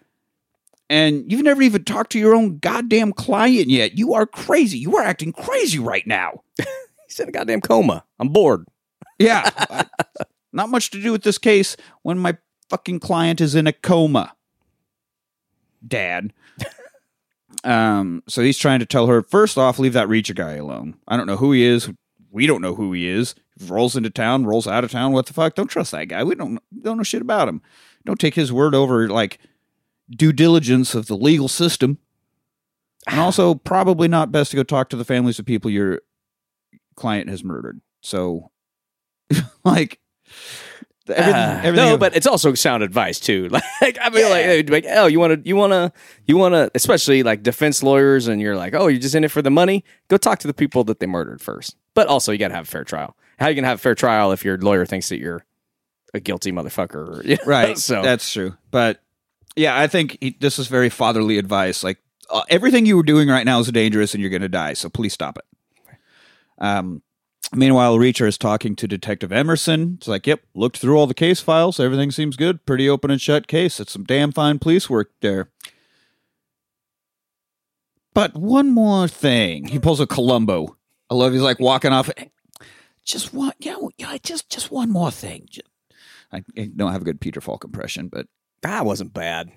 And 0.91 1.31
you've 1.31 1.45
never 1.45 1.63
even 1.63 1.85
talked 1.85 2.13
to 2.13 2.19
your 2.19 2.35
own 2.35 2.59
goddamn 2.59 3.13
client 3.15 3.69
yet. 3.69 3.97
You 3.97 4.13
are 4.13 4.27
crazy. 4.27 4.79
You 4.79 4.97
are 4.99 5.03
acting 5.05 5.33
crazy 5.33 5.79
right 5.79 6.07
now. 6.07 6.43
He's 7.09 7.19
in 7.19 7.29
a 7.29 7.33
goddamn 7.33 7.63
coma. 7.63 8.05
I'm 8.19 8.29
bored. 8.29 8.67
Yeah. 9.19 9.49
I- 9.57 9.87
not 10.53 10.69
much 10.69 10.91
to 10.91 11.01
do 11.01 11.11
with 11.13 11.23
this 11.23 11.39
case 11.39 11.77
when 12.03 12.19
my 12.19 12.37
fucking 12.69 13.01
client 13.01 13.41
is 13.41 13.55
in 13.55 13.67
a 13.67 13.73
coma. 13.73 14.35
Dad. 15.87 16.33
um, 17.65 18.23
so 18.29 18.43
he's 18.43 18.59
trying 18.59 18.81
to 18.81 18.87
tell 18.87 19.07
her, 19.07 19.23
first 19.23 19.57
off, 19.57 19.79
leave 19.79 19.95
that 19.95 20.09
Reacher 20.09 20.35
guy 20.35 20.53
alone. 20.55 20.97
I 21.09 21.17
don't 21.17 21.27
know 21.27 21.37
who 21.37 21.53
he 21.53 21.65
is. 21.65 21.89
We 22.33 22.47
don't 22.47 22.63
know 22.63 22.75
who 22.75 22.93
he 22.93 23.07
is. 23.07 23.35
Rolls 23.67 23.95
into 23.95 24.11
town, 24.11 24.47
rolls 24.47 24.67
out 24.67 24.85
of 24.85 24.91
town. 24.91 25.13
What 25.13 25.27
the 25.27 25.35
fuck? 25.35 25.55
Don't 25.55 25.69
trust 25.69 25.93
that 25.93 26.07
guy. 26.07 26.25
We 26.25 26.35
don't 26.35 26.59
don't 26.81 26.97
know 26.97 27.03
shit 27.03 27.23
about 27.23 27.49
him. 27.49 27.61
Don't 28.05 28.19
take 28.19 28.35
his 28.35 28.51
word 28.53 28.75
over 28.75 29.09
like 29.09 29.39
due 30.11 30.33
diligence 30.33 30.95
of 30.95 31.07
the 31.07 31.17
legal 31.17 31.49
system. 31.49 31.99
And 33.07 33.21
also, 33.21 33.55
probably 33.55 34.09
not 34.09 34.33
best 34.33 34.51
to 34.51 34.57
go 34.57 34.63
talk 34.63 34.89
to 34.91 34.97
the 34.97 35.05
families 35.05 35.39
of 35.39 35.45
people 35.45 35.71
your 35.71 36.01
client 36.97 37.29
has 37.29 37.45
murdered. 37.45 37.81
So, 38.01 38.51
like, 39.65 40.01
everything, 41.09 41.35
Ah, 41.35 41.61
everything 41.63 41.89
no, 41.91 41.99
but 41.99 42.17
it's 42.17 42.27
also 42.27 42.55
sound 42.55 42.83
advice 42.83 43.21
too. 43.21 43.51
Like 43.83 43.99
I 44.01 44.11
mean, 44.11 44.31
like, 44.31 44.71
like, 44.71 44.85
oh, 44.97 45.07
you 45.07 45.19
want 45.19 45.43
to, 45.43 45.49
you 45.49 45.57
want 45.57 45.73
to, 45.73 45.93
you 46.27 46.37
want 46.37 46.55
to, 46.55 46.71
especially 46.75 47.25
like 47.25 47.43
defense 47.43 47.83
lawyers, 47.83 48.29
and 48.29 48.41
you're 48.41 48.57
like, 48.57 48.75
oh, 48.75 48.87
you're 48.87 49.01
just 49.01 49.17
in 49.17 49.25
it 49.25 49.31
for 49.33 49.43
the 49.43 49.51
money. 49.51 49.85
Go 50.09 50.17
talk 50.17 50.39
to 50.39 50.47
the 50.47 50.55
people 50.55 50.85
that 50.85 51.01
they 51.01 51.07
murdered 51.07 51.41
first. 51.43 51.77
But 51.95 52.09
also, 52.09 52.33
you 52.33 52.39
got 52.39 52.49
to 52.49 52.55
have 52.55 52.65
a 52.65 52.71
fair 52.71 52.85
trial. 52.85 53.17
How 53.39 53.49
you 53.49 53.55
gonna 53.55 53.67
have 53.69 53.79
a 53.79 53.83
fair 53.83 53.95
trial 53.95 54.33
if 54.33 54.45
your 54.45 54.57
lawyer 54.59 54.87
thinks 54.87 55.09
that 55.09 55.19
you're 55.19 55.45
a 56.15 56.21
guilty 56.21 56.53
motherfucker? 56.53 57.25
you 57.25 57.37
know? 57.37 57.43
right. 57.45 57.77
So 57.77 58.03
that's 58.03 58.31
true. 58.33 58.57
But 58.71 59.03
yeah, 59.57 59.77
I 59.77 59.87
think 59.87 60.19
he, 60.21 60.37
this 60.39 60.59
is 60.59 60.69
very 60.69 60.89
fatherly 60.89 61.39
advice. 61.39 61.83
Like, 61.83 61.99
uh, 62.31 62.43
everything 62.49 62.87
you 62.87 62.97
were 62.97 63.03
doing 63.03 63.29
right 63.29 63.45
now 63.45 63.59
is 63.61 63.71
dangerous 63.71 64.15
and 64.15 64.21
you're 64.21 64.31
going 64.31 64.43
to 64.43 64.49
die. 64.49 64.73
So 64.75 64.89
please 64.89 65.13
stop 65.13 65.39
it. 65.39 65.45
Um, 66.59 67.03
meanwhile, 67.53 67.97
Reacher 67.99 68.27
is 68.27 68.39
talking 68.39 68.77
to 68.77 68.89
Detective 68.89 69.33
Emerson. 69.33 69.97
It's 69.99 70.09
like, 70.09 70.27
yep, 70.27 70.43
looked 70.55 70.79
through 70.79 70.97
all 70.97 71.07
the 71.07 71.15
case 71.15 71.41
files. 71.41 71.81
Everything 71.81 72.11
seems 72.11 72.37
good. 72.37 72.65
Pretty 72.65 72.89
open 72.89 73.11
and 73.11 73.21
shut 73.21 73.49
case. 73.49 73.81
It's 73.81 73.93
some 73.93 74.05
damn 74.05 74.33
fine 74.33 74.59
police 74.59 74.89
work 74.89 75.11
there. 75.21 75.51
But 78.15 78.35
one 78.35 78.71
more 78.71 79.09
thing. 79.09 79.69
He 79.69 79.79
pulls 79.79 80.01
a 80.01 80.07
Columbo. 80.07 80.77
I 81.13 81.15
love 81.15 81.35
he's 81.35 81.43
like 81.43 81.61
walking 81.61 81.93
off. 81.93 82.09
Just 83.05 83.35
one, 83.35 83.53
yeah, 83.59 83.77
yeah, 83.99 84.17
just 84.23 84.49
just 84.49 84.71
one 84.71 84.91
more 84.91 85.11
thing. 85.11 85.47
Ju- 85.51 85.61
I, 86.33 86.43
don't 86.75 86.91
have 86.93 87.03
a 87.03 87.05
good 87.05 87.21
Peter 87.21 87.43
Falk 87.43 87.65
impression, 87.65 88.09
but 88.09 88.27
that 88.63 88.87
wasn't 88.87 89.13
bad. 89.13 89.53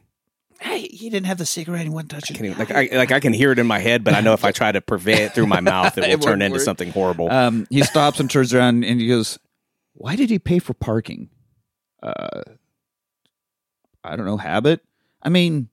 hey, 0.60 0.82
he 0.82 1.10
didn't 1.10 1.28
have 1.28 1.38
the 1.38 1.46
cigarette. 1.46 1.84
He 1.84 1.90
wouldn't 1.90 2.12
touch 2.12 2.30
I 2.30 2.44
even, 2.44 2.58
like 2.58 2.72
I 2.72 2.90
like 2.92 3.14
I 3.14 3.22
can 3.22 3.32
hear 3.32 3.54
it 3.54 3.60
in 3.60 3.68
my 3.68 3.80
head, 3.80 4.04
but 4.04 4.14
I 4.14 4.20
know 4.20 4.34
if 4.34 4.44
I 4.44 4.52
try 4.60 4.74
to 4.74 4.82
purvey 4.82 5.14
it 5.26 5.34
through 5.34 5.48
my 5.48 5.62
mouth, 5.62 5.98
it 5.98 6.02
will 6.06 6.10
It 6.10 6.22
turn 6.22 6.42
into 6.42 6.56
work. 6.58 6.64
something 6.66 6.92
horrible. 6.92 7.32
Um, 7.32 7.66
he 7.70 7.84
stops 7.84 8.20
and 8.20 8.30
turns 8.30 8.54
around 8.54 8.84
and 8.84 9.00
he 9.00 9.08
goes, 9.08 9.40
"Why 9.94 10.18
did 10.18 10.30
he 10.30 10.38
pay 10.40 10.60
for 10.60 10.74
parking? 10.74 11.30
Uh, 12.04 12.42
I 14.04 14.18
don't 14.18 14.26
know. 14.26 14.38
Habit. 14.38 14.82
I 15.24 15.30
mean, 15.30 15.70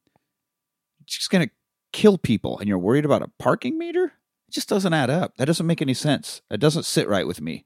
it's 1.00 1.16
just 1.18 1.30
gonna 1.30 1.50
kill 1.92 2.18
people, 2.18 2.60
and 2.60 2.68
you're 2.68 2.78
worried 2.78 3.04
about 3.04 3.22
a 3.22 3.28
parking 3.40 3.76
meter? 3.78 4.12
It 4.52 4.56
just 4.56 4.68
doesn't 4.68 4.92
add 4.92 5.08
up. 5.08 5.34
That 5.38 5.46
doesn't 5.46 5.66
make 5.66 5.80
any 5.80 5.94
sense. 5.94 6.42
It 6.50 6.60
doesn't 6.60 6.82
sit 6.82 7.08
right 7.08 7.26
with 7.26 7.40
me. 7.40 7.64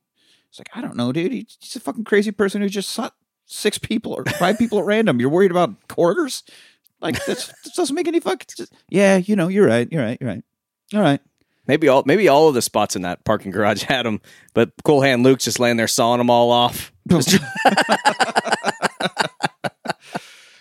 It's 0.49 0.61
like 0.61 0.69
I 0.73 0.81
don't 0.81 0.95
know, 0.95 1.11
dude. 1.11 1.33
He's 1.33 1.75
a 1.75 1.81
fucking 1.81 2.05
crazy 2.05 2.31
person 2.31 2.63
who 2.63 2.69
just 2.69 2.95
shot 2.95 3.17
six 3.45 3.77
people 3.77 4.13
or 4.13 4.25
five 4.25 4.57
people 4.61 4.79
at 4.79 4.85
random. 4.85 5.19
You're 5.19 5.29
worried 5.29 5.51
about 5.51 5.89
quarters? 5.89 6.45
Like 7.01 7.25
that's, 7.25 7.49
this 7.65 7.75
doesn't 7.75 7.97
make 7.97 8.07
any 8.07 8.21
fuck. 8.21 8.47
Just, 8.47 8.73
yeah, 8.89 9.17
you 9.17 9.35
know, 9.35 9.49
you're 9.49 9.67
right. 9.67 9.89
You're 9.91 10.01
right. 10.05 10.17
You're 10.21 10.31
right. 10.31 10.45
All 10.95 11.01
right. 11.01 11.21
Maybe 11.67 11.89
all 11.89 12.05
maybe 12.07 12.29
all 12.29 12.47
of 12.47 12.55
the 12.55 12.63
spots 12.63 12.95
in 12.95 13.03
that 13.03 13.25
parking 13.25 13.51
garage 13.51 13.83
had 13.89 14.07
them, 14.07 14.21
but 14.55 14.71
Cool 14.85 15.01
Hand 15.01 15.25
Luke's 15.25 15.43
just 15.43 15.59
laying 15.59 15.77
there 15.77 15.89
sawing 15.89 16.19
them 16.19 16.31
all 16.31 16.53
off. 16.53 16.93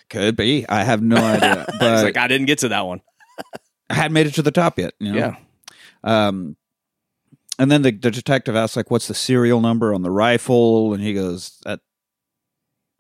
Could 0.09 0.35
be. 0.35 0.67
I 0.67 0.83
have 0.83 1.03
no 1.03 1.17
idea. 1.17 1.67
But 1.79 2.03
like 2.03 2.17
I 2.17 2.27
didn't 2.27 2.47
get 2.47 2.57
to 2.59 2.69
that 2.69 2.83
one. 2.87 3.01
I 3.91 3.93
hadn't 3.93 4.13
made 4.13 4.25
it 4.25 4.33
to 4.35 4.41
the 4.41 4.49
top 4.49 4.79
yet. 4.79 4.95
You 4.97 5.11
know? 5.11 5.19
Yeah. 5.19 5.35
Um, 6.05 6.55
and 7.59 7.71
then 7.71 7.81
the, 7.81 7.91
the 7.91 8.11
detective 8.11 8.55
asks, 8.55 8.75
like, 8.77 8.91
what's 8.91 9.07
the 9.07 9.13
serial 9.13 9.59
number 9.61 9.93
on 9.93 10.01
the 10.01 10.11
rifle? 10.11 10.93
And 10.93 11.01
he 11.03 11.13
goes, 11.13 11.59
that, 11.65 11.79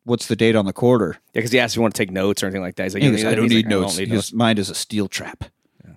what's 0.05 0.27
the 0.27 0.35
date 0.35 0.55
on 0.55 0.65
the 0.65 0.73
quarter? 0.73 1.17
Yeah, 1.33 1.39
because 1.39 1.51
he 1.51 1.59
asked 1.59 1.73
if 1.73 1.77
you 1.77 1.81
want 1.81 1.93
to 1.95 2.01
take 2.01 2.11
notes 2.11 2.41
or 2.41 2.47
anything 2.47 2.61
like 2.61 2.75
that. 2.75 2.83
He's 2.83 2.93
like, 2.93 3.03
He 3.03 3.11
goes, 3.11 3.23
I 3.25 3.35
don't 3.35 3.47
need 3.49 3.65
like, 3.65 3.73
I 3.75 3.79
notes. 3.81 3.97
need 3.97 4.07
His 4.09 4.33
mind 4.33 4.59
is 4.59 4.69
a 4.69 4.75
steel 4.75 5.07
trap. 5.07 5.45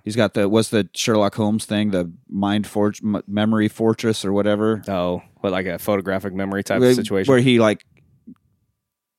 He's 0.04 0.16
got 0.16 0.34
the, 0.34 0.48
what's 0.48 0.70
the 0.70 0.88
Sherlock 0.94 1.34
Holmes 1.34 1.66
thing? 1.66 1.90
The 1.90 2.10
mind 2.30 2.66
for, 2.66 2.92
m- 3.04 3.22
memory 3.26 3.68
fortress 3.68 4.24
or 4.24 4.32
whatever. 4.32 4.82
Oh, 4.88 5.22
what 5.40 5.52
like 5.52 5.66
a 5.66 5.78
photographic 5.78 6.32
memory 6.34 6.62
type 6.64 6.80
where, 6.80 6.90
of 6.90 6.96
situation? 6.96 7.30
where 7.30 7.40
he 7.40 7.58
like 7.58 7.84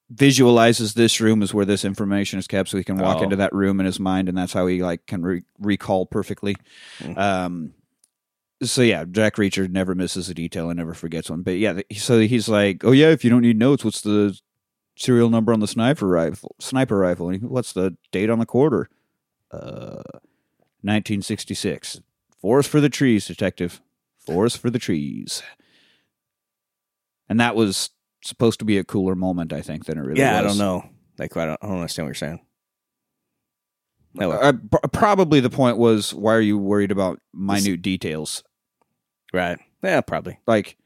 visualizes 0.09 0.95
this 0.95 1.21
room 1.21 1.43
is 1.43 1.53
where 1.53 1.65
this 1.65 1.85
information 1.85 2.39
is 2.39 2.47
kept 2.47 2.69
so 2.69 2.77
he 2.77 2.83
can 2.83 2.97
walk 2.97 3.17
Oh. 3.19 3.23
into 3.23 3.35
that 3.35 3.53
room 3.53 3.79
in 3.79 3.85
his 3.85 3.99
mind 3.99 4.27
and 4.27 4.35
that's 4.37 4.53
how 4.53 4.65
he 4.65 4.81
like 4.81 5.05
can 5.05 5.21
re- 5.21 5.43
recall 5.59 6.07
perfectly 6.07 6.55
Hmm. 6.99 7.17
um 7.17 7.73
so 8.61 8.81
yeah 8.81 9.05
jack 9.09 9.35
reacher 9.35 9.69
never 9.69 9.95
misses 9.95 10.29
a 10.29 10.33
detail 10.33 10.69
and 10.69 10.77
never 10.77 10.93
forgets 10.93 11.29
one 11.29 11.41
but 11.41 11.57
yeah 11.57 11.79
so 11.93 12.19
he's 12.19 12.49
like 12.49 12.83
oh 12.83 12.91
yeah 12.91 13.07
if 13.09 13.23
you 13.23 13.29
don't 13.29 13.41
need 13.41 13.57
notes 13.57 13.85
what's 13.85 14.01
the 14.01 14.37
serial 14.97 15.29
number 15.29 15.53
on 15.53 15.59
the 15.61 15.67
sniper 15.67 16.07
rifle 16.07 16.55
sniper 16.59 16.97
rifle 16.97 17.29
and 17.29 17.39
he, 17.41 17.45
what's 17.47 17.71
the 17.73 17.95
date 18.11 18.29
on 18.29 18.39
the 18.39 18.45
quarter 18.45 18.89
uh 19.51 20.03
1966 20.81 22.01
forest 22.41 22.69
for 22.69 22.81
the 22.81 22.89
trees 22.89 23.27
detective 23.27 23.81
forest 24.25 24.57
for 24.57 24.69
the 24.69 24.79
trees 24.79 25.41
and 27.29 27.39
that 27.39 27.55
was 27.55 27.91
supposed 28.21 28.59
to 28.59 28.65
be 28.65 28.77
a 28.77 28.83
cooler 28.83 29.15
moment, 29.15 29.53
I 29.53 29.61
think, 29.61 29.85
than 29.85 29.97
it 29.97 30.01
really 30.01 30.13
was. 30.13 30.19
yeah, 30.19 30.39
I 30.39 30.41
don't 30.41 30.57
know. 30.57 30.83
Like, 31.17 31.37
I 31.37 31.45
don't, 31.45 31.59
I 31.61 31.67
don't 31.67 31.75
understand 31.77 32.05
what 32.05 32.09
you're 32.09 32.15
saying. 32.15 32.39
No, 34.15 34.31
Uh, 34.31 34.53
probably 34.91 35.39
the 35.39 35.49
point 35.49 35.77
was, 35.77 36.13
why 36.13 36.33
are 36.33 36.41
you 36.41 36.57
worried 36.57 36.91
about 36.91 37.19
minute 37.33 37.81
details? 37.81 38.43
Right? 39.33 39.59
Yeah, 39.83 40.01
probably. 40.01 40.39
Like, 40.47 40.77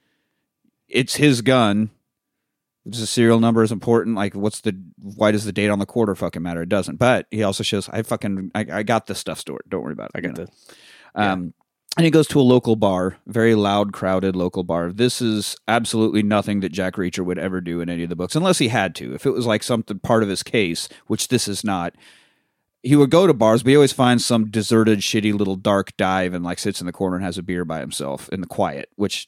it's 0.88 1.16
his 1.16 1.42
gun. 1.42 1.90
Does 2.88 3.00
the 3.00 3.08
serial 3.08 3.40
number 3.40 3.64
is 3.64 3.72
important? 3.72 4.16
Like, 4.16 4.36
what's 4.36 4.62
the? 4.62 4.78
Why 5.02 5.32
does 5.32 5.46
the 5.46 5.54
date 5.54 5.70
on 5.70 5.80
the 5.80 5.86
quarter 5.86 6.16
fucking 6.16 6.42
matter? 6.42 6.62
It 6.62 6.70
doesn't. 6.70 6.98
But 6.98 7.28
he 7.32 7.42
also 7.42 7.64
shows, 7.64 7.88
I 7.90 8.02
fucking, 8.02 8.52
I, 8.54 8.66
I 8.72 8.84
got 8.84 9.08
this 9.08 9.20
stuff 9.20 9.40
stored. 9.40 9.64
Don't 9.70 9.84
worry 9.84 9.94
about 9.94 10.12
it. 10.14 10.18
I 10.18 10.22
got 10.22 10.36
the 10.36 10.48
Um, 11.16 11.54
and 11.96 12.06
he 12.06 12.12
goes 12.12 12.28
to 12.30 12.40
a 12.40 12.42
local 12.42 12.76
bar, 12.76 13.18
very 13.28 13.54
loud, 13.54 13.94
crowded 13.94 14.36
local 14.36 14.64
bar. 14.64 14.92
This 14.92 15.22
is 15.22 15.56
absolutely 15.68 16.24
nothing 16.24 16.62
that 16.62 16.72
Jack 16.72 16.96
Reacher 16.96 17.24
would 17.24 17.38
ever 17.38 17.62
do 17.62 17.82
in 17.82 17.90
any 17.90 18.04
of 18.04 18.10
the 18.10 18.16
books, 18.16 18.36
unless 18.36 18.58
he 18.58 18.70
had 18.70 18.96
to. 18.96 19.14
If 19.14 19.28
it 19.28 19.32
was 19.32 19.46
like 19.46 19.62
something 19.62 20.00
part 20.00 20.24
of 20.24 20.30
his 20.30 20.42
case, 20.42 20.90
which 21.06 21.28
this 21.28 21.48
is 21.48 21.64
not, 21.64 21.94
he 22.84 22.96
would 22.96 23.10
go 23.10 23.26
to 23.26 23.34
bars, 23.34 23.64
but 23.64 23.70
he 23.70 23.76
always 23.76 23.94
finds 23.94 24.26
some 24.26 24.50
deserted, 24.52 25.00
shitty 25.00 25.34
little 25.34 25.56
dark 25.56 25.96
dive 25.98 26.34
and 26.34 26.44
like 26.44 26.60
sits 26.60 26.82
in 26.82 26.86
the 26.86 26.92
corner 26.94 27.16
and 27.16 27.26
has 27.26 27.38
a 27.38 27.44
beer 27.44 27.66
by 27.66 27.80
himself 27.80 28.30
in 28.30 28.42
the 28.42 28.48
quiet. 28.48 28.90
Which 28.96 29.28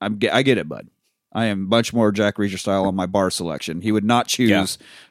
I'm, 0.00 0.18
I 0.30 0.42
get 0.42 0.58
it, 0.58 0.68
bud. 0.68 0.88
I 1.32 1.46
am 1.46 1.68
much 1.68 1.92
more 1.92 2.10
Jack 2.12 2.36
Reacher 2.36 2.58
style 2.58 2.86
on 2.86 2.94
my 2.94 3.06
bar 3.06 3.30
selection. 3.30 3.80
He 3.82 3.92
would 3.92 4.04
not 4.04 4.28
choose 4.28 4.48
Yeah. 4.50 4.66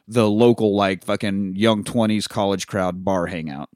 the 0.08 0.28
local, 0.30 0.74
like 0.74 1.04
fucking 1.04 1.54
young 1.56 1.84
twenties 1.84 2.26
college 2.26 2.66
crowd 2.66 3.04
bar 3.04 3.26
hangout. 3.26 3.68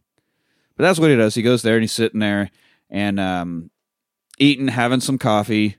But 0.76 0.84
that's 0.84 0.98
what 0.98 1.10
he 1.10 1.16
does. 1.16 1.34
He 1.34 1.42
goes 1.42 1.62
there 1.62 1.74
and 1.76 1.82
he's 1.82 1.92
sitting 1.92 2.20
there 2.20 2.50
and 2.90 3.20
um, 3.20 3.70
eating, 4.38 4.68
having 4.68 5.00
some 5.00 5.18
coffee. 5.18 5.76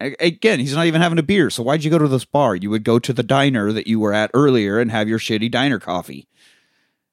Again, 0.00 0.60
he's 0.60 0.74
not 0.74 0.86
even 0.86 1.00
having 1.00 1.18
a 1.18 1.22
beer. 1.22 1.50
So 1.50 1.62
why'd 1.62 1.82
you 1.82 1.90
go 1.90 1.98
to 1.98 2.08
this 2.08 2.24
bar? 2.24 2.54
You 2.54 2.68
would 2.70 2.84
go 2.84 2.98
to 2.98 3.12
the 3.12 3.22
diner 3.22 3.72
that 3.72 3.86
you 3.86 3.98
were 3.98 4.12
at 4.12 4.30
earlier 4.34 4.78
and 4.78 4.90
have 4.90 5.08
your 5.08 5.18
shitty 5.18 5.50
diner 5.50 5.78
coffee. 5.80 6.28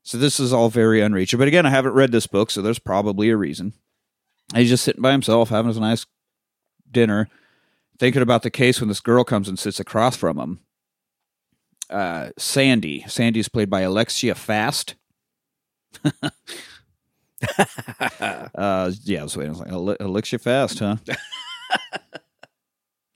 So 0.03 0.17
this 0.17 0.39
is 0.39 0.51
all 0.51 0.69
very 0.69 1.01
unreachable. 1.01 1.41
But 1.41 1.47
again, 1.47 1.65
I 1.65 1.69
haven't 1.69 1.93
read 1.93 2.11
this 2.11 2.27
book, 2.27 2.51
so 2.51 2.61
there's 2.61 2.79
probably 2.79 3.29
a 3.29 3.37
reason. 3.37 3.73
He's 4.55 4.69
just 4.69 4.83
sitting 4.83 5.01
by 5.01 5.11
himself, 5.11 5.49
having 5.49 5.69
his 5.69 5.79
nice 5.79 6.05
dinner, 6.89 7.29
thinking 7.99 8.21
about 8.21 8.43
the 8.43 8.49
case 8.49 8.79
when 8.79 8.89
this 8.89 8.99
girl 8.99 9.23
comes 9.23 9.47
and 9.47 9.59
sits 9.59 9.79
across 9.79 10.15
from 10.15 10.39
him. 10.39 10.59
Uh, 11.89 12.29
Sandy. 12.37 13.05
Sandy's 13.07 13.49
played 13.49 13.69
by 13.69 13.81
Alexia 13.81 14.33
Fast. 14.33 14.95
uh, 16.03 16.11
yeah, 19.03 19.19
I 19.19 19.23
was 19.23 19.37
waiting. 19.37 19.49
I 19.49 19.51
was 19.51 19.59
like, 19.59 19.71
"Ale- 19.71 19.97
Alexia 19.99 20.39
Fast, 20.39 20.79
huh? 20.79 20.95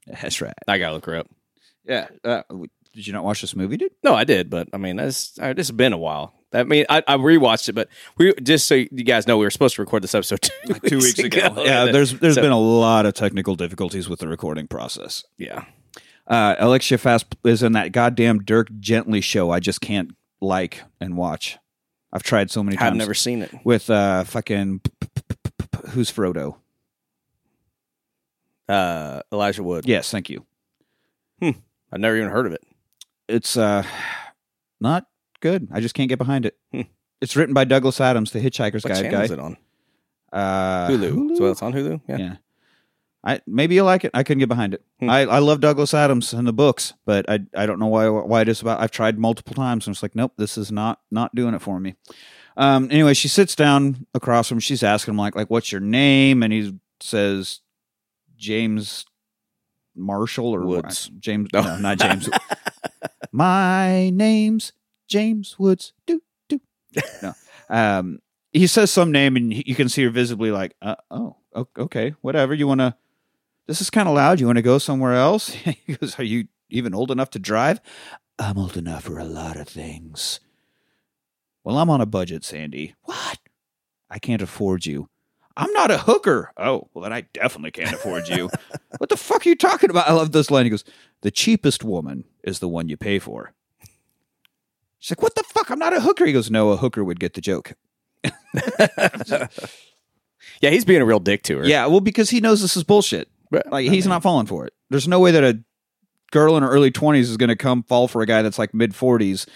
That's 0.06 0.40
right. 0.40 0.54
I 0.68 0.78
gotta 0.78 0.94
look 0.94 1.06
her 1.06 1.16
up. 1.16 1.28
Yeah. 1.84 2.08
Uh, 2.24 2.42
did 2.94 3.06
you 3.06 3.12
not 3.12 3.24
watch 3.24 3.40
this 3.40 3.56
movie, 3.56 3.76
dude? 3.76 3.92
No, 4.02 4.14
I 4.14 4.24
did, 4.24 4.50
but 4.50 4.68
I 4.72 4.78
mean, 4.78 4.96
that's 4.96 5.36
has 5.38 5.70
been 5.70 5.92
a 5.92 5.98
while. 5.98 6.34
I 6.56 6.64
mean, 6.64 6.84
I, 6.88 7.02
I 7.06 7.16
rewatched 7.16 7.68
it, 7.68 7.74
but 7.74 7.88
we 8.18 8.32
just 8.42 8.66
so 8.66 8.74
you 8.74 8.88
guys 9.04 9.26
know, 9.26 9.36
we 9.38 9.44
were 9.46 9.50
supposed 9.50 9.76
to 9.76 9.82
record 9.82 10.02
this 10.02 10.14
episode 10.14 10.40
two, 10.42 10.74
Two 10.88 10.98
weeks 10.98 11.18
ago. 11.18 11.62
Yeah, 11.64 11.86
there's 11.92 12.18
there's 12.18 12.34
So- 12.36 12.42
been 12.42 12.52
a 12.52 12.58
lot 12.58 13.06
of 13.06 13.14
technical 13.14 13.54
difficulties 13.56 14.08
with 14.08 14.20
the 14.20 14.28
recording 14.28 14.66
process. 14.68 15.24
yeah. 15.38 15.64
Uh, 16.28 16.56
Alexia 16.58 16.98
Fast 16.98 17.36
is 17.44 17.62
in 17.62 17.70
that 17.74 17.92
goddamn 17.92 18.40
Dirk 18.40 18.66
Gently 18.80 19.20
show. 19.20 19.52
I 19.52 19.60
just 19.60 19.80
can't 19.80 20.10
like 20.40 20.82
and 21.00 21.16
watch. 21.16 21.56
I've 22.12 22.24
tried 22.24 22.50
so 22.50 22.64
many 22.64 22.76
times. 22.76 22.90
I've 22.90 22.96
never 22.96 23.14
seen 23.14 23.42
it. 23.42 23.52
with 23.64 23.88
uh 23.90 24.24
fucking 24.24 24.80
who's 25.90 26.10
Frodo? 26.10 26.56
Uh, 28.68 29.20
Elijah 29.32 29.62
Wood. 29.62 29.86
Yes, 29.86 30.10
thank 30.10 30.28
you. 30.28 30.44
Hmm. 31.40 31.50
I've 31.92 32.00
never 32.00 32.16
even 32.16 32.30
heard 32.30 32.46
of 32.46 32.52
it. 32.52 32.62
It's 33.28 33.56
uh 33.56 33.84
not 34.80 35.06
good. 35.50 35.68
I 35.72 35.80
just 35.80 35.94
can't 35.94 36.08
get 36.08 36.18
behind 36.18 36.46
it. 36.46 36.56
Hmm. 36.72 36.82
It's 37.20 37.36
written 37.36 37.54
by 37.54 37.64
Douglas 37.64 38.00
Adams, 38.00 38.32
the 38.32 38.40
Hitchhiker's 38.40 38.84
What 38.84 38.92
Guide 38.92 39.10
guy. 39.10 39.24
is 39.24 39.30
it 39.30 39.38
on? 39.38 39.56
Uh, 40.32 40.88
Hulu. 40.88 41.36
So 41.36 41.46
it's 41.50 41.62
on 41.62 41.72
Hulu. 41.72 42.00
Yeah. 42.08 42.16
Yeah. 42.18 42.36
I 43.24 43.40
maybe 43.46 43.74
you 43.74 43.82
like 43.82 44.04
it. 44.04 44.10
I 44.14 44.22
couldn't 44.22 44.40
get 44.40 44.48
behind 44.48 44.74
it. 44.74 44.84
Hmm. 45.00 45.10
I, 45.10 45.20
I 45.22 45.38
love 45.38 45.60
Douglas 45.60 45.94
Adams 45.94 46.32
and 46.32 46.46
the 46.46 46.52
books, 46.52 46.92
but 47.04 47.28
I 47.28 47.40
I 47.56 47.66
don't 47.66 47.78
know 47.78 47.86
why 47.86 48.08
why 48.08 48.40
it 48.42 48.48
is 48.48 48.60
about. 48.60 48.80
I've 48.80 48.90
tried 48.90 49.18
multiple 49.18 49.54
times 49.54 49.86
and 49.86 49.94
it's 49.94 50.02
like 50.02 50.14
nope, 50.14 50.32
this 50.36 50.56
is 50.58 50.70
not 50.70 51.00
not 51.10 51.34
doing 51.34 51.54
it 51.54 51.62
for 51.62 51.80
me. 51.80 51.94
Um. 52.56 52.88
Anyway, 52.90 53.14
she 53.14 53.28
sits 53.28 53.56
down 53.56 54.06
across 54.14 54.48
from. 54.48 54.60
She's 54.60 54.82
asking 54.82 55.12
him 55.14 55.18
like 55.18 55.34
like 55.34 55.50
what's 55.50 55.72
your 55.72 55.80
name, 55.80 56.42
and 56.42 56.52
he 56.52 56.78
says 57.00 57.60
James 58.36 59.04
Marshall 59.96 60.54
or 60.54 60.64
Woods. 60.64 61.10
James. 61.18 61.48
No. 61.52 61.62
No, 61.62 61.78
not 61.78 61.98
James. 61.98 62.28
My 63.32 64.10
name's 64.10 64.72
James 65.08 65.58
Woods. 65.58 65.92
Do 66.06 66.22
do. 66.48 66.60
No. 67.22 67.32
Um. 67.68 68.20
He 68.52 68.66
says 68.66 68.90
some 68.90 69.12
name, 69.12 69.36
and 69.36 69.52
you 69.52 69.74
can 69.74 69.90
see 69.90 70.02
her 70.04 70.10
visibly 70.10 70.50
like, 70.50 70.74
uh, 70.80 70.94
oh, 71.10 71.36
okay, 71.76 72.14
whatever. 72.22 72.54
You 72.54 72.66
want 72.66 72.80
to? 72.80 72.96
This 73.66 73.82
is 73.82 73.90
kind 73.90 74.08
of 74.08 74.14
loud. 74.14 74.40
You 74.40 74.46
want 74.46 74.56
to 74.56 74.62
go 74.62 74.78
somewhere 74.78 75.12
else? 75.12 75.48
he 75.50 75.94
goes, 75.94 76.18
Are 76.18 76.24
you 76.24 76.48
even 76.70 76.94
old 76.94 77.10
enough 77.10 77.30
to 77.30 77.38
drive? 77.38 77.80
I'm 78.38 78.58
old 78.58 78.76
enough 78.76 79.04
for 79.04 79.18
a 79.18 79.24
lot 79.24 79.56
of 79.56 79.68
things. 79.68 80.40
Well, 81.64 81.78
I'm 81.78 81.90
on 81.90 82.00
a 82.00 82.06
budget, 82.06 82.44
Sandy. 82.44 82.94
What? 83.02 83.38
I 84.08 84.18
can't 84.18 84.42
afford 84.42 84.86
you. 84.86 85.08
I'm 85.56 85.72
not 85.72 85.90
a 85.90 85.98
hooker. 85.98 86.52
Oh, 86.56 86.88
well, 86.92 87.02
then 87.02 87.12
I 87.12 87.22
definitely 87.32 87.70
can't 87.70 87.94
afford 87.94 88.28
you. 88.28 88.50
what 88.98 89.08
the 89.08 89.16
fuck 89.16 89.44
are 89.44 89.48
you 89.48 89.56
talking 89.56 89.90
about? 89.90 90.08
I 90.08 90.12
love 90.12 90.32
this 90.32 90.50
line. 90.50 90.66
He 90.66 90.70
goes, 90.70 90.84
The 91.22 91.30
cheapest 91.30 91.82
woman 91.82 92.24
is 92.44 92.58
the 92.58 92.68
one 92.68 92.88
you 92.88 92.96
pay 92.96 93.18
for. 93.18 93.54
She's 94.98 95.12
like, 95.12 95.22
What 95.22 95.34
the 95.34 95.42
fuck? 95.44 95.70
I'm 95.70 95.78
not 95.78 95.96
a 95.96 96.00
hooker. 96.00 96.24
He 96.26 96.32
goes, 96.32 96.50
No, 96.50 96.70
a 96.70 96.76
hooker 96.76 97.04
would 97.04 97.20
get 97.20 97.34
the 97.34 97.40
joke. 97.40 97.74
Yeah, 100.62 100.70
he's 100.70 100.84
being 100.86 101.02
a 101.02 101.04
real 101.04 101.18
dick 101.20 101.42
to 101.44 101.58
her. 101.58 101.66
Yeah, 101.66 101.86
well, 101.86 102.00
because 102.00 102.30
he 102.30 102.40
knows 102.40 102.62
this 102.62 102.76
is 102.76 102.84
bullshit. 102.84 103.28
But, 103.50 103.66
Like 103.70 103.88
I 103.88 103.92
he's 103.92 104.04
mean, 104.06 104.10
not 104.10 104.22
falling 104.22 104.46
for 104.46 104.66
it. 104.66 104.72
There's 104.88 105.06
no 105.06 105.20
way 105.20 105.30
that 105.32 105.44
a 105.44 105.60
girl 106.30 106.56
in 106.56 106.62
her 106.62 106.70
early 106.70 106.90
20s 106.90 107.20
is 107.20 107.36
going 107.36 107.48
to 107.50 107.56
come 107.56 107.82
fall 107.82 108.08
for 108.08 108.22
a 108.22 108.26
guy 108.26 108.40
that's 108.42 108.58
like 108.58 108.72
mid 108.72 108.92
40s. 108.92 109.46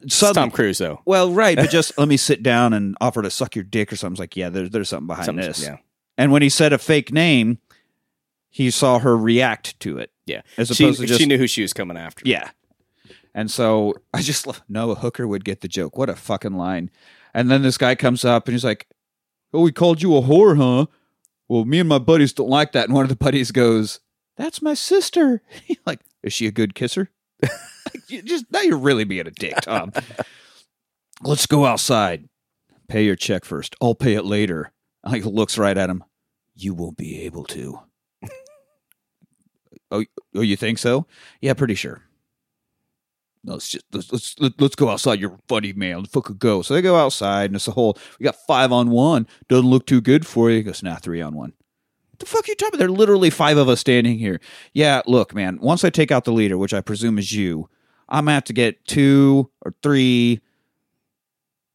it's 0.00 0.14
Suddenly, 0.14 0.48
Tom 0.48 0.50
Cruise 0.50 0.78
though. 0.78 1.02
well, 1.04 1.30
right, 1.30 1.56
but 1.56 1.70
just 1.70 1.96
let 1.98 2.08
me 2.08 2.16
sit 2.16 2.42
down 2.42 2.72
and 2.72 2.96
offer 3.00 3.22
to 3.22 3.30
suck 3.30 3.54
your 3.54 3.64
dick 3.64 3.92
or 3.92 3.96
something. 3.96 4.14
It's 4.14 4.20
like, 4.20 4.36
yeah, 4.36 4.48
there's 4.48 4.70
there's 4.70 4.88
something 4.88 5.06
behind 5.06 5.38
this. 5.38 5.62
Yeah. 5.62 5.76
And 6.18 6.32
when 6.32 6.42
he 6.42 6.48
said 6.48 6.72
a 6.72 6.78
fake 6.78 7.12
name, 7.12 7.58
he 8.48 8.70
saw 8.72 8.98
her 8.98 9.16
react 9.16 9.78
to 9.80 9.98
it. 9.98 10.10
Yeah. 10.26 10.42
As 10.56 10.68
She, 10.68 10.84
opposed 10.84 11.00
to 11.00 11.06
just 11.06 11.20
she 11.20 11.26
knew 11.26 11.38
who 11.38 11.46
she 11.46 11.62
was 11.62 11.72
coming 11.72 11.96
after. 11.96 12.22
yeah. 12.26 12.50
And 13.34 13.50
so 13.50 13.94
I 14.14 14.22
just 14.22 14.46
lo- 14.46 14.54
know 14.68 14.90
a 14.90 14.96
hooker 14.96 15.26
would 15.26 15.44
get 15.44 15.60
the 15.60 15.68
joke. 15.68 15.96
What 15.96 16.10
a 16.10 16.16
fucking 16.16 16.54
line. 16.54 16.90
And 17.34 17.50
then 17.50 17.62
this 17.62 17.78
guy 17.78 17.94
comes 17.94 18.24
up 18.24 18.46
and 18.46 18.54
he's 18.54 18.64
like, 18.64 18.86
Oh, 19.52 19.62
we 19.62 19.72
called 19.72 20.00
you 20.00 20.16
a 20.16 20.22
whore, 20.22 20.56
huh? 20.56 20.86
Well, 21.48 21.64
me 21.64 21.80
and 21.80 21.88
my 21.88 21.98
buddies 21.98 22.32
don't 22.32 22.48
like 22.48 22.72
that. 22.72 22.84
And 22.84 22.94
one 22.94 23.04
of 23.04 23.08
the 23.08 23.16
buddies 23.16 23.50
goes, 23.50 24.00
That's 24.36 24.62
my 24.62 24.74
sister. 24.74 25.42
like, 25.86 26.00
is 26.22 26.32
she 26.32 26.46
a 26.46 26.52
good 26.52 26.74
kisser? 26.74 27.10
just 28.08 28.46
now 28.52 28.60
you're 28.60 28.78
really 28.78 29.04
being 29.04 29.26
a 29.26 29.30
dick, 29.30 29.60
Tom. 29.62 29.92
Let's 31.22 31.46
go 31.46 31.66
outside. 31.66 32.28
Pay 32.88 33.04
your 33.04 33.16
check 33.16 33.44
first. 33.44 33.76
I'll 33.80 33.94
pay 33.94 34.14
it 34.14 34.24
later. 34.24 34.72
He 35.08 35.20
looks 35.22 35.56
right 35.56 35.76
at 35.76 35.90
him. 35.90 36.04
You 36.54 36.74
won't 36.74 36.96
be 36.96 37.22
able 37.22 37.44
to. 37.44 37.80
oh, 39.90 40.04
oh, 40.34 40.40
you 40.40 40.56
think 40.56 40.78
so? 40.78 41.06
Yeah, 41.40 41.54
pretty 41.54 41.74
sure. 41.74 42.02
No, 43.42 43.54
let's 43.54 43.68
just 43.70 43.84
let's 43.92 44.12
let's 44.12 44.34
let- 44.38 44.60
let's 44.60 44.74
go 44.76 44.88
outside. 44.90 45.18
You're 45.20 45.38
funny 45.48 45.72
man. 45.72 46.00
Let's 46.00 46.12
fucking 46.12 46.36
go. 46.36 46.60
So 46.62 46.74
they 46.74 46.82
go 46.82 46.96
outside, 46.96 47.46
and 47.46 47.56
it's 47.56 47.68
a 47.68 47.72
whole. 47.72 47.96
We 48.18 48.24
got 48.24 48.36
five 48.46 48.70
on 48.72 48.90
one. 48.90 49.26
Doesn't 49.48 49.68
look 49.70 49.86
too 49.86 50.00
good 50.02 50.26
for 50.26 50.50
you. 50.50 50.58
He 50.58 50.62
goes, 50.62 50.82
nah, 50.82 50.96
three 50.96 51.22
on 51.22 51.34
one. 51.34 51.54
What 52.10 52.18
the 52.18 52.26
fuck 52.26 52.44
are 52.46 52.50
you 52.50 52.54
talking 52.54 52.74
about? 52.74 52.78
There 52.80 52.88
are 52.88 52.98
literally 52.98 53.30
five 53.30 53.56
of 53.56 53.68
us 53.68 53.80
standing 53.80 54.18
here. 54.18 54.40
Yeah, 54.74 55.00
look, 55.06 55.34
man. 55.34 55.58
Once 55.62 55.84
I 55.84 55.90
take 55.90 56.12
out 56.12 56.24
the 56.24 56.32
leader, 56.32 56.58
which 56.58 56.74
I 56.74 56.82
presume 56.82 57.18
is 57.18 57.32
you, 57.32 57.68
I'm 58.10 58.24
gonna 58.26 58.34
have 58.34 58.44
to 58.44 58.52
get 58.52 58.84
two 58.86 59.50
or 59.62 59.74
three 59.82 60.40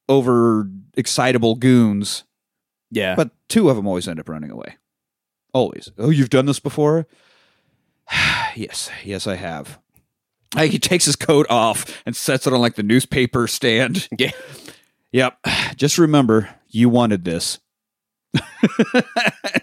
over 0.07 0.70
excitable 0.95 1.55
goons, 1.55 2.26
Yeah. 2.91 3.16
but 3.16 3.32
two 3.49 3.70
of 3.70 3.76
them 3.76 3.88
always 3.88 4.07
end 4.07 4.20
up 4.20 4.30
running 4.30 4.51
away. 4.51 4.78
Always. 5.53 5.91
Oh, 5.97 6.09
you've 6.11 6.30
done 6.30 6.45
this 6.45 6.59
before? 6.59 7.07
yes, 8.55 8.91
yes, 9.03 9.26
I 9.26 9.36
have. 9.36 9.80
Like, 10.56 10.72
he 10.72 10.80
takes 10.80 11.06
his 11.06 11.16
coat 11.16 11.45
off 11.49 12.01
and 12.06 12.16
sets 12.16 12.47
it 12.47 12.53
on 12.53 12.60
like 12.62 12.76
the 12.76 12.84
newspaper 12.84 13.47
stand. 13.47 14.08
yeah. 14.18 14.32
Yep. 15.12 15.38
Just 15.76 15.97
remember, 15.97 16.49
you 16.70 16.89
wanted 16.89 17.24
this. 17.26 17.60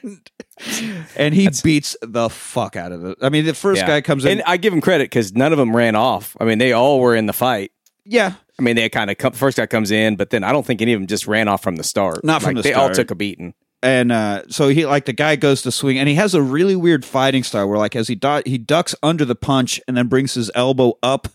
and, 0.03 0.31
and 1.17 1.35
he 1.35 1.49
beats 1.63 1.97
the 2.03 2.29
fuck 2.31 2.77
out 2.77 2.93
of 2.93 3.05
it. 3.05 3.19
I 3.21 3.29
mean, 3.29 3.45
the 3.45 3.55
first 3.55 3.81
Yeah. 3.83 3.87
guy 3.87 4.01
comes 4.01 4.25
in. 4.25 4.33
And 4.33 4.43
I 4.47 4.57
give 4.57 4.73
him 4.73 4.81
credit 4.81 5.05
because 5.07 5.33
none 5.35 5.53
of 5.53 5.59
them 5.59 5.75
ran 5.77 5.95
off. 5.95 6.37
I 6.41 6.45
mean, 6.45 6.59
they 6.59 6.73
all 6.73 7.01
were 7.01 7.15
in 7.15 7.27
the 7.27 7.33
fight. 7.33 7.73
yeah. 8.05 8.35
I 8.59 8.63
mean, 8.63 8.77
they 8.77 8.89
kind 8.91 9.11
of 9.11 9.17
come, 9.19 9.33
first 9.33 9.57
guy 9.57 9.67
comes 9.67 9.91
in, 9.91 10.15
but 10.17 10.31
then 10.31 10.45
I 10.45 10.53
don't 10.53 10.65
think 10.65 10.83
any 10.83 10.93
of 10.93 11.01
them 11.01 11.07
just 11.09 11.27
ran 11.27 11.49
off 11.49 11.63
from 11.63 11.77
the 11.77 11.83
start. 11.83 12.23
Not 12.23 12.43
from 12.43 12.55
Like, 12.55 12.63
the 12.63 12.69
they 12.69 12.75
all 12.75 12.91
took 12.91 13.11
a 13.11 13.15
beating. 13.15 13.55
And 13.83 14.13
uh, 14.13 14.43
so 14.49 14.69
he 14.69 14.87
like 14.87 15.05
the 15.07 15.13
guy 15.13 15.37
goes 15.37 15.63
to 15.63 15.73
swing, 15.73 15.99
and 15.99 16.09
he 16.09 16.15
has 16.15 16.35
a 16.35 16.43
really 16.43 16.77
weird 16.77 17.05
fighting 17.05 17.43
style 17.43 17.69
where 17.69 17.79
like 17.79 17.97
as 17.97 18.09
he 18.09 18.15
do- 18.15 18.43
he 18.47 18.59
ducks 18.59 18.95
under 19.03 19.25
the 19.25 19.35
punch 19.35 19.81
and 19.89 19.97
then 19.97 20.07
brings 20.09 20.35
his 20.35 20.51
elbow 20.55 20.99
up 21.03 21.29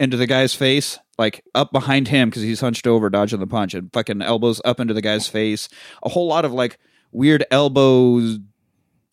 into 0.00 0.16
the 0.16 0.26
guy's 0.26 0.54
face, 0.54 0.98
like 1.18 1.42
up 1.54 1.72
behind 1.72 2.08
him 2.08 2.30
because 2.30 2.42
he's 2.42 2.60
hunched 2.60 2.86
over 2.86 3.10
dodging 3.10 3.40
the 3.40 3.46
punch, 3.46 3.74
and 3.74 3.92
fucking 3.92 4.22
elbows 4.22 4.60
up 4.64 4.78
into 4.80 4.94
the 4.94 5.02
guy's 5.02 5.26
face. 5.28 5.68
A 6.02 6.08
whole 6.08 6.26
lot 6.28 6.44
of 6.44 6.52
like 6.52 6.78
weird 7.10 7.44
elbows 7.50 8.38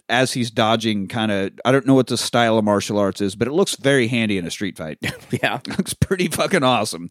as 0.08 0.34
he's 0.34 0.52
dodging. 0.52 1.08
Kind 1.08 1.32
of, 1.32 1.52
I 1.66 1.72
don't 1.72 1.88
know 1.88 1.96
what 1.96 2.08
the 2.08 2.18
style 2.18 2.60
of 2.60 2.64
martial 2.64 3.00
arts 3.00 3.22
is, 3.22 3.36
but 3.36 3.48
it 3.48 3.54
looks 3.54 3.76
very 3.76 4.08
handy 4.08 4.38
in 4.38 4.46
a 4.46 4.52
street 4.52 4.78
fight. 4.78 5.00
Yeah. 5.42 5.60
looks 5.68 5.94
pretty 5.96 6.28
fucking 6.28 6.62
awesome. 6.64 7.10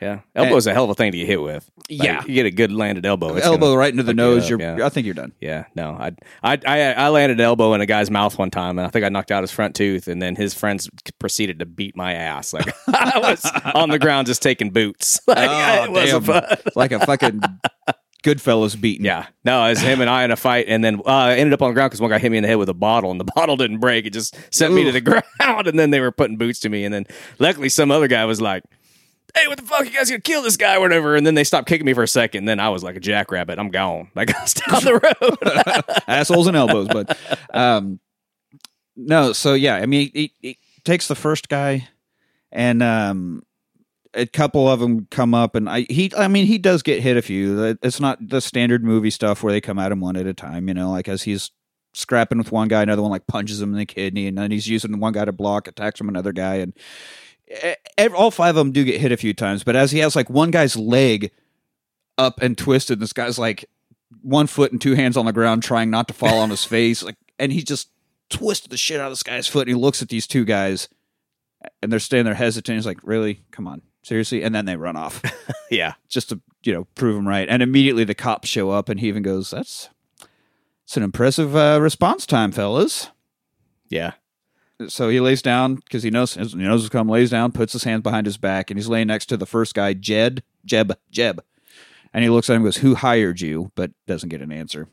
Yeah. 0.00 0.20
Elbow's 0.34 0.66
a 0.66 0.74
hell 0.74 0.84
of 0.84 0.90
a 0.90 0.94
thing 0.94 1.12
to 1.12 1.18
get 1.18 1.26
hit 1.26 1.40
with. 1.42 1.70
Like, 1.88 2.02
Yeah. 2.02 2.22
You 2.26 2.34
get 2.34 2.46
a 2.46 2.50
good 2.50 2.70
landed 2.72 3.06
elbow. 3.06 3.34
it's 3.36 3.46
elbow 3.46 3.74
right 3.74 3.90
into 3.90 4.02
the 4.02 4.12
you 4.12 4.16
nose. 4.16 4.44
up, 4.44 4.50
You're, 4.50 4.60
yeah. 4.60 4.84
I 4.86 4.88
think 4.88 5.06
you're 5.06 5.14
done. 5.14 5.32
Yeah, 5.40 5.64
no, 5.74 5.90
I, 5.92 6.12
I, 6.42 6.58
I, 6.66 6.80
I 6.92 7.08
landed 7.08 7.38
an 7.40 7.44
elbow 7.44 7.72
in 7.74 7.80
a 7.80 7.86
guy's 7.86 8.10
mouth 8.10 8.36
one 8.38 8.50
time, 8.50 8.78
and 8.78 8.86
I 8.86 8.90
think 8.90 9.04
I 9.04 9.08
knocked 9.08 9.30
out 9.32 9.42
his 9.42 9.52
front 9.52 9.74
tooth, 9.74 10.08
and 10.08 10.20
then 10.20 10.36
his 10.36 10.52
friends 10.54 10.90
proceeded 11.18 11.58
to 11.60 11.66
beat 11.66 11.96
my 11.96 12.12
ass. 12.14 12.52
Like 12.52 12.68
I 12.88 13.18
was 13.20 13.44
on 13.74 13.88
the 13.90 13.98
ground 13.98 14.26
just 14.26 14.42
taking 14.42 14.70
boots. 14.70 15.20
Like, 15.28 15.48
Oh, 15.50 15.94
it 15.96 16.24
damn. 16.24 16.58
like 16.76 16.92
a 16.92 17.00
fucking 17.04 17.40
Goodfellas 18.24 18.80
beating. 18.80 19.04
Yeah, 19.06 19.26
no, 19.44 19.64
it 19.66 19.70
was 19.70 19.80
him 19.80 20.00
and 20.00 20.10
I 20.10 20.24
in 20.24 20.30
a 20.30 20.36
fight, 20.36 20.66
and 20.68 20.82
then 20.84 20.96
uh, 21.06 21.10
I 21.10 21.34
ended 21.36 21.52
up 21.54 21.62
on 21.62 21.70
the 21.70 21.74
ground 21.74 21.90
because 21.90 22.00
one 22.00 22.10
guy 22.10 22.18
hit 22.18 22.30
me 22.30 22.38
in 22.38 22.42
the 22.42 22.48
head 22.48 22.56
with 22.56 22.68
a 22.68 22.74
bottle, 22.74 23.10
and 23.10 23.20
the 23.20 23.24
bottle 23.36 23.56
didn't 23.56 23.78
break. 23.78 24.04
It 24.06 24.12
just 24.12 24.36
sent 24.52 24.74
me 24.74 24.84
to 24.84 24.92
the 24.92 25.00
ground, 25.00 25.66
and 25.66 25.78
then 25.78 25.90
they 25.90 26.00
were 26.00 26.10
putting 26.10 26.36
boots 26.36 26.58
to 26.60 26.68
me, 26.68 26.84
and 26.84 26.92
then 26.92 27.06
luckily 27.38 27.68
some 27.68 27.90
other 27.90 28.08
guy 28.08 28.24
was 28.24 28.40
like. 28.40 28.62
Hey, 29.34 29.48
what 29.48 29.58
the 29.58 29.64
fuck? 29.64 29.84
You 29.84 29.90
guys 29.92 30.08
gonna 30.08 30.20
kill 30.20 30.42
this 30.42 30.56
guy 30.56 30.76
or 30.76 30.80
whatever? 30.80 31.14
And 31.16 31.26
then 31.26 31.34
they 31.34 31.44
stopped 31.44 31.68
kicking 31.68 31.84
me 31.84 31.92
for 31.94 32.02
a 32.02 32.08
second. 32.08 32.46
Then 32.46 32.58
I 32.60 32.68
was 32.70 32.82
like 32.82 32.96
a 32.96 33.00
jackrabbit. 33.00 33.58
I'm 33.58 33.70
gone. 33.70 34.10
Like 34.14 34.34
I 34.34 34.42
was 34.42 34.54
down 34.54 34.84
the 34.84 34.94
road. 34.94 36.04
assholes 36.08 36.46
and 36.46 36.56
elbows. 36.56 36.88
But 36.88 37.18
um, 37.52 38.00
no, 38.96 39.32
so 39.32 39.54
yeah, 39.54 39.76
I 39.76 39.86
mean, 39.86 40.10
he, 40.14 40.32
he 40.40 40.58
takes 40.84 41.08
the 41.08 41.14
first 41.14 41.48
guy, 41.48 41.88
and 42.50 42.82
um, 42.82 43.42
a 44.14 44.26
couple 44.26 44.68
of 44.68 44.80
them 44.80 45.06
come 45.10 45.34
up, 45.34 45.54
and 45.54 45.68
I 45.68 45.86
he 45.90 46.10
I 46.16 46.28
mean 46.28 46.46
he 46.46 46.58
does 46.58 46.82
get 46.82 47.02
hit 47.02 47.16
a 47.16 47.22
few. 47.22 47.76
It's 47.82 48.00
not 48.00 48.18
the 48.26 48.40
standard 48.40 48.82
movie 48.82 49.10
stuff 49.10 49.42
where 49.42 49.52
they 49.52 49.60
come 49.60 49.78
at 49.78 49.92
him 49.92 50.00
one 50.00 50.16
at 50.16 50.26
a 50.26 50.34
time. 50.34 50.68
You 50.68 50.74
know, 50.74 50.90
like 50.90 51.08
as 51.08 51.22
he's 51.22 51.50
scrapping 51.92 52.38
with 52.38 52.52
one 52.52 52.68
guy, 52.68 52.82
another 52.82 53.02
one 53.02 53.10
like 53.10 53.26
punches 53.26 53.60
him 53.60 53.72
in 53.72 53.78
the 53.78 53.86
kidney, 53.86 54.26
and 54.26 54.38
then 54.38 54.50
he's 54.50 54.68
using 54.68 54.98
one 54.98 55.12
guy 55.12 55.24
to 55.26 55.32
block, 55.32 55.68
attacks 55.68 55.98
from 55.98 56.08
another 56.08 56.32
guy, 56.32 56.56
and 56.56 56.72
all 58.14 58.30
five 58.30 58.50
of 58.50 58.56
them 58.56 58.72
do 58.72 58.84
get 58.84 59.00
hit 59.00 59.12
a 59.12 59.16
few 59.16 59.34
times. 59.34 59.64
But 59.64 59.76
as 59.76 59.90
he 59.92 59.98
has 60.00 60.16
like 60.16 60.28
one 60.30 60.50
guy's 60.50 60.76
leg 60.76 61.30
up 62.18 62.40
and 62.42 62.56
twisted, 62.56 63.00
this 63.00 63.12
guy's 63.12 63.38
like 63.38 63.64
one 64.22 64.46
foot 64.46 64.72
and 64.72 64.80
two 64.80 64.94
hands 64.94 65.16
on 65.16 65.26
the 65.26 65.32
ground, 65.32 65.62
trying 65.62 65.90
not 65.90 66.08
to 66.08 66.14
fall 66.14 66.38
on 66.38 66.50
his 66.50 66.64
face, 66.76 67.02
like, 67.02 67.16
and 67.38 67.52
he 67.52 67.62
just 67.62 67.90
twisted 68.30 68.70
the 68.70 68.76
shit 68.76 69.00
out 69.00 69.06
of 69.06 69.12
this 69.12 69.22
guy's 69.22 69.46
foot, 69.46 69.68
and 69.68 69.76
he 69.76 69.80
looks 69.80 70.02
at 70.02 70.08
these 70.08 70.26
two 70.26 70.44
guys, 70.44 70.88
and 71.82 71.92
they're 71.92 72.00
standing 72.00 72.24
there 72.24 72.34
hesitant. 72.34 72.76
He's 72.76 72.86
like, 72.86 73.00
"Really? 73.02 73.42
Come 73.50 73.66
on." 73.66 73.82
Seriously, 74.02 74.42
and 74.44 74.54
then 74.54 74.66
they 74.66 74.76
run 74.76 74.96
off 74.96 75.20
Yeah. 75.70 75.94
just 76.08 76.28
to 76.28 76.40
you 76.62 76.72
know 76.72 76.84
prove 76.94 77.16
him 77.16 77.26
right. 77.26 77.48
And 77.48 77.60
immediately 77.62 78.04
the 78.04 78.14
cops 78.14 78.48
show 78.48 78.70
up, 78.70 78.88
and 78.88 79.00
he 79.00 79.08
even 79.08 79.22
goes, 79.22 79.50
"That's 79.50 79.88
it's 80.84 80.96
an 80.96 81.02
impressive 81.02 81.54
uh, 81.56 81.78
response 81.82 82.24
time, 82.26 82.52
fellas." 82.52 83.10
Yeah. 83.88 84.12
So 84.88 85.08
he 85.08 85.20
lays 85.20 85.40
down 85.40 85.76
because 85.76 86.02
he 86.02 86.10
knows 86.10 86.34
he 86.34 86.40
knows 86.56 86.82
what's 86.82 86.90
come. 86.92 87.08
Lays 87.08 87.30
down, 87.30 87.52
puts 87.52 87.72
his 87.72 87.84
hands 87.84 88.02
behind 88.02 88.26
his 88.26 88.36
back, 88.36 88.70
and 88.70 88.78
he's 88.78 88.88
laying 88.88 89.06
next 89.06 89.26
to 89.26 89.36
the 89.36 89.46
first 89.46 89.74
guy, 89.74 89.94
Jed, 89.94 90.42
Jeb, 90.64 90.98
Jeb. 91.10 91.42
And 92.12 92.22
he 92.22 92.30
looks 92.30 92.48
at 92.50 92.54
him, 92.54 92.62
and 92.62 92.66
goes, 92.66 92.76
"Who 92.78 92.94
hired 92.94 93.40
you?" 93.40 93.72
But 93.74 93.92
doesn't 94.06 94.28
get 94.28 94.42
an 94.42 94.52
answer. 94.52 94.88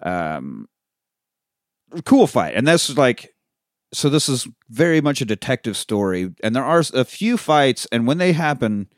Um, 0.00 0.68
cool 2.04 2.26
fight, 2.26 2.54
and 2.54 2.66
that's 2.66 2.96
like, 2.96 3.34
so 3.92 4.08
this 4.08 4.28
is 4.28 4.48
very 4.70 5.00
much 5.00 5.20
a 5.20 5.24
detective 5.24 5.76
story, 5.76 6.34
and 6.42 6.56
there 6.56 6.64
are 6.64 6.82
a 6.94 7.04
few 7.04 7.36
fights, 7.36 7.86
and 7.92 8.06
when 8.06 8.18
they 8.18 8.32
happen, 8.32 8.88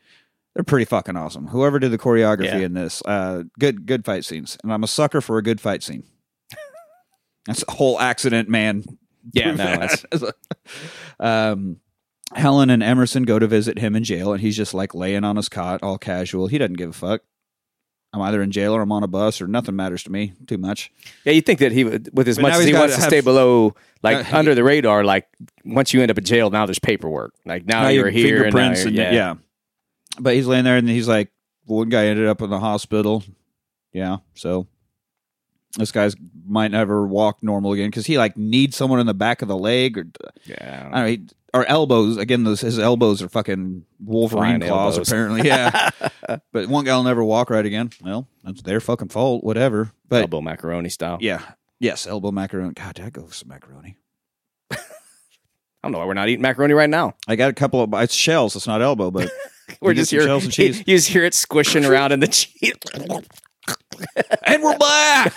they're 0.55 0.63
pretty 0.63 0.85
fucking 0.85 1.15
awesome. 1.17 1.47
Whoever 1.47 1.77
did 1.79 1.91
the 1.91 1.97
choreography 1.99 2.45
Yeah. 2.45 2.65
in 2.65 2.73
this, 2.73 3.03
uh, 3.05 3.43
good 3.59 3.85
good 3.85 4.05
fight 4.05 4.25
scenes, 4.25 4.57
and 4.63 4.73
I'm 4.73 4.83
a 4.83 4.87
sucker 4.87 5.21
for 5.21 5.37
a 5.37 5.43
good 5.43 5.61
fight 5.61 5.83
scene. 5.83 6.03
That's 7.45 7.63
a 7.67 7.71
whole 7.73 7.99
accident, 7.99 8.49
man. 8.49 8.83
Yeah. 9.33 9.51
No, 9.51 9.55
that's, 9.55 10.05
um, 11.19 11.77
Helen 12.33 12.69
and 12.69 12.81
Emerson 12.83 13.23
go 13.23 13.39
to 13.39 13.47
visit 13.47 13.77
him 13.79 13.95
in 13.95 14.03
jail, 14.03 14.33
and 14.33 14.41
he's 14.41 14.57
just 14.57 14.73
like 14.73 14.93
laying 14.95 15.23
on 15.23 15.35
his 15.35 15.49
cot, 15.49 15.81
all 15.83 15.97
casual. 15.97 16.47
He 16.47 16.57
doesn't 16.57 16.77
give 16.77 16.89
a 16.89 16.93
fuck. 16.93 17.21
I'm 18.13 18.21
either 18.21 18.41
in 18.41 18.51
jail 18.51 18.73
or 18.73 18.81
I'm 18.81 18.91
on 18.93 19.03
a 19.03 19.07
bus, 19.07 19.41
or 19.41 19.47
nothing 19.47 19.75
matters 19.75 20.03
to 20.03 20.11
me 20.11 20.33
too 20.47 20.57
much. 20.57 20.89
yeah. 21.25 21.33
You 21.33 21.41
think 21.41 21.59
that 21.59 21.71
he 21.73 21.83
would, 21.83 22.09
with 22.13 22.27
as 22.29 22.37
But 22.37 22.43
much 22.43 22.53
as 22.55 22.65
he 22.65 22.73
wants 22.73 22.95
to 22.95 23.01
have- 23.01 23.09
stay 23.09 23.19
below, 23.21 23.75
like 24.03 24.31
Uh, 24.33 24.37
under 24.37 24.55
the 24.55 24.63
radar, 24.63 25.03
like 25.03 25.27
once 25.65 25.93
you 25.93 26.01
end 26.01 26.11
up 26.11 26.17
in 26.17 26.23
jail, 26.23 26.49
now 26.49 26.65
there's 26.65 26.79
paperwork. 26.79 27.33
Like 27.45 27.65
now, 27.65 27.83
Now 27.83 27.87
you're 27.89 28.07
you- 28.07 28.25
here, 28.25 28.37
fingerprints 28.43 28.85
and 28.85 28.95
yeah. 28.95 29.11
yeah. 29.11 29.33
But 30.17 30.35
he's 30.35 30.47
laying 30.47 30.63
there, 30.63 30.77
and 30.77 30.87
he's 30.87 31.09
like, 31.09 31.29
one 31.65 31.89
guy 31.89 32.05
ended 32.07 32.27
up 32.27 32.41
in 32.41 32.49
the 32.49 32.59
hospital. 32.59 33.23
Yeah, 33.91 34.17
so 34.33 34.67
this 35.77 35.91
guy's 35.91 36.15
might 36.47 36.71
never 36.71 37.05
walk 37.07 37.41
normal 37.43 37.73
again 37.73 37.89
because 37.89 38.05
he 38.05 38.17
like 38.17 38.37
needs 38.37 38.75
someone 38.75 38.99
in 38.99 39.07
the 39.07 39.13
back 39.13 39.41
of 39.41 39.47
the 39.47 39.57
leg 39.57 39.97
or 39.97 40.05
Yeah. 40.45 40.89
I 40.91 40.95
don't 40.95 41.01
know, 41.01 41.05
he, 41.07 41.27
or 41.53 41.65
elbows. 41.65 42.17
Again, 42.17 42.43
those 42.43 42.61
his 42.61 42.77
elbows 42.79 43.21
are 43.21 43.29
fucking 43.29 43.85
Wolverine 44.03 44.59
Flying 44.59 44.61
claws. 44.61 44.93
elbows. 44.95 45.07
Apparently, 45.09 45.41
yeah. 45.47 45.89
but 46.51 46.67
one 46.67 46.83
guy 46.85 46.95
will 46.95 47.03
never 47.03 47.23
walk 47.23 47.49
right 47.49 47.65
again. 47.65 47.91
Well, 48.01 48.27
that's 48.43 48.61
their 48.61 48.79
fucking 48.81 49.09
fault. 49.09 49.43
Whatever. 49.43 49.91
But 50.09 50.21
elbow 50.21 50.41
macaroni 50.41 50.89
style. 50.89 51.17
yeah, 51.21 51.41
yes, 51.79 52.05
elbow 52.07 52.31
macaroni. 52.31 52.73
God, 52.73 52.99
I 52.99 53.09
go 53.09 53.27
some 53.29 53.47
macaroni. 53.49 53.97
I 54.71 54.77
don't 55.83 55.91
know 55.93 55.99
why 55.99 56.05
we're 56.05 56.13
not 56.13 56.27
eating 56.29 56.41
macaroni 56.41 56.73
right 56.73 56.89
now. 56.89 57.15
I 57.27 57.35
got 57.35 57.49
a 57.49 57.53
couple 57.53 57.81
of 57.81 57.93
it's 57.95 58.13
shells. 58.13 58.55
It's 58.55 58.67
not 58.67 58.81
elbow, 58.81 59.09
but 59.11 59.31
We're 59.81 59.93
just 59.93 60.11
here. 60.11 60.21
shells 60.23 60.43
and 60.43 60.51
cheese. 60.53 60.79
You 60.85 60.95
just 60.97 61.07
hear 61.07 61.23
it 61.23 61.33
squishing 61.33 61.85
around 61.85 62.11
in 62.11 62.19
the 62.19 62.27
cheese. 62.27 62.73
And 64.43 64.63
we're 64.63 64.77
back. 64.77 65.33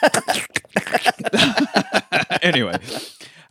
anyway, 2.43 2.77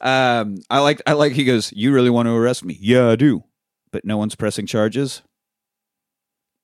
um, 0.01 0.58
I 0.70 0.80
like 0.80 1.01
I 1.05 1.14
like 1.14 1.34
he 1.34 1.45
goes. 1.45 1.72
You 1.74 1.93
really 1.93 2.10
want 2.10 2.28
to 2.28 2.34
arrest 2.34 2.64
me? 2.64 2.78
Yeah, 2.80 3.10
I 3.10 3.16
do. 3.16 3.43
But 3.91 4.05
no 4.05 4.18
one's 4.18 4.36
pressing 4.36 4.66
charges. 4.66 5.22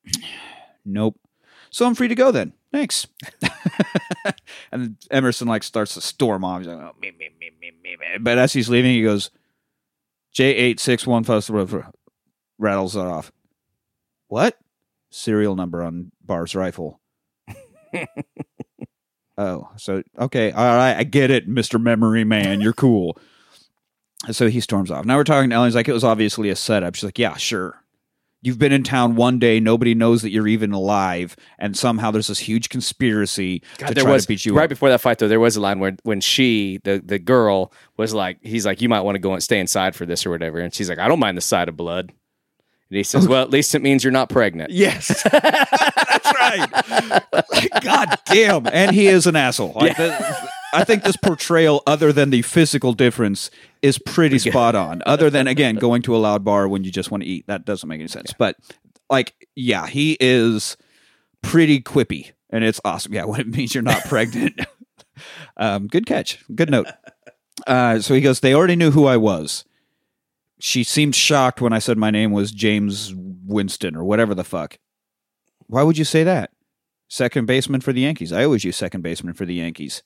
nope. 0.85 1.19
So 1.69 1.87
I'm 1.87 1.95
free 1.95 2.07
to 2.07 2.15
go 2.15 2.31
then. 2.31 2.53
Thanks. 2.71 3.07
and 4.71 4.97
Emerson 5.09 5.47
like 5.47 5.63
starts 5.63 5.95
to 5.95 6.01
storm 6.01 6.43
off. 6.43 6.59
He's 6.59 6.67
like, 6.67 6.77
oh, 6.77 6.95
me, 7.01 7.11
me, 7.11 7.29
me, 7.39 7.51
me, 7.59 7.71
me. 7.83 7.97
But 8.19 8.37
as 8.37 8.53
he's 8.53 8.69
leaving, 8.69 8.91
he 8.91 9.03
goes, 9.03 9.31
J 10.31 10.45
eight 10.55 10.79
six 10.79 11.05
one 11.05 11.23
plus 11.23 11.49
rattles 12.57 12.95
it 12.95 12.99
off. 12.99 13.31
What? 14.27 14.57
Serial 15.11 15.55
number 15.55 15.83
on 15.83 16.11
Barr's 16.23 16.55
rifle. 16.55 16.99
Oh, 19.37 19.69
so 19.77 20.03
okay, 20.19 20.51
all 20.51 20.63
right, 20.63 20.95
I 20.95 21.03
get 21.03 21.31
it, 21.31 21.47
Mister 21.47 21.79
Memory 21.79 22.23
Man, 22.23 22.61
you're 22.61 22.71
cool. 22.73 23.17
so 24.31 24.47
he 24.47 24.59
storms 24.59 24.91
off. 24.91 25.05
Now 25.05 25.17
we're 25.17 25.23
talking 25.23 25.49
to 25.49 25.55
Ellen. 25.55 25.67
He's 25.67 25.75
like, 25.75 25.87
it 25.87 25.93
was 25.93 26.03
obviously 26.03 26.49
a 26.49 26.55
setup. 26.55 26.93
She's 26.95 27.03
like, 27.05 27.17
yeah, 27.17 27.35
sure. 27.35 27.79
You've 28.43 28.59
been 28.59 28.73
in 28.73 28.83
town 28.83 29.15
one 29.15 29.39
day, 29.39 29.59
nobody 29.61 29.95
knows 29.95 30.21
that 30.21 30.29
you're 30.29 30.47
even 30.49 30.71
alive, 30.73 31.35
and 31.57 31.75
somehow 31.77 32.11
there's 32.11 32.27
this 32.27 32.39
huge 32.39 32.67
conspiracy 32.69 33.61
to 33.77 33.93
there 33.93 34.03
try 34.03 34.11
was 34.11 34.23
to 34.23 34.27
beat 34.27 34.45
you 34.45 34.53
right 34.53 34.65
up. 34.65 34.69
before 34.69 34.89
that 34.89 34.99
fight 35.01 35.17
though. 35.17 35.29
There 35.29 35.39
was 35.39 35.55
a 35.55 35.61
line 35.61 35.79
where 35.79 35.95
when 36.03 36.19
she, 36.21 36.79
the 36.83 37.01
the 37.03 37.17
girl, 37.19 37.71
was 37.97 38.13
like, 38.13 38.37
he's 38.43 38.65
like, 38.65 38.81
you 38.81 38.89
might 38.89 39.01
want 39.01 39.15
to 39.15 39.19
go 39.19 39.33
and 39.33 39.41
stay 39.41 39.59
inside 39.59 39.95
for 39.95 40.05
this 40.05 40.25
or 40.25 40.29
whatever, 40.29 40.59
and 40.59 40.73
she's 40.73 40.89
like, 40.89 40.99
I 40.99 41.07
don't 41.07 41.19
mind 41.19 41.37
the 41.37 41.41
sight 41.41 41.69
of 41.69 41.77
blood. 41.77 42.11
And 42.89 42.97
he 42.97 43.03
says, 43.03 43.27
well, 43.27 43.41
at 43.41 43.49
least 43.49 43.73
it 43.73 43.81
means 43.81 44.03
you're 44.03 44.11
not 44.11 44.29
pregnant. 44.29 44.69
Yes, 44.71 45.23
right. 46.59 47.81
God 47.81 48.17
damn, 48.25 48.67
and 48.67 48.91
he 48.91 49.07
is 49.07 49.27
an 49.27 49.35
asshole. 49.35 49.73
Like, 49.75 49.97
the- 49.97 50.49
I 50.73 50.83
think 50.83 51.03
this 51.03 51.15
portrayal, 51.17 51.83
other 51.85 52.11
than 52.11 52.31
the 52.31 52.41
physical 52.41 52.93
difference, 52.93 53.51
is 53.83 53.99
pretty 53.99 54.39
spot 54.39 54.73
on. 54.73 55.03
Other 55.05 55.29
than 55.29 55.47
again 55.47 55.75
going 55.75 56.01
to 56.03 56.15
a 56.15 56.17
loud 56.17 56.43
bar 56.43 56.67
when 56.67 56.83
you 56.83 56.89
just 56.91 57.11
want 57.11 57.21
to 57.23 57.29
eat, 57.29 57.45
that 57.47 57.63
doesn't 57.63 57.87
make 57.87 57.99
any 57.99 58.07
sense. 58.07 58.33
But 58.37 58.55
like, 59.09 59.47
yeah, 59.55 59.85
he 59.85 60.17
is 60.19 60.75
pretty 61.43 61.79
quippy, 61.79 62.31
and 62.49 62.63
it's 62.63 62.81
awesome. 62.83 63.13
Yeah, 63.13 63.25
when 63.25 63.39
it 63.41 63.47
means 63.47 63.75
you're 63.75 63.83
not 63.83 64.03
pregnant. 64.05 64.61
um, 65.57 65.85
good 65.87 66.07
catch. 66.07 66.43
Good 66.55 66.71
note. 66.71 66.87
Uh, 67.67 67.99
so 67.99 68.15
he 68.15 68.21
goes. 68.21 68.39
They 68.39 68.55
already 68.55 68.75
knew 68.75 68.89
who 68.91 69.05
I 69.05 69.17
was. 69.17 69.65
She 70.59 70.83
seemed 70.83 71.13
shocked 71.13 71.61
when 71.61 71.73
I 71.73 71.79
said 71.79 71.97
my 71.99 72.09
name 72.09 72.31
was 72.31 72.51
James 72.51 73.13
Winston 73.45 73.95
or 73.95 74.03
whatever 74.05 74.33
the 74.33 74.43
fuck. 74.43 74.79
Why 75.67 75.83
would 75.83 75.97
you 75.97 76.05
say 76.05 76.23
that? 76.23 76.51
Second 77.09 77.45
baseman 77.45 77.81
for 77.81 77.93
the 77.93 78.01
Yankees. 78.01 78.33
I 78.33 78.43
always 78.43 78.63
use 78.63 78.75
second 78.75 79.01
baseman 79.01 79.33
for 79.33 79.45
the 79.45 79.55
Yankees. 79.55 80.03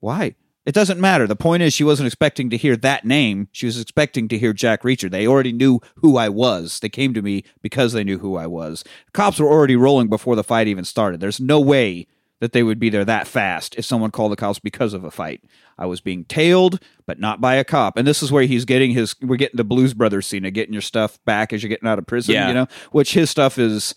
Why? 0.00 0.34
It 0.66 0.74
doesn't 0.74 1.00
matter. 1.00 1.26
The 1.26 1.34
point 1.34 1.62
is, 1.62 1.72
she 1.72 1.82
wasn't 1.84 2.08
expecting 2.08 2.50
to 2.50 2.56
hear 2.58 2.76
that 2.76 3.06
name. 3.06 3.48
She 3.52 3.64
was 3.64 3.80
expecting 3.80 4.28
to 4.28 4.38
hear 4.38 4.52
Jack 4.52 4.82
Reacher. 4.82 5.10
They 5.10 5.26
already 5.26 5.52
knew 5.52 5.80
who 5.96 6.18
I 6.18 6.28
was. 6.28 6.80
They 6.80 6.90
came 6.90 7.14
to 7.14 7.22
me 7.22 7.42
because 7.62 7.94
they 7.94 8.04
knew 8.04 8.18
who 8.18 8.36
I 8.36 8.46
was. 8.46 8.84
Cops 9.14 9.40
were 9.40 9.48
already 9.48 9.76
rolling 9.76 10.08
before 10.08 10.36
the 10.36 10.44
fight 10.44 10.68
even 10.68 10.84
started. 10.84 11.20
There's 11.20 11.40
no 11.40 11.58
way 11.58 12.06
that 12.40 12.52
they 12.52 12.62
would 12.62 12.78
be 12.78 12.90
there 12.90 13.04
that 13.04 13.26
fast 13.26 13.76
if 13.76 13.84
someone 13.84 14.10
called 14.10 14.30
the 14.30 14.36
cops 14.36 14.58
because 14.58 14.92
of 14.92 15.04
a 15.04 15.10
fight. 15.10 15.42
I 15.78 15.86
was 15.86 16.02
being 16.02 16.24
tailed, 16.24 16.80
but 17.06 17.18
not 17.18 17.40
by 17.40 17.54
a 17.54 17.64
cop. 17.64 17.96
And 17.96 18.06
this 18.06 18.22
is 18.22 18.30
where 18.30 18.44
he's 18.44 18.66
getting 18.66 18.90
his. 18.90 19.16
We're 19.22 19.36
getting 19.36 19.56
the 19.56 19.64
Blues 19.64 19.94
Brothers 19.94 20.26
scene 20.26 20.44
of 20.44 20.52
getting 20.52 20.74
your 20.74 20.82
stuff 20.82 21.18
back 21.24 21.54
as 21.54 21.62
you're 21.62 21.70
getting 21.70 21.88
out 21.88 21.98
of 21.98 22.06
prison. 22.06 22.34
Yeah. 22.34 22.48
You 22.48 22.54
know, 22.54 22.66
which 22.92 23.14
his 23.14 23.30
stuff 23.30 23.58
is 23.58 23.94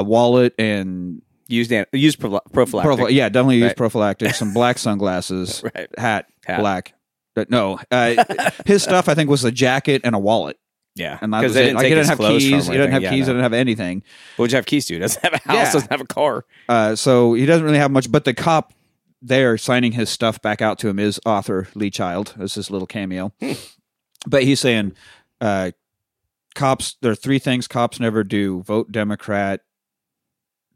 a 0.00 0.02
wallet 0.02 0.54
and 0.58 1.22
Use 1.48 1.68
dan- 1.68 1.84
use 1.92 2.16
prophy- 2.16 2.38
prophylactic. 2.52 2.96
Prophy- 2.98 3.14
yeah, 3.14 3.28
definitely 3.28 3.56
use 3.58 3.66
Right. 3.66 3.76
prophylactic. 3.76 4.34
Some 4.34 4.54
black 4.54 4.78
sunglasses, 4.78 5.62
Right. 5.74 5.88
hat, 5.98 6.26
Hat. 6.46 6.60
black. 6.60 6.94
But 7.34 7.50
no, 7.50 7.78
uh, 7.90 8.24
his 8.66 8.82
stuff 8.82 9.06
I 9.08 9.14
think 9.14 9.28
was 9.28 9.44
a 9.44 9.50
jacket 9.52 10.00
and 10.04 10.14
a 10.14 10.18
wallet, 10.18 10.58
Yeah, 10.94 11.18
and 11.20 11.30
that 11.32 11.40
because 11.40 11.56
was 11.56 11.66
it. 11.66 11.74
Like, 11.74 11.84
he 11.84 11.90
didn't 11.94 12.06
have 12.08 12.18
keys. 12.18 12.42
He 12.42 12.72
didn't 12.72 12.92
have 12.92 13.02
anything. 13.02 13.10
keys. 13.10 13.26
He 13.26 13.32
didn't 13.32 13.42
have 13.42 13.52
anything. 13.52 14.02
What 14.36 14.44
would 14.44 14.52
you 14.52 14.56
have 14.56 14.64
keys 14.66 14.86
to? 14.86 14.98
Doesn't 14.98 15.22
have 15.22 15.34
a 15.34 15.38
house. 15.48 15.56
Yeah. 15.56 15.72
Doesn't 15.72 15.90
have 15.90 16.00
a 16.00 16.06
car. 16.06 16.44
Uh, 16.70 16.94
so 16.96 17.34
he 17.34 17.44
doesn't 17.44 17.64
really 17.64 17.78
have 17.78 17.90
much. 17.90 18.10
But 18.10 18.24
the 18.24 18.32
cop 18.34 18.72
there 19.20 19.58
signing 19.58 19.92
his 19.92 20.08
stuff 20.08 20.40
back 20.40 20.62
out 20.62 20.78
to 20.80 20.88
him 20.88 20.98
is 20.98 21.20
author 21.26 21.68
Lee 21.74 21.90
Child. 21.90 22.34
This 22.38 22.56
is 22.56 22.70
little 22.70 22.86
cameo. 22.86 23.32
but 24.26 24.42
he's 24.44 24.60
saying, 24.60 24.92
uh, 25.40 25.72
cops. 26.54 26.96
There 27.02 27.12
are 27.12 27.16
three 27.16 27.38
things 27.38 27.68
cops 27.68 28.00
never 28.00 28.24
do: 28.24 28.62
vote 28.62 28.90
Democrat. 28.92 29.60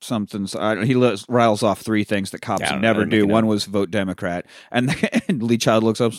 Something's. 0.06 0.54
I 0.54 0.74
don't, 0.74 0.84
he 0.86 0.94
lists, 0.94 1.26
riles 1.28 1.62
off 1.62 1.80
three 1.80 2.04
things 2.04 2.30
that 2.30 2.40
cops 2.40 2.60
Yeah, 2.62 2.68
I 2.68 2.72
don't 2.72 2.80
know. 2.82 2.88
never 2.88 3.04
do. 3.04 3.26
One 3.26 3.44
note. 3.44 3.50
was 3.50 3.64
vote 3.64 3.90
Democrat, 3.90 4.46
and, 4.70 4.94
and 5.28 5.42
Lee 5.42 5.58
Child 5.58 5.82
looks 5.84 6.00
up. 6.00 6.12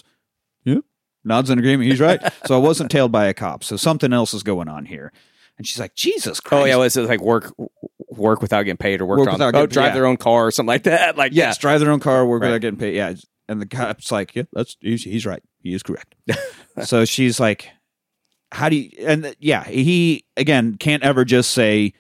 Yeah, 0.64 0.80
nods 1.24 1.50
in 1.50 1.58
agreement. 1.60 1.90
He's 1.90 2.00
right. 2.02 2.22
so 2.46 2.56
I 2.56 2.60
wasn't 2.60 2.92
tailed 2.92 3.12
by 3.12 3.26
a 3.28 3.34
cop. 3.34 3.64
So 3.64 3.78
something 3.78 4.12
else 4.14 4.34
is 4.34 4.44
going 4.44 4.68
on 4.68 4.86
here. 4.86 5.12
And 5.58 5.66
she's 5.66 5.80
like, 5.80 5.96
Jesus 5.96 6.40
Christ. 6.40 6.62
Oh 6.64 6.66
yeah, 6.66 6.76
was 6.76 6.96
it 6.98 7.08
like 7.08 7.22
work 7.22 7.52
work 8.10 8.42
without 8.42 8.64
getting 8.64 8.78
paid 8.78 9.02
or 9.02 9.06
work, 9.06 9.20
Work 9.20 9.28
on 9.30 9.34
without 9.36 9.56
oh 9.56 9.62
getting- 9.62 9.74
drive 9.74 9.88
yeah. 9.90 9.94
their 9.94 10.06
own 10.06 10.18
car 10.18 10.48
or 10.48 10.52
something 10.52 10.68
like 10.68 10.84
that? 10.84 11.18
Like 11.18 11.32
Yes, 11.34 11.58
drive 11.58 11.80
their 11.80 11.92
own 11.92 12.00
car, 12.00 12.26
work 12.26 12.42
Right. 12.42 12.50
without 12.50 12.62
getting 12.62 12.80
paid. 12.80 12.96
Yeah, 12.96 13.16
and 13.48 13.62
the 13.62 13.66
cop's 13.66 14.12
like, 14.12 14.36
"Yeah, 14.36 14.44
that's 14.54 14.78
he's, 14.82 15.04
he's 15.04 15.26
right. 15.26 15.42
He 15.62 15.74
is 15.74 15.82
correct." 15.82 16.14
so 16.84 17.06
she's 17.06 17.40
like, 17.40 17.70
how 18.52 18.70
do 18.70 18.76
you 18.76 18.92
and 19.06 19.36
yeah 19.40 19.64
he 19.66 20.26
again 20.38 20.76
can't 20.78 21.04
ever 21.04 21.26
just 21.26 21.52
say 21.52 21.94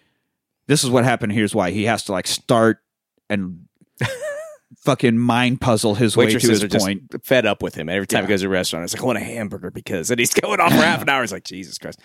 this 0.67 0.83
is 0.83 0.89
what 0.89 1.03
happened. 1.03 1.31
Here's 1.33 1.55
why. 1.55 1.71
He 1.71 1.85
has 1.85 2.03
to 2.05 2.11
like 2.11 2.27
start 2.27 2.79
and 3.29 3.67
fucking 4.77 5.17
mind 5.17 5.59
puzzle 5.61 5.95
his 5.95 6.15
way 6.15 6.27
to 6.27 6.39
his 6.39 6.63
are 6.63 6.67
just 6.67 6.85
point. 6.85 7.25
fed 7.25 7.45
up 7.45 7.61
with 7.63 7.75
him. 7.75 7.89
Every 7.89 8.07
time 8.07 8.23
he 8.23 8.29
goes 8.29 8.41
to 8.41 8.47
a 8.47 8.49
restaurant, 8.49 8.83
it's 8.83 8.93
like, 8.93 9.01
I 9.01 9.05
want 9.05 9.17
a 9.17 9.21
hamburger 9.21 9.71
because, 9.71 10.11
and 10.11 10.19
he's 10.19 10.33
going 10.33 10.59
off 10.59 10.71
for 10.71 10.77
half 10.77 11.01
an 11.01 11.09
hour. 11.09 11.23
It's 11.23 11.31
like, 11.31 11.43
Jesus 11.43 11.77
Christ. 11.77 11.99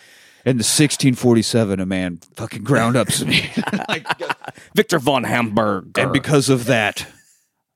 in 0.44 0.56
the 0.56 0.62
1647 0.62 1.80
a 1.80 1.86
man 1.86 2.18
fucking 2.36 2.64
ground 2.64 2.96
up 2.96 3.08
to 3.08 3.26
me. 3.26 3.50
Like, 3.88 4.06
Victor 4.74 4.98
von 4.98 5.24
Hamburg, 5.24 5.96
and 5.98 6.12
because 6.12 6.48
of 6.48 6.64
that 6.66 7.06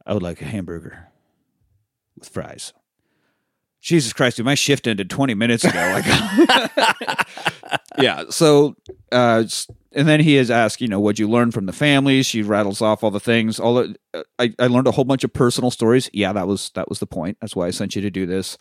i 0.04 0.14
would 0.14 0.22
like 0.22 0.40
a 0.40 0.44
hamburger 0.44 1.08
with 2.16 2.28
fries. 2.28 2.72
Jesus 3.80 4.12
christ 4.12 4.36
dude 4.36 4.46
my 4.46 4.54
shift 4.54 4.86
ended 4.86 5.10
20 5.10 5.34
minutes 5.34 5.64
ago. 5.64 5.78
Like 5.92 7.26
yeah 7.98 8.24
so 8.30 8.76
uh 9.12 9.44
and 9.96 10.06
then 10.06 10.20
he 10.20 10.36
is 10.36 10.50
asked 10.50 10.80
you 10.80 10.88
know 10.88 11.00
what'd 11.00 11.18
you 11.18 11.28
learn 11.28 11.50
from 11.50 11.66
the 11.66 11.72
family? 11.72 12.22
She 12.22 12.42
rattles 12.42 12.80
off 12.80 13.02
all 13.02 13.10
the 13.10 13.18
things. 13.18 13.58
All 13.58 13.74
the, 13.74 13.96
uh, 14.14 14.22
I, 14.38 14.54
I 14.58 14.66
learned 14.68 14.86
a 14.86 14.92
whole 14.92 15.04
bunch 15.04 15.24
of 15.24 15.32
personal 15.32 15.70
stories. 15.70 16.08
Yeah 16.12 16.32
that 16.34 16.46
was 16.46 16.70
that 16.74 16.88
was 16.88 17.00
the 17.00 17.06
point. 17.06 17.38
That's 17.40 17.56
why 17.56 17.66
i 17.66 17.70
sent 17.70 17.96
you 17.96 18.02
to 18.02 18.10
do 18.10 18.26
this. 18.26 18.58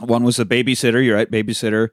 One 0.00 0.22
was 0.22 0.38
a 0.38 0.44
babysitter. 0.44 1.04
You're 1.04 1.16
right 1.16 1.30
babysitter. 1.30 1.88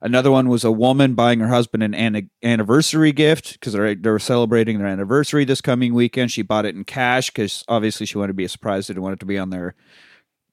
Another 0.00 0.32
one 0.32 0.48
was 0.48 0.64
a 0.64 0.72
woman 0.72 1.14
buying 1.14 1.38
her 1.38 1.48
husband 1.48 1.84
an, 1.84 1.94
an 1.94 2.28
anniversary 2.42 3.12
gift 3.12 3.52
because 3.52 3.72
they're, 3.72 3.94
they're 3.94 4.18
celebrating 4.18 4.78
their 4.78 4.88
anniversary 4.88 5.44
this 5.44 5.60
coming 5.60 5.94
weekend. 5.94 6.32
She 6.32 6.42
bought 6.42 6.66
it 6.66 6.74
in 6.74 6.82
cash 6.82 7.30
because 7.30 7.62
obviously 7.68 8.06
she 8.06 8.18
wanted 8.18 8.28
to 8.28 8.34
be 8.34 8.44
a 8.44 8.48
surprise. 8.48 8.88
Didn't 8.88 9.04
want 9.04 9.12
it 9.12 9.20
to 9.20 9.26
be 9.26 9.38
on 9.38 9.50
their 9.50 9.76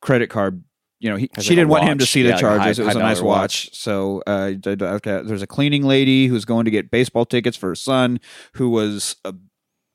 credit 0.01 0.29
card 0.29 0.63
you 0.99 1.09
know, 1.09 1.15
he, 1.15 1.29
she 1.35 1.41
like 1.41 1.47
didn't 1.47 1.67
want 1.69 1.83
him 1.85 1.97
to 1.99 2.05
see 2.05 2.21
the 2.23 2.29
Yeah, 2.29 2.35
like 2.35 2.41
charges. 2.41 2.77
high- 2.77 2.83
it 2.83 2.85
was 2.87 2.95
a 2.95 2.99
nice 2.99 3.21
watch. 3.21 3.67
watch. 3.67 3.75
So 3.75 4.21
uh, 4.27 4.49
d- 4.51 4.75
d- 4.75 4.85
okay, 4.85 5.21
there's 5.23 5.41
a 5.41 5.47
cleaning 5.47 5.83
lady 5.83 6.27
who's 6.27 6.45
going 6.45 6.65
to 6.65 6.71
get 6.71 6.91
baseball 6.91 7.25
tickets 7.25 7.55
for 7.57 7.69
her 7.69 7.75
son, 7.75 8.19
who 8.53 8.69
was 8.69 9.15
a 9.25 9.33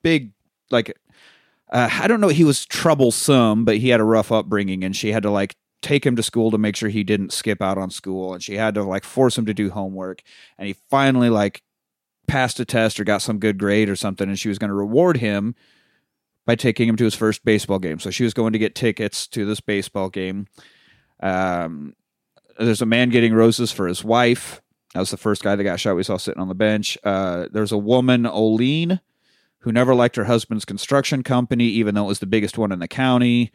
big 0.03 0.31
like 0.71 0.97
uh, 1.71 1.89
I 1.91 2.07
don't 2.07 2.21
know. 2.21 2.27
He 2.29 2.43
was 2.43 2.65
troublesome, 2.65 3.65
but 3.65 3.77
he 3.77 3.89
had 3.89 3.99
a 3.99 4.03
rough 4.03 4.31
upbringing, 4.31 4.83
and 4.83 4.95
she 4.95 5.11
had 5.11 5.23
to 5.23 5.29
like 5.31 5.55
take 5.81 6.05
him 6.05 6.15
to 6.15 6.23
school 6.23 6.49
to 6.51 6.57
make 6.57 6.75
sure 6.75 6.89
he 6.89 7.03
didn't 7.03 7.33
skip 7.33 7.61
out 7.61 7.77
on 7.77 7.89
school, 7.91 8.33
and 8.33 8.41
she 8.43 8.55
had 8.55 8.73
to 8.75 8.83
like 8.83 9.03
force 9.03 9.37
him 9.37 9.45
to 9.45 9.53
do 9.53 9.69
homework, 9.69 10.21
and 10.57 10.67
he 10.67 10.73
finally 10.89 11.29
like 11.29 11.61
passed 12.27 12.59
a 12.59 12.65
test 12.65 12.99
or 12.99 13.03
got 13.03 13.21
some 13.21 13.37
good 13.39 13.59
grade 13.59 13.89
or 13.89 13.95
something, 13.95 14.27
and 14.29 14.39
she 14.39 14.49
was 14.49 14.57
going 14.57 14.69
to 14.69 14.73
reward 14.75 15.17
him 15.17 15.53
by 16.45 16.55
taking 16.55 16.87
him 16.89 16.95
to 16.95 17.03
his 17.03 17.13
first 17.15 17.43
baseball 17.45 17.79
game. 17.79 17.99
So 17.99 18.09
she 18.09 18.23
was 18.23 18.33
going 18.33 18.53
to 18.53 18.59
get 18.59 18.73
tickets 18.75 19.27
to 19.27 19.45
this 19.45 19.59
baseball 19.59 20.09
game. 20.09 20.47
Um, 21.19 21.95
there's 22.59 22.81
a 22.81 22.85
man 22.85 23.09
getting 23.09 23.33
roses 23.33 23.71
for 23.71 23.87
his 23.87 24.03
wife. 24.03 24.61
That 24.93 25.01
was 25.01 25.11
the 25.11 25.17
first 25.17 25.43
guy 25.43 25.55
that 25.55 25.63
got 25.63 25.79
shot. 25.79 25.95
We 25.95 26.03
saw 26.03 26.17
sitting 26.17 26.41
on 26.41 26.47
the 26.47 26.55
bench. 26.55 26.97
Uh, 27.03 27.47
there's 27.51 27.73
a 27.73 27.77
woman, 27.77 28.25
Oline, 28.25 29.01
who 29.59 29.71
never 29.71 29.93
liked 29.93 30.15
her 30.15 30.23
husband's 30.23 30.63
construction 30.63 31.21
company, 31.21 31.65
even 31.65 31.95
though 31.95 32.05
it 32.05 32.07
was 32.07 32.19
the 32.19 32.25
biggest 32.25 32.57
one 32.57 32.71
in 32.71 32.79
the 32.79 32.87
county. 32.87 33.51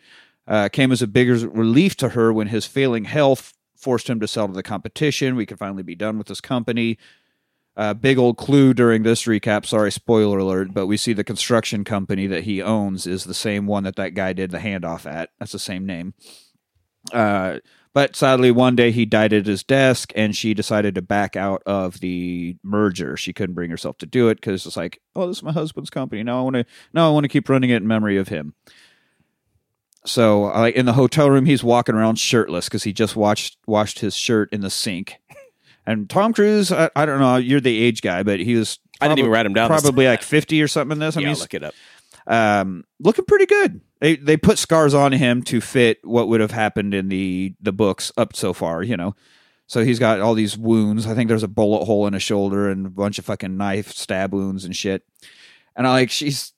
Uh, 0.46 0.68
came 0.68 0.92
as 0.92 1.00
a 1.00 1.06
big 1.06 1.28
relief 1.28 1.96
to 1.96 2.10
her 2.10 2.32
when 2.32 2.48
his 2.48 2.66
failing 2.66 3.04
health 3.04 3.54
forced 3.74 4.10
him 4.10 4.20
to 4.20 4.28
sell 4.28 4.46
to 4.48 4.52
the 4.52 4.62
competition. 4.62 5.36
We 5.36 5.46
could 5.46 5.58
finally 5.58 5.82
be 5.82 5.94
done 5.94 6.18
with 6.18 6.26
this 6.26 6.40
company. 6.40 6.98
Uh, 7.76 7.94
big 7.94 8.18
old 8.18 8.36
clue 8.36 8.74
during 8.74 9.02
this 9.02 9.24
recap. 9.24 9.64
Sorry, 9.64 9.90
spoiler 9.90 10.38
alert, 10.38 10.74
but 10.74 10.86
we 10.86 10.96
see 10.96 11.12
the 11.12 11.24
construction 11.24 11.84
company 11.84 12.26
that 12.26 12.44
he 12.44 12.60
owns 12.60 13.06
is 13.06 13.24
the 13.24 13.32
same 13.32 13.66
one 13.66 13.84
that 13.84 13.96
that 13.96 14.14
guy 14.14 14.32
did 14.32 14.50
the 14.50 14.58
handoff 14.58 15.10
at. 15.10 15.30
That's 15.38 15.52
the 15.52 15.58
same 15.58 15.86
name. 15.86 16.12
Uh, 17.12 17.58
but 17.92 18.14
sadly, 18.14 18.50
one 18.52 18.76
day 18.76 18.92
he 18.92 19.04
died 19.04 19.32
at 19.32 19.46
his 19.46 19.64
desk, 19.64 20.12
and 20.14 20.36
she 20.36 20.54
decided 20.54 20.94
to 20.94 21.02
back 21.02 21.34
out 21.34 21.62
of 21.66 22.00
the 22.00 22.56
merger. 22.62 23.16
She 23.16 23.32
couldn't 23.32 23.54
bring 23.54 23.70
herself 23.70 23.98
to 23.98 24.06
do 24.06 24.28
it 24.28 24.36
because 24.36 24.64
it's 24.64 24.76
like, 24.76 25.00
oh, 25.16 25.26
this 25.26 25.38
is 25.38 25.42
my 25.42 25.52
husband's 25.52 25.90
company. 25.90 26.22
Now 26.22 26.38
I 26.38 26.42
want 26.42 26.54
to, 26.56 26.64
now 26.92 27.08
I 27.08 27.12
want 27.12 27.24
to 27.24 27.28
keep 27.28 27.48
running 27.48 27.70
it 27.70 27.76
in 27.76 27.88
memory 27.88 28.16
of 28.16 28.28
him. 28.28 28.54
So, 30.06 30.42
like 30.42 30.76
in 30.76 30.86
the 30.86 30.94
hotel 30.94 31.28
room, 31.30 31.44
he's 31.46 31.62
walking 31.64 31.94
around 31.94 32.18
shirtless 32.18 32.66
because 32.66 32.84
he 32.84 32.92
just 32.92 33.16
watched 33.16 33.58
washed 33.66 33.98
his 33.98 34.16
shirt 34.16 34.48
in 34.52 34.60
the 34.60 34.70
sink. 34.70 35.16
And 35.86 36.08
Tom 36.08 36.32
Cruise, 36.32 36.70
I, 36.70 36.90
I 36.94 37.04
don't 37.04 37.18
know, 37.20 37.36
you're 37.36 37.60
the 37.60 37.82
age 37.82 38.00
guy, 38.00 38.22
but 38.22 38.38
he 38.38 38.54
was 38.54 38.78
I 39.00 39.08
didn't 39.08 39.20
even 39.20 39.30
write 39.30 39.46
him 39.46 39.54
down 39.54 39.68
Probably 39.68 40.06
like 40.06 40.22
fifty 40.22 40.62
or 40.62 40.68
something. 40.68 40.92
In 40.96 40.98
this, 41.00 41.16
I 41.16 41.20
yeah, 41.20 41.28
mean, 41.28 41.36
look 41.38 41.54
it 41.54 41.64
up. 41.64 41.74
um, 42.26 42.84
looking 43.00 43.24
pretty 43.24 43.46
good. 43.46 43.80
They 44.00 44.16
they 44.16 44.36
put 44.36 44.58
scars 44.58 44.94
on 44.94 45.12
him 45.12 45.42
to 45.44 45.60
fit 45.60 45.98
what 46.02 46.28
would 46.28 46.40
have 46.40 46.50
happened 46.52 46.94
in 46.94 47.08
the 47.08 47.54
the 47.60 47.72
books 47.72 48.10
up 48.16 48.34
so 48.34 48.52
far, 48.52 48.82
you 48.82 48.96
know. 48.96 49.14
So 49.66 49.84
he's 49.84 50.00
got 50.00 50.20
all 50.20 50.34
these 50.34 50.58
wounds. 50.58 51.06
I 51.06 51.14
think 51.14 51.28
there's 51.28 51.44
a 51.44 51.48
bullet 51.48 51.84
hole 51.84 52.06
in 52.06 52.14
his 52.14 52.22
shoulder 52.22 52.68
and 52.70 52.86
a 52.86 52.90
bunch 52.90 53.18
of 53.18 53.24
fucking 53.26 53.56
knife 53.56 53.92
stab 53.92 54.32
wounds 54.32 54.64
and 54.64 54.74
shit. 54.74 55.04
And 55.76 55.86
I 55.86 55.90
like 55.90 56.10
she's 56.10 56.52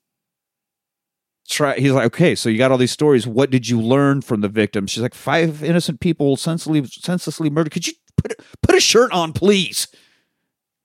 try. 1.49 1.79
He's 1.79 1.93
like, 1.93 2.07
okay, 2.07 2.35
so 2.35 2.49
you 2.49 2.59
got 2.59 2.71
all 2.71 2.79
these 2.79 2.93
stories. 2.93 3.27
What 3.27 3.51
did 3.51 3.69
you 3.69 3.81
learn 3.81 4.23
from 4.23 4.41
the 4.41 4.49
victims? 4.49 4.91
She's 4.91 5.03
like, 5.03 5.15
five 5.15 5.63
innocent 5.63 6.01
people 6.01 6.37
senselessly 6.37 6.87
senselessly 6.87 7.51
murdered. 7.51 7.73
Could 7.73 7.87
you 7.87 7.95
put 8.17 8.35
put 8.63 8.77
a 8.77 8.81
shirt 8.81 9.13
on, 9.13 9.33
please? 9.33 9.89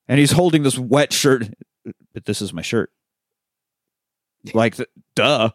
And 0.08 0.20
he's 0.20 0.32
holding 0.32 0.64
this 0.64 0.78
wet 0.78 1.14
shirt. 1.14 1.50
But 2.14 2.26
this 2.26 2.42
is 2.42 2.52
my 2.52 2.62
shirt. 2.62 2.92
Like, 4.54 4.76
duh. 5.16 5.52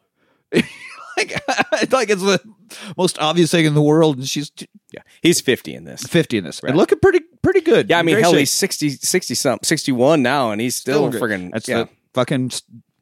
like, 1.17 1.93
like 1.93 2.11
it's 2.11 2.23
the 2.23 2.41
most 2.97 3.19
obvious 3.19 3.51
thing 3.51 3.65
in 3.65 3.75
the 3.75 3.83
world, 3.83 4.17
and 4.19 4.29
she's 4.29 4.51
Yeah. 4.93 5.03
He's 5.23 5.41
50 5.41 5.75
in 5.75 5.85
this. 5.85 6.03
fifty 6.05 6.39
in 6.39 6.45
this, 6.45 6.63
Right. 6.63 6.71
and 6.71 6.79
looking 6.79 6.99
pretty 7.01 7.21
pretty 7.43 7.61
good. 7.61 7.89
Yeah, 7.91 7.99
I 7.99 8.03
mean, 8.03 8.15
Great 8.17 8.23
hell, 8.23 8.33
shape. 8.33 8.41
he's 8.41 8.51
60, 8.53 8.91
60 8.91 9.35
something, 9.35 9.65
61 9.67 10.23
now, 10.23 10.51
and 10.53 10.61
he's 10.61 10.77
still, 10.77 11.09
good. 11.11 11.21
friggin' 11.21 11.53
That's 11.53 11.69
yeah. 11.69 11.85
the 11.85 11.89
fucking 12.15 12.51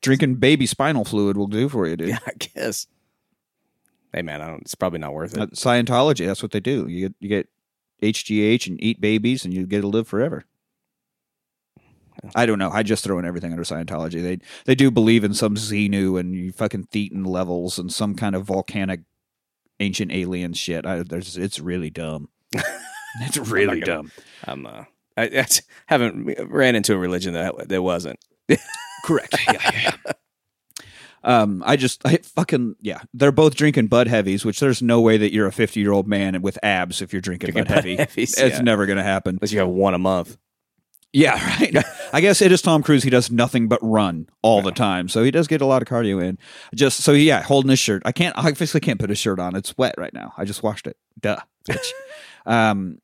drinking 0.01 0.37
baby 0.37 0.67
spinal 0.67 1.05
fluid 1.05 1.37
will 1.37 1.47
do 1.47 1.69
for 1.69 1.87
you, 1.87 1.97
dude. 1.97 2.09
yeah, 2.11 2.19
I 2.27 2.33
guess. 2.39 2.87
Hey, 4.13 4.23
man, 4.23 4.41
I 4.41 4.49
don't, 4.49 4.63
it's 4.63 4.75
probably 4.75 4.99
not 4.99 5.13
worth 5.15 5.35
it. 5.35 5.41
Uh, 5.41 5.47
Scientology, 5.49 6.27
that's 6.27 6.43
what 6.43 6.51
they 6.53 6.61
do. 6.61 6.87
You 6.89 7.09
get 7.09 7.15
you 7.21 7.29
get 7.29 7.49
HGH 8.03 8.67
and 8.67 8.83
eat 8.83 9.01
babies, 9.01 9.45
and 9.45 9.55
you 9.55 9.67
get 9.67 9.83
to 9.83 9.87
live 9.89 10.09
forever. 10.09 10.45
I 12.35 12.47
don't 12.47 12.59
know. 12.59 12.71
I 12.71 12.83
just 12.83 13.05
throw 13.05 13.19
in 13.19 13.25
everything 13.25 13.53
under 13.53 13.65
Scientology. 13.65 14.23
They 14.23 14.39
they 14.65 14.75
do 14.75 14.91
believe 14.91 15.25
in 15.25 15.35
some 15.35 15.55
Xenu 15.55 16.19
and 16.19 16.55
fucking 16.55 16.89
Thetan 16.93 17.27
levels 17.27 17.79
and 17.79 17.93
some 17.93 18.15
kind 18.15 18.35
of 18.35 18.45
volcanic 18.45 19.01
ancient 19.81 20.13
alien 20.13 20.53
shit. 20.53 20.87
I, 20.87 21.03
there's 21.03 21.37
it's 21.37 21.59
really 21.59 21.91
dumb. 21.91 22.29
it's 23.21 23.39
really 23.39 23.81
gonna- 23.81 24.03
dumb. 24.03 24.13
I'm, 24.45 24.67
uh, 24.67 24.85
I, 25.17 25.25
I 25.25 25.47
haven't 25.87 26.37
ran 26.49 26.75
into 26.77 26.95
a 26.95 26.99
religion 26.99 27.35
that 27.35 27.69
that 27.69 27.83
wasn't. 27.83 28.19
Correct. 29.05 29.37
Yeah, 29.47 29.59
yeah, 29.73 29.97
yeah. 30.07 30.13
Um, 31.23 31.63
I 31.67 31.77
just, 31.77 32.05
I 32.07 32.17
fucking, 32.19 32.77
yeah. 32.81 33.01
They're 33.13 33.33
both 33.33 33.55
drinking 33.55 33.89
Bud 33.89 34.09
Heavies, 34.09 34.45
which 34.45 34.61
there's 34.61 34.81
no 34.81 35.01
way 35.01 35.19
that 35.19 35.33
you're 35.33 35.47
a 35.47 35.53
50 35.53 35.81
year 35.81 35.93
old 35.93 36.09
man 36.09 36.41
with 36.41 36.59
abs 36.63 37.03
if 37.03 37.13
you're 37.13 37.21
drinking, 37.21 37.51
Drinking 37.51 37.65
Bud 37.65 37.75
Heavy. 37.75 37.97
Heavies, 37.97 38.39
it's 38.39 38.57
yeah. 38.57 38.63
never 38.63 38.87
going 38.87 38.97
to 38.99 39.05
happen. 39.05 39.37
Unless 39.37 39.53
you 39.53 39.59
have 39.59 39.69
one 39.69 39.95
a 39.95 39.99
month. 39.99 40.39
Yeah, 41.13 41.35
right. 41.61 41.85
I 42.13 42.21
guess 42.21 42.41
it 42.41 42.53
is 42.53 42.63
Tom 42.63 42.83
Cruise. 42.83 43.03
He 43.03 43.11
does 43.11 43.31
nothing 43.31 43.69
but 43.69 43.81
run 43.83 44.29
all 44.43 44.63
the 44.63 44.73
time, 44.73 45.09
so 45.09 45.25
he 45.25 45.31
does 45.31 45.47
get 45.47 45.61
a 45.61 45.67
lot 45.67 45.83
of 45.83 45.89
cardio 45.89 46.23
in. 46.23 46.39
Just 46.75 47.01
so 47.01 47.13
yeah, 47.13 47.43
holding 47.43 47.71
his 47.71 47.79
shirt. 47.79 48.03
I 48.05 48.13
can't. 48.13 48.37
I 48.39 48.49
obviously 48.49 48.81
can't 48.81 49.01
put 49.01 49.11
his 49.11 49.19
shirt 49.19 49.39
on. 49.39 49.57
It's 49.57 49.77
wet 49.77 49.95
right 49.99 50.15
now. 50.15 50.33
I 50.37 50.45
just 50.45 50.63
washed 50.63 50.87
it. 50.87 50.97
Duh. 51.19 51.39
Bitch. 51.69 51.91
um. 52.47 52.99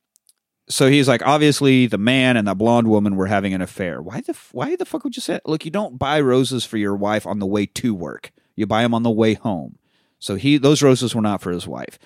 So 0.68 0.88
he's 0.88 1.07
like, 1.07 1.24
obviously, 1.24 1.86
the 1.86 1.98
man 1.98 2.36
and 2.36 2.48
the 2.48 2.54
blonde 2.57 2.88
woman 2.88 3.14
were 3.14 3.26
having 3.26 3.54
an 3.54 3.62
affair. 3.62 4.02
Why 4.02 4.20
the 4.20 4.36
Why 4.52 4.76
the 4.76 4.84
fuck 4.84 5.04
would 5.04 5.16
you 5.16 5.22
say? 5.22 5.40
Look, 5.44 5.64
you 5.64 5.70
don't 5.70 5.98
buy 5.98 6.20
roses 6.20 6.64
for 6.64 6.76
your 6.76 6.96
wife 6.96 7.26
on 7.26 7.38
the 7.38 7.46
way 7.46 7.66
to 7.66 7.94
work. 7.94 8.32
You 8.57 8.66
buy 8.66 8.82
them 8.82 8.94
on 8.94 9.02
the 9.02 9.11
way 9.11 9.34
home. 9.34 9.78
So 10.18 10.34
he 10.36 10.59
those 10.59 10.82
roses 10.82 11.14
were 11.14 11.22
not 11.22 11.40
for 11.40 11.50
his 11.50 11.66
wife. 11.66 11.98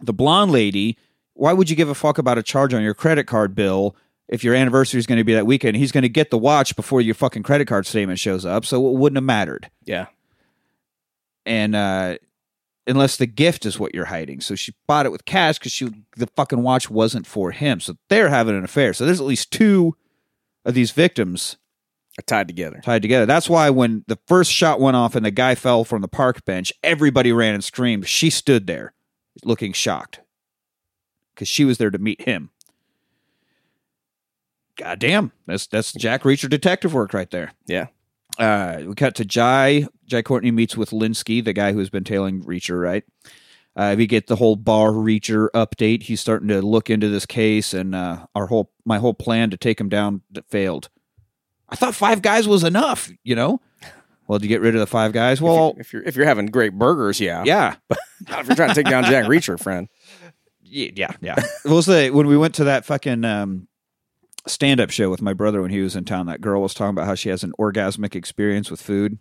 The 0.00 0.12
blonde 0.12 0.52
lady. 0.52 0.98
Why 1.34 1.52
would 1.52 1.70
you 1.70 1.76
give 1.76 1.88
a 1.88 1.94
fuck 1.94 2.18
about 2.18 2.36
a 2.36 2.42
charge 2.42 2.74
on 2.74 2.82
your 2.82 2.94
credit 2.94 3.28
card 3.28 3.54
bill 3.54 3.94
if 4.28 4.44
your 4.44 4.54
anniversary 4.54 4.98
is 4.98 5.06
going 5.06 5.18
to 5.18 5.24
be 5.24 5.34
that 5.34 5.46
weekend? 5.46 5.76
He's 5.76 5.92
going 5.92 6.02
to 6.02 6.08
get 6.08 6.30
the 6.30 6.38
watch 6.38 6.76
before 6.76 7.00
your 7.00 7.14
fucking 7.14 7.42
credit 7.42 7.66
card 7.66 7.86
statement 7.86 8.18
shows 8.18 8.44
up, 8.44 8.64
so 8.64 8.88
it 8.88 8.94
wouldn't 8.98 9.16
have 9.16 9.24
mattered. 9.24 9.70
Yeah. 9.84 10.06
And 11.46 11.74
uh, 11.74 12.18
unless 12.86 13.16
the 13.16 13.26
gift 13.26 13.64
is 13.64 13.78
what 13.78 13.94
you're 13.94 14.04
hiding, 14.06 14.40
so 14.40 14.54
she 14.54 14.74
bought 14.86 15.06
it 15.06 15.12
with 15.12 15.24
cash 15.24 15.58
because 15.58 15.72
she 15.72 15.88
the 16.16 16.26
fucking 16.36 16.62
watch 16.62 16.90
wasn't 16.90 17.26
for 17.26 17.50
him. 17.52 17.80
So 17.80 17.96
they're 18.08 18.28
having 18.28 18.56
an 18.56 18.64
affair. 18.64 18.92
So 18.92 19.06
there's 19.06 19.20
at 19.20 19.26
least 19.26 19.50
two 19.50 19.96
of 20.64 20.74
these 20.74 20.90
victims 20.90 21.56
Are 22.18 22.22
tied 22.22 22.48
together. 22.48 22.80
tied 22.84 23.00
together. 23.00 23.24
That's 23.24 23.48
why 23.48 23.70
when 23.70 24.04
the 24.08 24.18
first 24.26 24.52
shot 24.52 24.78
went 24.78 24.96
off 24.96 25.14
and 25.16 25.24
the 25.24 25.30
guy 25.30 25.54
fell 25.54 25.84
from 25.84 26.02
the 26.02 26.08
park 26.08 26.44
bench, 26.44 26.70
everybody 26.82 27.32
ran 27.32 27.54
and 27.54 27.64
screamed. 27.64 28.06
She 28.06 28.28
stood 28.28 28.66
there 28.66 28.92
looking 29.44 29.72
shocked 29.72 30.20
because 31.34 31.48
she 31.48 31.64
was 31.64 31.78
there 31.78 31.90
to 31.90 31.98
meet 31.98 32.22
him. 32.22 32.50
God 34.78 34.98
damn, 35.00 35.32
that's 35.46 35.66
that's 35.66 35.92
Jack 35.92 36.22
Reacher 36.22 36.48
detective 36.48 36.94
work 36.94 37.12
right 37.12 37.30
there. 37.30 37.52
Yeah. 37.66 37.86
Uh, 38.38 38.82
we 38.86 38.94
cut 38.94 39.16
to 39.16 39.24
Jai. 39.24 39.86
Jai 40.06 40.22
Courtney 40.22 40.52
meets 40.52 40.76
with 40.76 40.90
Linsky, 40.90 41.44
the 41.44 41.52
guy 41.52 41.72
who's 41.72 41.90
been 41.90 42.04
tailing 42.04 42.44
Reacher, 42.44 42.80
right? 42.80 43.04
Uh, 43.74 43.94
we 43.96 44.06
get 44.06 44.26
the 44.26 44.36
whole 44.36 44.56
bar 44.56 44.90
reacher 44.90 45.48
update. 45.54 46.02
He's 46.02 46.20
starting 46.20 46.48
to 46.48 46.60
look 46.60 46.90
into 46.90 47.08
this 47.08 47.26
case, 47.26 47.72
and 47.72 47.94
uh, 47.94 48.26
our 48.34 48.46
whole 48.46 48.72
my 48.84 48.98
whole 48.98 49.14
plan 49.14 49.50
to 49.50 49.56
take 49.56 49.80
him 49.80 49.88
down 49.88 50.22
failed. 50.48 50.88
I 51.68 51.76
thought 51.76 51.94
five 51.94 52.20
guys 52.20 52.48
was 52.48 52.64
enough, 52.64 53.08
you 53.22 53.36
know. 53.36 53.60
Well, 54.26 54.40
to 54.40 54.48
get 54.48 54.60
rid 54.60 54.74
of 54.74 54.80
the 54.80 54.86
five 54.88 55.12
guys, 55.12 55.40
well, 55.40 55.74
if 55.78 55.92
you're 55.92 56.02
if 56.02 56.16
you're 56.16 56.26
having 56.26 56.46
great 56.46 56.74
burgers, 56.74 57.20
yeah, 57.20 57.44
yeah, 57.46 57.76
Not 58.28 58.40
if 58.40 58.48
you're 58.48 58.56
trying 58.56 58.70
to 58.70 58.74
take 58.74 58.90
down 58.90 59.04
Jack 59.04 59.26
Reacher, 59.26 59.60
friend. 59.60 59.88
yeah, 60.62 60.90
yeah, 60.96 61.12
yeah. 61.20 61.36
Was 61.64 61.86
the 61.86 62.10
when 62.10 62.26
we 62.26 62.36
went 62.36 62.56
to 62.56 62.64
that 62.64 62.84
fucking 62.84 63.24
um, 63.24 63.67
stand 64.48 64.80
up 64.80 64.90
show 64.90 65.10
with 65.10 65.22
my 65.22 65.32
brother 65.32 65.62
when 65.62 65.70
he 65.70 65.80
was 65.80 65.96
in 65.96 66.04
town? 66.04 66.26
That 66.26 66.40
girl 66.40 66.62
was 66.62 66.74
talking 66.74 66.90
about 66.90 67.06
how 67.06 67.14
she 67.14 67.28
has 67.28 67.42
an 67.42 67.52
orgasmic 67.58 68.14
experience 68.14 68.70
with 68.70 68.80
food, 68.80 69.18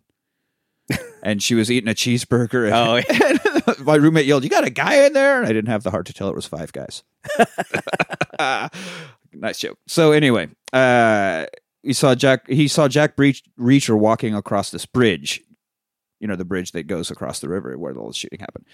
and 1.24 1.42
she 1.42 1.56
was 1.56 1.70
eating 1.72 1.90
a 1.90 1.94
cheeseburger. 1.94 2.66
And, 2.72 3.40
Oh, 3.68 3.74
my 3.84 3.96
roommate 3.96 4.26
yelled, 4.26 4.44
"You 4.44 4.50
got 4.50 4.66
a 4.66 4.70
guy 4.70 5.06
in 5.06 5.14
there?" 5.14 5.40
And 5.40 5.46
I 5.48 5.54
didn't 5.54 5.70
have 5.70 5.84
the 5.84 5.92
heart 5.92 6.06
to 6.08 6.14
tell 6.14 6.30
it 6.30 6.36
was 6.36 6.46
five 6.46 6.72
guys. 6.74 7.04
nice 9.34 9.60
joke. 9.60 9.78
So 9.88 10.12
anyway, 10.12 10.50
uh, 10.74 11.46
he 11.84 11.94
saw 11.94 12.16
Jack. 12.16 12.48
He 12.48 12.68
saw 12.68 12.88
Jack 12.88 13.16
Breach, 13.16 13.44
Reacher 13.60 13.98
walking 13.98 14.34
across 14.36 14.72
this 14.72 14.86
bridge. 14.86 15.42
You 16.20 16.28
know 16.28 16.36
the 16.36 16.46
bridge 16.46 16.72
that 16.72 16.88
goes 16.88 17.12
across 17.12 17.40
the 17.40 17.50
river 17.50 17.78
where 17.78 17.96
all 17.96 18.08
the 18.08 18.14
shooting 18.14 18.40
happened. 18.40 18.66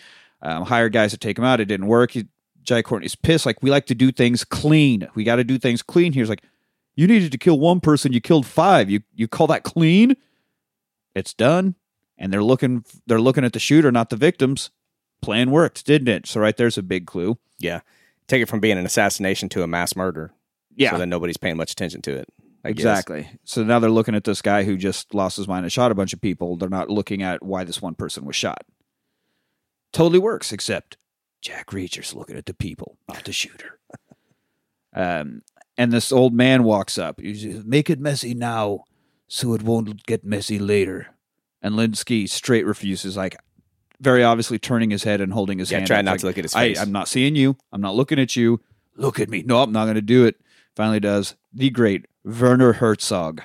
Um, 0.41 0.63
hired 0.65 0.93
guys 0.93 1.11
to 1.11 1.17
take 1.17 1.37
him 1.37 1.43
out. 1.43 1.59
It 1.59 1.65
didn't 1.65 1.87
work. 1.87 2.11
He, 2.11 2.25
Jai 2.63 2.81
Courtney's 2.81 3.15
pissed. 3.15 3.45
Like 3.45 3.61
we 3.61 3.69
like 3.69 3.85
to 3.87 3.95
do 3.95 4.11
things 4.11 4.43
clean. 4.43 5.07
We 5.15 5.23
got 5.23 5.35
to 5.37 5.43
do 5.43 5.57
things 5.57 5.81
clean. 5.81 6.13
He 6.13 6.19
was 6.19 6.29
like, 6.29 6.43
"You 6.95 7.07
needed 7.07 7.31
to 7.31 7.37
kill 7.37 7.59
one 7.59 7.79
person. 7.79 8.13
You 8.13 8.21
killed 8.21 8.45
five. 8.45 8.89
You 8.89 9.01
you 9.13 9.27
call 9.27 9.47
that 9.47 9.63
clean? 9.63 10.15
It's 11.15 11.33
done." 11.33 11.75
And 12.17 12.31
they're 12.31 12.43
looking. 12.43 12.85
They're 13.07 13.21
looking 13.21 13.43
at 13.43 13.53
the 13.53 13.59
shooter, 13.59 13.91
not 13.91 14.09
the 14.09 14.15
victims. 14.15 14.69
Plan 15.21 15.51
worked, 15.51 15.85
didn't 15.85 16.07
it? 16.09 16.27
So 16.27 16.39
right 16.41 16.55
there's 16.55 16.77
a 16.77 16.83
big 16.83 17.05
clue. 17.07 17.37
yeah. 17.59 17.81
Take 18.27 18.41
it 18.41 18.47
from 18.47 18.61
being 18.61 18.77
an 18.77 18.85
assassination 18.85 19.49
to 19.49 19.63
a 19.63 19.67
mass 19.67 19.95
murder. 19.97 20.31
Yeah. 20.75 20.91
So 20.91 20.97
then 20.97 21.09
nobody's 21.09 21.35
paying 21.37 21.57
much 21.57 21.71
attention 21.73 22.01
to 22.03 22.13
it. 22.15 22.29
I 22.63 22.71
guess. 22.71 22.79
Exactly. 22.79 23.29
So 23.43 23.63
now 23.63 23.79
they're 23.79 23.89
looking 23.89 24.15
at 24.15 24.23
this 24.23 24.41
guy 24.41 24.63
who 24.63 24.77
just 24.77 25.13
lost 25.13 25.35
his 25.35 25.47
mind 25.47 25.65
and 25.65 25.71
shot 25.71 25.91
a 25.91 25.95
bunch 25.95 26.13
of 26.13 26.21
people. 26.21 26.55
They're 26.55 26.69
not 26.69 26.89
looking 26.89 27.21
at 27.21 27.43
why 27.43 27.65
this 27.65 27.81
one 27.81 27.95
person 27.95 28.23
was 28.23 28.37
shot. 28.37 28.63
Totally 29.91 30.19
works, 30.19 30.51
except 30.53 30.97
Jack 31.43 31.73
Reacher's 31.73 32.15
looking 32.15 32.37
at 32.37 32.45
the 32.45 32.53
people, 32.53 32.97
not 33.09 33.25
the 33.25 33.33
shooter. 33.33 33.77
um, 34.95 35.41
and 35.77 35.91
this 35.91 36.11
old 36.11 36.33
man 36.33 36.63
walks 36.63 36.97
up. 36.97 37.19
He 37.19 37.35
says, 37.35 37.65
"Make 37.65 37.89
it 37.89 37.99
messy 37.99 38.33
now, 38.33 38.85
so 39.27 39.53
it 39.53 39.61
won't 39.61 40.05
get 40.05 40.23
messy 40.23 40.57
later." 40.57 41.07
And 41.61 41.75
Linsky 41.75 42.29
straight 42.29 42.65
refuses, 42.65 43.17
like 43.17 43.35
very 43.99 44.23
obviously 44.23 44.57
turning 44.57 44.89
his 44.89 45.03
head 45.03 45.19
and 45.19 45.33
holding 45.33 45.59
his 45.59 45.69
Yeah, 45.69 45.79
hand. 45.79 45.87
try 45.87 45.99
up, 45.99 46.05
not 46.05 46.11
like, 46.11 46.19
to 46.21 46.25
look 46.27 46.37
at 46.37 46.45
his 46.45 46.55
I, 46.55 46.69
face. 46.69 46.79
I'm 46.79 46.91
not 46.93 47.07
seeing 47.09 47.35
you. 47.35 47.57
I'm 47.73 47.81
not 47.81 47.95
looking 47.95 48.19
at 48.19 48.35
you. 48.35 48.61
Look 48.95 49.19
at 49.19 49.29
me. 49.29 49.43
No, 49.45 49.61
I'm 49.61 49.71
not 49.71 49.85
going 49.85 49.95
to 49.95 50.01
do 50.01 50.25
it. 50.25 50.39
Finally 50.75 51.01
does. 51.01 51.35
The 51.53 51.69
great 51.69 52.05
Werner 52.23 52.73
Herzog. 52.73 53.41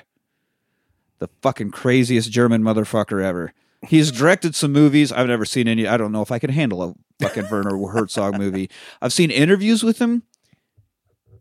The 1.19 1.29
fucking 1.41 1.71
craziest 1.71 2.31
German 2.31 2.63
motherfucker 2.63 3.21
ever. 3.21 3.53
He's 3.87 4.11
directed 4.11 4.55
some 4.55 4.73
movies. 4.73 5.11
I've 5.11 5.27
never 5.27 5.45
seen 5.45 5.67
any. 5.67 5.87
I 5.87 5.97
don't 5.97 6.11
know 6.11 6.21
if 6.21 6.31
I 6.31 6.39
can 6.39 6.49
handle 6.49 6.83
a 6.83 6.93
fucking 7.21 7.49
Werner 7.49 7.77
Herzog 7.87 8.37
movie. 8.37 8.69
I've 9.01 9.13
seen 9.13 9.31
interviews 9.31 9.83
with 9.83 9.99
him. 9.99 10.23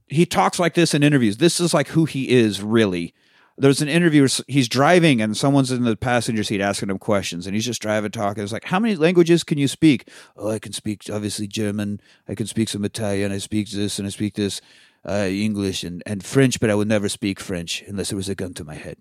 He 0.07 0.25
talks 0.25 0.59
like 0.59 0.75
this 0.75 0.95
in 0.95 1.03
interviews. 1.03 1.39
This 1.39 1.61
is 1.61 1.75
like 1.75 1.89
who 1.89 2.05
he 2.05 2.31
is, 2.31 2.63
really. 2.63 3.13
There's 3.59 3.83
an 3.83 3.89
interview. 3.89 4.29
He's 4.47 4.69
driving 4.69 5.21
and 5.21 5.37
someone's 5.37 5.73
in 5.73 5.83
the 5.83 5.97
passenger 5.97 6.45
seat 6.45 6.61
asking 6.61 6.91
him 6.91 6.99
questions, 6.99 7.47
and 7.47 7.57
he's 7.57 7.67
just 7.67 7.83
driving, 7.83 8.13
talking. 8.13 8.45
It's 8.45 8.53
like, 8.53 8.65
how 8.65 8.79
many 8.79 8.95
languages 8.95 9.43
can 9.43 9.59
you 9.59 9.67
speak? 9.67 10.09
Oh, 10.37 10.51
I 10.51 10.61
can 10.61 10.73
speak 10.73 11.03
obviously 11.13 11.49
German. 11.49 12.01
I 12.29 12.37
can 12.37 12.47
speak 12.47 12.69
some 12.69 12.85
Italian. 12.85 13.33
I 13.33 13.39
speak 13.39 13.69
this 13.69 13.99
and 13.99 14.07
I 14.07 14.11
speak 14.11 14.35
this 14.35 14.61
uh, 15.05 15.27
English 15.29 15.83
and, 15.83 16.05
and 16.07 16.25
French, 16.25 16.61
but 16.61 16.71
I 16.71 16.77
would 16.77 16.89
never 16.89 17.09
speak 17.09 17.41
French 17.41 17.83
unless 17.89 18.11
there 18.11 18.17
was 18.17 18.29
a 18.29 18.37
gun 18.37 18.55
to 18.55 18.65
my 18.65 18.77
head. 18.77 18.97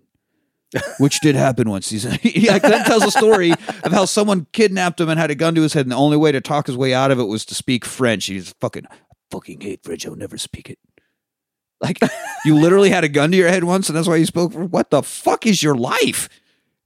Which 0.98 1.20
did 1.20 1.34
happen 1.34 1.70
once. 1.70 1.88
He's 1.88 2.04
he 2.20 2.46
then 2.46 2.84
tells 2.84 3.04
a 3.04 3.10
story 3.10 3.52
of 3.52 3.90
how 3.92 4.04
someone 4.04 4.46
kidnapped 4.52 5.00
him 5.00 5.08
and 5.08 5.18
had 5.18 5.30
a 5.30 5.34
gun 5.34 5.54
to 5.54 5.62
his 5.62 5.72
head, 5.72 5.86
and 5.86 5.92
the 5.92 5.96
only 5.96 6.16
way 6.16 6.30
to 6.32 6.40
talk 6.40 6.66
his 6.66 6.76
way 6.76 6.92
out 6.92 7.10
of 7.10 7.18
it 7.18 7.24
was 7.24 7.46
to 7.46 7.54
speak 7.54 7.84
French. 7.84 8.26
He's 8.26 8.54
fucking 8.60 8.86
fucking 9.30 9.60
hate 9.62 9.82
French. 9.82 10.06
I'll 10.06 10.14
never 10.14 10.36
speak 10.36 10.68
it. 10.68 10.78
Like 11.80 12.00
you 12.44 12.54
literally 12.54 12.90
had 12.90 13.04
a 13.04 13.08
gun 13.08 13.30
to 13.30 13.36
your 13.36 13.48
head 13.48 13.64
once, 13.64 13.88
and 13.88 13.96
that's 13.96 14.08
why 14.08 14.16
you 14.16 14.26
spoke. 14.26 14.52
What 14.52 14.90
the 14.90 15.02
fuck 15.02 15.46
is 15.46 15.62
your 15.62 15.74
life? 15.74 16.28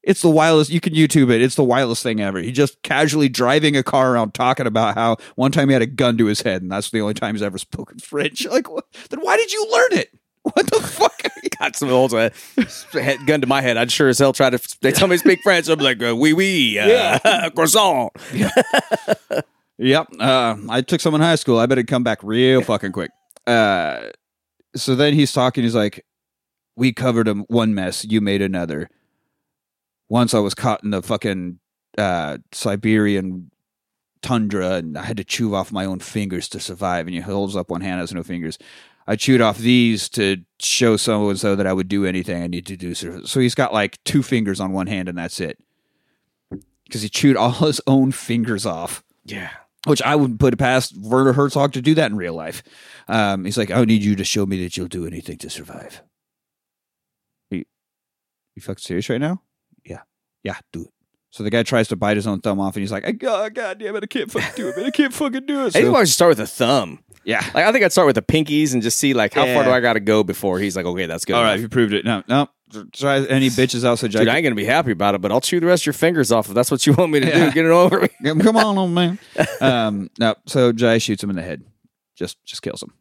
It's 0.03 0.23
the 0.23 0.31
wildest. 0.31 0.71
You 0.71 0.81
can 0.81 0.95
YouTube 0.95 1.31
it. 1.31 1.41
It's 1.41 1.55
the 1.55 1.65
wildest 1.65 2.03
thing 2.03 2.21
ever. 2.21 2.41
He 2.41 2.51
just 2.51 2.83
casually 2.83 3.29
driving 3.29 3.77
a 3.77 3.83
car 3.83 4.15
around 4.15 4.35
talking 4.35 4.67
about 4.67 4.95
how 4.97 5.17
one 5.37 5.53
time 5.53 5.69
he 5.69 5.73
had 5.73 5.83
a 5.83 5.87
gun 5.87 6.19
to 6.19 6.27
his 6.27 6.43
head, 6.43 6.63
and 6.63 6.71
that's 6.71 6.91
the 6.91 7.01
only 7.01 7.15
time 7.15 7.35
he's 7.35 7.43
ever 7.43 7.59
spoken 7.59 7.99
French. 7.99 8.47
Like, 8.53 8.71
what? 8.71 8.85
then 9.09 9.21
why 9.21 9.37
did 9.39 9.51
you 9.51 9.67
learn 9.71 10.01
it? 10.01 10.11
What 10.43 10.71
the 10.71 10.81
fuck? 10.81 11.23
Got 11.59 11.77
some 11.77 11.91
old 11.91 12.13
uh, 12.15 12.31
gun 13.27 13.41
to 13.41 13.47
my 13.47 13.61
head. 13.61 13.77
I'd 13.77 13.93
sure 13.93 14.09
as 14.09 14.19
hell 14.19 14.33
try 14.33 14.51
to. 14.51 14.77
They 14.81 14.91
tell 14.91 15.07
me 15.07 15.15
to 15.15 15.19
speak 15.19 15.41
French. 15.43 15.69
I'm 15.69 15.79
like, 15.79 16.03
uh, 16.03 16.17
oui, 16.17 16.33
oui, 16.33 16.79
uh, 16.79 17.51
croissant. 17.55 18.13
Yep. 19.79 20.09
Uh, 20.21 20.57
I 20.69 20.81
took 20.83 21.01
some 21.01 21.15
in 21.15 21.21
high 21.21 21.35
school. 21.35 21.59
I 21.59 21.67
bet 21.67 21.77
it'd 21.77 21.89
come 21.89 22.05
back 22.05 22.23
real 22.23 22.63
fucking 22.63 22.93
quick. 22.93 23.11
Uh, 23.49 24.11
so 24.77 24.95
then 24.95 25.13
he's 25.15 25.33
talking. 25.33 25.65
He's 25.65 25.75
like, 25.75 26.07
"We 26.77 26.93
covered 26.93 27.27
him 27.27 27.41
one 27.49 27.75
mess. 27.75 28.05
You 28.05 28.21
made 28.21 28.43
another." 28.43 28.89
Once 30.09 30.35
I 30.35 30.39
was 30.39 30.55
caught 30.55 30.85
in 30.85 30.91
the 30.91 31.03
fucking 31.03 31.59
uh, 31.99 32.39
Siberian 32.53 33.51
tundra, 34.21 34.75
and 34.75 34.97
I 34.97 35.03
had 35.03 35.17
to 35.17 35.25
chew 35.25 35.55
off 35.55 35.73
my 35.73 35.85
own 35.85 35.99
fingers 35.99 36.49
to 36.51 36.61
survive. 36.61 37.07
And 37.07 37.15
he 37.15 37.21
holds 37.21 37.57
up 37.57 37.69
one 37.69 37.81
hand, 37.81 38.01
has 38.01 38.15
no 38.15 38.23
fingers. 38.23 38.59
I 39.07 39.17
chewed 39.17 39.41
off 39.41 39.59
these 39.59 40.09
to 40.11 40.39
show 40.61 40.97
so 40.97 41.29
and 41.31 41.39
so 41.39 41.57
that 41.57 41.67
I 41.67 41.73
would 41.73 41.89
do 41.89 42.05
anything 42.07 42.43
I 42.43 42.47
need 42.47 42.67
to 42.67 42.77
do. 42.77 42.95
So 42.95 43.41
he's 43.41 43.55
got 43.55 43.73
like 43.73 44.03
two 44.05 44.23
fingers 44.23 44.61
on 44.61 44.73
one 44.73 44.87
hand, 44.87 45.09
and 45.09 45.19
that's 45.19 45.41
it. 45.41 45.59
Because 46.85 47.03
he 47.03 47.09
chewed 47.09 47.37
all 47.37 47.51
his 47.53 47.81
own 47.87 48.13
fingers 48.13 48.67
off 48.67 49.03
Yeah. 49.25 49.51
which 49.87 50.03
I 50.03 50.15
wouldn't 50.15 50.39
put 50.41 50.53
it 50.53 50.59
past 50.59 50.95
Werner 50.97 51.33
Herzog 51.33 51.73
to 51.73 51.83
do 51.83 51.95
that 51.95 52.11
in 52.11 52.17
real 52.17 52.35
life. 52.35 52.63
Um, 53.09 53.45
he's 53.47 53.57
like, 53.59 53.71
I 53.71 53.85
need 53.85 54.03
you 54.03 54.15
to 54.17 54.25
show 54.25 54.45
me 54.47 54.63
that 54.63 54.77
you'll 54.77 54.89
do 54.89 55.07
anything 55.07 55.39
to 55.39 55.51
survive. 55.51 56.03
You, 57.51 57.65
you 58.55 58.63
fucking 58.63 58.83
serious 58.83 59.09
right 59.09 59.21
now? 59.21 59.43
Yeah. 59.85 60.03
Yeah, 60.45 60.57
do 60.73 60.83
it. 60.83 60.91
So 61.31 61.43
the 61.43 61.51
guy 61.51 61.63
tries 61.63 61.89
to 61.89 61.97
bite 61.97 62.17
his 62.19 62.27
own 62.27 62.41
thumb 62.43 62.61
off, 62.61 62.77
and 62.77 62.83
he's 62.83 62.93
like, 62.93 63.07
"I- 63.07 63.13
God, 63.13 63.55
damn 63.55 63.97
it, 63.97 64.03
I 64.03 64.07
can't 64.07 64.31
fucking 64.31 64.53
do 64.55 64.69
it, 64.69 64.77
man. 64.77 64.87
I 64.87 64.91
can't 64.91 65.15
fucking 65.15 65.47
do 65.47 65.63
it. 65.63 65.67
I 65.69 65.71
think 65.71 65.87
So, 65.87 65.97
I 65.97 66.05
should 66.05 66.13
start 66.13 66.29
with 66.29 66.41
a 66.41 66.47
thumb. 66.47 66.99
Yeah. 67.25 67.41
Like 67.55 67.65
I 67.67 67.73
think 67.73 67.85
I'd 67.85 67.93
start 67.93 68.07
with 68.07 68.17
the 68.17 68.23
pinkies 68.23 68.73
and 68.75 68.83
just 68.83 68.99
see 68.99 69.15
like 69.15 69.33
how 69.35 69.43
far 69.45 69.55
Yeah. 69.55 69.65
do 69.65 69.71
I 69.71 69.81
got 69.81 69.93
to 69.95 70.01
go 70.01 70.23
before 70.25 70.59
he's 70.59 70.77
like, 70.77 70.87
okay, 70.87 71.07
that's 71.07 71.25
good. 71.25 71.35
All 71.37 71.43
right, 71.43 71.59
you 71.61 71.69
proved 71.69 71.93
it. 71.95 72.05
No, 72.05 72.23
no. 72.29 72.49
Try 72.93 73.19
any 73.27 73.51
bitches 73.51 73.85
out 73.85 73.99
so 73.99 74.09
Dude, 74.09 74.29
I 74.29 74.37
ain't 74.37 74.45
gonna 74.45 74.55
be 74.55 74.65
happy 74.65 74.93
about 74.93 75.15
it, 75.15 75.21
but 75.21 75.31
I'll 75.31 75.43
chew 75.43 75.61
the 75.61 75.67
rest 75.67 75.83
of 75.83 75.87
your 75.87 75.93
fingers 75.93 76.33
off 76.33 76.49
if 76.49 76.55
that's 76.55 76.71
what 76.71 76.87
you 76.87 76.95
want 76.95 77.13
me 77.13 77.21
to 77.21 77.27
do. 77.27 77.51
Get 77.53 77.67
it 77.67 77.71
over. 77.71 78.09
Yeah, 78.23 78.33
Come 78.35 78.57
on, 78.57 78.79
old 78.79 78.93
man. 78.93 79.19
Um, 79.61 80.09
no, 80.19 80.35
so 80.47 80.73
Jai 80.73 80.97
shoots 80.99 81.23
him 81.23 81.29
in 81.29 81.37
the 81.37 81.43
head, 81.43 81.63
just 82.17 82.43
just 82.45 82.63
kills 82.63 82.83
him 82.83 82.95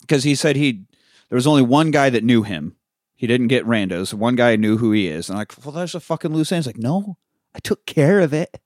because 0.00 0.24
he 0.24 0.34
said 0.34 0.56
he 0.56 0.82
there 1.28 1.36
was 1.36 1.46
only 1.46 1.62
one 1.62 1.90
guy 1.92 2.10
that 2.10 2.24
knew 2.24 2.42
him. 2.42 2.74
He 3.14 3.26
didn't 3.28 3.46
get 3.48 3.64
randos. 3.64 4.12
One 4.12 4.34
guy 4.36 4.56
knew 4.56 4.76
who 4.78 4.90
he 4.92 5.06
is, 5.06 5.28
and 5.30 5.38
like, 5.38 5.52
well, 5.64 5.72
there's 5.72 5.94
a 5.94 6.00
fucking 6.00 6.34
loose 6.34 6.50
end. 6.50 6.64
He's 6.64 6.66
like, 6.66 6.76
no, 6.76 7.16
I 7.54 7.60
took 7.60 7.86
care 7.86 8.18
of 8.20 8.34
it, 8.34 8.58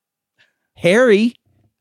Harry. 0.76 1.34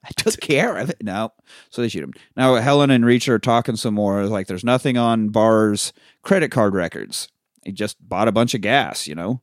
I 0.04 0.10
took 0.16 0.40
care 0.40 0.78
of 0.78 0.90
it. 0.90 1.04
No, 1.04 1.34
so 1.70 1.82
they 1.82 1.90
shoot 1.90 2.04
him. 2.04 2.14
Now 2.36 2.56
Helen 2.56 2.90
and 2.90 3.04
Reacher 3.04 3.30
are 3.30 3.40
talking 3.40 3.76
some 3.76 3.94
more. 3.94 4.26
Like, 4.26 4.48
there's 4.48 4.64
nothing 4.64 4.98
on 4.98 5.30
Barr's 5.30 5.92
credit 6.22 6.52
card 6.52 6.74
records. 6.74 7.28
He 7.66 7.72
just 7.72 7.98
bought 8.08 8.28
a 8.28 8.32
bunch 8.32 8.54
of 8.54 8.62
gas, 8.62 9.08
you 9.08 9.16
know. 9.16 9.42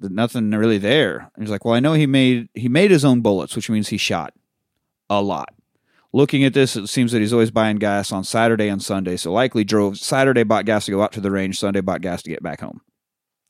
Nothing 0.00 0.50
really 0.50 0.78
there. 0.78 1.30
And 1.34 1.44
he's 1.44 1.50
like, 1.50 1.64
well, 1.64 1.74
I 1.74 1.80
know 1.80 1.92
he 1.92 2.06
made 2.06 2.48
he 2.54 2.68
made 2.68 2.90
his 2.90 3.04
own 3.04 3.20
bullets, 3.20 3.54
which 3.54 3.70
means 3.70 3.88
he 3.88 3.96
shot 3.96 4.34
a 5.08 5.22
lot. 5.22 5.54
Looking 6.12 6.44
at 6.44 6.52
this, 6.52 6.76
it 6.76 6.88
seems 6.88 7.12
that 7.12 7.20
he's 7.20 7.32
always 7.32 7.50
buying 7.50 7.76
gas 7.76 8.12
on 8.12 8.24
Saturday 8.24 8.68
and 8.68 8.82
Sunday. 8.82 9.16
So 9.16 9.32
likely 9.32 9.64
drove 9.64 9.98
Saturday, 9.98 10.42
bought 10.42 10.66
gas 10.66 10.86
to 10.86 10.90
go 10.90 11.02
out 11.02 11.12
to 11.12 11.20
the 11.20 11.30
range. 11.30 11.58
Sunday, 11.58 11.80
bought 11.80 12.00
gas 12.02 12.22
to 12.22 12.30
get 12.30 12.42
back 12.42 12.60
home. 12.60 12.80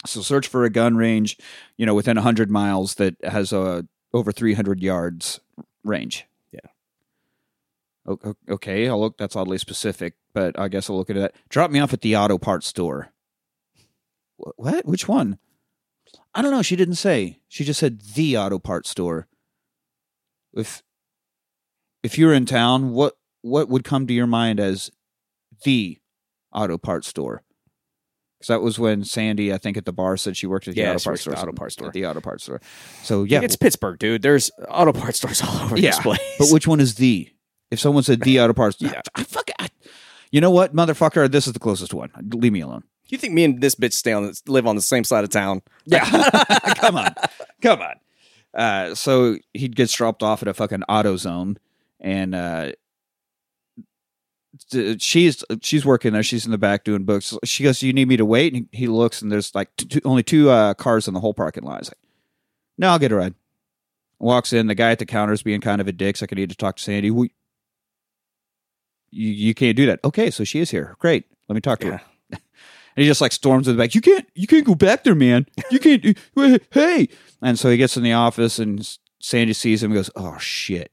So 0.05 0.21
search 0.21 0.47
for 0.47 0.65
a 0.65 0.71
gun 0.71 0.97
range, 0.97 1.39
you 1.77 1.87
know, 1.87 1.95
within 1.95 2.19
hundred 2.19 2.51
miles 2.51 2.97
that 2.97 3.17
has 3.25 3.53
a 3.53 3.87
over 4.13 4.31
three 4.31 4.55
hundred 4.55 4.81
yards 4.81 5.41
range. 5.85 6.27
Yeah. 6.53 8.17
Okay, 8.49 8.89
I'll 8.89 9.01
look. 9.01 9.19
That's 9.19 9.37
oddly 9.37 9.59
specific, 9.59 10.15
but 10.35 10.59
I 10.59 10.69
guess 10.69 10.91
I'll 10.91 10.97
look 10.97 11.11
at 11.11 11.17
that. 11.17 11.35
Drop 11.49 11.71
me 11.71 11.81
off 11.81 11.93
at 11.93 12.01
the 12.01 12.17
auto 12.17 12.39
parts 12.39 12.67
store. 12.67 13.13
What? 14.37 14.87
Which 14.87 15.07
one? 15.09 15.39
I 16.35 16.43
don't 16.43 16.51
know. 16.51 16.63
She 16.63 16.77
didn't 16.77 16.97
say. 16.97 17.41
She 17.49 17.65
just 17.65 17.81
said 17.81 18.01
the 18.15 18.37
auto 18.37 18.59
parts 18.59 18.91
store. 18.91 19.29
If 20.55 20.83
if 22.03 22.19
you're 22.19 22.35
in 22.35 22.47
town, 22.47 22.93
what 22.93 23.15
what 23.43 23.69
would 23.69 23.85
come 23.85 24.07
to 24.07 24.15
your 24.15 24.27
mind 24.27 24.59
as 24.59 24.91
the 25.65 25.99
auto 26.53 26.79
parts 26.79 27.09
store? 27.09 27.43
Because 28.43 28.49
that 28.49 28.61
was 28.61 28.77
when 28.77 29.05
Sandy, 29.05 29.53
I 29.53 29.59
think, 29.59 29.77
at 29.77 29.85
the 29.85 29.93
bar 29.93 30.17
said 30.17 30.37
she 30.37 30.49
worked 30.49 30.67
at 30.67 30.75
the 30.75 30.81
Yeah, 30.81 30.95
auto 30.95 31.05
parts 31.05 31.21
store. 31.21 31.39
auto 31.39 31.53
parts 31.53 31.75
store. 31.75 31.87
At 31.87 31.93
the 31.95 32.07
auto 32.07 32.21
parts 32.21 32.43
store. 32.43 32.61
So 33.05 33.23
yeah, 33.23 33.41
It's 33.41 33.55
Pittsburgh, 33.55 34.01
dude. 34.01 34.23
There's 34.23 34.51
auto 34.69 34.93
parts 34.93 35.19
stores 35.19 35.41
all 35.43 35.57
over 35.61 35.77
yeah. 35.79 35.91
this 35.91 36.01
place. 36.01 36.19
But 36.41 36.49
which 36.51 36.67
one 36.67 36.81
is 36.81 36.97
the? 36.97 37.31
If 37.71 37.79
someone 37.79 38.03
said 38.03 38.21
the 38.23 38.41
auto 38.41 38.53
parts, 38.53 38.79
Yeah. 38.81 39.01
I, 39.15 39.23
fuck 39.23 39.49
it. 39.49 39.55
I- 39.61 39.69
you 40.33 40.41
know 40.41 40.51
what, 40.51 40.75
motherfucker? 40.75 41.31
This 41.31 41.47
is 41.47 41.53
the 41.53 41.61
closest 41.61 41.95
one. 41.95 42.11
Leave 42.35 42.53
me 42.53 42.63
alone. 42.63 42.83
you 43.09 43.17
think 43.19 43.33
me 43.35 43.45
and 43.45 43.61
this 43.61 43.75
bitch 43.77 43.93
stay 43.93 44.13
on 44.13 44.33
live 44.49 44.67
on 44.67 44.75
the 44.75 44.83
same 44.83 45.05
side 45.05 45.23
of 45.23 45.31
town? 45.31 45.63
Yeah, 45.85 46.05
come 46.77 46.97
on, 46.97 47.15
come 47.61 47.81
on. 47.81 47.95
Uh, 48.55 48.95
so 48.97 49.37
he 49.55 49.69
gets 49.69 49.93
dropped 49.93 50.23
off 50.23 50.43
at 50.43 50.49
a 50.49 50.55
fucking 50.55 50.83
auto 50.89 51.17
zone, 51.17 51.59
and 52.01 52.35
uh, 52.35 52.73
she's 54.99 55.45
she's 55.63 55.85
working 55.85 56.13
there. 56.13 56.23
She's 56.23 56.45
in 56.45 56.51
the 56.53 56.59
back 56.59 56.85
doing 56.85 57.05
books. 57.05 57.37
She 57.45 57.63
goes, 57.65 57.83
"You 57.83 57.93
need 57.93 58.09
me 58.09 58.17
to 58.17 58.25
wait?" 58.25 58.55
And 58.55 58.69
he 58.73 58.87
looks, 58.87 59.23
and 59.23 59.31
there's 59.33 59.55
like 59.55 59.75
two, 59.77 60.01
only 60.05 60.23
two 60.23 60.51
uh, 60.51 60.75
cars 60.75 61.09
in 61.09 61.15
the 61.15 61.21
whole 61.21 61.35
parking 61.35 61.65
lot. 61.65 61.81
He's 61.81 61.89
like, 61.91 61.99
"No, 62.79 62.89
I'll 62.91 62.99
get 62.99 63.13
a 63.13 63.17
ride." 63.17 63.35
Walks 64.19 64.53
in. 64.53 64.67
The 64.69 64.75
guy 64.75 64.91
at 64.93 64.99
the 64.99 65.07
counter 65.07 65.33
is 65.33 65.43
being 65.43 65.61
kind 65.61 65.81
of 65.81 65.89
a 65.89 65.93
dick. 65.93 66.17
So 66.17 66.27
I 66.31 66.35
need 66.35 66.51
to 66.51 66.57
talk 66.57 66.77
to 66.77 66.83
Sandy. 66.83 67.11
We, 67.11 67.33
you 69.11 69.29
you 69.31 69.55
can't 69.55 69.77
do 69.77 69.87
that. 69.87 70.01
Okay, 70.05 70.31
so 70.31 70.45
she 70.45 70.61
is 70.61 70.71
here. 70.71 70.97
Great. 70.99 71.25
Let 71.49 71.55
me 71.55 71.61
talk 71.61 71.81
to 71.81 71.87
Yeah. 71.87 71.93
her. 71.99 72.03
And 72.95 73.03
he 73.03 73.09
just 73.09 73.23
like 73.23 73.33
storms 73.33 73.67
in 73.69 73.75
the 73.75 73.83
back. 73.83 73.95
You 73.95 74.03
can't, 74.03 74.29
you 74.35 74.47
can't 74.47 74.67
go 74.67 74.75
back 74.75 75.03
there, 75.03 75.15
man. 75.15 75.47
You 75.71 75.79
can't. 75.79 76.05
Hey, 76.73 77.09
and 77.41 77.59
so 77.59 77.71
he 77.71 77.79
gets 77.79 77.97
in 77.97 78.03
the 78.03 78.13
office, 78.13 78.59
and 78.59 78.87
Sandy 79.19 79.55
sees 79.55 79.83
him. 79.83 79.93
and 79.93 79.97
goes, 79.99 80.11
"Oh 80.15 80.37
shit! 80.37 80.93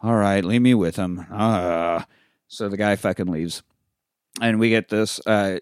All 0.00 0.14
right, 0.14 0.44
leave 0.44 0.62
me 0.62 0.74
with 0.74 0.94
him." 0.94 1.26
Uh, 1.32 2.04
so 2.48 2.68
the 2.68 2.76
guy 2.76 2.96
fucking 2.96 3.26
leaves, 3.26 3.62
and 4.40 4.58
we 4.58 4.70
get 4.70 4.88
this 4.88 5.20
uh, 5.26 5.58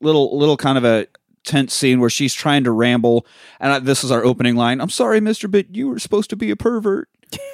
little, 0.00 0.36
little 0.38 0.56
kind 0.56 0.78
of 0.78 0.84
a 0.84 1.06
tense 1.44 1.74
scene 1.74 2.00
where 2.00 2.10
she's 2.10 2.34
trying 2.34 2.64
to 2.64 2.70
ramble, 2.70 3.26
and 3.60 3.72
I, 3.72 3.78
this 3.78 4.04
is 4.04 4.10
our 4.10 4.24
opening 4.24 4.56
line. 4.56 4.80
I'm 4.80 4.90
sorry, 4.90 5.20
Mister, 5.20 5.48
but 5.48 5.74
you 5.74 5.88
were 5.88 5.98
supposed 5.98 6.30
to 6.30 6.36
be 6.36 6.50
a 6.50 6.56
pervert. 6.56 7.08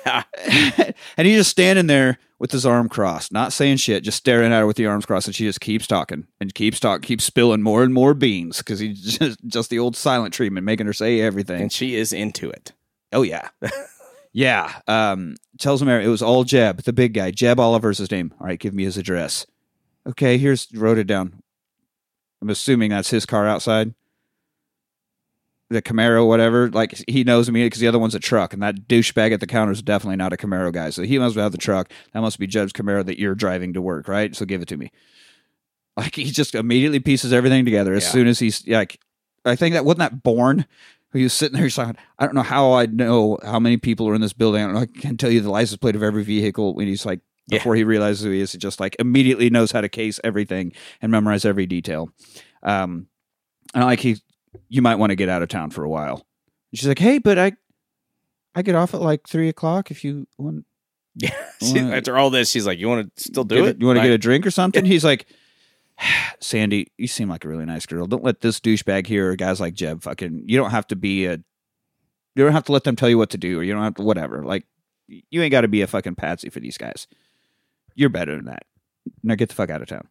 Yeah. 0.04 0.24
and 1.16 1.26
he's 1.26 1.38
just 1.38 1.50
standing 1.50 1.86
there 1.86 2.18
with 2.38 2.52
his 2.52 2.64
arm 2.66 2.88
crossed, 2.88 3.32
not 3.32 3.52
saying 3.52 3.78
shit, 3.78 4.04
just 4.04 4.18
staring 4.18 4.52
at 4.52 4.60
her 4.60 4.66
with 4.66 4.76
the 4.76 4.86
arms 4.86 5.06
crossed, 5.06 5.26
and 5.26 5.34
she 5.34 5.44
just 5.44 5.60
keeps 5.60 5.86
talking 5.86 6.26
and 6.40 6.54
keeps 6.54 6.80
talking, 6.80 7.02
keeps 7.02 7.24
spilling 7.24 7.62
more 7.62 7.82
and 7.82 7.92
more 7.92 8.14
beans 8.14 8.58
because 8.58 8.78
he's 8.78 9.00
just 9.18 9.38
just 9.46 9.70
the 9.70 9.78
old 9.78 9.96
silent 9.96 10.34
treatment, 10.34 10.64
making 10.64 10.86
her 10.86 10.92
say 10.92 11.20
everything. 11.20 11.62
And 11.62 11.72
she 11.72 11.96
is 11.96 12.12
into 12.12 12.50
it. 12.50 12.72
oh 13.12 13.22
yeah, 13.22 13.48
yeah. 14.38 14.80
Um, 14.86 15.34
tells 15.58 15.82
him 15.82 15.88
it 15.88 16.06
was 16.06 16.22
all 16.22 16.44
Jeb, 16.44 16.82
the 16.82 16.92
big 16.92 17.12
guy. 17.12 17.32
Jeb 17.32 17.58
Oliver's 17.58 17.98
his 17.98 18.10
name. 18.10 18.32
All 18.40 18.46
right, 18.46 18.58
give 18.58 18.72
me 18.72 18.84
his 18.84 18.96
address. 18.96 19.46
Okay, 20.06 20.38
here's 20.38 20.68
wrote 20.72 20.96
it 20.98 21.08
down. 21.08 21.42
I'm 22.40 22.48
assuming 22.48 22.90
that's 22.90 23.10
his 23.10 23.26
car 23.26 23.48
outside. 23.48 23.94
The 25.70 25.82
Camaro, 25.82 26.24
whatever. 26.26 26.70
Like 26.70 27.02
he 27.08 27.24
knows 27.24 27.50
me 27.50 27.64
because 27.64 27.80
the 27.80 27.88
other 27.88 27.98
one's 27.98 28.14
a 28.14 28.20
truck, 28.20 28.52
and 28.52 28.62
that 28.62 28.86
douchebag 28.86 29.32
at 29.32 29.40
the 29.40 29.46
counter 29.48 29.72
is 29.72 29.82
definitely 29.82 30.16
not 30.16 30.32
a 30.32 30.36
Camaro 30.36 30.72
guy. 30.72 30.90
So 30.90 31.02
he 31.02 31.18
must 31.18 31.36
have 31.36 31.50
the 31.50 31.58
truck. 31.58 31.90
That 32.12 32.20
must 32.20 32.38
be 32.38 32.46
Jeb's 32.46 32.72
Camaro 32.72 33.04
that 33.04 33.18
you're 33.18 33.34
driving 33.34 33.72
to 33.72 33.82
work, 33.82 34.06
right? 34.06 34.36
So 34.36 34.46
give 34.46 34.62
it 34.62 34.68
to 34.68 34.76
me. 34.76 34.92
Like 35.96 36.14
he 36.14 36.26
just 36.30 36.54
immediately 36.54 37.00
pieces 37.00 37.32
everything 37.32 37.64
together 37.64 37.92
as 37.92 38.04
Yeah. 38.04 38.10
soon 38.10 38.28
as 38.28 38.38
he's 38.38 38.64
like. 38.68 39.00
I 39.44 39.56
think 39.56 39.72
that 39.74 39.84
wasn't 39.84 40.00
that 40.00 40.22
born. 40.22 40.64
He 41.12 41.22
was 41.22 41.32
sitting 41.32 41.54
there. 41.54 41.64
He's 41.64 41.78
like, 41.78 41.96
I 42.18 42.24
don't 42.26 42.34
know 42.34 42.42
how 42.42 42.72
I 42.72 42.86
know 42.86 43.38
how 43.42 43.58
many 43.58 43.76
people 43.78 44.08
are 44.08 44.14
in 44.14 44.20
this 44.20 44.32
building. 44.34 44.62
I 44.62 44.66
don't 44.66 44.74
know. 44.74 44.80
I 44.82 44.86
can 44.86 45.16
tell 45.16 45.30
you 45.30 45.40
the 45.40 45.50
license 45.50 45.78
plate 45.78 45.96
of 45.96 46.02
every 46.02 46.22
vehicle. 46.22 46.74
When 46.74 46.86
he's 46.86 47.06
like, 47.06 47.20
Yeah. 47.48 47.58
before 47.58 47.74
he 47.76 47.84
realizes 47.84 48.24
who 48.24 48.30
he 48.30 48.40
is, 48.40 48.52
he 48.52 48.58
just 48.58 48.78
like 48.80 48.94
immediately 48.98 49.48
knows 49.50 49.72
how 49.72 49.80
to 49.80 49.88
case 49.88 50.20
everything 50.22 50.72
and 51.00 51.10
memorize 51.10 51.44
every 51.46 51.64
detail. 51.66 52.10
Um, 52.62 53.06
and 53.74 53.84
like 53.84 54.00
he, 54.00 54.16
you 54.68 54.82
might 54.82 54.96
want 54.96 55.10
to 55.10 55.16
get 55.16 55.28
out 55.30 55.42
of 55.42 55.48
town 55.48 55.70
for 55.70 55.82
a 55.84 55.88
while. 55.88 56.26
She's 56.74 56.86
like, 56.88 56.98
hey, 56.98 57.18
but 57.18 57.38
I, 57.38 57.52
I 58.54 58.62
get 58.62 58.74
off 58.74 58.92
at 58.94 59.00
like 59.00 59.26
three 59.28 59.48
o'clock. 59.48 59.90
If 59.90 60.04
you 60.04 60.26
want, 60.36 60.64
Yeah. 61.14 61.34
Well, 61.62 61.92
after 61.94 62.16
all 62.16 62.30
this, 62.30 62.50
she's 62.50 62.66
like, 62.66 62.78
"You 62.78 62.88
want 62.88 63.16
to 63.16 63.22
still 63.24 63.42
do 63.44 63.64
it? 63.64 63.76
a- 63.76 63.80
you 63.80 63.86
want 63.86 63.98
to 63.98 64.02
get 64.04 64.12
a 64.12 64.18
drink 64.18 64.46
or 64.46 64.50
something? 64.52 64.84
He's 64.84 65.04
like, 65.04 65.26
Sandy, 66.40 66.92
you 66.96 67.08
seem 67.08 67.28
like 67.28 67.44
a 67.44 67.48
really 67.48 67.64
nice 67.64 67.86
girl. 67.86 68.06
Don't 68.06 68.24
let 68.24 68.40
this 68.40 68.60
douchebag 68.60 69.06
here 69.06 69.30
or 69.32 69.36
guys 69.36 69.60
like 69.60 69.74
Jeb 69.74 70.02
fucking. 70.02 70.44
You 70.46 70.56
don't 70.56 70.70
have 70.70 70.86
to 70.88 70.96
be 70.96 71.26
a. 71.26 71.32
You 72.34 72.44
don't 72.44 72.52
have 72.52 72.64
to 72.64 72.72
let 72.72 72.84
them 72.84 72.94
tell 72.94 73.08
you 73.08 73.18
what 73.18 73.30
to 73.30 73.38
do, 73.38 73.58
or 73.58 73.62
you 73.64 73.72
don't 73.72 73.82
have 73.82 73.96
to 73.96 74.02
whatever. 74.02 74.44
Like, 74.44 74.64
you 75.08 75.42
ain't 75.42 75.50
got 75.50 75.62
to 75.62 75.68
be 75.68 75.82
a 75.82 75.86
fucking 75.86 76.14
patsy 76.14 76.50
for 76.50 76.60
these 76.60 76.78
guys. 76.78 77.08
You're 77.94 78.10
better 78.10 78.36
than 78.36 78.44
that. 78.44 78.62
Now 79.22 79.34
get 79.34 79.48
the 79.48 79.54
fuck 79.54 79.70
out 79.70 79.82
of 79.82 79.88
town. 79.88 80.06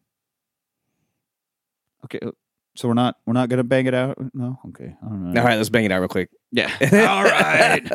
Okay, 2.04 2.18
uh, 2.20 2.32
so 2.76 2.86
we're 2.86 2.94
not 2.94 3.16
we're 3.26 3.32
not 3.32 3.48
gonna 3.48 3.64
bang 3.64 3.86
it 3.86 3.94
out. 3.94 4.18
No, 4.34 4.58
okay, 4.68 4.94
all 5.02 5.10
right. 5.10 5.38
All 5.38 5.44
right, 5.44 5.56
let's 5.56 5.68
bang 5.68 5.84
it 5.84 5.92
out 5.92 6.00
real 6.00 6.08
quick. 6.08 6.30
Yeah. 6.52 6.70
All 7.10 7.24
right. 7.24 7.90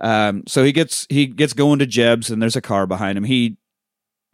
um, 0.00 0.44
so 0.46 0.62
he 0.62 0.72
gets 0.72 1.06
he 1.08 1.26
gets 1.26 1.52
going 1.52 1.80
to 1.80 1.86
Jeb's 1.86 2.30
and 2.30 2.40
there's 2.40 2.56
a 2.56 2.60
car 2.62 2.86
behind 2.86 3.18
him. 3.18 3.24
He 3.24 3.56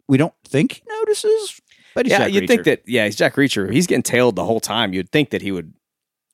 we 0.07 0.17
don't 0.17 0.33
think 0.45 0.73
he 0.73 0.81
notices, 0.87 1.60
but 1.95 2.05
he's 2.05 2.11
yeah, 2.11 2.19
Jack 2.19 2.33
you'd 2.33 2.47
think 2.47 2.63
that. 2.65 2.81
Yeah, 2.87 3.05
he's 3.05 3.15
Jack 3.15 3.35
Reacher. 3.35 3.71
He's 3.71 3.87
getting 3.87 4.03
tailed 4.03 4.35
the 4.35 4.45
whole 4.45 4.59
time. 4.59 4.93
You'd 4.93 5.09
think 5.11 5.29
that 5.31 5.41
he 5.41 5.51
would. 5.51 5.73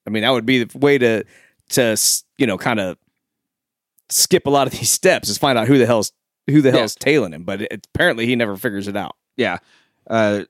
I 0.05 0.10
mean, 0.10 0.24
that 0.24 0.30
would 0.32 0.45
be 0.45 0.64
the 0.64 0.78
way 0.78 0.97
to 0.97 1.24
to 1.70 1.97
you 2.38 2.47
know 2.47 2.58
kind 2.58 2.80
of 2.80 2.97
skip 4.10 4.45
a 4.45 4.49
lot 4.49 4.68
of 4.68 4.74
these 4.80 4.89
steps 4.91 5.30
is 5.30 5.38
find 5.38 5.58
out 5.58 5.68
who 5.68 5.78
the 5.78 5.86
hell's 5.86 6.12
who 6.47 6.62
the 6.62 6.70
Yeah. 6.70 6.78
hell's 6.78 6.95
tailing 6.95 7.34
him. 7.34 7.43
But 7.43 7.62
it, 7.64 7.88
apparently, 7.93 8.26
he 8.26 8.36
never 8.36 8.55
figures 8.58 8.88
it 8.88 8.95
out. 8.95 9.16
Yeah. 9.36 9.58
Uh, 10.10 10.43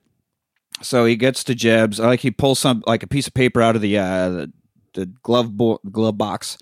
so 0.80 1.04
he 1.04 1.16
gets 1.16 1.42
to 1.44 1.54
Jeb's. 1.54 1.98
Like 1.98 2.20
he 2.20 2.30
pulls 2.30 2.58
some 2.60 2.84
like 2.86 3.02
a 3.02 3.06
piece 3.08 3.26
of 3.26 3.34
paper 3.34 3.60
out 3.60 3.74
of 3.76 3.82
the 3.82 3.98
uh, 3.98 4.28
the, 4.28 4.52
the 4.94 5.06
glove 5.06 5.56
bo- 5.56 5.80
glove 5.90 6.16
box, 6.16 6.56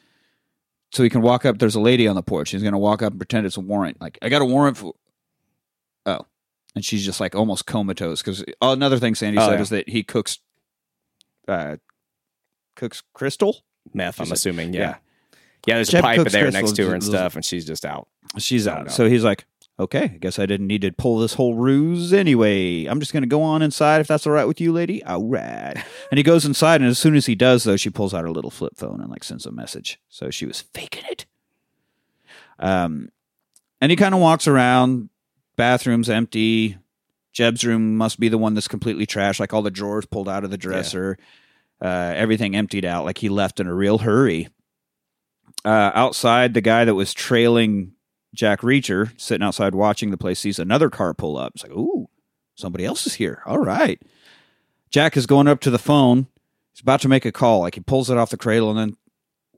so 0.90 1.02
he 1.02 1.10
can 1.10 1.20
walk 1.20 1.44
up. 1.44 1.58
There's 1.58 1.74
a 1.74 1.80
lady 1.80 2.08
on 2.08 2.16
the 2.16 2.22
porch. 2.22 2.50
He's 2.50 2.62
gonna 2.62 2.78
walk 2.78 3.02
up 3.02 3.12
and 3.12 3.20
pretend 3.20 3.44
it's 3.46 3.58
a 3.58 3.60
warrant. 3.60 4.00
Like 4.00 4.18
I 4.22 4.30
got 4.30 4.40
a 4.40 4.46
warrant 4.46 4.78
for. 4.78 4.94
And 6.76 6.84
she's 6.84 7.04
just 7.04 7.18
like 7.20 7.34
almost 7.34 7.66
comatose 7.66 8.22
because 8.22 8.44
another 8.62 8.98
thing 8.98 9.14
Sandy 9.16 9.38
Oh, 9.38 9.46
said 9.48 9.54
yeah. 9.54 9.60
is 9.62 9.68
that 9.70 9.88
he 9.88 10.02
cooks, 10.04 10.38
uh, 11.48 11.76
cooks 12.76 13.02
crystal. 13.14 13.64
Meth, 13.94 14.20
I'm 14.20 14.28
like- 14.28 14.34
assuming. 14.36 14.72
yeah. 14.74 14.80
Yeah. 14.80 14.94
Yeah, 15.66 15.74
there's 15.76 15.88
Jeb 15.88 16.04
a 16.04 16.06
pipe 16.06 16.28
there 16.28 16.48
next 16.52 16.76
to 16.76 16.86
her 16.86 16.94
and 16.94 17.02
stuff, 17.02 17.34
and 17.34 17.44
she's 17.44 17.64
just 17.64 17.84
out. 17.84 18.06
She's 18.38 18.68
out. 18.68 18.92
So 18.92 19.08
he's 19.08 19.24
like, 19.24 19.46
okay, 19.80 20.04
I 20.04 20.18
guess 20.20 20.38
I 20.38 20.46
didn't 20.46 20.68
need 20.68 20.82
to 20.82 20.92
pull 20.92 21.18
this 21.18 21.34
whole 21.34 21.56
ruse 21.56 22.12
anyway. 22.12 22.84
I'm 22.84 23.00
just 23.00 23.12
going 23.12 23.24
to 23.24 23.28
go 23.28 23.42
on 23.42 23.62
inside 23.62 24.00
if 24.00 24.06
that's 24.06 24.28
all 24.28 24.32
right 24.32 24.44
with 24.44 24.60
you, 24.60 24.70
lady. 24.72 25.02
All 25.02 25.24
right. 25.24 25.74
and 26.12 26.18
he 26.18 26.22
goes 26.22 26.44
inside, 26.44 26.82
and 26.82 26.88
as 26.90 27.00
soon 27.00 27.16
as 27.16 27.26
he 27.26 27.34
does, 27.34 27.64
though, 27.64 27.76
she 27.76 27.90
pulls 27.90 28.14
out 28.14 28.22
her 28.22 28.30
little 28.30 28.50
flip 28.50 28.74
phone 28.76 29.00
and 29.00 29.10
like 29.10 29.24
sends 29.24 29.44
a 29.44 29.50
message. 29.50 29.98
So 30.08 30.30
she 30.30 30.46
was 30.46 30.60
faking 30.72 31.02
it. 31.10 31.26
Um, 32.60 33.10
and 33.80 33.90
he 33.90 33.96
kind 33.96 34.14
of 34.14 34.20
walks 34.20 34.46
around. 34.46 35.08
Bathroom's 35.56 36.10
empty. 36.10 36.78
Jeb's 37.32 37.64
room 37.64 37.96
must 37.96 38.18
be 38.18 38.28
the 38.28 38.38
one 38.38 38.54
that's 38.54 38.68
completely 38.68 39.06
trashed, 39.06 39.40
like 39.40 39.52
all 39.52 39.62
the 39.62 39.70
drawers 39.70 40.06
pulled 40.06 40.28
out 40.28 40.44
of 40.44 40.50
the 40.50 40.56
dresser, 40.56 41.18
uh, 41.82 42.12
everything 42.16 42.56
emptied 42.56 42.84
out, 42.86 43.04
like 43.04 43.18
he 43.18 43.28
left 43.28 43.60
in 43.60 43.66
a 43.66 43.74
real 43.74 43.98
hurry. 43.98 44.48
Uh, 45.64 45.90
outside, 45.94 46.54
the 46.54 46.60
guy 46.60 46.84
that 46.84 46.94
was 46.94 47.12
trailing 47.12 47.92
Jack 48.34 48.60
Reacher, 48.60 49.12
sitting 49.20 49.44
outside 49.44 49.74
watching 49.74 50.10
the 50.10 50.16
place, 50.16 50.38
sees 50.38 50.58
another 50.58 50.90
car 50.90 51.14
pull 51.14 51.36
up. 51.36 51.52
It's 51.54 51.64
like, 51.64 51.72
ooh, 51.72 52.08
somebody 52.54 52.84
else 52.84 53.06
is 53.06 53.14
here. 53.14 53.42
All 53.46 53.58
right. 53.58 54.00
Jack 54.90 55.16
is 55.16 55.26
going 55.26 55.48
up 55.48 55.60
to 55.60 55.70
the 55.70 55.78
phone. 55.78 56.28
He's 56.72 56.82
about 56.82 57.00
to 57.00 57.08
make 57.08 57.24
a 57.24 57.32
call. 57.32 57.60
Like 57.60 57.74
he 57.74 57.80
pulls 57.80 58.10
it 58.10 58.18
off 58.18 58.30
the 58.30 58.36
cradle 58.36 58.70
and 58.70 58.78
then, 58.78 58.96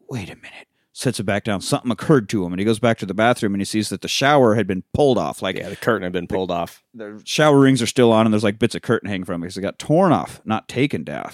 wait 0.09 0.31
a 0.31 0.37
minute, 0.37 0.68
sets 0.99 1.21
it 1.21 1.25
back 1.25 1.45
down. 1.45 1.61
Something 1.61 1.93
occurred 1.93 2.29
to 2.31 2.45
him, 2.45 2.53
and 2.53 2.59
he 2.59 2.65
goes 2.65 2.81
back 2.81 2.99
to 2.99 3.07
the 3.07 3.15
bathroom 3.15 3.55
and 3.55 3.61
he 3.61 3.65
sees 3.65 3.89
that 3.91 4.01
the 4.01 4.09
shower 4.09 4.57
had 4.57 4.67
been 4.67 4.83
pulled 4.93 5.17
off. 5.17 5.41
Like 5.41 5.57
Yeah, 5.57 5.69
the 5.69 5.77
curtain 5.77 6.03
had 6.03 6.13
been 6.13 6.27
pulled 6.27 6.51
off. 6.51 6.83
the 6.93 7.23
shower 7.25 7.61
rings 7.61 7.81
are 7.81 7.87
still 7.87 8.13
on, 8.13 8.27
and 8.27 8.33
there's 8.33 8.43
like 8.45 8.59
bits 8.59 8.75
of 8.75 8.83
curtain 8.83 9.09
hanging 9.09 9.25
from 9.25 9.43
it 9.43 9.47
because 9.47 9.57
it 9.57 9.61
got 9.63 9.79
torn 9.79 10.11
off, 10.13 10.41
not 10.45 10.69
taken 10.69 11.05
down. 11.05 11.31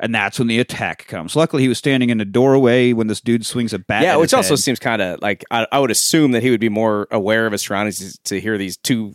And 0.00 0.12
that's 0.12 0.40
when 0.40 0.48
the 0.48 0.58
attack 0.58 1.06
comes. 1.06 1.36
Luckily, 1.36 1.62
he 1.62 1.68
was 1.68 1.78
standing 1.78 2.10
in 2.10 2.20
a 2.20 2.24
doorway 2.24 2.92
when 2.92 3.06
this 3.06 3.20
dude 3.20 3.46
swings 3.46 3.72
a 3.72 3.78
bat. 3.78 4.02
Yeah, 4.02 4.16
which 4.16 4.34
also 4.34 4.54
head. 4.54 4.58
seems 4.58 4.80
kind 4.80 5.00
of 5.00 5.22
like 5.22 5.44
I, 5.52 5.68
I 5.70 5.78
would 5.78 5.92
assume 5.92 6.32
that 6.32 6.42
he 6.42 6.50
would 6.50 6.60
be 6.60 6.68
more 6.68 7.06
aware 7.12 7.46
of 7.46 7.52
his 7.52 7.62
surroundings 7.62 8.18
to 8.24 8.40
hear 8.40 8.58
these 8.58 8.76
two 8.76 9.14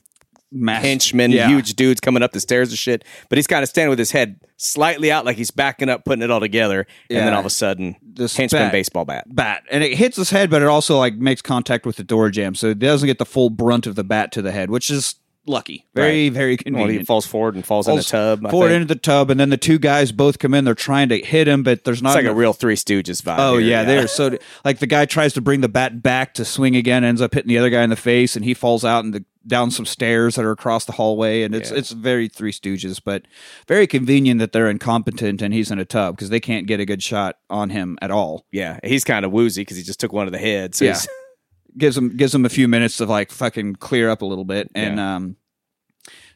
Mass- 0.51 0.81
henchmen, 0.83 1.31
Yeah. 1.31 1.47
huge 1.47 1.75
dudes 1.75 1.99
coming 2.01 2.23
up 2.23 2.31
the 2.31 2.39
stairs 2.39 2.69
and 2.69 2.77
shit. 2.77 3.03
But 3.29 3.37
he's 3.37 3.45
kind 3.47 3.61
of 3.63 3.69
standing 3.69 3.89
with 3.91 3.99
his 3.99 4.11
head 4.11 4.39
slightly 4.57 5.11
out, 5.11 5.23
like 5.25 5.37
he's 5.37 5.51
backing 5.51 5.89
up, 5.89 6.05
putting 6.05 6.23
it 6.23 6.31
all 6.31 6.39
together, 6.39 6.87
and 7.09 7.19
then 7.19 7.33
all 7.33 7.39
of 7.41 7.45
a 7.45 7.49
sudden, 7.51 7.95
This 8.01 8.35
henchman 8.35 8.63
bat- 8.63 8.71
baseball 8.71 9.05
bat. 9.05 9.25
bat 9.33 9.63
and 9.71 9.83
it 9.83 9.93
hits 9.95 10.17
his 10.17 10.29
head 10.31 10.49
but 10.49 10.61
it 10.61 10.67
also 10.67 10.97
like 10.97 11.15
makes 11.15 11.41
contact 11.41 11.85
with 11.85 11.95
the 11.95 12.03
door 12.03 12.29
jam 12.29 12.55
so 12.55 12.67
it 12.67 12.79
doesn't 12.79 13.07
get 13.07 13.17
the 13.19 13.25
full 13.25 13.49
brunt 13.49 13.87
of 13.87 13.95
the 13.95 14.03
bat 14.03 14.31
to 14.33 14.41
the 14.41 14.51
head 14.51 14.69
which 14.69 14.89
is 14.89 15.15
lucky 15.47 15.87
very 15.95 16.27
very 16.29 16.57
convenient. 16.57 16.89
Well, 16.91 16.99
he 16.99 17.05
falls 17.05 17.25
forward 17.25 17.55
and 17.55 17.65
falls, 17.65 17.87
in 17.87 17.95
the 17.95 18.03
tub. 18.03 18.41
Forward 18.51 18.71
into 18.71 18.85
the 18.85 18.95
tub 18.99 19.31
and 19.31 19.39
then 19.39 19.49
the 19.49 19.57
two 19.57 19.79
guys 19.79 20.11
both 20.11 20.37
come 20.39 20.53
in 20.53 20.65
they're 20.65 20.75
trying 20.75 21.07
to 21.09 21.17
hit 21.19 21.47
him 21.47 21.63
but 21.63 21.85
there's 21.85 22.01
not 22.03 22.09
it's 22.09 22.25
like 22.25 22.31
a 22.31 22.35
real 22.35 22.51
Three 22.53 22.75
Stooges 22.75 23.21
vibe. 23.23 23.37
Oh 23.39 23.57
here, 23.57 23.69
yeah, 23.69 23.83
they're 23.83 24.07
so 24.07 24.37
like 24.65 24.79
the 24.79 24.87
guy 24.87 25.05
tries 25.05 25.31
to 25.33 25.41
bring 25.41 25.61
the 25.61 25.69
bat 25.69 26.03
back 26.03 26.33
to 26.33 26.43
swing 26.45 26.75
again, 26.75 27.03
ends 27.05 27.21
up 27.21 27.33
hitting 27.33 27.47
the 27.49 27.57
other 27.57 27.69
guy 27.69 27.83
in 27.83 27.89
the 27.89 27.95
face, 27.95 28.35
and 28.35 28.43
he 28.43 28.53
falls 28.53 28.83
out, 28.83 29.05
and 29.05 29.13
the 29.13 29.23
down 29.49 29.71
some 29.71 29.85
stairs 29.85 30.35
that 30.35 30.45
are 30.45 30.51
across 30.51 30.85
the 30.85 30.93
hallway, 30.93 31.41
and 31.43 31.53
it's 31.53 31.69
Yeah. 31.71 31.77
it's 31.77 31.91
very 31.91 32.29
Three 32.29 32.53
Stooges, 32.53 33.01
but 33.03 33.23
very 33.67 33.85
convenient 33.87 34.39
that 34.39 34.53
they're 34.53 34.69
incompetent 34.69 35.41
and 35.41 35.53
he's 35.53 35.69
in 35.71 35.79
a 35.79 35.85
tub 35.85 36.15
because 36.15 36.29
they 36.29 36.39
can't 36.39 36.65
get 36.67 36.79
a 36.79 36.85
good 36.85 37.03
shot 37.03 37.35
on 37.49 37.71
him 37.71 37.97
at 38.01 38.11
all. 38.11 38.45
Yeah, 38.51 38.79
he's 38.83 39.03
kind 39.03 39.25
of 39.25 39.31
woozy 39.33 39.61
because 39.61 39.75
he 39.75 39.83
just 39.83 39.99
took 39.99 40.13
one 40.13 40.27
of 40.27 40.31
the 40.31 40.39
heads. 40.39 40.77
So 40.77 40.85
Yeah. 40.85 40.99
gives 41.77 41.97
him 41.97 42.15
gives 42.15 42.33
him 42.33 42.45
a 42.45 42.49
few 42.49 42.67
minutes 42.67 42.97
to 42.97 43.05
like 43.05 43.31
fucking 43.31 43.75
clear 43.75 44.09
up 44.09 44.21
a 44.21 44.25
little 44.25 44.45
bit, 44.45 44.69
and 44.73 44.99
um, 44.99 45.35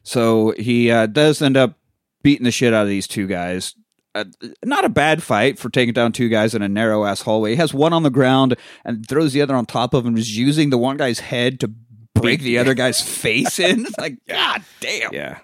so 0.03 0.53
he 0.57 0.91
uh, 0.91 1.05
does 1.07 1.41
end 1.41 1.57
up 1.57 1.77
beating 2.23 2.43
the 2.45 2.51
shit 2.51 2.73
out 2.73 2.83
of 2.83 2.89
these 2.89 3.07
two 3.07 3.27
guys. 3.27 3.75
Uh, 4.15 4.25
not 4.63 4.85
a 4.85 4.89
bad 4.89 5.23
fight 5.23 5.57
for 5.57 5.69
taking 5.71 5.91
down 5.93 6.11
two 6.11 6.29
guys 6.29 6.53
in 6.53 6.61
a 6.61 6.69
narrow 6.69 7.03
ass 7.03 7.21
hallway. 7.23 7.49
He 7.51 7.55
has 7.55 7.73
one 7.73 7.93
on 7.93 8.03
the 8.03 8.11
ground 8.11 8.55
and 8.85 9.07
throws 9.07 9.33
the 9.33 9.41
other 9.41 9.55
on 9.55 9.65
top 9.65 9.93
of 9.95 10.05
him. 10.05 10.15
Is 10.17 10.37
using 10.37 10.69
the 10.69 10.77
one 10.77 10.97
guy's 10.97 11.19
head 11.19 11.59
to 11.61 11.71
break 12.15 12.41
the 12.41 12.57
other 12.59 12.73
guy's 12.73 13.01
face 13.01 13.59
in. 13.59 13.85
It's 13.85 13.97
like 13.97 14.17
god 14.27 14.63
damn. 14.79 15.13
Yeah. 15.13 15.39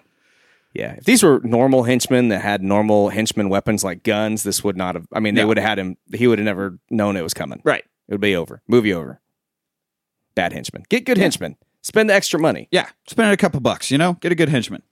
Yeah. 0.72 0.92
If 0.98 1.04
these 1.04 1.22
were 1.22 1.40
normal 1.42 1.82
henchmen 1.82 2.28
that 2.28 2.42
had 2.42 2.62
normal 2.62 3.08
henchman 3.08 3.48
weapons 3.48 3.82
like 3.82 4.02
guns, 4.04 4.42
this 4.44 4.62
would 4.62 4.76
not 4.76 4.94
have. 4.94 5.06
I 5.12 5.20
mean, 5.20 5.34
they 5.34 5.42
No. 5.42 5.48
would 5.48 5.58
have 5.58 5.68
had 5.68 5.78
him. 5.78 5.96
He 6.14 6.26
would 6.26 6.38
have 6.38 6.44
never 6.46 6.78
known 6.90 7.16
it 7.16 7.22
was 7.22 7.34
coming. 7.34 7.60
Right. 7.64 7.84
It 8.08 8.14
would 8.14 8.20
be 8.20 8.36
over. 8.36 8.62
Movie 8.68 8.92
over. 8.94 9.20
Bad 10.34 10.52
henchmen. 10.52 10.84
Get 10.88 11.04
good 11.06 11.18
henchmen. 11.18 11.56
Spend 11.82 12.08
the 12.10 12.14
extra 12.14 12.38
money. 12.38 12.68
Yeah, 12.70 12.88
spend 13.08 13.32
a 13.32 13.36
couple 13.36 13.58
bucks, 13.60 13.90
you 13.90 13.98
know, 13.98 14.12
get 14.14 14.30
a 14.32 14.34
good 14.34 14.48
henchman. 14.50 14.82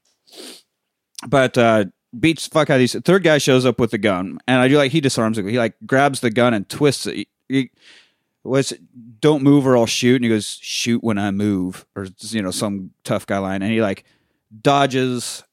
But 1.27 1.59
uh 1.59 1.87
beats 2.19 2.49
the 2.49 2.55
fuck 2.55 2.71
out 2.71 2.75
of 2.75 2.79
these. 2.81 2.95
Third 3.05 3.23
guy 3.23 3.39
shows 3.39 3.67
up 3.67 3.79
with 3.79 3.91
the 3.91 3.99
gun, 3.99 4.39
and 4.49 4.61
I 4.61 4.69
do 4.69 4.77
like 4.79 4.93
he 4.93 5.01
disarms 5.01 5.37
it. 5.39 5.45
He 5.47 5.59
like 5.59 5.75
grabs 5.87 6.21
the 6.21 6.31
gun 6.31 6.55
and 6.55 6.69
twists 6.69 7.07
it. 7.07 7.15
He, 7.17 7.29
he 7.49 7.71
was 8.49 8.73
don't 9.21 9.43
move 9.43 9.67
or 9.67 9.77
I'll 9.77 9.87
shoot, 9.87 10.17
and 10.17 10.25
he 10.25 10.31
goes 10.31 10.59
shoot 10.63 11.03
when 11.03 11.19
I 11.19 11.31
move, 11.31 11.87
or 11.97 12.07
you 12.21 12.43
know 12.43 12.51
some 12.51 12.91
tough 13.05 13.27
guy 13.27 13.39
line, 13.39 13.63
and 13.63 13.73
he 13.73 13.81
like 13.83 14.05
dodges 14.63 15.45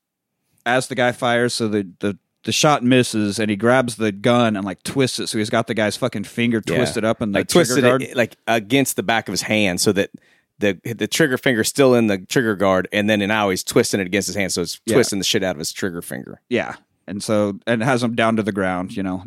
as 0.66 0.88
the 0.88 0.96
guy 0.96 1.12
fires, 1.12 1.54
so 1.54 1.68
the 1.68 1.88
the 2.00 2.18
the 2.43 2.52
shot 2.52 2.84
misses, 2.84 3.39
and 3.39 3.50
he 3.50 3.56
grabs 3.56 3.96
the 3.96 4.12
gun 4.12 4.56
and 4.56 4.64
like 4.66 4.84
twists 4.84 5.20
it, 5.20 5.28
so 5.28 5.38
he's 5.39 5.50
got 5.50 5.66
the 5.68 5.74
guy's 5.74 5.98
fucking 5.98 6.24
finger 6.26 6.62
Yeah. 6.66 6.76
twisted 6.78 7.04
up 7.04 7.22
and 7.22 7.34
Like 7.34 7.48
twisted 7.48 7.84
guard. 7.84 8.04
it 8.04 8.16
like 8.16 8.36
against 8.48 8.96
the 8.96 9.04
back 9.04 9.28
of 9.28 9.34
his 9.34 9.41
hand 9.43 9.82
so 9.82 9.91
that 9.93 10.12
the 10.60 10.80
the 10.84 11.08
trigger 11.08 11.38
finger's 11.38 11.68
still 11.68 11.96
in 11.96 12.08
the 12.08 12.20
trigger 12.20 12.56
guard, 12.56 12.88
and 12.93 13.10
then 13.10 13.20
now 13.20 13.50
he's 13.50 13.64
twisting 13.64 14.00
it 14.00 14.08
against 14.08 14.28
his 14.28 14.36
hand, 14.36 14.52
so 14.54 14.62
it's 14.62 14.80
Yeah. 14.86 14.93
twisting 14.96 15.20
the 15.20 15.26
shit 15.26 15.43
out 15.43 15.56
of 15.56 15.60
his 15.60 15.72
trigger 15.74 16.02
finger. 16.02 16.39
Yeah. 16.50 16.76
And 17.08 17.22
so 17.24 17.60
and 17.68 17.82
it 17.82 17.86
has 17.86 18.04
him 18.04 18.16
down 18.16 18.36
to 18.38 18.43
the 18.43 18.52
ground, 18.52 18.96
you 18.96 19.04
know. 19.04 19.26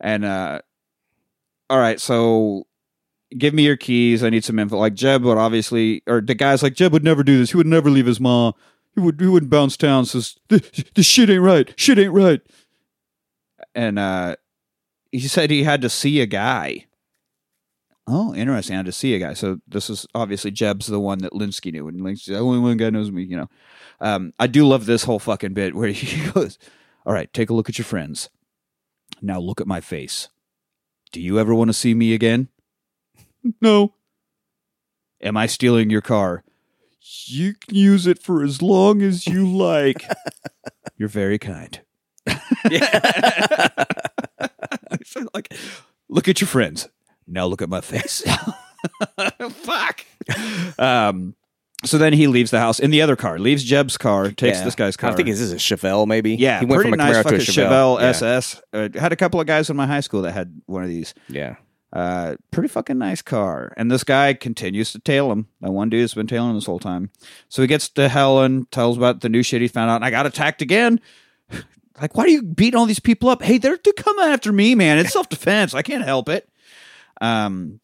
And 0.00 0.24
uh 0.24 0.60
all 1.68 1.78
right, 1.78 2.00
so 2.00 2.66
give 3.36 3.54
me 3.54 3.64
your 3.64 3.76
keys. 3.76 4.22
I 4.22 4.30
need 4.30 4.44
some 4.44 4.58
info. 4.58 4.78
Like 4.78 4.94
Jeb 4.94 5.22
would 5.24 5.38
obviously 5.38 6.02
or 6.06 6.20
the 6.20 6.34
guy's 6.34 6.62
like, 6.62 6.74
Jeb 6.74 6.92
would 6.92 7.04
never 7.04 7.22
do 7.22 7.38
this. 7.38 7.50
He 7.50 7.56
would 7.56 7.66
never 7.66 7.90
leave 7.90 8.06
his 8.06 8.20
mom. 8.20 8.54
He 8.94 9.00
would 9.00 9.20
he 9.20 9.26
wouldn't 9.26 9.50
bounce 9.50 9.76
town, 9.76 10.06
says 10.06 10.36
this, 10.48 10.62
this 10.94 11.06
shit 11.06 11.30
ain't 11.30 11.42
right. 11.42 11.72
Shit 11.76 11.98
ain't 11.98 12.12
right. 12.12 12.40
And 13.74 13.98
uh 13.98 14.36
he 15.12 15.28
said 15.28 15.50
he 15.50 15.62
had 15.62 15.82
to 15.82 15.88
see 15.88 16.20
a 16.20 16.26
guy. 16.26 16.86
Oh, 18.08 18.34
interesting. 18.34 18.74
I 18.74 18.78
had 18.78 18.86
to 18.86 18.92
see 18.92 19.14
a 19.14 19.18
guy. 19.18 19.34
So 19.34 19.58
this 19.66 19.90
is 19.90 20.06
obviously 20.14 20.52
Jeb's 20.52 20.86
the 20.86 21.00
one 21.00 21.18
that 21.18 21.32
Linsky 21.32 21.72
knew, 21.72 21.88
and 21.88 22.00
Linsky's 22.00 22.26
the 22.26 22.38
only 22.38 22.60
one 22.60 22.76
guy 22.76 22.90
knows 22.90 23.10
me, 23.10 23.24
you 23.24 23.36
know. 23.36 23.48
Um, 24.00 24.32
I 24.38 24.46
do 24.46 24.66
love 24.66 24.86
this 24.86 25.04
whole 25.04 25.18
fucking 25.18 25.54
bit 25.54 25.74
where 25.74 25.88
he 25.90 26.30
goes, 26.30 26.58
All 27.04 27.12
right, 27.12 27.32
take 27.32 27.50
a 27.50 27.54
look 27.54 27.68
at 27.68 27.78
your 27.78 27.84
friends. 27.84 28.30
Now 29.20 29.40
look 29.40 29.60
at 29.60 29.66
my 29.66 29.80
face. 29.80 30.28
Do 31.10 31.20
you 31.20 31.38
ever 31.38 31.54
want 31.54 31.68
to 31.68 31.74
see 31.74 31.94
me 31.94 32.14
again? 32.14 32.48
No. 33.60 33.94
Am 35.22 35.36
I 35.36 35.46
stealing 35.46 35.90
your 35.90 36.02
car? 36.02 36.44
You 37.26 37.54
can 37.54 37.74
use 37.74 38.06
it 38.06 38.22
for 38.22 38.42
as 38.42 38.62
long 38.62 39.02
as 39.02 39.26
you 39.26 39.46
like. 39.46 40.02
You're 40.96 41.08
very 41.08 41.38
kind. 41.38 41.80
Like, 45.32 45.52
look 46.08 46.28
at 46.28 46.40
your 46.40 46.48
friends. 46.48 46.88
Now 47.26 47.46
look 47.46 47.62
at 47.62 47.68
my 47.68 47.80
face. 47.80 48.22
Fuck. 49.50 50.04
Um, 50.78 51.34
so 51.84 51.98
then 51.98 52.12
he 52.12 52.26
leaves 52.26 52.50
the 52.50 52.58
house 52.58 52.80
in 52.80 52.90
the 52.90 53.02
other 53.02 53.16
car, 53.16 53.38
leaves 53.38 53.62
Jeb's 53.64 53.96
car, 53.96 54.30
takes 54.30 54.58
Yeah. 54.58 54.64
this 54.64 54.74
guy's 54.74 54.96
car. 54.96 55.10
I 55.10 55.14
think 55.14 55.28
this 55.28 55.40
is 55.40 55.52
a 55.52 55.56
Chevelle, 55.56 56.06
maybe. 56.06 56.34
yeah, 56.34 56.60
he 56.60 56.66
went 56.66 56.78
pretty 56.82 56.90
from 56.90 57.00
a 57.00 57.04
nice 57.04 57.16
Camaro 57.18 57.28
to 57.30 57.34
a 57.36 57.38
Chevelle. 57.38 57.68
Chevelle 57.68 58.00
Yeah. 58.00 58.06
SS. 58.08 58.62
Uh, 58.72 58.88
had 58.98 59.12
a 59.12 59.16
couple 59.16 59.40
of 59.40 59.46
guys 59.46 59.70
in 59.70 59.76
my 59.76 59.86
high 59.86 60.00
school 60.00 60.22
that 60.22 60.32
had 60.32 60.60
one 60.66 60.82
of 60.82 60.88
these. 60.88 61.14
Yeah. 61.28 61.56
Uh, 61.96 62.36
pretty 62.50 62.68
fucking 62.68 62.98
nice 62.98 63.22
car. 63.22 63.72
And 63.78 63.90
this 63.90 64.04
guy 64.04 64.34
continues 64.34 64.92
to 64.92 64.98
tail 64.98 65.32
him. 65.32 65.48
That 65.62 65.72
one 65.72 65.88
dude's 65.88 66.12
been 66.12 66.26
tailing 66.26 66.50
him 66.50 66.56
this 66.56 66.66
whole 66.66 66.78
time. 66.78 67.10
So 67.48 67.62
he 67.62 67.68
gets 67.68 67.88
to 67.90 68.10
Helen, 68.10 68.66
tells 68.70 68.98
about 68.98 69.22
the 69.22 69.30
new 69.30 69.42
shit 69.42 69.62
he 69.62 69.68
found 69.68 69.88
out, 69.88 69.96
and 69.96 70.04
I 70.04 70.10
got 70.10 70.26
attacked 70.26 70.62
again. 70.62 71.00
Like, 71.98 72.14
why 72.14 72.26
do 72.26 72.30
you 72.30 72.42
beating 72.42 72.78
all 72.78 72.84
these 72.84 73.00
people 73.00 73.30
up? 73.30 73.40
Hey, 73.40 73.56
they're 73.56 73.78
to 73.78 73.94
come 73.96 74.18
after 74.18 74.52
me, 74.52 74.74
man. 74.74 74.98
It's 74.98 75.14
self 75.14 75.30
defense. 75.30 75.72
I 75.72 75.80
can't 75.80 76.04
help 76.04 76.28
it. 76.28 76.46
Um, 77.22 77.80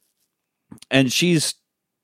and 0.91 1.11
she's 1.11 1.55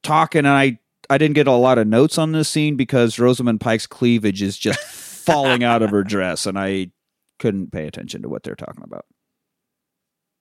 talking, 0.03 0.39
and 0.39 0.49
I 0.49 0.79
I 1.11 1.19
didn't 1.19 1.35
get 1.35 1.49
a 1.49 1.53
lot 1.53 1.77
of 1.77 1.87
notes 1.87 2.17
on 2.17 2.33
this 2.33 2.49
scene 2.49 2.77
because 2.77 3.19
Rosamund 3.19 3.61
Pike's 3.61 3.87
cleavage 3.87 4.41
is 4.41 4.57
just 4.57 4.81
falling 5.27 5.63
out 5.65 5.83
of 5.83 5.91
her 5.91 6.03
dress, 6.03 6.47
and 6.47 6.59
I 6.59 6.93
couldn't 7.39 7.73
pay 7.73 7.87
attention 7.87 8.23
to 8.23 8.31
what 8.31 8.43
they're 8.43 8.55
talking 8.55 8.85
about. 8.85 9.05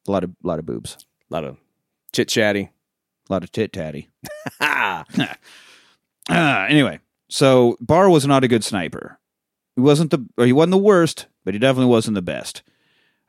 A 0.07 0.11
lot 0.11 0.23
of 0.23 0.31
lot 0.43 0.59
of 0.59 0.65
boobs, 0.65 1.05
A 1.29 1.33
lot 1.33 1.43
of 1.43 1.57
chit 2.13 2.29
chatty. 2.29 2.69
a 3.29 3.33
lot 3.33 3.43
of 3.43 3.51
tit 3.51 3.73
tatty. 3.73 4.09
Uh, 6.29 6.65
anyway, 6.67 6.99
so 7.29 7.77
Barr 7.79 8.09
was 8.09 8.27
not 8.27 8.43
a 8.43 8.49
good 8.49 8.63
sniper. 8.63 9.17
He 9.75 9.81
wasn't 9.81 10.11
the 10.11 10.25
or 10.37 10.45
he 10.45 10.51
wasn't 10.51 10.71
the 10.71 10.77
worst, 10.77 11.27
but 11.45 11.53
he 11.53 11.59
definitely 11.59 11.89
wasn't 11.89 12.15
the 12.15 12.21
best. 12.21 12.63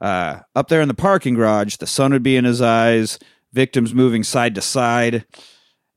Uh, 0.00 0.40
up 0.56 0.68
there 0.68 0.80
in 0.80 0.88
the 0.88 0.94
parking 0.94 1.34
garage, 1.34 1.76
the 1.76 1.86
sun 1.86 2.12
would 2.12 2.24
be 2.24 2.36
in 2.36 2.44
his 2.44 2.60
eyes, 2.60 3.18
victims 3.52 3.94
moving 3.94 4.24
side 4.24 4.54
to 4.56 4.60
side. 4.60 5.24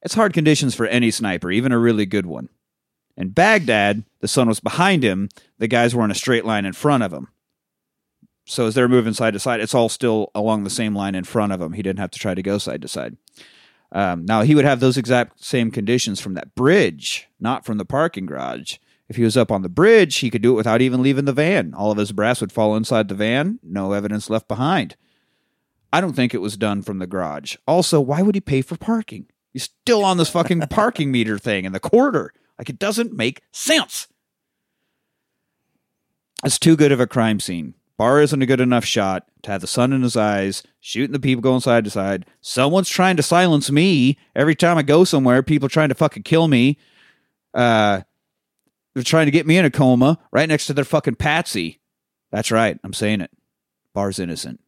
It's 0.03 0.13
hard 0.13 0.33
conditions 0.33 0.75
for 0.75 0.85
any 0.87 1.09
sniper, 1.11 1.51
even 1.51 1.71
a 1.71 1.79
really 1.79 2.05
good 2.05 2.25
one. 2.25 2.49
In 3.17 3.29
Baghdad, 3.29 4.03
the 4.19 4.27
sun 4.27 4.47
was 4.47 4.59
behind 4.59 5.03
him, 5.03 5.29
the 5.57 5.67
guys 5.67 5.93
were 5.95 6.05
in 6.05 6.11
a 6.11 6.15
straight 6.15 6.45
line 6.45 6.65
in 6.65 6.73
front 6.73 7.03
of 7.03 7.11
him. 7.13 7.29
So 8.51 8.67
as 8.67 8.75
they're 8.75 8.89
moving 8.89 9.13
side 9.13 9.31
to 9.31 9.39
side, 9.39 9.61
it's 9.61 9.73
all 9.73 9.87
still 9.87 10.29
along 10.35 10.65
the 10.65 10.69
same 10.69 10.93
line 10.93 11.15
in 11.15 11.23
front 11.23 11.53
of 11.53 11.61
him. 11.61 11.71
He 11.71 11.81
didn't 11.81 11.99
have 11.99 12.11
to 12.11 12.19
try 12.19 12.35
to 12.35 12.41
go 12.43 12.57
side 12.57 12.81
to 12.81 12.87
side. 12.89 13.15
Um, 13.93 14.25
now 14.25 14.41
he 14.41 14.55
would 14.55 14.65
have 14.65 14.81
those 14.81 14.97
exact 14.97 15.41
same 15.41 15.71
conditions 15.71 16.19
from 16.19 16.33
that 16.33 16.53
bridge, 16.53 17.29
not 17.39 17.63
from 17.65 17.77
the 17.77 17.85
parking 17.85 18.25
garage. 18.25 18.75
If 19.07 19.15
he 19.15 19.23
was 19.23 19.37
up 19.37 19.53
on 19.53 19.61
the 19.61 19.69
bridge, 19.69 20.17
he 20.17 20.29
could 20.29 20.41
do 20.41 20.51
it 20.51 20.57
without 20.57 20.81
even 20.81 21.01
leaving 21.01 21.23
the 21.23 21.31
van. 21.31 21.73
All 21.73 21.91
of 21.91 21.97
his 21.97 22.11
brass 22.11 22.41
would 22.41 22.51
fall 22.51 22.75
inside 22.75 23.07
the 23.07 23.15
van, 23.15 23.59
no 23.63 23.93
evidence 23.93 24.29
left 24.29 24.49
behind. 24.49 24.97
I 25.93 26.01
don't 26.01 26.13
think 26.13 26.33
it 26.33 26.41
was 26.41 26.57
done 26.57 26.81
from 26.81 26.99
the 26.99 27.07
garage. 27.07 27.55
Also, 27.65 28.01
why 28.01 28.21
would 28.21 28.35
he 28.35 28.41
pay 28.41 28.61
for 28.61 28.75
parking? 28.75 29.27
He's 29.53 29.63
still 29.63 30.03
on 30.03 30.17
this 30.17 30.29
fucking 30.29 30.59
parking 30.69 31.09
meter 31.09 31.37
thing 31.39 31.63
in 31.63 31.71
the 31.71 31.79
quarter. 31.79 32.33
Like 32.57 32.69
it 32.69 32.79
doesn't 32.79 33.13
make 33.13 33.43
sense. 33.53 34.09
It's 36.43 36.59
too 36.59 36.75
good 36.75 36.91
of 36.91 36.99
a 36.99 37.07
crime 37.07 37.39
scene. 37.39 37.75
Barr 38.01 38.19
isn't 38.19 38.41
a 38.41 38.47
good 38.47 38.59
enough 38.59 38.83
shot 38.83 39.27
to 39.43 39.51
have 39.51 39.61
the 39.61 39.67
sun 39.67 39.93
in 39.93 40.01
his 40.01 40.17
eyes, 40.17 40.63
shooting 40.79 41.11
the 41.11 41.19
people 41.19 41.43
going 41.43 41.59
side 41.59 41.83
to 41.83 41.91
side. 41.91 42.25
Someone's 42.41 42.89
trying 42.89 43.15
to 43.17 43.21
silence 43.21 43.69
me. 43.69 44.17
Every 44.35 44.55
time 44.55 44.79
I 44.79 44.81
go 44.81 45.03
somewhere, 45.03 45.43
people 45.43 45.67
are 45.67 45.69
trying 45.69 45.89
to 45.89 45.93
fucking 45.93 46.23
kill 46.23 46.47
me. 46.47 46.79
Uh, 47.53 48.01
they're 48.95 49.03
trying 49.03 49.27
to 49.27 49.31
get 49.31 49.45
me 49.45 49.55
in 49.55 49.65
a 49.65 49.69
coma 49.69 50.17
right 50.31 50.49
next 50.49 50.65
to 50.65 50.73
their 50.73 50.83
fucking 50.83 51.17
patsy. 51.17 51.79
That's 52.31 52.49
right. 52.49 52.79
I'm 52.83 52.91
saying 52.91 53.21
it. 53.21 53.29
Barr's 53.93 54.17
innocent. 54.17 54.61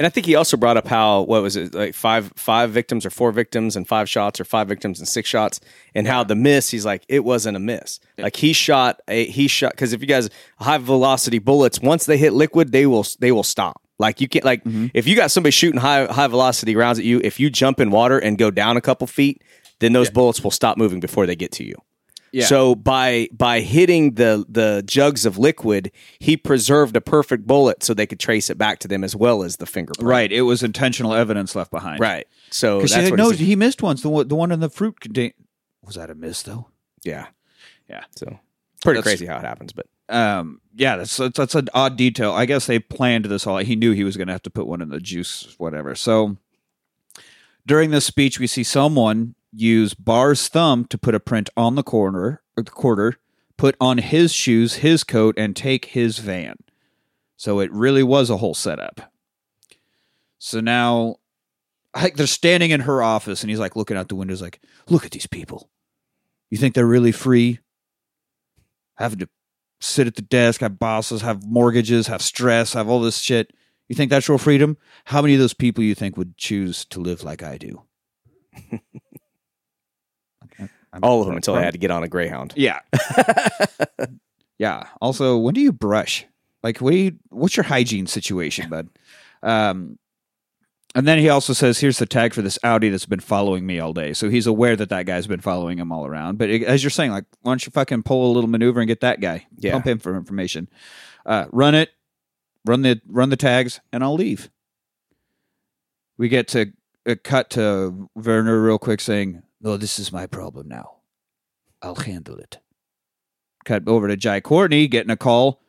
And 0.00 0.06
I 0.06 0.08
think 0.08 0.24
he 0.24 0.34
also 0.34 0.56
brought 0.56 0.78
up 0.78 0.88
how 0.88 1.20
what 1.24 1.42
was 1.42 1.56
it 1.56 1.74
like 1.74 1.94
five 1.94 2.32
five 2.34 2.70
victims 2.70 3.04
or 3.04 3.10
four 3.10 3.32
victims 3.32 3.76
and 3.76 3.86
five 3.86 4.08
shots 4.08 4.40
or 4.40 4.46
five 4.46 4.66
victims 4.66 4.98
and 4.98 5.06
six 5.06 5.28
shots 5.28 5.60
and 5.94 6.06
how 6.06 6.24
the 6.24 6.34
miss 6.34 6.70
he's 6.70 6.86
like 6.86 7.04
it 7.06 7.22
wasn't 7.22 7.54
a 7.54 7.60
miss. 7.60 8.00
Like 8.16 8.36
he 8.36 8.54
shot 8.54 9.02
a 9.08 9.26
he 9.26 9.46
shot 9.46 9.72
because 9.72 9.92
if 9.92 10.00
you 10.00 10.06
guys 10.06 10.30
high 10.58 10.78
velocity 10.78 11.38
bullets 11.38 11.80
once 11.80 12.06
they 12.06 12.16
hit 12.16 12.32
liquid 12.32 12.72
they 12.72 12.86
will 12.86 13.04
they 13.18 13.30
will 13.30 13.42
stop. 13.42 13.82
Like 13.98 14.22
you 14.22 14.28
can't 14.28 14.42
like 14.42 14.64
mm-hmm. 14.64 14.86
if 14.94 15.06
you 15.06 15.14
got 15.16 15.30
somebody 15.30 15.50
shooting 15.50 15.78
high 15.78 16.06
high 16.06 16.28
velocity 16.28 16.74
rounds 16.76 16.98
at 16.98 17.04
you 17.04 17.20
if 17.22 17.38
you 17.38 17.50
jump 17.50 17.78
in 17.78 17.90
water 17.90 18.18
and 18.18 18.38
go 18.38 18.50
down 18.50 18.78
a 18.78 18.80
couple 18.80 19.06
feet 19.06 19.42
then 19.80 19.92
those 19.92 20.08
bullets 20.08 20.42
will 20.42 20.50
stop 20.50 20.78
moving 20.78 21.00
before 21.00 21.26
they 21.26 21.36
get 21.36 21.52
to 21.52 21.64
you. 21.64 21.74
Yeah. 22.32 22.46
So 22.46 22.74
by 22.74 23.28
by 23.32 23.60
hitting 23.60 24.14
the 24.14 24.44
the 24.48 24.82
jugs 24.86 25.26
of 25.26 25.36
liquid, 25.38 25.90
he 26.18 26.36
preserved 26.36 26.94
a 26.96 27.00
perfect 27.00 27.46
bullet 27.46 27.82
so 27.82 27.92
they 27.92 28.06
could 28.06 28.20
trace 28.20 28.50
it 28.50 28.56
back 28.58 28.78
to 28.80 28.88
them 28.88 29.02
as 29.02 29.16
well 29.16 29.42
as 29.42 29.56
the 29.56 29.66
fingerprint. 29.66 30.06
Right. 30.08 30.30
It 30.30 30.42
was 30.42 30.62
intentional 30.62 31.12
evidence 31.14 31.56
left 31.56 31.70
behind. 31.70 31.98
Right. 32.00 32.26
So 32.50 32.80
that's 32.82 33.10
what 33.10 33.16
no, 33.16 33.30
he 33.30 33.56
missed 33.56 33.82
once. 33.82 34.02
The 34.02 34.08
one, 34.08 34.28
the 34.28 34.36
one 34.36 34.52
in 34.52 34.60
the 34.60 34.70
fruit 34.70 35.00
contain. 35.00 35.32
Was 35.84 35.96
that 35.96 36.10
a 36.10 36.14
miss 36.14 36.42
though? 36.42 36.68
yeah. 37.02 37.26
Yeah. 37.88 38.04
So 38.14 38.38
pretty 38.82 38.98
That's- 39.00 39.02
crazy 39.02 39.26
how 39.26 39.38
it 39.38 39.44
happens, 39.44 39.72
but 39.72 39.86
Um. 40.08 40.60
Yeah. 40.76 40.96
That's 40.98 41.16
that's, 41.16 41.36
that's 41.36 41.54
an 41.56 41.68
odd 41.74 41.96
detail. 41.96 42.30
I 42.32 42.46
guess 42.46 42.66
they 42.66 42.78
planned 42.78 43.24
this 43.24 43.44
all. 43.46 43.58
He 43.58 43.74
knew 43.74 43.90
he 43.92 44.04
was 44.04 44.16
going 44.16 44.28
to 44.28 44.32
have 44.32 44.42
to 44.44 44.50
put 44.50 44.68
one 44.68 44.80
in 44.82 44.90
the 44.90 45.00
juice, 45.00 45.56
whatever. 45.58 45.96
So 45.96 46.36
during 47.66 47.90
this 47.90 48.04
speech, 48.04 48.38
we 48.38 48.46
see 48.46 48.62
someone 48.62 49.34
use 49.52 49.94
Barr's 49.94 50.48
thumb 50.48 50.84
to 50.86 50.98
put 50.98 51.14
a 51.14 51.20
print 51.20 51.50
on 51.56 51.74
the 51.74 51.82
corner, 51.82 52.42
or 52.56 52.62
the 52.62 52.70
quarter, 52.70 53.16
put 53.56 53.76
on 53.80 53.98
his 53.98 54.32
shoes, 54.32 54.76
his 54.76 55.04
coat, 55.04 55.34
and 55.36 55.54
take 55.54 55.86
his 55.86 56.18
van. 56.18 56.56
So 57.36 57.60
it 57.60 57.72
really 57.72 58.02
was 58.02 58.30
a 58.30 58.36
whole 58.36 58.54
setup. 58.54 59.12
So 60.38 60.60
now, 60.60 61.16
like, 61.94 62.16
they're 62.16 62.26
standing 62.26 62.70
in 62.70 62.80
her 62.80 63.02
office, 63.02 63.42
and 63.42 63.50
he's 63.50 63.58
like 63.58 63.76
looking 63.76 63.96
out 63.96 64.08
the 64.08 64.14
windows, 64.14 64.42
like, 64.42 64.60
"Look 64.88 65.04
at 65.04 65.10
these 65.10 65.26
people. 65.26 65.70
You 66.50 66.58
think 66.58 66.74
they're 66.74 66.86
really 66.86 67.12
free? 67.12 67.60
Having 68.96 69.20
to 69.20 69.28
sit 69.80 70.06
at 70.06 70.16
the 70.16 70.22
desk, 70.22 70.60
have 70.60 70.78
bosses, 70.78 71.22
have 71.22 71.44
mortgages, 71.46 72.06
have 72.06 72.22
stress, 72.22 72.74
have 72.74 72.88
all 72.88 73.00
this 73.00 73.18
shit. 73.18 73.52
You 73.88 73.96
think 73.96 74.10
that's 74.10 74.28
real 74.28 74.38
freedom? 74.38 74.76
How 75.06 75.20
many 75.20 75.34
of 75.34 75.40
those 75.40 75.54
people 75.54 75.82
you 75.82 75.94
think 75.94 76.16
would 76.16 76.36
choose 76.36 76.84
to 76.86 77.00
live 77.00 77.24
like 77.24 77.42
I 77.42 77.58
do? 77.58 77.82
I'm- 80.92 81.00
All 81.04 81.20
of 81.20 81.26
them 81.26 81.36
until 81.36 81.54
I 81.54 81.62
had 81.62 81.72
to 81.74 81.78
get 81.78 81.90
on 81.90 82.02
a 82.02 82.08
Greyhound. 82.08 82.52
Yeah. 82.56 82.80
yeah. 84.58 84.84
Also, 85.00 85.36
when 85.38 85.54
do 85.54 85.60
you 85.60 85.72
brush? 85.72 86.26
Like, 86.62 86.78
what 86.78 86.90
do 86.90 86.96
you, 86.96 87.12
what's 87.30 87.56
your 87.56 87.64
hygiene 87.64 88.06
situation, 88.06 88.68
bud? 88.68 88.88
Um, 89.42 89.98
and 90.94 91.06
then 91.06 91.18
he 91.18 91.28
also 91.28 91.52
says, 91.52 91.78
here's 91.78 91.98
the 91.98 92.06
tag 92.06 92.34
for 92.34 92.42
this 92.42 92.58
Audi 92.64 92.88
that's 92.88 93.06
been 93.06 93.20
following 93.20 93.64
me 93.64 93.78
all 93.78 93.92
day. 93.92 94.12
So 94.12 94.28
he's 94.28 94.46
aware 94.48 94.74
that 94.76 94.88
that 94.88 95.06
guy's 95.06 95.26
been 95.28 95.40
following 95.40 95.78
him 95.78 95.92
all 95.92 96.04
around. 96.04 96.36
But 96.38 96.50
it- 96.50 96.64
as 96.64 96.82
you're 96.82 96.90
saying, 96.90 97.12
like, 97.12 97.24
why 97.42 97.52
don't 97.52 97.64
you 97.64 97.70
fucking 97.70 98.02
pull 98.02 98.30
a 98.30 98.34
little 98.34 98.50
maneuver 98.50 98.80
and 98.80 98.88
get 98.88 99.00
that 99.00 99.20
guy? 99.20 99.46
Yeah. 99.56 99.72
Pump 99.72 99.86
him 99.86 99.98
for 100.00 100.16
information. 100.16 100.68
Uh, 101.24 101.46
run 101.52 101.74
it, 101.76 101.90
run 102.66 102.82
the 102.82 103.00
run 103.06 103.30
the 103.30 103.36
tags, 103.36 103.80
and 103.92 104.02
I'll 104.02 104.14
leave. 104.14 104.50
We 106.18 106.28
get 106.28 106.48
to 106.48 106.72
a 107.06 107.14
cut 107.16 107.50
to 107.50 108.10
Werner 108.14 108.60
real 108.60 108.78
quick 108.78 109.00
saying, 109.00 109.42
"No, 109.60 109.76
this 109.76 109.98
is 109.98 110.12
my 110.12 110.26
problem 110.26 110.68
now. 110.68 110.96
I'll 111.82 111.94
handle 111.96 112.36
it." 112.36 112.58
Cut 113.64 113.86
over 113.86 114.08
to 114.08 114.16
Jai 114.16 114.40
Courtney 114.40 114.88
getting 114.88 115.10
a 115.10 115.16
call. 115.16 115.62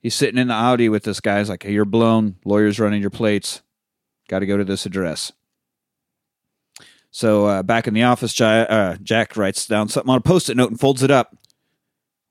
He's 0.00 0.14
sitting 0.14 0.38
in 0.38 0.48
the 0.48 0.54
Audi 0.54 0.88
with 0.88 1.02
this 1.02 1.20
guy. 1.20 1.38
He's 1.38 1.48
like, 1.48 1.62
hey, 1.62 1.72
"You're 1.72 1.84
blown. 1.84 2.36
Lawyer's 2.44 2.80
running 2.80 3.00
your 3.00 3.10
plates. 3.10 3.62
Got 4.28 4.40
to 4.40 4.46
go 4.46 4.56
to 4.56 4.64
this 4.64 4.86
address." 4.86 5.32
So 7.10 7.46
uh, 7.46 7.62
back 7.62 7.86
in 7.88 7.94
the 7.94 8.02
office, 8.04 8.32
Jai, 8.32 8.60
uh, 8.60 8.96
Jack 9.02 9.36
writes 9.36 9.66
down 9.66 9.88
something 9.88 10.10
on 10.10 10.18
a 10.18 10.20
post-it 10.20 10.56
note 10.56 10.70
and 10.70 10.78
folds 10.78 11.02
it 11.02 11.10
up. 11.10 11.36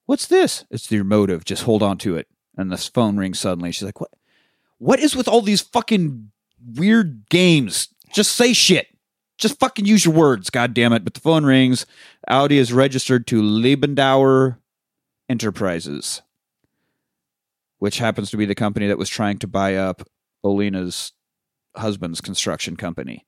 What's 0.06 0.28
this? 0.28 0.66
It's 0.70 0.90
your 0.92 1.04
motive. 1.04 1.44
Just 1.44 1.64
hold 1.64 1.84
on 1.84 1.98
to 2.00 2.16
it. 2.16 2.28
And 2.56 2.72
this 2.72 2.88
phone 2.88 3.18
rings 3.18 3.40
suddenly. 3.40 3.72
She's 3.72 3.84
like, 3.84 4.00
"What? 4.00 4.12
What 4.78 5.00
is 5.00 5.16
with 5.16 5.28
all 5.28 5.42
these 5.42 5.62
fucking 5.62 6.32
weird 6.76 7.26
games? 7.30 7.90
Just 8.14 8.34
say 8.34 8.54
shit. 8.54 8.88
Just 9.38 9.60
fucking 9.60 9.86
use 9.86 10.06
your 10.06 10.14
words. 10.14 10.50
God 10.50 10.74
damn 10.74 10.94
it!" 10.94 11.04
But 11.04 11.14
the 11.14 11.20
phone 11.20 11.46
rings. 11.46 11.86
Audi 12.28 12.58
is 12.58 12.74
registered 12.74 13.28
to 13.28 13.42
Liebendauer 13.42 14.58
Enterprises, 15.30 16.22
which 17.80 18.00
happens 18.00 18.32
to 18.32 18.38
be 18.38 18.46
the 18.46 18.56
company 18.56 18.88
that 18.88 18.98
was 18.98 19.10
trying 19.10 19.38
to 19.40 19.48
buy 19.48 19.76
up 19.76 20.08
Olina's 20.44 21.14
husband's 21.76 22.22
construction 22.22 22.76
company. 22.76 23.26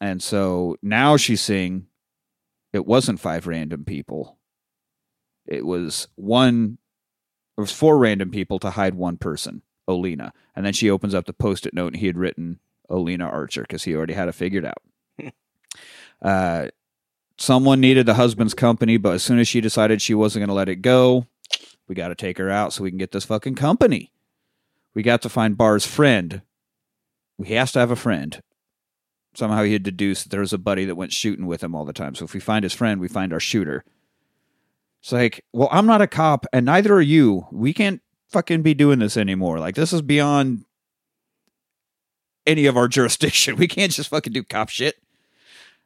And 0.00 0.22
so 0.22 0.76
now 0.82 1.16
she's 1.16 1.40
seeing 1.40 1.86
it 2.72 2.86
wasn't 2.86 3.20
five 3.20 3.46
random 3.46 3.84
people. 3.84 4.38
It 5.46 5.64
was 5.64 6.08
one, 6.16 6.78
it 7.56 7.60
was 7.60 7.72
four 7.72 7.98
random 7.98 8.30
people 8.30 8.58
to 8.58 8.70
hide 8.70 8.94
one 8.94 9.16
person, 9.16 9.62
Olina. 9.88 10.32
And 10.54 10.66
then 10.66 10.72
she 10.72 10.90
opens 10.90 11.14
up 11.14 11.24
the 11.26 11.32
post 11.32 11.66
it 11.66 11.74
note 11.74 11.96
he 11.96 12.06
had 12.06 12.18
written 12.18 12.60
Olena 12.90 13.32
Archer 13.32 13.62
because 13.62 13.84
he 13.84 13.94
already 13.94 14.14
had 14.14 14.28
it 14.28 14.34
figured 14.34 14.64
out. 14.64 14.82
uh, 16.22 16.68
someone 17.38 17.80
needed 17.80 18.06
the 18.06 18.14
husband's 18.14 18.54
company, 18.54 18.96
but 18.96 19.14
as 19.14 19.22
soon 19.22 19.38
as 19.38 19.48
she 19.48 19.60
decided 19.60 20.00
she 20.02 20.14
wasn't 20.14 20.40
going 20.40 20.48
to 20.48 20.54
let 20.54 20.68
it 20.68 20.76
go, 20.76 21.26
we 21.88 21.94
got 21.94 22.08
to 22.08 22.14
take 22.14 22.38
her 22.38 22.50
out 22.50 22.72
so 22.72 22.82
we 22.82 22.90
can 22.90 22.98
get 22.98 23.12
this 23.12 23.24
fucking 23.24 23.54
company. 23.54 24.12
We 24.94 25.02
got 25.02 25.22
to 25.22 25.28
find 25.28 25.56
Barr's 25.56 25.86
friend. 25.86 26.42
He 27.44 27.54
has 27.54 27.72
to 27.72 27.80
have 27.80 27.90
a 27.90 27.96
friend 27.96 28.42
somehow 29.36 29.62
he 29.62 29.72
had 29.72 29.82
deduced 29.82 30.24
that 30.24 30.28
there 30.30 30.40
was 30.40 30.52
a 30.52 30.58
buddy 30.58 30.84
that 30.84 30.96
went 30.96 31.12
shooting 31.12 31.46
with 31.46 31.62
him 31.62 31.74
all 31.74 31.84
the 31.84 31.92
time. 31.92 32.14
So 32.14 32.24
if 32.24 32.34
we 32.34 32.40
find 32.40 32.62
his 32.62 32.72
friend, 32.72 33.00
we 33.00 33.08
find 33.08 33.32
our 33.32 33.40
shooter. 33.40 33.84
It's 35.00 35.12
like, 35.12 35.44
well, 35.52 35.68
I'm 35.70 35.86
not 35.86 36.02
a 36.02 36.06
cop, 36.06 36.46
and 36.52 36.66
neither 36.66 36.94
are 36.94 37.02
you. 37.02 37.46
We 37.52 37.72
can't 37.72 38.02
fucking 38.28 38.62
be 38.62 38.74
doing 38.74 38.98
this 38.98 39.16
anymore. 39.16 39.60
Like 39.60 39.74
this 39.74 39.92
is 39.92 40.02
beyond 40.02 40.64
any 42.46 42.66
of 42.66 42.76
our 42.76 42.88
jurisdiction. 42.96 43.56
We 43.56 43.68
can't 43.68 43.92
just 43.92 44.10
fucking 44.10 44.32
do 44.32 44.42
cop 44.42 44.68
shit. 44.68 44.96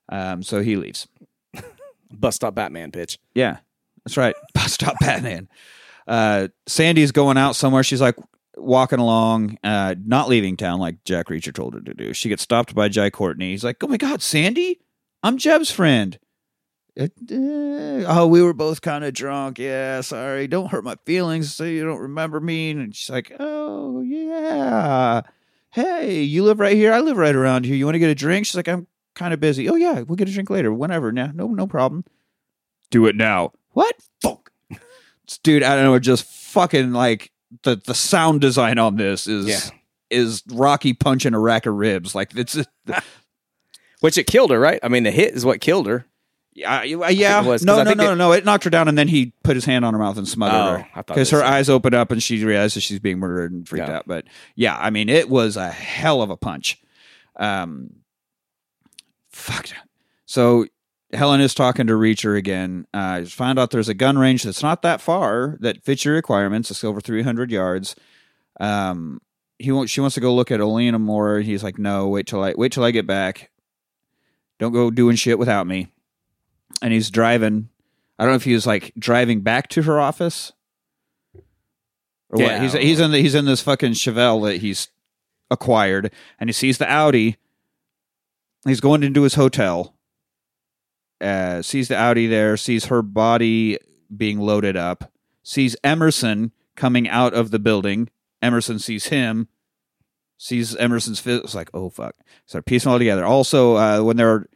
Um, 0.08 0.42
so 0.42 0.60
he 0.60 0.76
leaves. 0.76 1.06
Bus 2.12 2.34
stop 2.36 2.54
Batman 2.54 2.90
pitch. 2.90 3.18
Yeah, 3.34 3.58
that's 4.04 4.16
right. 4.16 4.34
Bus 4.54 4.72
stop 4.72 4.96
Batman. 5.00 5.48
Uh, 6.06 6.48
Sandy's 6.66 7.12
going 7.12 7.36
out 7.36 7.54
somewhere. 7.54 7.82
She's 7.84 8.00
like 8.00 8.16
walking 8.56 8.98
along, 8.98 9.58
uh, 9.62 9.94
not 10.04 10.28
leaving 10.28 10.56
town 10.56 10.80
like 10.80 11.04
Jack 11.04 11.28
Reacher 11.28 11.54
told 11.54 11.74
her 11.74 11.80
to 11.80 11.94
do. 11.94 12.12
She 12.12 12.28
gets 12.28 12.42
stopped 12.42 12.74
by 12.74 12.88
Jai 12.88 13.10
Courtney. 13.10 13.50
He's 13.50 13.64
like, 13.64 13.82
"Oh 13.82 13.86
my 13.86 13.96
god, 13.96 14.22
Sandy, 14.22 14.80
I'm 15.22 15.38
Jeb's 15.38 15.70
friend." 15.70 16.18
Uh, 16.98 17.04
uh, 17.04 18.04
oh, 18.08 18.26
we 18.28 18.42
were 18.42 18.52
both 18.52 18.80
kind 18.80 19.04
of 19.04 19.14
drunk. 19.14 19.60
Yeah, 19.60 20.00
sorry. 20.00 20.48
Don't 20.48 20.70
hurt 20.70 20.82
my 20.82 20.96
feelings. 21.06 21.54
So 21.54 21.62
you 21.64 21.84
don't 21.84 22.00
remember 22.00 22.40
me. 22.40 22.72
And 22.72 22.94
she's 22.94 23.10
like, 23.10 23.32
"Oh 23.38 24.00
yeah, 24.00 25.22
hey, 25.72 26.22
you 26.22 26.42
live 26.44 26.60
right 26.60 26.76
here. 26.76 26.92
I 26.92 27.00
live 27.00 27.16
right 27.16 27.34
around 27.34 27.64
here. 27.66 27.74
You 27.74 27.84
want 27.84 27.94
to 27.94 27.98
get 28.00 28.10
a 28.10 28.14
drink?" 28.14 28.46
She's 28.46 28.56
like, 28.56 28.68
"I'm 28.68 28.86
kind 29.14 29.32
of 29.34 29.40
busy." 29.40 29.68
Oh 29.68 29.76
yeah, 29.76 30.00
we'll 30.00 30.16
get 30.16 30.28
a 30.28 30.32
drink 30.32 30.50
later. 30.50 30.72
Whenever. 30.72 31.12
Nah, 31.12 31.30
no, 31.34 31.48
no 31.48 31.66
problem. 31.66 32.04
Do 32.90 33.06
it 33.06 33.16
now. 33.16 33.52
What? 33.70 33.94
Fuck. 34.22 34.50
Dude, 35.42 35.62
I 35.62 35.74
don't 35.76 35.84
know. 35.84 35.98
Just 35.98 36.24
fucking 36.24 36.92
like 36.92 37.30
the 37.62 37.76
the 37.76 37.94
sound 37.94 38.40
design 38.40 38.78
on 38.78 38.96
this 38.96 39.26
is 39.26 39.46
Yeah. 39.46 39.60
is 40.10 40.42
Rocky 40.50 40.92
punching 40.92 41.34
a 41.34 41.38
rack 41.38 41.66
of 41.66 41.74
ribs. 41.74 42.14
Like 42.14 42.34
it's 42.36 42.58
Which 44.00 44.16
it 44.18 44.26
killed 44.26 44.50
her, 44.50 44.58
right? 44.58 44.80
I 44.82 44.88
mean, 44.88 45.02
the 45.02 45.10
hit 45.10 45.34
is 45.34 45.44
what 45.44 45.60
killed 45.60 45.86
her. 45.86 46.06
Yeah 46.52 46.82
yeah 46.82 47.40
was, 47.42 47.64
no 47.64 47.82
no 47.82 47.92
no 47.94 48.04
no 48.06 48.14
no 48.14 48.32
it 48.32 48.44
knocked 48.44 48.64
her 48.64 48.70
down 48.70 48.88
and 48.88 48.98
then 48.98 49.06
he 49.08 49.32
put 49.44 49.54
his 49.54 49.64
hand 49.64 49.84
on 49.84 49.94
her 49.94 50.00
mouth 50.00 50.18
and 50.18 50.26
smothered 50.26 50.84
Oh, 50.84 50.88
her 50.94 51.02
because 51.04 51.30
her 51.30 51.44
eyes 51.44 51.68
opened 51.70 51.94
up 51.94 52.10
and 52.10 52.22
she 52.22 52.44
realizes 52.44 52.82
she's 52.82 52.98
being 52.98 53.18
murdered 53.18 53.52
and 53.52 53.68
freaked 53.68 53.86
Yeah. 53.88 53.96
out. 53.98 54.04
But 54.06 54.24
yeah, 54.56 54.76
I 54.78 54.90
mean 54.90 55.08
it 55.08 55.28
was 55.30 55.56
a 55.56 55.70
hell 55.70 56.22
of 56.22 56.30
a 56.30 56.36
punch. 56.36 56.80
Um, 57.36 57.90
fuck. 59.30 59.68
So 60.26 60.66
Helen 61.12 61.40
is 61.40 61.54
talking 61.54 61.86
to 61.88 61.94
Reacher 61.94 62.36
again. 62.36 62.86
Uh, 62.94 63.24
found 63.24 63.58
out 63.58 63.70
there's 63.70 63.88
a 63.88 63.94
gun 63.94 64.18
range 64.18 64.42
that's 64.42 64.62
not 64.62 64.82
that 64.82 65.00
far 65.00 65.56
that 65.60 65.82
fits 65.82 66.04
your 66.04 66.14
requirements. 66.14 66.70
It's 66.70 66.84
over 66.84 67.00
300 67.00 67.50
yards. 67.50 67.96
Um, 68.60 69.20
he 69.58 69.72
wants 69.72 69.92
she 69.92 70.00
wants 70.00 70.14
to 70.14 70.20
go 70.20 70.34
look 70.34 70.50
at 70.50 70.60
Olena 70.60 71.00
more. 71.00 71.40
He's 71.40 71.62
like, 71.62 71.78
no, 71.78 72.08
wait 72.08 72.26
till 72.26 72.42
I 72.42 72.54
wait 72.56 72.72
till 72.72 72.84
I 72.84 72.90
get 72.90 73.06
back. 73.06 73.50
Don't 74.58 74.72
go 74.72 74.90
doing 74.90 75.16
shit 75.16 75.38
without 75.38 75.66
me. 75.66 75.88
And 76.82 76.92
he's 76.92 77.10
driving. 77.10 77.68
I 78.18 78.24
don't 78.24 78.32
know 78.32 78.36
if 78.36 78.44
he 78.44 78.54
was 78.54 78.66
like 78.66 78.92
driving 78.98 79.40
back 79.40 79.68
to 79.70 79.82
her 79.82 79.98
office 80.00 80.52
or 82.28 82.40
Yeah, 82.40 82.54
what. 82.54 82.62
He's 82.62 82.72
he's 82.72 83.00
in 83.00 83.10
the, 83.10 83.18
he's 83.18 83.34
in 83.34 83.44
this 83.44 83.62
fucking 83.62 83.92
Chevelle 83.92 84.44
that 84.48 84.58
he's 84.58 84.88
acquired, 85.50 86.12
and 86.38 86.48
he 86.48 86.52
sees 86.52 86.78
the 86.78 86.90
Audi. 86.90 87.36
He's 88.66 88.80
going 88.80 89.02
into 89.02 89.22
his 89.22 89.34
hotel. 89.34 89.94
Uh, 91.20 91.62
sees 91.62 91.88
the 91.88 91.96
Audi 91.96 92.26
there. 92.26 92.56
Sees 92.56 92.86
her 92.86 93.02
body 93.02 93.78
being 94.14 94.38
loaded 94.38 94.76
up. 94.76 95.12
Sees 95.42 95.76
Emerson 95.82 96.52
coming 96.76 97.08
out 97.08 97.34
of 97.34 97.50
the 97.50 97.58
building. 97.58 98.08
Emerson 98.42 98.78
sees 98.78 99.06
him. 99.06 99.48
Sees 100.38 100.74
Emerson's. 100.76 101.26
It's 101.26 101.54
like, 101.54 101.70
oh 101.74 101.90
fuck. 101.90 102.14
Start 102.46 102.64
piecing 102.64 102.90
all 102.90 102.98
together. 102.98 103.24
Also, 103.24 103.76
uh, 103.76 104.00
when 104.02 104.16
they're 104.16 104.46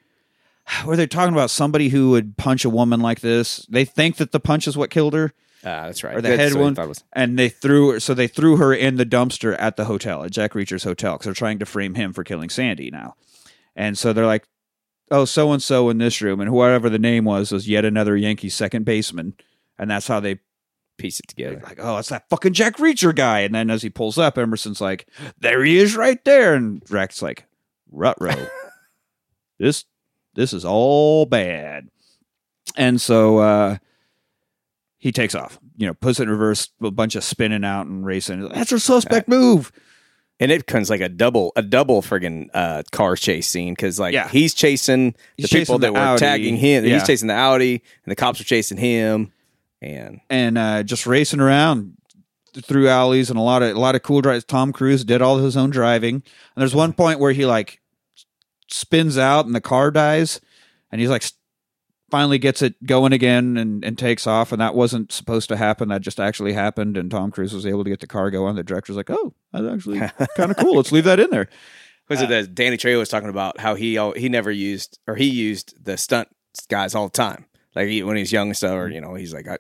were 0.87 0.97
they 0.97 1.07
talking 1.07 1.35
about 1.35 1.51
somebody 1.51 1.89
who 1.89 2.11
would 2.11 2.37
punch 2.37 2.65
a 2.65 2.71
woman 2.71 3.01
like 3.01 3.21
this? 3.21 3.67
They 3.69 3.85
think 3.85 4.17
that 4.17 4.33
the 4.33 4.41
punch 4.41 4.67
is 4.67 4.77
what 4.77 4.91
killed 4.91 5.15
her, 5.15 5.33
Ah, 5.65 5.87
that's 5.87 6.03
right. 6.05 6.17
or 6.17 6.21
the 6.21 6.37
head 6.37 6.55
one, 6.55 6.75
was- 6.75 7.05
and 7.13 7.39
they 7.39 7.49
threw 7.49 7.91
her. 7.93 8.01
So 8.01 8.15
they 8.15 8.27
threw 8.29 8.57
her 8.57 8.73
in 8.75 8.97
the 8.97 9.07
dumpster 9.07 9.57
at 9.59 9.77
the 9.77 9.85
hotel, 9.87 10.25
at 10.25 10.31
Jack 10.31 10.55
Reacher's 10.55 10.85
hotel, 10.85 11.15
because 11.15 11.27
they're 11.27 11.35
trying 11.35 11.59
to 11.59 11.67
frame 11.67 11.95
him 11.95 12.13
for 12.13 12.25
killing 12.25 12.49
Sandy 12.51 12.91
now. 12.91 13.15
And 13.77 13.99
so 13.99 14.13
they're 14.13 14.27
like, 14.27 14.47
"Oh, 15.11 15.25
so 15.25 15.53
and 15.53 15.63
so 15.63 15.89
in 15.91 15.99
this 15.99 16.21
room," 16.23 16.41
and 16.41 16.49
whoever 16.49 16.89
the 16.89 16.99
name 16.99 17.25
was 17.25 17.51
was 17.53 17.69
yet 17.69 17.85
another 17.85 18.17
Yankee 18.17 18.49
second 18.49 18.85
baseman, 18.85 19.35
and 19.79 19.91
that's 19.91 20.07
how 20.09 20.21
they 20.21 20.39
piece 20.97 21.19
it 21.19 21.27
together. 21.29 21.61
like, 21.65 21.79
"Oh, 21.81 21.97
it's 21.99 22.09
that 22.11 22.29
fucking 22.31 22.53
Jack 22.53 22.77
Reacher 22.77 23.15
guy." 23.15 23.41
And 23.41 23.55
then 23.55 23.69
as 23.71 23.83
he 23.83 23.91
pulls 23.91 24.17
up, 24.17 24.39
Emerson's 24.39 24.81
like, 24.81 25.09
"There 25.39 25.65
he 25.65 25.77
is, 25.79 25.97
right 25.97 26.25
there," 26.25 26.55
and 26.55 26.83
Drax's 26.85 27.21
like, 27.23 27.47
"Rutro, 27.91 28.35
this 29.59 29.85
this 30.35 30.53
is 30.53 30.65
all 30.65 31.27
bad." 31.27 31.89
And 32.77 33.01
so 33.01 33.39
uh, 33.39 33.77
he 34.99 35.13
takes 35.13 35.35
off, 35.35 35.59
you 35.77 35.87
know, 35.87 35.95
puts 35.95 36.19
it 36.21 36.25
in 36.25 36.31
reverse, 36.31 36.69
a 36.83 36.91
bunch 36.91 37.15
of 37.15 37.23
spinning 37.25 37.65
out 37.65 37.87
and 37.87 38.05
racing. 38.07 38.49
That's 38.49 38.73
a 38.73 38.81
suspect 38.81 39.29
move. 39.29 39.71
And 40.41 40.51
it 40.51 40.67
becomes 40.67 40.91
like 40.91 41.01
a 41.01 41.09
double, 41.09 41.53
a 41.55 41.63
double 41.63 42.03
friggin' 42.03 42.49
uh, 42.53 42.83
car 42.91 43.15
chase 43.15 43.47
scene 43.49 43.73
because 43.75 44.01
like 44.01 44.15
Yeah. 44.15 44.29
he's 44.29 44.53
chasing 44.53 45.13
the 45.13 45.19
He's 45.37 45.47
people 45.51 45.79
chasing 45.79 45.81
that 45.83 45.87
the 45.87 45.93
were 45.93 45.99
Audi. 45.99 46.19
tagging 46.21 46.57
him. 46.57 46.85
Yeah. 46.85 46.95
He's 46.95 47.07
chasing 47.07 47.29
the 47.29 47.35
Audi, 47.35 47.75
and 48.05 48.11
the 48.11 48.17
cops 48.17 48.41
are 48.41 48.45
chasing 48.45 48.77
him. 48.79 49.31
And 49.81 50.21
and 50.31 50.59
uh, 50.59 50.83
just 50.83 51.07
racing 51.07 51.41
around 51.41 51.97
through 52.63 52.89
alleys 52.89 53.31
and 53.31 53.39
a 53.39 53.43
lot 53.43 53.63
of 53.63 53.77
a 53.77 53.79
lot 53.79 53.95
of 53.95 54.03
cool 54.03 54.23
drives. 54.23 54.45
Tom 54.45 54.73
Cruise 54.73 55.05
did 55.05 55.21
all 55.23 55.37
his 55.39 55.57
own 55.57 55.71
driving, 55.71 56.15
and 56.15 56.23
there's 56.57 56.75
one 56.75 56.95
point 56.95 57.21
where 57.21 57.33
he 57.33 57.45
like 57.47 57.81
spins 58.69 59.19
out 59.19 59.47
and 59.47 59.55
the 59.55 59.61
car 59.61 59.91
dies, 59.91 60.41
and 60.91 61.01
he's 61.01 61.11
like 61.11 61.25
finally 62.11 62.39
gets 62.39 62.63
it 62.63 62.75
going 62.87 63.13
again 63.13 63.57
and, 63.57 63.85
and 63.85 63.99
takes 63.99 64.27
off, 64.27 64.53
and 64.53 64.61
that 64.61 64.75
wasn't 64.75 65.11
supposed 65.11 65.49
to 65.49 65.57
happen. 65.57 65.89
That 65.89 66.01
just 66.01 66.21
actually 66.21 66.53
happened, 66.53 66.97
and 66.97 67.11
Tom 67.11 67.31
Cruise 67.31 67.53
was 67.53 67.67
able 67.67 67.83
to 67.85 67.91
get 67.91 68.01
the 68.01 68.07
car 68.07 68.31
going. 68.31 68.57
The 68.57 68.63
director's 68.63 68.97
like, 68.97 69.11
"Oh, 69.11 69.35
that's 69.53 69.67
actually 69.67 69.99
kind 70.37 70.51
of 70.51 70.57
cool. 70.57 70.77
Let's 70.77 70.93
leave 70.93 71.05
that 71.05 71.21
in 71.21 71.31
there." 71.31 71.49
was 72.09 72.21
it 72.21 72.27
uh, 72.27 72.29
that 72.29 72.55
Danny 72.55 72.77
Trejo 72.77 72.99
was 72.99 73.09
talking 73.09 73.29
about 73.29 73.61
how 73.61 73.75
he 73.75 73.99
he 74.17 74.29
never 74.29 74.51
used 74.51 74.99
or 75.07 75.17
he 75.17 75.27
used 75.27 75.75
the 75.83 75.97
stunt 75.97 76.29
guys 76.69 76.95
all 76.95 77.07
the 77.07 77.13
time, 77.13 77.47
like 77.75 77.85
when 77.85 77.89
he, 77.89 78.03
when 78.03 78.17
he's 78.17 78.33
young 78.33 78.49
and 78.49 78.57
stuff. 78.57 78.73
Or 78.73 78.89
you 78.89 79.01
know, 79.01 79.15
he's 79.15 79.33
like, 79.33 79.49
I, 79.49 79.59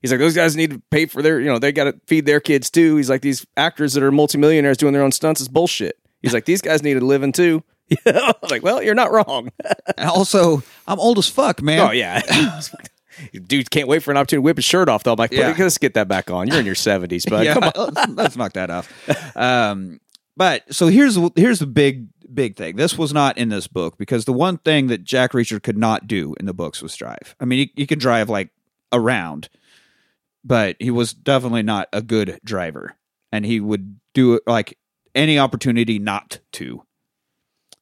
he's 0.00 0.10
like 0.10 0.20
those 0.20 0.34
guys 0.34 0.56
need 0.56 0.70
to 0.70 0.82
pay 0.90 1.06
for 1.06 1.22
their, 1.22 1.40
you 1.40 1.46
know, 1.46 1.58
they 1.58 1.72
got 1.72 1.84
to 1.84 1.98
feed 2.06 2.26
their 2.26 2.40
kids 2.40 2.70
too. 2.70 2.96
He's 2.96 3.10
like 3.10 3.22
these 3.22 3.46
actors 3.56 3.94
that 3.94 4.02
are 4.02 4.12
multimillionaires 4.12 4.76
doing 4.76 4.92
their 4.92 5.02
own 5.02 5.12
stunts 5.12 5.40
is 5.40 5.48
bullshit. 5.48 5.98
He's 6.22 6.34
like 6.34 6.44
these 6.44 6.62
guys 6.62 6.82
need 6.82 6.96
a 6.96 7.04
living 7.04 7.32
too. 7.32 7.62
Yeah, 7.88 8.32
like 8.50 8.62
well, 8.62 8.82
you're 8.82 8.94
not 8.94 9.12
wrong. 9.12 9.50
And 9.98 10.10
also, 10.10 10.62
I'm 10.86 10.98
old 11.00 11.18
as 11.18 11.28
fuck, 11.28 11.62
man. 11.62 11.80
oh 11.80 11.92
yeah. 11.92 12.20
Dude 13.46 13.70
can't 13.70 13.88
wait 13.88 14.02
for 14.02 14.10
an 14.10 14.18
opportunity 14.18 14.42
to 14.42 14.42
whip 14.42 14.56
his 14.58 14.64
shirt 14.66 14.88
off 14.90 15.02
though. 15.04 15.12
I'm 15.12 15.16
like, 15.18 15.32
Yeah. 15.32 15.54
let's 15.58 15.78
get 15.78 15.94
that 15.94 16.06
back 16.06 16.30
on. 16.30 16.48
You're 16.48 16.58
in 16.60 16.66
your 16.66 16.74
seventies, 16.74 17.24
but 17.24 17.44
yeah, 17.46 17.54
come 17.54 17.64
on. 17.64 17.94
let's, 17.94 18.12
let's 18.12 18.36
knock 18.36 18.52
that 18.54 18.68
off. 18.70 18.92
Um, 19.36 20.00
but 20.36 20.64
so 20.74 20.88
here's 20.88 21.18
here's 21.34 21.60
the 21.60 21.66
big 21.66 22.08
big 22.34 22.56
thing. 22.56 22.76
This 22.76 22.98
was 22.98 23.14
not 23.14 23.38
in 23.38 23.48
this 23.48 23.66
book 23.68 23.96
because 23.96 24.26
the 24.26 24.34
one 24.34 24.58
thing 24.58 24.88
that 24.88 25.02
Jack 25.04 25.32
Reacher 25.32 25.62
could 25.62 25.78
not 25.78 26.06
do 26.06 26.34
in 26.38 26.44
the 26.44 26.52
books 26.52 26.82
was 26.82 26.94
drive. 26.94 27.34
I 27.40 27.46
mean, 27.46 27.58
he, 27.60 27.72
he 27.82 27.86
could 27.86 28.00
drive 28.00 28.28
like 28.28 28.50
around, 28.92 29.48
but 30.44 30.76
he 30.78 30.90
was 30.90 31.14
definitely 31.14 31.62
not 31.62 31.88
a 31.94 32.02
good 32.02 32.38
driver, 32.44 32.96
and 33.32 33.46
he 33.46 33.60
would 33.60 33.98
do 34.12 34.34
it 34.34 34.42
like 34.46 34.76
any 35.14 35.38
opportunity 35.38 35.98
not 35.98 36.40
to. 36.52 36.82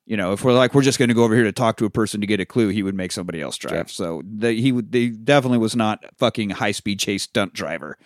You 0.06 0.16
know, 0.18 0.32
if 0.32 0.44
we're 0.44 0.52
like 0.52 0.74
we're 0.74 0.82
just 0.82 0.98
going 0.98 1.08
to 1.08 1.14
go 1.14 1.24
over 1.24 1.34
here 1.34 1.44
to 1.44 1.52
talk 1.52 1.78
to 1.78 1.86
a 1.86 1.90
person 1.90 2.20
to 2.20 2.26
get 2.26 2.38
a 2.40 2.44
clue, 2.44 2.68
he 2.68 2.82
would 2.82 2.94
make 2.94 3.10
somebody 3.10 3.40
else 3.40 3.56
drive. 3.56 3.88
Sure. 3.90 4.20
So 4.20 4.22
the, 4.24 4.52
he 4.52 4.70
would. 4.70 4.92
They 4.92 5.08
definitely 5.08 5.58
was 5.58 5.74
not 5.74 6.04
fucking 6.18 6.50
high 6.50 6.72
speed 6.72 7.00
chase 7.00 7.22
stunt 7.22 7.54
driver. 7.54 7.96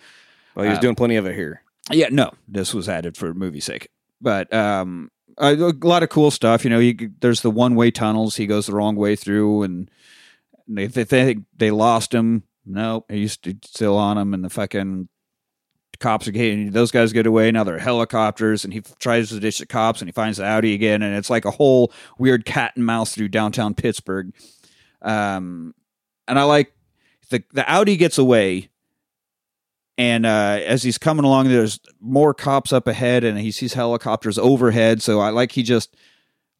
Well, 0.55 0.63
he 0.63 0.69
was 0.69 0.77
Uh, 0.77 0.81
doing 0.81 0.95
plenty 0.95 1.17
of 1.17 1.25
it 1.25 1.35
here. 1.35 1.61
Yeah, 1.91 2.07
no, 2.11 2.31
this 2.47 2.73
was 2.73 2.87
added 2.87 3.17
for 3.17 3.33
movie 3.33 3.59
sake. 3.59 3.89
But 4.21 4.53
um, 4.53 5.11
a, 5.37 5.53
a 5.53 5.73
lot 5.81 6.03
of 6.03 6.09
cool 6.09 6.31
stuff. 6.31 6.63
You 6.63 6.69
know, 6.69 6.79
could- 6.93 7.19
there's 7.19 7.41
the 7.41 7.51
one 7.51 7.75
way 7.75 7.91
tunnels. 7.91 8.37
He 8.37 8.47
goes 8.47 8.67
the 8.67 8.73
wrong 8.75 8.95
way 8.95 9.15
through, 9.17 9.63
and 9.63 9.91
they 10.69 10.87
they 10.87 11.03
think 11.03 11.43
they 11.57 11.71
lost 11.71 12.13
him. 12.13 12.43
No, 12.65 13.05
he's 13.09 13.33
still 13.33 13.97
on 13.97 14.17
him, 14.17 14.33
and 14.33 14.43
the 14.43 14.49
fucking 14.49 15.09
cops 15.99 16.27
are 16.27 16.31
getting 16.31 16.71
those 16.71 16.91
guys 16.91 17.13
get 17.13 17.25
away. 17.25 17.51
Now 17.51 17.63
they're 17.63 17.79
helicopters, 17.79 18.63
and 18.63 18.73
he 18.73 18.79
f- 18.79 18.97
tries 18.99 19.29
to 19.29 19.39
ditch 19.39 19.59
the 19.59 19.65
cops, 19.65 20.01
and 20.01 20.07
he 20.07 20.13
finds 20.13 20.37
the 20.37 20.45
Audi 20.45 20.73
again, 20.73 21.01
and 21.01 21.15
it's 21.15 21.29
like 21.29 21.45
a 21.45 21.51
whole 21.51 21.91
weird 22.17 22.45
cat 22.45 22.73
and 22.75 22.85
mouse 22.85 23.13
through 23.13 23.29
downtown 23.29 23.73
Pittsburgh. 23.73 24.33
Um, 25.01 25.73
and 26.27 26.39
I 26.39 26.43
like 26.43 26.73
the 27.29 27.43
the 27.53 27.69
Audi 27.69 27.97
gets 27.97 28.17
away 28.17 28.69
and 29.99 30.25
uh, 30.25 30.61
as 30.65 30.81
he's 30.81 30.97
coming 30.97 31.25
along, 31.25 31.49
there's 31.49 31.77
more 31.99 32.33
cops 32.33 32.71
up 32.71 32.87
ahead, 32.87 33.25
and 33.25 33.37
he 33.37 33.51
sees 33.51 33.73
helicopters 33.73 34.37
overhead. 34.37 35.01
So 35.01 35.19
I 35.19 35.29
like 35.29 35.51
he 35.51 35.61
just 35.61 35.93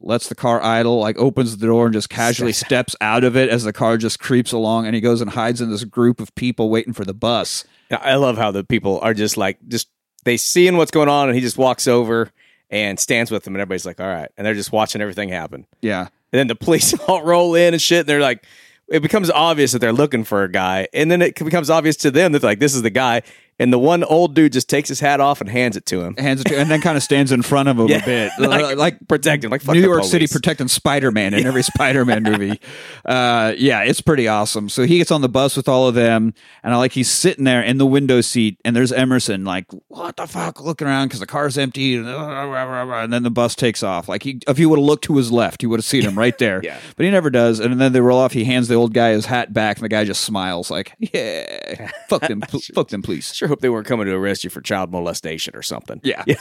lets 0.01 0.29
the 0.29 0.35
car 0.35 0.61
idle, 0.63 0.99
like 0.99 1.17
opens 1.17 1.57
the 1.57 1.67
door 1.67 1.85
and 1.85 1.93
just 1.93 2.09
casually 2.09 2.53
steps 2.53 2.95
out 3.01 3.23
of 3.23 3.35
it 3.35 3.49
as 3.49 3.63
the 3.63 3.73
car 3.73 3.97
just 3.97 4.19
creeps 4.19 4.51
along, 4.51 4.85
and 4.85 4.95
he 4.95 5.01
goes 5.01 5.21
and 5.21 5.31
hides 5.31 5.61
in 5.61 5.69
this 5.69 5.83
group 5.83 6.19
of 6.19 6.33
people 6.35 6.69
waiting 6.69 6.93
for 6.93 7.05
the 7.05 7.13
bus. 7.13 7.65
I 7.91 8.15
love 8.15 8.37
how 8.37 8.51
the 8.51 8.63
people 8.63 8.99
are 9.01 9.13
just 9.13 9.35
like 9.37 9.57
just 9.67 9.89
they 10.23 10.37
seeing 10.37 10.77
what's 10.77 10.91
going 10.91 11.09
on, 11.09 11.29
and 11.29 11.35
he 11.35 11.41
just 11.41 11.57
walks 11.57 11.87
over 11.87 12.31
and 12.69 12.99
stands 12.99 13.31
with 13.31 13.43
them, 13.43 13.55
and 13.55 13.61
everybody's 13.61 13.85
like, 13.85 13.99
"All 13.99 14.07
right," 14.07 14.29
and 14.37 14.45
they're 14.45 14.53
just 14.53 14.71
watching 14.71 15.01
everything 15.01 15.29
happen. 15.29 15.65
Yeah, 15.81 16.01
And 16.01 16.09
then 16.39 16.47
the 16.47 16.55
police 16.55 16.93
all 17.07 17.23
roll 17.23 17.55
in 17.55 17.73
and 17.73 17.81
shit, 17.81 18.01
and 18.01 18.07
they're 18.09 18.21
like, 18.21 18.45
it 18.87 19.01
becomes 19.01 19.29
obvious 19.29 19.71
that 19.71 19.79
they're 19.79 19.93
looking 19.93 20.23
for 20.23 20.43
a 20.43 20.51
guy, 20.51 20.87
and 20.93 21.11
then 21.11 21.21
it 21.21 21.35
becomes 21.35 21.69
obvious 21.69 21.95
to 21.97 22.11
them 22.11 22.31
that 22.33 22.43
like 22.43 22.59
this 22.59 22.75
is 22.75 22.81
the 22.81 22.89
guy, 22.89 23.21
and 23.59 23.71
the 23.73 23.79
one 23.79 24.03
old 24.03 24.33
dude 24.35 24.53
just 24.53 24.69
takes 24.69 24.89
his 24.89 24.99
hat 24.99 25.19
off 25.19 25.41
and 25.41 25.49
hands 25.49 25.75
it 25.77 25.85
to 25.87 26.01
him. 26.01 26.15
hands 26.17 26.41
it 26.41 26.45
to, 26.45 26.57
and 26.57 26.69
then 26.71 26.81
kind 26.81 26.95
of 26.97 27.03
stands 27.03 27.31
in 27.31 27.41
front 27.41 27.69
of 27.69 27.77
him 27.79 27.87
Yeah. 27.89 27.97
a 27.97 28.05
bit, 28.05 28.31
Like- 28.39 28.77
like 28.77 29.07
protect 29.07 29.43
him, 29.43 29.51
like 29.51 29.67
New 29.67 29.79
York 29.81 30.03
City 30.03 30.27
protecting 30.27 30.67
Spider 30.67 31.11
Man 31.11 31.33
in 31.33 31.45
every 31.45 31.63
Spider 31.63 32.05
Man 32.05 32.23
movie. 32.29 32.59
Uh, 33.05 33.53
yeah, 33.57 33.83
it's 33.83 34.01
pretty 34.01 34.27
awesome. 34.27 34.69
So 34.69 34.83
he 34.85 34.97
gets 34.97 35.11
on 35.11 35.21
the 35.21 35.29
bus 35.29 35.55
with 35.57 35.67
all 35.67 35.87
of 35.87 35.95
them, 35.95 36.33
and 36.63 36.73
I 36.73 36.77
like 36.77 36.93
he's 36.93 37.09
sitting 37.09 37.43
there 37.43 37.61
in 37.61 37.77
the 37.77 37.85
window 37.85 38.21
seat, 38.21 38.57
and 38.63 38.75
there's 38.75 38.91
Emerson, 38.91 39.43
like, 39.45 39.65
what 39.87 40.15
the 40.17 40.27
fuck, 40.27 40.61
looking 40.61 40.87
around 40.87 41.07
because 41.07 41.19
the 41.19 41.25
car's 41.27 41.57
empty, 41.57 41.95
and, 41.95 42.07
and 42.07 43.13
then 43.13 43.23
the 43.23 43.31
bus 43.31 43.55
takes 43.55 43.83
off. 43.83 44.07
Like, 44.07 44.23
he, 44.23 44.39
if 44.47 44.57
he 44.57 44.65
would 44.65 44.79
have 44.79 44.85
looked 44.85 45.03
to 45.05 45.17
his 45.17 45.31
left, 45.31 45.61
he 45.61 45.67
would 45.67 45.79
have 45.79 45.85
seen 45.85 46.03
him 46.03 46.17
right 46.17 46.37
there. 46.37 46.61
Yeah. 46.63 46.77
But 46.95 47.05
he 47.05 47.11
never 47.11 47.29
does. 47.29 47.59
And 47.59 47.79
then 47.79 47.93
they 47.93 48.01
roll 48.01 48.19
off, 48.19 48.33
he 48.33 48.43
hands 48.45 48.67
the 48.67 48.75
old 48.75 48.93
guy 48.93 49.11
his 49.11 49.25
hat 49.25 49.53
back, 49.53 49.77
and 49.77 49.83
the 49.83 49.89
guy 49.89 50.03
just 50.05 50.21
smiles, 50.21 50.69
like, 50.71 50.93
yeah, 50.99 51.89
fuck 52.07 52.21
them, 52.27 52.41
pl- 52.41 52.61
fuck 52.73 52.89
them, 52.89 53.01
please. 53.01 53.33
Sure 53.33 53.48
hope 53.49 53.59
they 53.59 53.69
weren't 53.69 53.87
coming 53.87 54.05
to 54.05 54.13
arrest 54.13 54.43
you 54.43 54.49
for 54.49 54.61
child 54.61 54.91
molestation 54.91 55.55
or 55.55 55.61
something. 55.61 55.99
Yeah. 56.03 56.23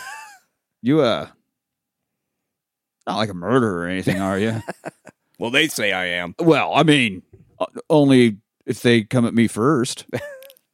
You, 0.80 1.00
uh, 1.00 1.26
not 3.04 3.16
like 3.16 3.30
a 3.30 3.34
murderer 3.34 3.80
or 3.80 3.86
anything, 3.88 4.20
are 4.20 4.38
you? 4.38 4.62
Well, 5.38 5.50
they 5.50 5.68
say 5.68 5.92
I 5.92 6.06
am. 6.06 6.34
Well, 6.38 6.72
I 6.74 6.82
mean, 6.82 7.22
uh, 7.60 7.66
only 7.88 8.38
if 8.66 8.82
they 8.82 9.04
come 9.04 9.24
at 9.24 9.34
me 9.34 9.46
first. 9.46 10.04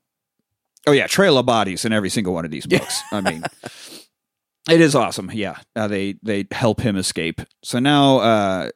oh 0.86 0.92
yeah, 0.92 1.06
trail 1.06 1.36
of 1.36 1.44
bodies 1.44 1.84
in 1.84 1.92
every 1.92 2.08
single 2.08 2.32
one 2.32 2.46
of 2.46 2.50
these 2.50 2.66
books. 2.66 3.02
I 3.12 3.20
mean, 3.20 3.44
it 4.70 4.80
is 4.80 4.94
awesome. 4.94 5.30
Yeah, 5.34 5.58
uh, 5.76 5.86
they 5.88 6.14
they 6.22 6.46
help 6.50 6.80
him 6.80 6.96
escape. 6.96 7.42
So 7.62 7.78
now, 7.78 8.18
uh, 8.20 8.70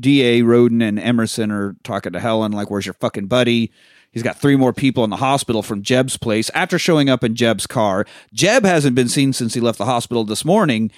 Da 0.00 0.42
Rodin 0.42 0.80
and 0.80 0.98
Emerson 0.98 1.50
are 1.50 1.76
talking 1.84 2.12
to 2.14 2.20
Helen 2.20 2.52
like, 2.52 2.70
"Where's 2.70 2.86
your 2.86 2.94
fucking 2.94 3.26
buddy?" 3.26 3.70
He's 4.12 4.22
got 4.22 4.38
three 4.38 4.56
more 4.56 4.72
people 4.72 5.04
in 5.04 5.10
the 5.10 5.16
hospital 5.16 5.62
from 5.62 5.82
Jeb's 5.82 6.16
place 6.18 6.50
after 6.50 6.78
showing 6.78 7.08
up 7.08 7.24
in 7.24 7.34
Jeb's 7.34 7.66
car. 7.66 8.06
Jeb 8.32 8.64
hasn't 8.64 8.94
been 8.94 9.08
seen 9.08 9.32
since 9.32 9.54
he 9.54 9.60
left 9.60 9.78
the 9.78 9.86
hospital 9.86 10.22
this 10.24 10.44
morning. 10.44 10.90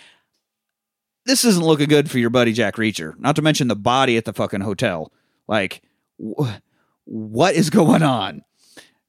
This 1.27 1.45
isn't 1.45 1.65
looking 1.65 1.89
good 1.89 2.11
for 2.11 2.19
your 2.19 2.31
buddy 2.31 2.53
Jack 2.53 2.75
Reacher. 2.77 3.19
Not 3.19 3.37
to 3.37 3.43
mention 3.43 3.69
the 3.69 3.77
body 3.77 4.17
at 4.17 4.25
the 4.25 4.33
fucking 4.33 4.61
hotel. 4.61 5.13
Like, 5.49 5.81
wh- 6.19 6.51
what 7.05 7.55
is 7.55 7.71
going 7.71 8.03
on? 8.03 8.43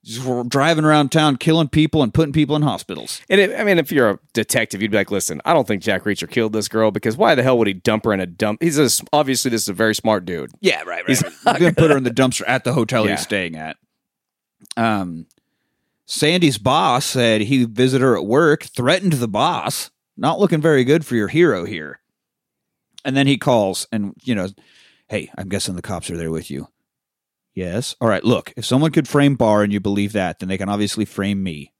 Just 0.03 0.47
driving 0.49 0.85
around 0.85 1.11
town, 1.11 1.35
killing 1.37 1.67
people 1.67 2.03
and 2.03 2.13
putting 2.13 2.31
people 2.31 2.55
in 2.55 2.61
hospitals. 2.61 3.21
And 3.27 3.41
it, 3.41 3.59
I 3.59 3.63
mean, 3.63 3.79
if 3.79 3.91
you're 3.91 4.09
a 4.11 4.19
detective, 4.33 4.79
you'd 4.83 4.91
be 4.91 4.97
like, 4.97 5.09
"Listen, 5.09 5.41
I 5.45 5.53
don't 5.53 5.67
think 5.67 5.81
Jack 5.81 6.03
Reacher 6.03 6.29
killed 6.29 6.53
this 6.53 6.67
girl 6.67 6.91
because 6.91 7.17
why 7.17 7.33
the 7.33 7.41
hell 7.41 7.57
would 7.57 7.65
he 7.65 7.73
dump 7.73 8.05
her 8.05 8.13
in 8.13 8.19
a 8.19 8.27
dump? 8.27 8.61
He's 8.61 8.77
a, 8.77 8.87
obviously 9.11 9.49
this 9.49 9.63
is 9.63 9.69
a 9.69 9.73
very 9.73 9.95
smart 9.95 10.23
dude. 10.25 10.51
Yeah, 10.61 10.81
right, 10.83 10.87
right. 10.87 11.07
He's 11.07 11.23
to 11.23 11.31
put 11.75 11.89
her 11.89 11.97
in 11.97 12.03
the 12.03 12.11
dumpster 12.11 12.43
at 12.45 12.63
the 12.65 12.73
hotel 12.73 13.05
Yeah. 13.05 13.11
he's 13.15 13.21
staying 13.21 13.55
at. 13.55 13.77
Um, 14.77 15.27
Sandy's 16.05 16.57
boss 16.57 17.05
said 17.05 17.41
he 17.41 17.65
visited 17.65 18.03
her 18.03 18.17
at 18.17 18.25
work, 18.25 18.63
threatened 18.63 19.13
the 19.13 19.27
boss. 19.27 19.89
Not 20.17 20.39
looking 20.39 20.61
very 20.61 20.83
good 20.83 21.05
for 21.05 21.15
your 21.15 21.27
hero 21.27 21.65
here. 21.65 21.99
And 23.03 23.17
then 23.17 23.27
he 23.27 23.37
calls 23.37 23.87
and, 23.91 24.13
you 24.23 24.33
know, 24.33 24.47
hey, 25.09 25.29
I'm 25.37 25.49
guessing 25.49 25.75
the 25.75 25.81
cops 25.81 26.09
are 26.09 26.17
there 26.17 26.31
with 26.31 26.49
you. 26.49 26.67
Yes. 27.53 27.95
All 28.01 28.07
right, 28.07 28.23
look, 28.23 28.53
if 28.57 28.65
someone 28.65 28.91
could 28.91 29.07
frame 29.07 29.35
Barr 29.35 29.63
and 29.63 29.71
you 29.71 29.79
believe 29.79 30.13
that, 30.13 30.39
then 30.39 30.49
they 30.49 30.57
can 30.57 30.69
obviously 30.69 31.05
frame 31.05 31.41
me. 31.41 31.73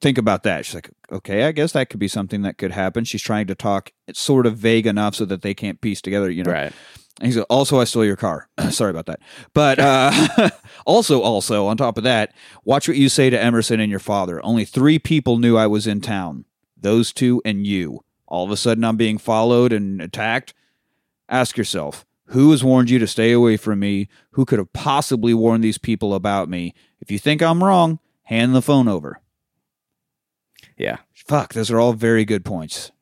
Think 0.00 0.18
about 0.18 0.42
that. 0.42 0.66
She's 0.66 0.74
like, 0.74 0.90
okay, 1.10 1.44
I 1.44 1.52
guess 1.52 1.72
that 1.72 1.88
could 1.88 2.00
be 2.00 2.08
something 2.08 2.42
that 2.42 2.58
could 2.58 2.72
happen. 2.72 3.04
She's 3.04 3.22
trying 3.22 3.46
to 3.46 3.54
talk. 3.54 3.92
It's 4.06 4.20
sort 4.20 4.46
of 4.46 4.56
vague 4.56 4.86
enough 4.86 5.14
so 5.14 5.24
that 5.26 5.42
they 5.42 5.54
can't 5.54 5.80
piece 5.80 6.02
together, 6.02 6.30
you 6.30 6.42
know. 6.42 6.52
Right. 6.52 6.72
And 7.20 7.26
he's 7.26 7.36
like, 7.36 7.46
also, 7.48 7.80
I 7.80 7.84
stole 7.84 8.04
your 8.04 8.16
car. 8.16 8.48
Sorry 8.70 8.90
about 8.90 9.06
that. 9.06 9.20
But 9.52 9.78
uh, 9.78 10.50
also, 10.86 11.20
also, 11.20 11.66
on 11.66 11.76
top 11.76 11.96
of 11.96 12.04
that, 12.04 12.34
watch 12.64 12.88
what 12.88 12.96
you 12.96 13.08
say 13.08 13.30
to 13.30 13.40
Emerson 13.40 13.78
and 13.78 13.90
your 13.90 14.00
father. 14.00 14.44
Only 14.44 14.64
three 14.64 14.98
people 14.98 15.38
knew 15.38 15.56
I 15.56 15.66
was 15.66 15.86
in 15.86 16.00
town 16.00 16.44
those 16.84 17.12
two 17.12 17.40
and 17.44 17.66
you. 17.66 18.04
All 18.26 18.44
of 18.44 18.50
a 18.50 18.56
sudden, 18.56 18.84
I'm 18.84 18.96
being 18.96 19.18
followed 19.18 19.72
and 19.72 20.00
attacked. 20.00 20.54
Ask 21.28 21.56
yourself, 21.56 22.04
who 22.26 22.50
has 22.50 22.62
warned 22.62 22.90
you 22.90 22.98
to 22.98 23.06
stay 23.06 23.32
away 23.32 23.56
from 23.56 23.80
me? 23.80 24.08
Who 24.32 24.44
could 24.44 24.58
have 24.58 24.72
possibly 24.72 25.34
warned 25.34 25.64
these 25.64 25.78
people 25.78 26.14
about 26.14 26.48
me? 26.48 26.74
If 27.00 27.10
you 27.10 27.18
think 27.18 27.42
I'm 27.42 27.64
wrong, 27.64 27.98
hand 28.24 28.54
the 28.54 28.62
phone 28.62 28.86
over. 28.86 29.20
Yeah. 30.76 30.98
Fuck, 31.12 31.54
those 31.54 31.70
are 31.70 31.80
all 31.80 31.92
very 31.92 32.24
good 32.24 32.44
points. 32.44 32.92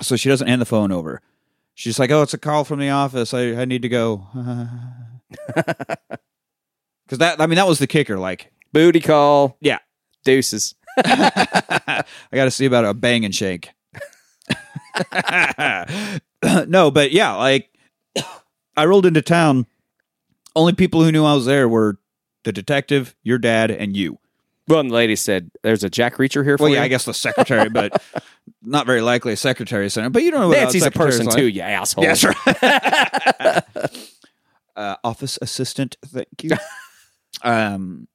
So 0.00 0.16
she 0.16 0.28
doesn't 0.28 0.48
hand 0.48 0.60
the 0.60 0.66
phone 0.66 0.92
over. 0.92 1.20
She's 1.74 1.98
like, 1.98 2.10
"Oh, 2.10 2.22
it's 2.22 2.34
a 2.34 2.38
call 2.38 2.64
from 2.64 2.78
the 2.78 2.90
office. 2.90 3.34
I, 3.34 3.52
I 3.60 3.64
need 3.64 3.82
to 3.82 3.88
go." 3.88 4.26
Because 7.06 7.18
that, 7.18 7.38
I 7.38 7.46
mean, 7.46 7.56
that 7.56 7.66
was 7.66 7.78
the 7.78 7.86
kicker. 7.86 8.18
Like, 8.18 8.50
Booty 8.72 8.98
call. 9.00 9.58
Yeah. 9.60 9.78
Deuces. 10.24 10.74
I 11.04 12.02
got 12.32 12.44
to 12.44 12.50
see 12.50 12.64
about 12.64 12.86
a 12.86 12.94
bang 12.94 13.26
and 13.26 13.34
shake. 13.34 13.68
no, 16.66 16.90
but 16.90 17.12
yeah, 17.12 17.34
like 17.34 17.68
I 18.76 18.86
rolled 18.86 19.06
into 19.06 19.22
town. 19.22 19.66
Only 20.56 20.72
people 20.72 21.02
who 21.02 21.10
knew 21.12 21.24
I 21.24 21.34
was 21.34 21.46
there 21.46 21.68
were 21.68 21.98
the 22.44 22.52
detective, 22.52 23.14
your 23.22 23.38
dad, 23.38 23.70
and 23.70 23.96
you. 23.96 24.18
Well, 24.68 24.80
and 24.80 24.90
the 24.90 24.94
lady 24.94 25.16
said, 25.16 25.50
"There's 25.62 25.84
a 25.84 25.90
Jack 25.90 26.14
Reacher 26.16 26.44
here 26.44 26.56
for 26.56 26.62
Well, 26.64 26.70
you." 26.70 26.76
yeah, 26.76 26.84
I 26.84 26.88
guess 26.88 27.04
the 27.04 27.12
secretary, 27.14 27.68
but 27.68 28.00
not 28.64 28.86
very 28.86 29.00
likely 29.00 29.32
a 29.32 29.36
secretary 29.36 29.88
center. 29.90 30.10
But 30.10 30.22
you 30.22 30.30
don't 30.30 30.40
know 30.40 30.48
what 30.48 30.58
Nancy's 30.58 30.86
a 30.86 30.90
person 30.90 31.26
like. 31.26 31.36
too. 31.36 31.46
You 31.46 31.62
asshole. 31.62 32.04
Yes, 32.04 32.24
right. 32.24 33.62
uh, 34.76 34.96
office 35.04 35.38
assistant. 35.40 35.96
Thank 36.04 36.42
you. 36.42 36.50
um. 37.42 38.08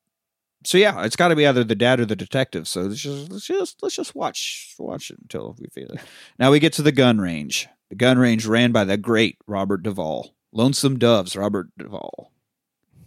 So 0.66 0.78
yeah, 0.78 1.06
it's 1.06 1.16
got 1.16 1.30
to 1.30 1.36
be 1.36 1.48
either 1.48 1.64
the 1.64 1.76
dad 1.76 2.02
or 2.02 2.06
the 2.06 2.18
detective. 2.18 2.68
So 2.68 2.82
let's 2.82 3.00
just 3.00 3.32
let's 3.32 3.48
just 3.48 3.82
let's 3.82 3.96
just 3.96 4.14
watch 4.14 4.76
watch 4.78 5.10
it 5.10 5.18
until 5.22 5.56
we 5.58 5.68
feel 5.68 5.88
it. 5.90 6.02
Now 6.38 6.52
we 6.52 6.60
get 6.60 6.74
to 6.74 6.82
the 6.82 6.92
gun 6.92 7.20
range. 7.20 7.68
The 7.90 7.96
gun 7.96 8.18
range 8.20 8.46
ran 8.46 8.72
by 8.72 8.84
the 8.84 8.98
great 8.98 9.38
Robert 9.48 9.84
Duvall. 9.84 10.36
Lonesome 10.52 11.00
Doves, 11.00 11.36
Robert 11.36 11.70
Duvall. 11.78 12.32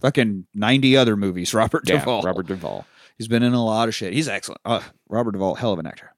Fucking 0.01 0.47
ninety 0.55 0.97
other 0.97 1.17
movies, 1.17 1.53
Robert 1.53 1.83
Yeah, 1.87 1.99
Duvall. 1.99 2.23
Robert 2.23 2.47
Duvall. 2.47 2.87
He's 3.19 3.29
been 3.29 3.43
in 3.43 3.53
a 3.53 3.65
lot 3.65 3.89
of 3.89 3.95
shit. 3.95 4.15
He's 4.15 4.29
excellent. 4.29 4.61
Uh, 4.65 4.81
Robert 5.09 5.33
Duvall, 5.33 5.55
hell 5.55 5.73
of 5.73 5.79
an 5.79 5.87
actor. 5.87 6.13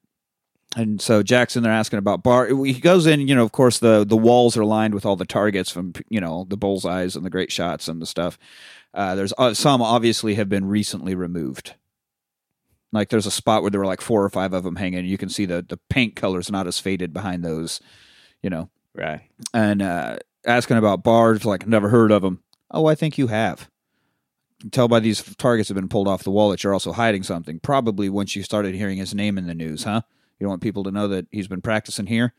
And 0.75 0.99
so 0.99 1.23
Jackson, 1.23 1.63
they're 1.63 1.71
asking 1.71 1.99
about 1.99 2.21
Barr. 2.21 2.47
He 2.65 2.79
goes 2.79 3.07
in, 3.07 3.27
you 3.27 3.33
know, 3.33 3.43
of 3.43 3.53
course 3.53 3.79
the 3.79 4.05
the 4.05 4.17
walls 4.17 4.57
are 4.57 4.65
lined 4.65 4.93
with 4.93 5.05
all 5.05 5.15
the 5.15 5.25
targets 5.25 5.71
from 5.71 5.93
you 6.09 6.19
know 6.19 6.45
the 6.49 6.57
bullseyes 6.57 7.15
and 7.15 7.25
the 7.25 7.29
great 7.29 7.51
shots 7.51 7.87
and 7.87 8.01
the 8.01 8.05
stuff. 8.05 8.37
Uh, 8.93 9.15
there's 9.15 9.33
uh, 9.37 9.53
some 9.53 9.81
obviously 9.81 10.35
have 10.35 10.49
been 10.49 10.65
recently 10.65 11.15
removed. 11.15 11.75
Like 12.91 13.09
there's 13.09 13.25
a 13.25 13.31
spot 13.31 13.61
where 13.61 13.71
there 13.71 13.79
were 13.79 13.85
like 13.85 14.01
four 14.01 14.23
or 14.23 14.29
five 14.29 14.53
of 14.53 14.63
them 14.63 14.75
hanging. 14.75 15.05
You 15.05 15.17
can 15.17 15.29
see 15.29 15.45
the 15.45 15.65
the 15.67 15.79
paint 15.89 16.15
color's 16.17 16.51
not 16.51 16.67
as 16.67 16.79
faded 16.79 17.13
behind 17.13 17.43
those, 17.43 17.79
you 18.41 18.49
know. 18.49 18.69
Right. 18.93 19.21
And 19.53 19.81
uh, 19.81 20.17
asking 20.45 20.77
about 20.77 21.03
Barr's, 21.03 21.45
like 21.45 21.67
never 21.67 21.89
heard 21.89 22.11
of 22.11 22.21
them. 22.21 22.41
Oh, 22.71 22.85
I 22.85 22.95
think 22.95 23.17
you 23.17 23.27
have. 23.27 23.69
You 24.59 24.63
can 24.63 24.69
tell 24.71 24.87
by 24.89 24.99
these 24.99 25.21
targets 25.35 25.69
have 25.69 25.75
been 25.75 25.89
pulled 25.89 26.07
off 26.07 26.23
the 26.23 26.31
wall 26.31 26.49
that 26.49 26.63
you're 26.63 26.73
also 26.73 26.91
hiding 26.91 27.23
something. 27.23 27.59
Probably 27.59 28.09
once 28.09 28.35
you 28.35 28.43
started 28.43 28.75
hearing 28.75 28.97
his 28.97 29.13
name 29.13 29.37
in 29.37 29.47
the 29.47 29.55
news, 29.55 29.83
huh? 29.83 30.01
You 30.39 30.45
don't 30.45 30.51
want 30.51 30.61
people 30.61 30.83
to 30.83 30.91
know 30.91 31.07
that 31.07 31.27
he's 31.31 31.47
been 31.47 31.61
practicing 31.61 32.07
here. 32.07 32.33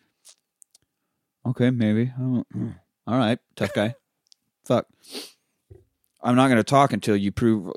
Okay, 1.47 1.70
maybe. 1.70 2.06
Hmm. 2.06 2.40
All 3.06 3.18
right, 3.18 3.39
tough 3.55 3.73
guy. 3.73 3.94
Fuck. 4.64 4.86
I'm 6.23 6.36
not 6.36 6.48
going 6.48 6.56
to 6.56 6.64
talk 6.64 6.93
until 6.93 7.16
you 7.16 7.31
prove 7.31 7.70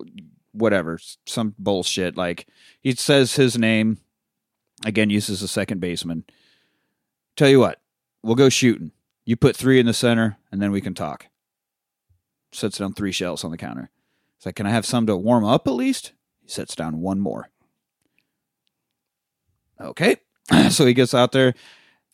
whatever 0.51 0.99
some 1.27 1.53
bullshit. 1.59 2.17
Like 2.17 2.47
he 2.81 2.95
says 2.95 3.35
his 3.35 3.57
name 3.57 3.99
again, 4.85 5.09
uses 5.09 5.41
a 5.41 5.47
second 5.47 5.79
baseman. 5.79 6.23
Tell 7.35 7.49
you 7.49 7.59
what, 7.59 7.81
we'll 8.23 8.35
go 8.35 8.49
shooting. 8.49 8.91
You 9.25 9.35
put 9.35 9.55
three 9.55 9.79
in 9.79 9.85
the 9.85 9.93
center, 9.93 10.37
and 10.51 10.61
then 10.61 10.71
we 10.71 10.81
can 10.81 10.93
talk. 10.93 11.27
Sets 12.51 12.79
down 12.79 12.93
three 12.93 13.11
shells 13.11 13.43
on 13.43 13.51
the 13.51 13.57
counter. 13.57 13.91
It's 14.37 14.45
like, 14.45 14.55
can 14.55 14.65
I 14.65 14.71
have 14.71 14.85
some 14.85 15.05
to 15.05 15.15
warm 15.15 15.45
up 15.45 15.67
at 15.67 15.71
least? 15.71 16.13
He 16.41 16.49
sets 16.49 16.75
down 16.75 17.01
one 17.01 17.19
more. 17.19 17.49
Okay. 19.81 20.17
so 20.69 20.85
he 20.85 20.93
gets 20.93 21.13
out 21.13 21.31
there. 21.31 21.53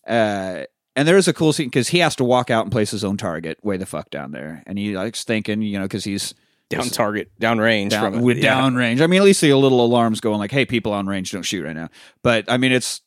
Uh, 0.07 0.63
and 0.95 1.07
there 1.07 1.17
is 1.17 1.27
a 1.27 1.33
cool 1.33 1.51
scene 1.51 1.67
because 1.67 1.89
he 1.89 1.99
has 1.99 2.15
to 2.17 2.23
walk 2.23 2.49
out 2.49 2.63
and 2.63 2.71
place 2.71 2.91
his 2.91 3.03
own 3.03 3.17
target 3.17 3.57
way 3.63 3.75
the 3.77 3.85
fuck 3.85 4.09
down 4.09 4.31
there. 4.31 4.63
And 4.65 4.77
he 4.77 4.95
likes 4.95 5.23
thinking, 5.23 5.61
you 5.61 5.77
know, 5.77 5.85
because 5.85 6.03
he's 6.05 6.33
Down 6.69 6.85
target, 6.89 7.31
down 7.39 7.59
range 7.59 7.91
down, 7.91 8.11
from 8.13 8.19
it. 8.19 8.23
with 8.23 8.37
Yeah. 8.37 8.55
down 8.55 8.75
range. 8.75 9.01
I 9.01 9.07
mean, 9.07 9.19
at 9.19 9.25
least 9.25 9.41
the 9.41 9.53
little 9.53 9.83
alarms 9.83 10.21
going 10.21 10.39
like, 10.39 10.51
"Hey, 10.51 10.65
people 10.65 10.93
on 10.93 11.05
range, 11.07 11.31
don't 11.31 11.43
shoot 11.43 11.63
right 11.65 11.75
now." 11.75 11.89
But 12.23 12.45
I 12.47 12.57
mean, 12.57 12.71
it's 12.71 13.01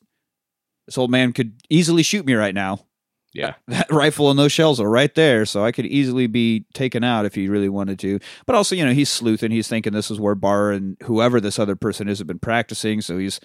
this 0.85 0.97
old 0.97 1.09
man 1.11 1.33
could 1.33 1.53
easily 1.69 2.03
shoot 2.03 2.25
me 2.25 2.33
right 2.33 2.53
now. 2.55 2.85
Yeah. 3.33 3.53
That 3.67 3.91
rifle 3.91 4.29
and 4.29 4.37
those 4.39 4.51
shells 4.51 4.79
are 4.79 4.89
right 4.89 5.13
there, 5.15 5.45
so 5.45 5.63
I 5.65 5.71
could 5.71 5.85
easily 5.85 6.27
be 6.27 6.65
taken 6.73 7.03
out 7.03 7.25
if 7.25 7.35
he 7.35 7.47
really 7.49 7.69
wanted 7.69 7.99
to. 7.99 8.19
But 8.45 8.55
also, 8.55 8.75
you 8.75 8.85
know, 8.85 8.93
he's 8.93 9.09
sleuthing. 9.09 9.51
He's 9.51 9.67
thinking 9.67 9.93
this 9.93 10.09
is 10.11 10.19
where 10.19 10.35
Barr 10.35 10.71
and 10.71 10.95
whoever 11.03 11.39
this 11.41 11.59
other 11.59 11.75
person 11.75 12.07
is 12.07 12.17
have 12.19 12.27
been 12.27 12.39
practicing. 12.39 13.01
So 13.01 13.17
he's 13.17 13.39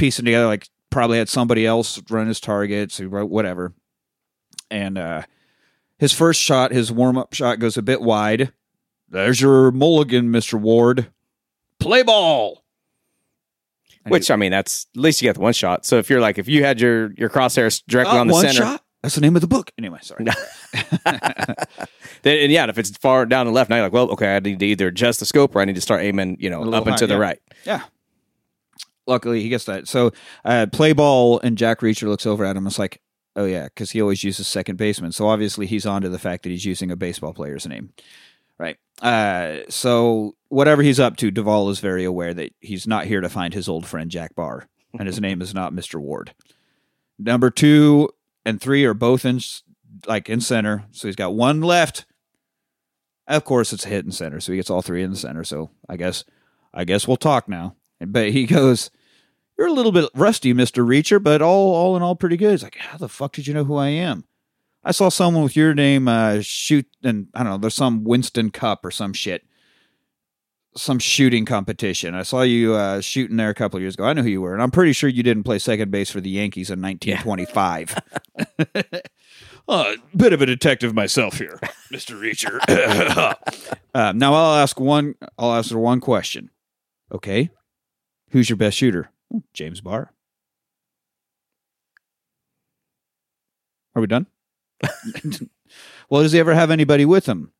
piecing 0.00 0.24
together 0.24 0.46
like 0.46 0.68
probably 0.88 1.18
had 1.18 1.28
somebody 1.28 1.66
else 1.66 2.00
run 2.10 2.26
his 2.26 2.40
targets, 2.40 3.00
or 3.00 3.24
whatever. 3.26 3.74
And 4.70 4.98
uh, 4.98 5.22
his 5.98 6.12
first 6.12 6.40
shot, 6.40 6.72
his 6.72 6.90
warm 6.90 7.18
up 7.18 7.34
shot, 7.34 7.58
goes 7.58 7.76
a 7.76 7.82
bit 7.82 8.00
wide. 8.00 8.52
There's 9.08 9.40
your 9.40 9.70
mulligan, 9.70 10.30
Mister 10.30 10.56
Ward. 10.56 11.10
Play 11.78 12.02
ball. 12.02 12.64
And 14.04 14.12
Which 14.12 14.30
I 14.30 14.36
mean, 14.36 14.50
that's 14.50 14.86
at 14.96 15.00
least 15.00 15.20
you 15.20 15.28
got 15.28 15.34
the 15.34 15.42
one 15.42 15.52
shot. 15.52 15.84
So 15.84 15.98
if 15.98 16.08
you're 16.08 16.20
like, 16.20 16.38
if 16.38 16.48
you 16.48 16.64
had 16.64 16.80
your 16.80 17.12
your 17.14 17.28
crosshairs 17.28 17.82
directly 17.86 18.16
Uh, 18.16 18.20
on 18.20 18.26
the 18.28 18.32
one 18.32 18.46
center, 18.46 18.62
shot. 18.62 18.84
That's 19.02 19.14
the 19.14 19.20
name 19.20 19.34
of 19.34 19.42
the 19.42 19.48
book. 19.48 19.70
Anyway, 19.78 19.98
sorry. 20.02 20.24
then 21.04 22.38
and 22.38 22.52
yeah, 22.52 22.68
if 22.68 22.78
it's 22.78 22.90
far 22.98 23.26
down 23.26 23.46
the 23.46 23.52
left, 23.52 23.68
now 23.70 23.76
you're 23.76 23.86
like, 23.86 23.92
well, 23.92 24.10
okay, 24.12 24.36
I 24.36 24.40
need 24.40 24.60
to 24.60 24.66
either 24.66 24.88
adjust 24.88 25.20
the 25.20 25.26
scope 25.26 25.54
or 25.54 25.60
I 25.60 25.64
need 25.66 25.74
to 25.74 25.80
start 25.80 26.02
aiming, 26.02 26.36
you 26.40 26.50
know, 26.50 26.62
up 26.72 26.86
and 26.86 26.96
to 26.98 27.06
high, 27.06 27.14
the 27.14 27.18
right. 27.18 27.38
Yeah. 27.64 27.82
Luckily, 29.06 29.42
he 29.42 29.48
gets 29.48 29.64
that. 29.64 29.88
So, 29.88 30.12
uh, 30.44 30.66
play 30.70 30.92
ball, 30.92 31.40
and 31.40 31.58
Jack 31.58 31.80
Reacher 31.80 32.08
looks 32.08 32.26
over 32.26 32.44
at 32.44 32.56
him. 32.56 32.66
It's 32.66 32.78
like, 32.78 33.00
oh 33.36 33.44
yeah, 33.44 33.64
because 33.64 33.90
he 33.90 34.00
always 34.00 34.22
uses 34.24 34.46
second 34.46 34.76
baseman. 34.76 35.12
So 35.12 35.28
obviously, 35.28 35.66
he's 35.66 35.86
on 35.86 36.02
to 36.02 36.08
the 36.08 36.18
fact 36.18 36.42
that 36.42 36.50
he's 36.50 36.64
using 36.64 36.90
a 36.90 36.96
baseball 36.96 37.32
player's 37.32 37.66
name, 37.66 37.92
right? 38.58 38.76
Uh, 39.02 39.60
so 39.68 40.36
whatever 40.48 40.82
he's 40.82 41.00
up 41.00 41.16
to, 41.16 41.30
Duvall 41.30 41.70
is 41.70 41.80
very 41.80 42.04
aware 42.04 42.34
that 42.34 42.52
he's 42.60 42.86
not 42.86 43.06
here 43.06 43.20
to 43.20 43.28
find 43.28 43.54
his 43.54 43.68
old 43.68 43.86
friend 43.86 44.10
Jack 44.10 44.34
Barr, 44.34 44.68
and 44.98 45.06
his 45.06 45.20
name 45.20 45.42
is 45.42 45.54
not 45.54 45.72
Mister 45.72 45.98
Ward. 45.98 46.34
Number 47.18 47.50
two 47.50 48.10
and 48.44 48.60
three 48.60 48.84
are 48.84 48.94
both 48.94 49.24
in 49.24 49.40
like 50.06 50.28
in 50.28 50.40
center, 50.40 50.84
so 50.90 51.08
he's 51.08 51.16
got 51.16 51.34
one 51.34 51.60
left. 51.60 52.06
Of 53.26 53.44
course, 53.44 53.72
it's 53.72 53.86
a 53.86 53.88
hit 53.88 54.04
in 54.04 54.12
center, 54.12 54.40
so 54.40 54.52
he 54.52 54.58
gets 54.58 54.70
all 54.70 54.82
three 54.82 55.02
in 55.02 55.10
the 55.10 55.16
center. 55.16 55.44
So 55.44 55.70
I 55.88 55.96
guess, 55.96 56.24
I 56.74 56.84
guess 56.84 57.06
we'll 57.06 57.16
talk 57.16 57.48
now. 57.48 57.76
But 58.00 58.30
he 58.30 58.46
goes, 58.46 58.90
"You're 59.58 59.68
a 59.68 59.72
little 59.72 59.92
bit 59.92 60.10
rusty, 60.14 60.52
Mister 60.52 60.84
Reacher, 60.84 61.22
but 61.22 61.42
all 61.42 61.74
all 61.74 61.96
in 61.96 62.02
all, 62.02 62.16
pretty 62.16 62.36
good." 62.36 62.52
He's 62.52 62.62
like, 62.62 62.76
"How 62.76 62.98
the 62.98 63.08
fuck 63.08 63.32
did 63.32 63.46
you 63.46 63.54
know 63.54 63.64
who 63.64 63.76
I 63.76 63.88
am?" 63.88 64.24
I 64.82 64.92
saw 64.92 65.10
someone 65.10 65.42
with 65.44 65.56
your 65.56 65.74
name 65.74 66.08
uh, 66.08 66.40
shoot, 66.40 66.86
and 67.02 67.28
I 67.34 67.42
don't 67.42 67.52
know. 67.52 67.58
There's 67.58 67.74
some 67.74 68.04
Winston 68.04 68.50
Cup 68.50 68.84
or 68.84 68.90
some 68.90 69.12
shit, 69.12 69.44
some 70.74 70.98
shooting 70.98 71.44
competition. 71.44 72.14
I 72.14 72.22
saw 72.22 72.42
you 72.42 72.74
uh, 72.74 73.02
shooting 73.02 73.36
there 73.36 73.50
a 73.50 73.54
couple 73.54 73.76
of 73.76 73.82
years 73.82 73.94
ago. 73.94 74.04
I 74.04 74.14
know 74.14 74.22
who 74.22 74.30
you 74.30 74.40
were, 74.40 74.54
and 74.54 74.62
I'm 74.62 74.70
pretty 74.70 74.94
sure 74.94 75.10
you 75.10 75.22
didn't 75.22 75.44
play 75.44 75.58
second 75.58 75.90
base 75.90 76.10
for 76.10 76.22
the 76.22 76.30
Yankees 76.30 76.70
in 76.70 76.80
1925. 76.80 77.96
Uh, 79.68 79.94
bit 80.16 80.32
of 80.32 80.42
a 80.42 80.46
detective 80.46 80.94
myself 80.94 81.38
here, 81.38 81.60
Mister 81.92 82.16
Reacher. 82.16 82.58
uh, 83.94 84.12
now 84.12 84.34
I'll 84.34 84.56
ask 84.56 84.80
one. 84.80 85.14
I'll 85.38 85.52
ask 85.52 85.70
her 85.70 85.78
one 85.78 86.00
question. 86.00 86.50
Okay, 87.12 87.50
who's 88.30 88.48
your 88.48 88.56
best 88.56 88.76
shooter? 88.76 89.10
"Oh, 89.32 89.42
James 89.52 89.80
Barr. 89.80 90.12
Are 93.94 94.00
we 94.00 94.06
done? 94.06 94.26
well, 96.08 96.22
does 96.22 96.32
he 96.32 96.38
ever 96.38 96.54
have 96.54 96.70
anybody 96.70 97.04
with 97.04 97.26
him? 97.26 97.52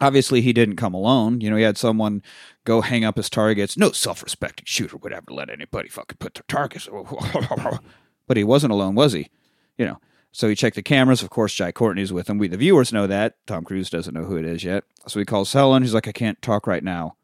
Obviously, 0.00 0.40
he 0.40 0.52
didn't 0.52 0.76
come 0.76 0.94
alone. 0.94 1.40
You 1.40 1.50
know, 1.50 1.56
he 1.56 1.62
had 1.62 1.76
someone 1.76 2.22
go 2.64 2.80
hang 2.80 3.04
up 3.04 3.16
his 3.16 3.28
targets. 3.28 3.76
No 3.76 3.92
self-respecting 3.92 4.64
shooter 4.66 4.96
would 4.96 5.12
ever 5.12 5.30
let 5.30 5.50
anybody 5.50 5.88
fucking 5.88 6.16
put 6.18 6.34
their 6.34 6.44
targets. 6.48 6.88
but 8.26 8.36
he 8.36 8.44
wasn't 8.44 8.72
alone, 8.72 8.94
was 8.94 9.12
he? 9.12 9.28
You 9.76 9.86
know. 9.86 9.98
So 10.32 10.48
he 10.48 10.54
checked 10.54 10.76
the 10.76 10.82
cameras. 10.82 11.22
Of 11.22 11.28
course, 11.28 11.54
Jai 11.54 11.72
Courtney's 11.72 12.12
with 12.12 12.28
him. 12.28 12.38
We, 12.38 12.48
the 12.48 12.56
viewers, 12.56 12.92
know 12.92 13.06
that. 13.06 13.36
Tom 13.46 13.64
Cruise 13.64 13.90
doesn't 13.90 14.14
know 14.14 14.24
who 14.24 14.36
it 14.36 14.46
is 14.46 14.64
yet. 14.64 14.84
So 15.06 15.18
he 15.20 15.26
calls 15.26 15.52
Helen. 15.52 15.82
He's 15.82 15.92
like, 15.92 16.08
I 16.08 16.12
can't 16.12 16.40
talk 16.40 16.66
right 16.66 16.82
now. 16.82 17.16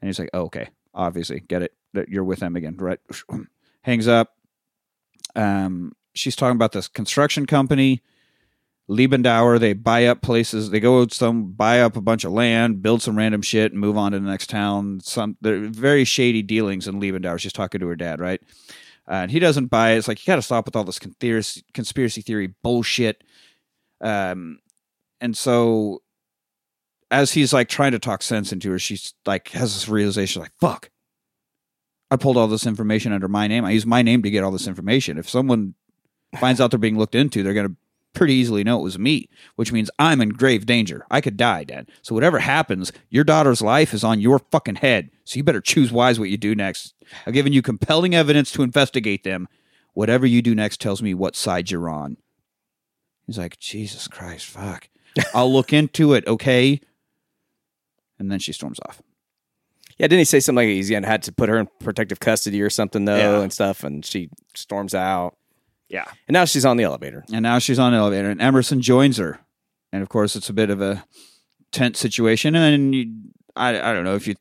And 0.00 0.08
he's 0.08 0.18
like, 0.18 0.30
oh, 0.34 0.42
okay. 0.42 0.70
Obviously, 0.92 1.40
get 1.40 1.62
it. 1.62 1.72
That 1.96 2.08
you're 2.08 2.24
with 2.24 2.40
them 2.40 2.56
again, 2.56 2.76
right? 2.78 3.00
Hangs 3.82 4.08
up. 4.08 4.34
Um, 5.34 5.92
she's 6.14 6.36
talking 6.36 6.56
about 6.56 6.72
this 6.72 6.88
construction 6.88 7.46
company, 7.46 8.02
Liebendauer. 8.88 9.60
They 9.60 9.72
buy 9.74 10.06
up 10.06 10.22
places. 10.22 10.70
They 10.70 10.80
go 10.80 11.06
some 11.08 11.52
buy 11.52 11.80
up 11.80 11.96
a 11.96 12.00
bunch 12.00 12.24
of 12.24 12.32
land, 12.32 12.82
build 12.82 13.02
some 13.02 13.16
random 13.16 13.42
shit, 13.42 13.72
and 13.72 13.80
move 13.80 13.96
on 13.96 14.12
to 14.12 14.18
the 14.18 14.28
next 14.28 14.48
town. 14.48 15.00
Some 15.00 15.36
they're 15.40 15.66
very 15.68 16.04
shady 16.04 16.42
dealings 16.42 16.88
in 16.88 17.00
Liebendauer. 17.00 17.38
She's 17.38 17.52
talking 17.52 17.80
to 17.80 17.88
her 17.88 17.96
dad, 17.96 18.20
right? 18.20 18.40
Uh, 19.08 19.14
and 19.22 19.30
he 19.30 19.38
doesn't 19.38 19.66
buy 19.66 19.90
it. 19.90 19.98
It's 19.98 20.08
like 20.08 20.20
you 20.20 20.30
got 20.30 20.36
to 20.36 20.42
stop 20.42 20.64
with 20.64 20.74
all 20.74 20.84
this 20.84 20.98
conspiracy, 20.98 21.62
conspiracy 21.72 22.22
theory 22.22 22.54
bullshit. 22.62 23.22
Um, 24.00 24.58
and 25.20 25.36
so 25.36 26.02
as 27.10 27.32
he's 27.32 27.52
like 27.52 27.68
trying 27.68 27.92
to 27.92 27.98
talk 27.98 28.22
sense 28.22 28.52
into 28.52 28.70
her, 28.70 28.78
she's 28.78 29.14
like 29.24 29.48
has 29.48 29.74
this 29.74 29.88
realization, 29.88 30.42
like 30.42 30.52
fuck. 30.60 30.90
I 32.10 32.16
pulled 32.16 32.36
all 32.36 32.46
this 32.46 32.66
information 32.66 33.12
under 33.12 33.28
my 33.28 33.48
name. 33.48 33.64
I 33.64 33.72
use 33.72 33.86
my 33.86 34.02
name 34.02 34.22
to 34.22 34.30
get 34.30 34.44
all 34.44 34.52
this 34.52 34.68
information. 34.68 35.18
If 35.18 35.28
someone 35.28 35.74
finds 36.38 36.60
out 36.60 36.70
they're 36.70 36.78
being 36.78 36.98
looked 36.98 37.14
into, 37.14 37.42
they're 37.42 37.54
gonna 37.54 37.74
pretty 38.12 38.34
easily 38.34 38.64
know 38.64 38.80
it 38.80 38.84
was 38.84 38.98
me, 38.98 39.28
which 39.56 39.72
means 39.72 39.90
I'm 39.98 40.20
in 40.20 40.30
grave 40.30 40.66
danger. 40.66 41.06
I 41.10 41.20
could 41.20 41.36
die, 41.36 41.64
Dad. 41.64 41.90
So 42.02 42.14
whatever 42.14 42.38
happens, 42.38 42.90
your 43.10 43.24
daughter's 43.24 43.60
life 43.60 43.92
is 43.92 44.02
on 44.02 44.20
your 44.20 44.38
fucking 44.38 44.76
head. 44.76 45.10
So 45.24 45.36
you 45.36 45.44
better 45.44 45.60
choose 45.60 45.92
wise 45.92 46.18
what 46.18 46.30
you 46.30 46.36
do 46.36 46.54
next. 46.54 46.94
I've 47.26 47.34
given 47.34 47.52
you 47.52 47.62
compelling 47.62 48.14
evidence 48.14 48.50
to 48.52 48.62
investigate 48.62 49.22
them. 49.22 49.48
Whatever 49.92 50.26
you 50.26 50.42
do 50.42 50.54
next 50.54 50.80
tells 50.80 51.02
me 51.02 51.14
what 51.14 51.36
side 51.36 51.70
you're 51.70 51.88
on. 51.88 52.16
He's 53.26 53.38
like, 53.38 53.58
Jesus 53.58 54.08
Christ, 54.08 54.46
fuck. 54.46 54.88
I'll 55.34 55.52
look 55.52 55.72
into 55.72 56.12
it, 56.14 56.26
okay? 56.26 56.80
And 58.18 58.30
then 58.30 58.38
she 58.38 58.52
storms 58.52 58.78
off. 58.86 59.02
Yeah, 59.98 60.06
didn't 60.08 60.18
he 60.20 60.24
say 60.24 60.40
something 60.40 60.56
like 60.66 60.68
he's 60.74 60.90
gonna 60.90 61.06
had 61.06 61.22
to 61.24 61.32
put 61.32 61.48
her 61.48 61.56
in 61.58 61.68
protective 61.80 62.20
custody 62.20 62.60
or 62.62 62.68
something 62.70 63.04
though 63.06 63.16
Yeah. 63.16 63.40
and 63.42 63.52
stuff, 63.52 63.82
and 63.84 64.04
she 64.04 64.28
storms 64.54 64.94
out, 64.94 65.36
Yeah. 65.88 66.04
and 66.28 66.34
now 66.34 66.44
she's 66.44 66.64
on 66.64 66.76
the 66.76 66.84
elevator. 66.84 67.24
And 67.32 67.42
now 67.42 67.58
she's 67.58 67.78
on 67.78 67.92
the 67.92 67.98
elevator, 67.98 68.28
and 68.30 68.40
Emerson 68.40 68.80
joins 68.82 69.16
her. 69.16 69.40
And 69.92 70.02
of 70.02 70.08
course, 70.08 70.36
it's 70.36 70.50
a 70.50 70.52
bit 70.52 70.68
of 70.70 70.80
a 70.82 71.04
tense 71.72 71.98
situation. 71.98 72.54
And 72.54 72.94
you, 72.94 73.12
I, 73.54 73.70
I 73.80 73.92
don't 73.94 74.04
know 74.04 74.16
if 74.16 74.26
you 74.28 74.34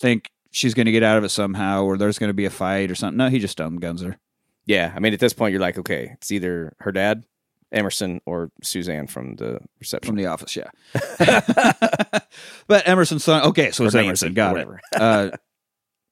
think 0.00 0.30
she's 0.50 0.74
going 0.74 0.86
to 0.86 0.92
get 0.92 1.02
out 1.02 1.16
of 1.16 1.24
it 1.24 1.28
somehow, 1.30 1.84
or 1.84 1.96
there's 1.96 2.18
going 2.18 2.28
to 2.28 2.34
be 2.34 2.44
a 2.44 2.50
fight 2.50 2.90
or 2.90 2.94
something. 2.94 3.16
No, 3.16 3.28
he 3.30 3.38
just 3.38 3.56
dumb 3.56 3.76
guns 3.78 4.02
her. 4.02 4.18
Yeah, 4.66 4.92
I 4.94 5.00
mean 5.00 5.14
at 5.14 5.20
this 5.20 5.32
point 5.32 5.52
you're 5.52 5.60
like, 5.60 5.78
okay, 5.78 6.10
it's 6.14 6.30
either 6.30 6.74
her 6.80 6.92
dad, 6.92 7.24
Emerson, 7.72 8.20
or 8.26 8.50
Suzanne 8.62 9.06
from 9.06 9.36
the 9.36 9.60
reception. 9.78 10.08
from 10.08 10.16
the 10.16 10.26
office. 10.26 10.56
Yeah, 10.56 10.70
but 12.66 12.88
Emerson's 12.88 13.24
son. 13.24 13.42
Okay, 13.48 13.70
so 13.70 13.84
it's 13.84 13.94
Emerson. 13.94 14.28
Nancy, 14.28 14.34
Got 14.34 14.56
or 14.56 14.58
it. 14.58 14.66
whatever. 14.66 14.80
uh, 15.32 15.36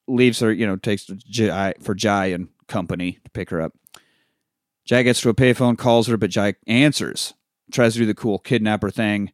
leaves 0.07 0.41
her. 0.41 0.53
You 0.53 0.67
know, 0.67 0.77
takes 0.77 1.05
Jai 1.07 1.75
for 1.81 1.95
Jai 1.95 2.27
and 2.27 2.49
company 2.69 3.19
to 3.25 3.31
pick 3.31 3.51
her 3.51 3.61
up. 3.61 3.73
Jai 4.85 5.03
gets 5.03 5.21
to 5.23 5.29
a 5.29 5.35
payphone, 5.35 5.77
calls 5.77 6.07
her, 6.07 6.17
but 6.17 6.31
Jai 6.31 6.55
answers. 6.67 7.35
Tries 7.73 7.93
to 7.95 7.99
do 8.01 8.07
the 8.07 8.15
cool 8.15 8.39
kidnapper 8.39 8.91
thing. 8.91 9.33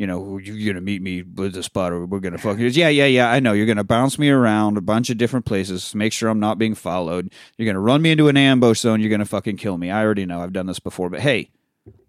You 0.00 0.06
know, 0.06 0.38
you're 0.38 0.72
gonna 0.72 0.80
meet 0.80 1.02
me 1.02 1.20
with 1.20 1.52
the 1.52 1.62
spot, 1.62 1.92
or 1.92 2.06
we're 2.06 2.20
gonna 2.20 2.38
fuck 2.38 2.58
you. 2.58 2.68
Yeah, 2.68 2.88
yeah, 2.88 3.04
yeah. 3.04 3.30
I 3.30 3.38
know. 3.38 3.52
You're 3.52 3.66
gonna 3.66 3.84
bounce 3.84 4.18
me 4.18 4.30
around 4.30 4.78
a 4.78 4.80
bunch 4.80 5.10
of 5.10 5.18
different 5.18 5.44
places, 5.44 5.94
make 5.94 6.14
sure 6.14 6.30
I'm 6.30 6.40
not 6.40 6.56
being 6.56 6.74
followed. 6.74 7.30
You're 7.58 7.66
gonna 7.66 7.80
run 7.80 8.00
me 8.00 8.12
into 8.12 8.28
an 8.28 8.38
ambush 8.38 8.80
zone. 8.80 9.02
You're 9.02 9.10
gonna 9.10 9.26
fucking 9.26 9.58
kill 9.58 9.76
me. 9.76 9.90
I 9.90 10.02
already 10.02 10.24
know. 10.24 10.40
I've 10.40 10.54
done 10.54 10.64
this 10.64 10.78
before. 10.78 11.10
But 11.10 11.20
hey, 11.20 11.50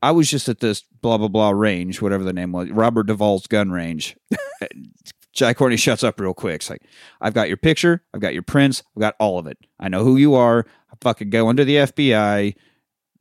I 0.01 0.11
was 0.11 0.29
just 0.29 0.47
at 0.47 0.61
this 0.61 0.85
blah 1.01 1.17
blah 1.17 1.27
blah 1.27 1.49
range, 1.49 2.01
whatever 2.01 2.23
the 2.23 2.31
name 2.31 2.53
was, 2.53 2.69
Robert 2.69 3.07
Duvall's 3.07 3.45
gun 3.47 3.71
range. 3.71 4.15
Jack 5.33 5.57
Courtney 5.57 5.75
shuts 5.75 6.01
up 6.01 6.17
real 6.17 6.33
quick. 6.33 6.55
It's 6.55 6.69
like, 6.69 6.83
I've 7.19 7.33
got 7.33 7.49
your 7.49 7.57
picture, 7.57 8.05
I've 8.13 8.21
got 8.21 8.33
your 8.33 8.43
prints, 8.43 8.83
I've 8.95 9.01
got 9.01 9.15
all 9.19 9.37
of 9.37 9.47
it. 9.47 9.57
I 9.81 9.89
know 9.89 10.05
who 10.05 10.15
you 10.15 10.33
are. 10.35 10.65
I 10.89 10.95
fucking 11.01 11.29
go 11.29 11.49
under 11.49 11.65
the 11.65 11.75
FBI. 11.75 12.55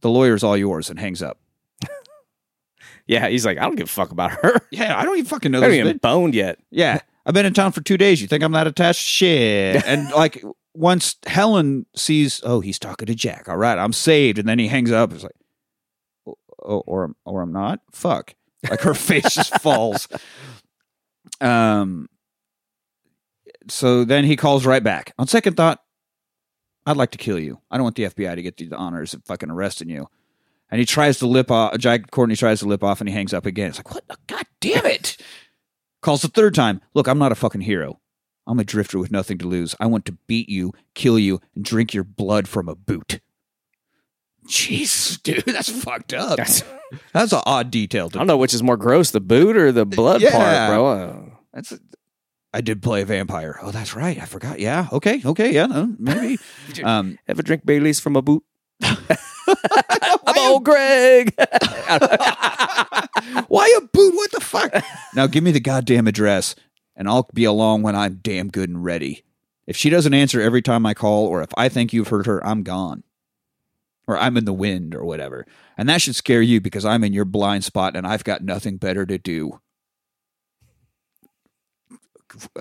The 0.00 0.10
lawyer's 0.10 0.44
all 0.44 0.56
yours, 0.56 0.90
and 0.90 1.00
hangs 1.00 1.24
up. 1.24 1.40
Yeah, 3.10 3.28
he's 3.28 3.44
like, 3.44 3.58
I 3.58 3.62
don't 3.62 3.74
give 3.74 3.88
a 3.88 3.90
fuck 3.90 4.12
about 4.12 4.30
her. 4.30 4.60
Yeah, 4.70 4.96
I 4.96 5.04
don't 5.04 5.16
even 5.16 5.26
fucking 5.26 5.50
know 5.50 5.58
I 5.58 5.62
haven't 5.62 5.78
this. 5.78 5.84
even 5.84 5.96
bitch. 5.96 6.00
boned 6.00 6.32
yet. 6.32 6.60
Yeah, 6.70 7.00
I've 7.26 7.34
been 7.34 7.44
in 7.44 7.52
town 7.52 7.72
for 7.72 7.80
two 7.80 7.98
days. 7.98 8.22
You 8.22 8.28
think 8.28 8.44
I'm 8.44 8.52
that 8.52 8.68
attached? 8.68 9.00
Shit. 9.00 9.84
and 9.86 10.08
like 10.12 10.44
once 10.74 11.16
Helen 11.26 11.86
sees, 11.96 12.40
oh, 12.44 12.60
he's 12.60 12.78
talking 12.78 13.06
to 13.06 13.14
Jack. 13.16 13.48
All 13.48 13.56
right, 13.56 13.76
I'm 13.76 13.92
saved. 13.92 14.38
And 14.38 14.48
then 14.48 14.60
he 14.60 14.68
hangs 14.68 14.92
up. 14.92 15.12
It's 15.12 15.24
like, 15.24 15.34
oh, 16.64 16.84
or 16.86 17.10
or 17.24 17.42
I'm 17.42 17.52
not. 17.52 17.80
Fuck. 17.90 18.36
Like 18.70 18.82
her 18.82 18.94
face 18.94 19.34
just 19.34 19.60
falls. 19.60 20.06
Um. 21.40 22.08
So 23.68 24.04
then 24.04 24.24
he 24.24 24.36
calls 24.36 24.64
right 24.64 24.84
back. 24.84 25.14
On 25.18 25.26
second 25.26 25.56
thought, 25.56 25.82
I'd 26.86 26.96
like 26.96 27.10
to 27.10 27.18
kill 27.18 27.40
you. 27.40 27.58
I 27.72 27.76
don't 27.76 27.84
want 27.84 27.96
the 27.96 28.04
FBI 28.04 28.36
to 28.36 28.42
get 28.42 28.56
the 28.56 28.76
honors 28.76 29.14
of 29.14 29.24
fucking 29.24 29.50
arresting 29.50 29.88
you. 29.90 30.08
And 30.70 30.78
he 30.78 30.86
tries 30.86 31.18
to 31.18 31.26
lip 31.26 31.50
off. 31.50 31.76
Jack 31.78 32.10
Courtney 32.10 32.36
tries 32.36 32.60
to 32.60 32.66
lip 32.66 32.84
off, 32.84 33.00
and 33.00 33.08
he 33.08 33.14
hangs 33.14 33.34
up 33.34 33.44
again. 33.46 33.70
It's 33.70 33.78
like, 33.78 33.92
what? 33.92 34.04
God 34.26 34.44
damn 34.60 34.86
it! 34.86 35.16
Calls 36.02 36.22
the 36.22 36.28
third 36.28 36.54
time. 36.54 36.80
Look, 36.94 37.08
I'm 37.08 37.18
not 37.18 37.32
a 37.32 37.34
fucking 37.34 37.62
hero. 37.62 38.00
I'm 38.46 38.58
a 38.58 38.64
drifter 38.64 38.98
with 38.98 39.10
nothing 39.10 39.38
to 39.38 39.46
lose. 39.48 39.74
I 39.80 39.86
want 39.86 40.04
to 40.06 40.12
beat 40.26 40.48
you, 40.48 40.72
kill 40.94 41.18
you, 41.18 41.40
and 41.54 41.64
drink 41.64 41.92
your 41.92 42.04
blood 42.04 42.48
from 42.48 42.68
a 42.68 42.74
boot. 42.74 43.20
Jesus, 44.46 45.18
dude, 45.22 45.44
that's 45.44 45.68
fucked 45.68 46.14
up. 46.14 46.36
That's- 46.36 46.62
That's 47.12 47.32
an 47.32 47.40
odd 47.46 47.70
detail. 47.70 48.06
I 48.06 48.18
don't 48.18 48.26
know 48.26 48.36
which 48.36 48.52
is 48.52 48.64
more 48.64 48.76
gross, 48.76 49.12
the 49.12 49.20
boot 49.20 49.56
or 49.56 49.70
the 49.70 49.86
blood 49.86 50.20
Yeah. 50.22 50.32
part, 50.32 50.70
bro. 50.70 50.86
Uh, 50.88 51.16
that's. 51.52 51.72
I 52.52 52.60
did 52.62 52.82
play 52.82 53.02
a 53.02 53.04
vampire. 53.04 53.60
Oh, 53.62 53.70
that's 53.70 53.94
right. 53.94 54.20
I 54.20 54.24
forgot. 54.24 54.58
Yeah. 54.58 54.88
Okay. 54.90 55.22
Okay. 55.24 55.54
Yeah. 55.54 55.66
No, 55.66 55.94
maybe. 56.00 56.36
Um, 56.82 57.16
ever 57.28 57.42
drink 57.42 57.64
Bailey's 57.64 58.00
from 58.00 58.16
a 58.16 58.22
boot? 58.22 58.42
I'm 60.40 60.52
old 60.52 60.64
Gregg. 60.64 61.34
why 63.48 63.74
a 63.76 63.80
boot? 63.80 64.14
What 64.14 64.32
the 64.32 64.40
fuck? 64.40 64.84
now 65.14 65.26
give 65.26 65.44
me 65.44 65.50
the 65.52 65.60
goddamn 65.60 66.06
address, 66.06 66.54
and 66.96 67.08
I'll 67.08 67.28
be 67.34 67.44
along 67.44 67.82
when 67.82 67.96
I'm 67.96 68.20
damn 68.22 68.48
good 68.48 68.68
and 68.68 68.84
ready. 68.84 69.24
If 69.66 69.76
she 69.76 69.90
doesn't 69.90 70.14
answer 70.14 70.40
every 70.40 70.62
time 70.62 70.84
I 70.84 70.94
call, 70.94 71.26
or 71.26 71.42
if 71.42 71.50
I 71.56 71.68
think 71.68 71.92
you've 71.92 72.08
heard 72.08 72.26
her, 72.26 72.44
I'm 72.44 72.62
gone. 72.62 73.04
Or 74.08 74.18
I'm 74.18 74.36
in 74.36 74.44
the 74.44 74.52
wind, 74.52 74.94
or 74.94 75.04
whatever. 75.04 75.46
And 75.78 75.88
that 75.88 76.02
should 76.02 76.16
scare 76.16 76.42
you 76.42 76.60
because 76.60 76.84
I'm 76.84 77.04
in 77.04 77.12
your 77.12 77.24
blind 77.24 77.64
spot 77.64 77.94
and 77.94 78.06
I've 78.06 78.24
got 78.24 78.42
nothing 78.42 78.76
better 78.76 79.06
to 79.06 79.18
do. 79.18 79.60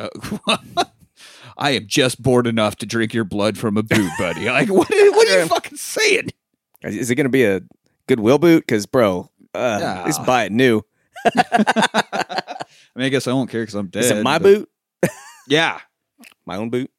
I 1.58 1.72
am 1.72 1.88
just 1.88 2.22
bored 2.22 2.48
enough 2.48 2.78
to 2.78 2.86
drink 2.86 3.14
your 3.14 3.26
blood 3.26 3.58
from 3.58 3.76
a 3.78 3.84
boot, 3.84 4.12
buddy. 4.18 4.46
Like, 4.46 4.70
what, 4.70 4.88
what 4.90 5.28
are 5.28 5.42
you 5.42 5.48
fucking 5.50 5.78
saying? 5.78 6.30
Is 6.84 7.10
it 7.10 7.16
going 7.16 7.26
to 7.26 7.30
be 7.30 7.44
a 7.46 7.62
Goodwill 8.08 8.38
boot? 8.38 8.64
Because, 8.66 8.86
bro, 8.86 9.30
uh, 9.54 9.78
Yeah. 9.82 10.00
at 10.00 10.06
least 10.06 10.26
buy 10.26 10.46
it 10.46 10.52
new. 10.52 10.82
I 11.36 12.56
mean, 12.96 13.06
I 13.06 13.10
guess 13.10 13.28
I 13.28 13.34
won't 13.34 13.50
care 13.50 13.62
because 13.64 13.76
I'm 13.76 13.88
dead. 13.88 14.04
Is 14.06 14.12
it 14.12 14.24
my 14.24 14.38
but- 14.40 14.44
boot? 14.44 14.70
Yeah. 15.48 15.80
My 16.46 16.58
own 16.58 16.70
boot? 16.70 16.92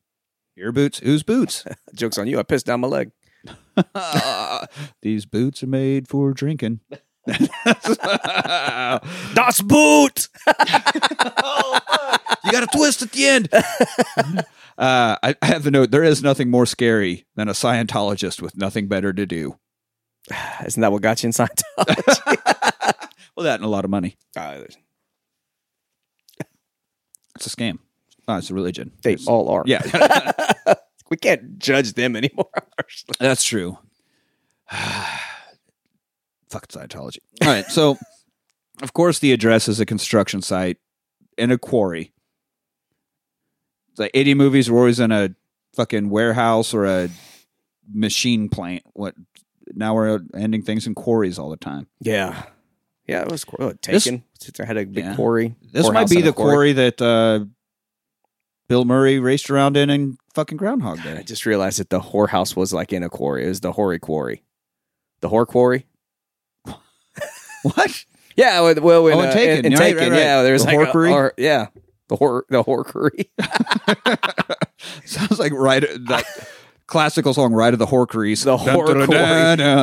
Your 0.57 0.73
boots? 0.73 0.99
Whose 0.99 1.23
boots? 1.23 1.65
Joke's 1.95 2.19
on 2.19 2.27
you. 2.27 2.39
I 2.39 2.43
pissed 2.43 2.67
down 2.67 2.81
my 2.81 2.89
leg. 2.89 3.11
These 5.03 5.25
boots 5.27 5.63
are 5.63 5.67
made 5.69 6.09
for 6.09 6.33
drinking. 6.33 6.81
Das 9.35 9.61
Boot! 9.63 10.29
You 12.45 12.53
got 12.53 12.63
a 12.65 12.69
twist 12.75 13.03
at 13.03 13.13
the 13.13 13.27
end. 13.27 13.49
uh, 13.53 15.17
I, 15.23 15.35
I 15.41 15.47
have 15.47 15.63
the 15.63 15.71
note. 15.71 15.91
There 15.91 16.03
is 16.05 16.23
nothing 16.23 16.51
more 16.51 16.67
scary 16.67 17.27
than 17.37 17.49
a 17.49 17.53
Scientologist 17.53 18.43
with 18.43 18.57
nothing 18.57 18.89
better 18.89 19.13
to 19.13 19.27
do. 19.27 19.59
Isn't 20.67 20.81
that 20.81 20.93
what 20.93 21.03
got 21.03 21.23
you 21.23 21.29
in 21.29 21.33
Scientology? 21.33 22.37
Well, 23.37 23.45
that 23.45 23.55
and 23.61 23.65
a 23.65 23.69
lot 23.69 23.85
of 23.87 23.91
money. 23.91 24.19
uh, 24.37 24.65
It's 27.37 27.47
a 27.47 27.49
scam. 27.51 27.79
Oh, 28.29 28.37
it's 28.37 28.51
a 28.51 28.55
religion. 28.55 28.93
they 29.03 29.13
It's- 29.15 29.27
all 29.27 29.49
are. 29.49 29.63
yeah, 29.67 29.81
We 31.11 31.17
can't 31.17 31.59
judge 31.59 31.95
them 31.95 32.17
anymore. 32.17 32.51
that's 33.19 33.43
true. 33.43 33.79
Fuck 34.71 36.69
Scientology. 36.69 37.19
All 37.43 37.49
right, 37.49 37.65
so 37.67 37.97
of 38.83 38.93
course 38.93 39.21
the 39.21 39.33
address 39.33 39.69
is 39.69 39.81
a 39.81 39.87
construction 39.87 40.43
site 40.43 40.77
in 41.39 41.51
a 41.51 41.57
quarry. 41.59 42.13
The 43.97 44.17
80 44.17 44.35
movies 44.35 44.71
were 44.71 44.79
always 44.79 45.01
in 45.01 45.13
a 45.13 45.35
fucking 45.77 46.11
warehouse 46.11 46.75
or 46.75 46.85
a 46.85 47.09
machine 47.91 48.49
plant. 48.51 48.83
What 48.93 49.15
now 49.75 49.95
we're 49.95 50.21
ending 50.35 50.63
things 50.63 50.87
in 50.87 50.95
quarries 50.95 51.39
all 51.39 51.51
the 51.51 51.57
time. 51.57 51.87
yeah. 52.01 52.45
Yeah, 53.09 53.23
it 53.23 53.29
was. 53.31 53.45
Oh, 53.59 53.73
This- 53.83 54.05
taken. 54.05 54.23
I 54.61 54.65
had 54.65 54.77
a 54.77 54.85
big 54.85 55.05
Yeah. 55.05 55.17
quarry. 55.17 55.57
This 55.73 55.91
might 55.91 56.09
be 56.09 56.21
the 56.23 56.33
quarry, 56.33 56.73
that 56.75 57.03
uh, 57.03 57.45
Bill 58.69 58.85
Murray 58.85 59.19
raced 59.19 59.51
around 59.51 59.77
in 59.77 59.91
and 59.91 60.17
fucking 60.35 60.57
Groundhog 60.59 61.01
I 61.05 61.23
just 61.23 61.45
realized 61.45 61.81
that 61.81 61.91
the 61.91 61.99
whorehouse 62.01 62.55
was 62.55 62.73
like 62.73 62.93
in 62.93 63.03
a 63.03 63.09
quarry. 63.09 63.45
It 63.47 63.49
was 63.49 63.61
the 63.61 63.73
Hoary 63.73 63.99
Quarry. 63.99 64.45
The 65.23 65.29
Whore 65.29 65.45
Quarry? 65.47 65.87
what? 67.63 68.05
Yeah, 68.37 68.61
well, 68.61 69.07
in, 69.09 69.15
Oh, 69.15 69.21
uh, 69.21 69.33
Taken. 69.33 69.59
in, 69.67 69.73
in 69.73 69.73
Right, 69.73 69.79
Taken, 69.93 69.99
right, 69.99 70.11
right. 70.13 70.19
yeah, 70.19 70.43
there's 70.43 70.65
The 70.65 70.73
like 70.77 70.95
a- 70.95 70.99
or- 70.99 71.35
yeah, 71.37 71.67
the 72.09 72.17
whore, 72.17 72.43
the 72.49 72.63
Horkery. 72.63 73.27
Sounds 75.05 75.39
like 75.41 75.53
right 75.53 75.81
that 75.83 76.25
classical 76.91 77.33
song, 77.33 77.55
"Ride 77.55 77.73
of 77.73 77.79
the 77.79 77.87
Horkeries." 77.87 78.45
The 78.45 78.57
Horkery. 78.57 79.07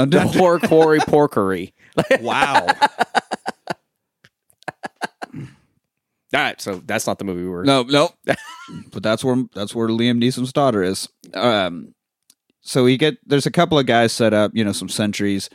the. 0.06 0.20
Whore 0.20 1.00
Porkery. 1.00 1.74
Wow. 2.22 2.68
All 6.34 6.42
right, 6.42 6.60
so 6.60 6.82
that's 6.86 7.08
not 7.08 7.20
the 7.20 7.26
movie 7.26 7.42
we 7.42 7.48
were. 7.50 7.64
No, 7.64 7.84
no. 7.84 8.10
but 8.92 9.02
that's 9.02 9.24
where 9.24 9.46
that's 9.56 9.74
where 9.74 9.88
Liam 9.88 10.22
Neeson's 10.22 10.52
daughter 10.52 10.84
is. 10.84 11.08
Um, 11.34 11.96
so 12.62 12.84
we 12.84 12.98
get 12.98 13.18
there's 13.26 13.46
a 13.46 13.52
couple 13.52 13.80
of 13.80 13.86
guys 13.86 14.12
set 14.12 14.34
up, 14.34 14.52
you 14.54 14.64
know, 14.64 14.74
some 14.74 14.90
sentries. 14.90 15.50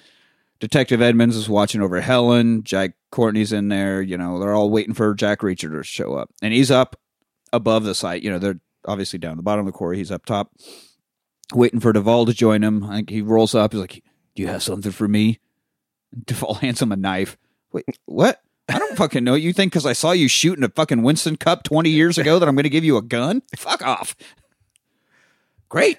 Detective 0.60 1.02
Edmonds 1.02 1.36
is 1.36 1.48
watching 1.48 1.82
over 1.82 2.00
Helen. 2.00 2.62
Jack 2.64 2.92
Courtney's 3.10 3.52
in 3.52 3.68
there. 3.68 4.00
You 4.00 4.16
know, 4.16 4.38
they're 4.40 4.54
all 4.54 4.70
waiting 4.70 4.94
for 4.94 5.14
Jack 5.14 5.40
Reacher 5.40 5.70
to 5.70 5.82
show 5.82 6.14
up, 6.14 6.30
and 6.40 6.54
he's 6.54 6.70
up 6.70 6.96
above 7.52 7.84
the 7.84 7.94
site. 7.94 8.22
You 8.22 8.30
know, 8.30 8.38
they're 8.38 8.60
obviously 8.86 9.18
down 9.18 9.36
the 9.36 9.42
bottom 9.42 9.66
of 9.66 9.72
the 9.72 9.76
quarry. 9.76 9.98
He's 9.98 10.10
up 10.10 10.24
top, 10.24 10.52
waiting 11.54 11.80
for 11.80 11.92
Duvall 11.92 12.26
to 12.26 12.32
join 12.32 12.62
him. 12.62 12.84
I 12.84 12.96
think 12.96 13.10
he 13.10 13.20
rolls 13.20 13.54
up. 13.54 13.72
He's 13.72 13.80
like, 13.80 14.02
"Do 14.34 14.42
you 14.42 14.48
have 14.48 14.62
something 14.62 14.92
for 14.92 15.08
me?" 15.08 15.40
Duvall 16.26 16.54
hands 16.60 16.82
him 16.82 16.92
a 16.92 16.96
knife. 16.96 17.36
Wait, 17.72 17.84
what? 18.04 18.40
I 18.68 18.78
don't 18.78 18.96
fucking 18.96 19.24
know. 19.24 19.34
You 19.34 19.52
think 19.52 19.72
because 19.72 19.86
I 19.86 19.92
saw 19.92 20.12
you 20.12 20.28
shooting 20.28 20.64
a 20.64 20.68
fucking 20.68 21.02
Winston 21.02 21.36
Cup 21.36 21.64
20 21.64 21.90
years 21.90 22.16
ago 22.16 22.38
that 22.38 22.48
I'm 22.48 22.54
going 22.54 22.62
to 22.62 22.70
give 22.70 22.84
you 22.84 22.96
a 22.96 23.02
gun? 23.02 23.42
Fuck 23.56 23.82
off. 23.82 24.14
Great. 25.68 25.98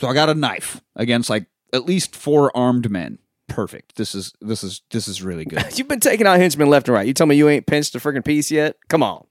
So 0.00 0.08
I 0.08 0.14
got 0.14 0.28
a 0.28 0.34
knife 0.34 0.80
against 0.94 1.28
like 1.28 1.46
at 1.72 1.84
least 1.84 2.14
four 2.14 2.56
armed 2.56 2.90
men. 2.90 3.18
Perfect. 3.48 3.96
This 3.96 4.14
is 4.14 4.32
this 4.40 4.62
is 4.62 4.82
this 4.90 5.08
is 5.08 5.22
really 5.22 5.44
good. 5.44 5.64
You've 5.78 5.88
been 5.88 6.00
taking 6.00 6.26
out 6.26 6.38
henchmen 6.38 6.68
left 6.68 6.88
and 6.88 6.94
right. 6.94 7.06
You 7.06 7.14
tell 7.14 7.26
me 7.26 7.36
you 7.36 7.48
ain't 7.48 7.66
pinched 7.66 7.94
a 7.94 7.98
freaking 7.98 8.24
piece 8.24 8.50
yet? 8.50 8.76
Come 8.88 9.02
on. 9.02 9.26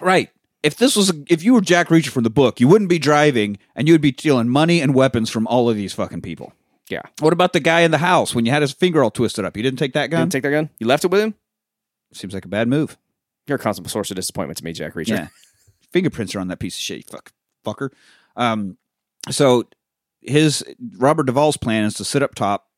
right. 0.00 0.30
If 0.64 0.76
this 0.78 0.96
was 0.96 1.12
if 1.28 1.44
you 1.44 1.52
were 1.52 1.60
Jack 1.60 1.88
Reacher 1.88 2.08
from 2.08 2.24
the 2.24 2.30
book, 2.30 2.58
you 2.58 2.66
wouldn't 2.66 2.88
be 2.88 2.98
driving 2.98 3.58
and 3.76 3.86
you 3.86 3.92
would 3.92 4.00
be 4.00 4.14
stealing 4.18 4.48
money 4.48 4.80
and 4.80 4.94
weapons 4.94 5.28
from 5.28 5.46
all 5.46 5.68
of 5.68 5.76
these 5.76 5.92
fucking 5.92 6.22
people. 6.22 6.54
Yeah. 6.88 7.02
What 7.20 7.34
about 7.34 7.52
the 7.52 7.60
guy 7.60 7.80
in 7.80 7.90
the 7.90 7.98
house 7.98 8.34
when 8.34 8.46
you 8.46 8.50
had 8.50 8.62
his 8.62 8.72
finger 8.72 9.04
all 9.04 9.10
twisted 9.10 9.44
up? 9.44 9.58
You 9.58 9.62
didn't 9.62 9.78
take 9.78 9.92
that 9.92 10.04
You 10.04 10.08
gun? 10.08 10.20
didn't 10.22 10.32
take 10.32 10.42
that 10.44 10.50
gun? 10.50 10.70
You 10.78 10.86
left 10.86 11.04
it 11.04 11.10
with 11.10 11.20
him? 11.20 11.34
Seems 12.14 12.32
like 12.32 12.46
a 12.46 12.48
bad 12.48 12.66
move. 12.66 12.96
You're 13.46 13.56
a 13.56 13.58
constant 13.58 13.90
source 13.90 14.10
of 14.10 14.16
disappointment 14.16 14.56
to 14.56 14.64
me, 14.64 14.72
Jack 14.72 14.94
Reacher. 14.94 15.08
Yeah. 15.08 15.28
Fingerprints 15.92 16.34
are 16.34 16.40
on 16.40 16.48
that 16.48 16.60
piece 16.60 16.76
of 16.76 16.80
shit, 16.80 16.96
you 16.96 17.02
fuck 17.10 17.30
fucker. 17.64 17.90
Um 18.34 18.78
so 19.30 19.64
his 20.22 20.64
Robert 20.96 21.26
Duvall's 21.26 21.58
plan 21.58 21.84
is 21.84 21.92
to 21.94 22.04
sit 22.04 22.22
up 22.22 22.34
top, 22.34 22.68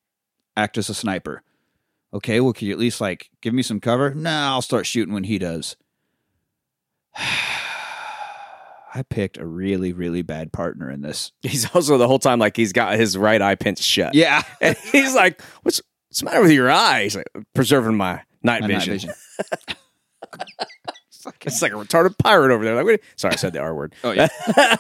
act 0.56 0.76
as 0.76 0.88
a 0.88 0.94
sniper. 0.94 1.44
Okay, 2.12 2.40
well, 2.40 2.52
can 2.52 2.66
you 2.66 2.72
at 2.72 2.80
least 2.80 3.00
like 3.00 3.30
give 3.40 3.54
me 3.54 3.62
some 3.62 3.78
cover? 3.78 4.12
Nah, 4.12 4.54
I'll 4.54 4.62
start 4.62 4.86
shooting 4.86 5.14
when 5.14 5.24
he 5.24 5.38
does. 5.38 5.76
I 8.96 9.02
picked 9.02 9.36
a 9.36 9.44
really, 9.44 9.92
really 9.92 10.22
bad 10.22 10.54
partner 10.54 10.90
in 10.90 11.02
this. 11.02 11.30
He's 11.42 11.68
also 11.74 11.98
the 11.98 12.08
whole 12.08 12.18
time 12.18 12.38
like 12.38 12.56
he's 12.56 12.72
got 12.72 12.98
his 12.98 13.18
right 13.18 13.42
eye 13.42 13.54
pinched 13.54 13.82
shut. 13.82 14.14
Yeah. 14.14 14.42
And 14.62 14.74
he's 14.90 15.14
like, 15.14 15.42
What's 15.62 15.82
what's 16.08 16.20
the 16.20 16.24
matter 16.24 16.40
with 16.40 16.50
your 16.50 16.70
eye? 16.70 17.02
He's 17.02 17.16
like, 17.16 17.28
preserving 17.54 17.96
my 17.96 18.22
night 18.42 18.62
My 18.62 18.68
night 18.68 18.86
vision. 18.86 18.94
vision. 18.94 19.14
It's 21.42 21.60
like 21.60 21.72
a 21.72 21.74
retarded 21.74 22.16
pirate 22.18 22.52
over 22.52 22.64
there. 22.64 22.76
Like, 22.76 22.86
wait, 22.86 23.00
sorry, 23.16 23.34
I 23.34 23.36
said 23.36 23.52
the 23.52 23.58
R 23.58 23.74
word. 23.74 23.96
Oh, 24.04 24.12
yeah. 24.12 24.28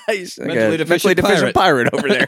He's 0.08 0.38
like 0.38 0.46
Mentally 0.46 0.74
a 0.76 0.78
deficient 0.78 1.16
deficient 1.16 1.54
pirate 1.54 1.92
over 1.92 2.08
there. 2.08 2.26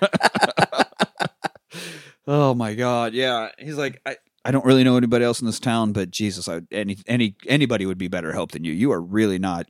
Oh 2.27 2.53
my 2.53 2.75
god, 2.75 3.15
yeah. 3.15 3.51
He's 3.59 3.79
like, 3.79 4.01
I, 4.05 4.17
I 4.45 4.51
don't 4.51 4.65
really 4.65 4.83
know 4.83 4.97
anybody 4.97 5.25
else 5.25 5.41
in 5.41 5.47
this 5.47 5.61
town, 5.61 5.93
but 5.93 6.11
Jesus, 6.11 6.49
I, 6.49 6.63
any 6.73 6.99
any 7.07 7.37
anybody 7.47 7.87
would 7.87 7.97
be 7.97 8.09
better 8.09 8.33
help 8.33 8.53
than 8.53 8.65
you. 8.65 8.73
You 8.73 8.91
are 8.93 9.01
really 9.01 9.39
not 9.39 9.67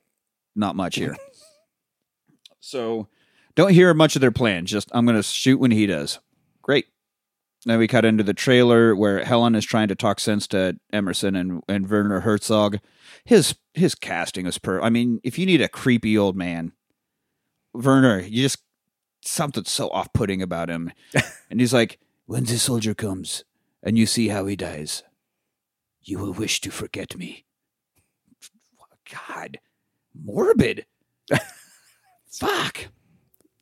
not 0.57 0.74
much 0.74 0.97
here. 0.97 1.16
So 2.61 3.09
don't 3.55 3.73
hear 3.73 3.93
much 3.95 4.15
of 4.17 4.21
their 4.21 4.33
plan. 4.33 4.67
Just 4.67 4.91
I'm 4.93 5.07
gonna 5.07 5.23
shoot 5.23 5.59
when 5.59 5.71
he 5.71 5.87
does. 5.87 6.21
Great. 6.63 6.87
Then 7.65 7.79
we 7.79 7.89
cut 7.89 8.05
into 8.05 8.23
the 8.23 8.35
trailer 8.35 8.95
where 8.95 9.25
Helen 9.25 9.55
is 9.55 9.65
trying 9.65 9.89
to 9.89 9.97
talk 9.97 10.21
sense 10.21 10.47
to 10.49 10.79
Emerson 10.93 11.35
and, 11.35 11.63
and 11.69 11.91
Werner 11.91 12.21
Herzog. 12.21 12.79
His 13.25 13.57
his 13.75 13.95
casting 13.95 14.47
is 14.47 14.59
per 14.59 14.81
I 14.81 14.91
mean, 14.91 15.21
if 15.25 15.39
you 15.39 15.47
need 15.47 15.61
a 15.61 15.69
creepy 15.69 16.17
old 16.17 16.37
man, 16.37 16.73
Werner, 17.75 18.21
you 18.21 18.43
just 18.43 18.63
something 19.23 19.65
so 19.65 19.89
off 19.91 20.13
putting 20.13 20.43
about 20.43 20.71
him. 20.71 20.93
and 21.51 21.61
he's 21.61 21.75
like, 21.75 21.99
When 22.27 22.45
the 22.45 22.59
soldier 22.59 22.95
comes 22.95 23.45
and 23.83 23.99
you 23.99 24.07
see 24.07 24.29
how 24.29 24.47
he 24.47 24.57
dies, 24.57 25.03
you 26.03 26.19
will 26.19 26.33
wish 26.33 26.61
to 26.63 26.71
forget 26.71 27.17
me. 27.17 27.45
God, 29.11 29.59
morbid. 30.15 30.87
Fuck. 32.39 32.89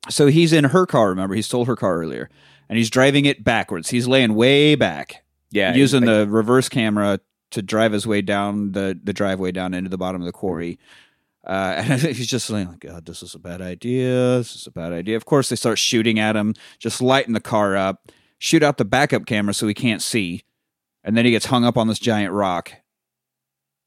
So 0.09 0.27
he's 0.27 0.53
in 0.53 0.65
her 0.65 0.85
car, 0.85 1.09
remember? 1.09 1.35
He 1.35 1.41
stole 1.41 1.65
her 1.65 1.75
car 1.75 1.97
earlier. 1.97 2.29
And 2.69 2.77
he's 2.77 2.89
driving 2.89 3.25
it 3.25 3.43
backwards. 3.43 3.89
He's 3.89 4.07
laying 4.07 4.35
way 4.35 4.75
back, 4.75 5.23
Yeah. 5.51 5.73
using 5.73 6.01
like, 6.01 6.07
the 6.09 6.27
reverse 6.27 6.67
camera 6.69 7.19
to 7.51 7.61
drive 7.61 7.93
his 7.93 8.05
way 8.05 8.21
down 8.21 8.73
the, 8.73 8.99
the 9.01 9.13
driveway 9.13 9.51
down 9.53 9.73
into 9.73 9.89
the 9.89 9.97
bottom 9.97 10.21
of 10.21 10.25
the 10.25 10.33
quarry. 10.33 10.77
Uh, 11.45 11.75
and 11.77 12.01
he's 12.01 12.27
just 12.27 12.49
like, 12.49 12.79
God, 12.81 13.05
this 13.05 13.23
is 13.23 13.33
a 13.35 13.39
bad 13.39 13.61
idea. 13.61 14.37
This 14.37 14.53
is 14.55 14.67
a 14.67 14.71
bad 14.71 14.91
idea. 14.91 15.15
Of 15.15 15.25
course, 15.25 15.47
they 15.47 15.55
start 15.55 15.79
shooting 15.79 16.19
at 16.19 16.35
him, 16.35 16.53
just 16.77 17.01
lighting 17.01 17.33
the 17.33 17.39
car 17.39 17.77
up, 17.77 18.11
shoot 18.37 18.63
out 18.63 18.77
the 18.77 18.85
backup 18.85 19.25
camera 19.25 19.53
so 19.53 19.65
he 19.67 19.73
can't 19.73 20.01
see. 20.01 20.43
And 21.05 21.15
then 21.15 21.23
he 21.23 21.31
gets 21.31 21.45
hung 21.45 21.63
up 21.63 21.77
on 21.77 21.87
this 21.87 21.99
giant 21.99 22.33
rock, 22.33 22.73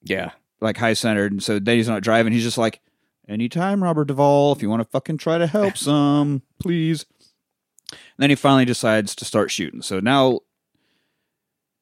Yeah. 0.02 0.30
like 0.62 0.78
high 0.78 0.94
centered. 0.94 1.32
And 1.32 1.42
so 1.42 1.58
then 1.58 1.76
he's 1.76 1.88
not 1.88 2.02
driving. 2.02 2.32
He's 2.32 2.42
just 2.44 2.56
like, 2.58 2.80
anytime, 3.28 3.82
Robert 3.82 4.06
Duvall, 4.08 4.52
if 4.52 4.62
you 4.62 4.70
want 4.70 4.80
to 4.82 4.88
fucking 4.88 5.18
try 5.18 5.38
to 5.38 5.46
help 5.46 5.76
some, 5.78 6.42
please. 6.60 7.06
And 7.90 7.98
then 8.18 8.30
he 8.30 8.36
finally 8.36 8.64
decides 8.64 9.14
to 9.16 9.24
start 9.24 9.50
shooting. 9.50 9.82
So 9.82 10.00
now 10.00 10.40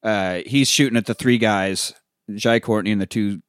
uh, 0.03 0.41
he's 0.45 0.69
shooting 0.69 0.97
at 0.97 1.05
the 1.05 1.13
three 1.13 1.37
guys, 1.37 1.93
Jai 2.33 2.59
Courtney 2.59 2.91
and 2.91 3.01
the 3.01 3.05
two 3.05 3.41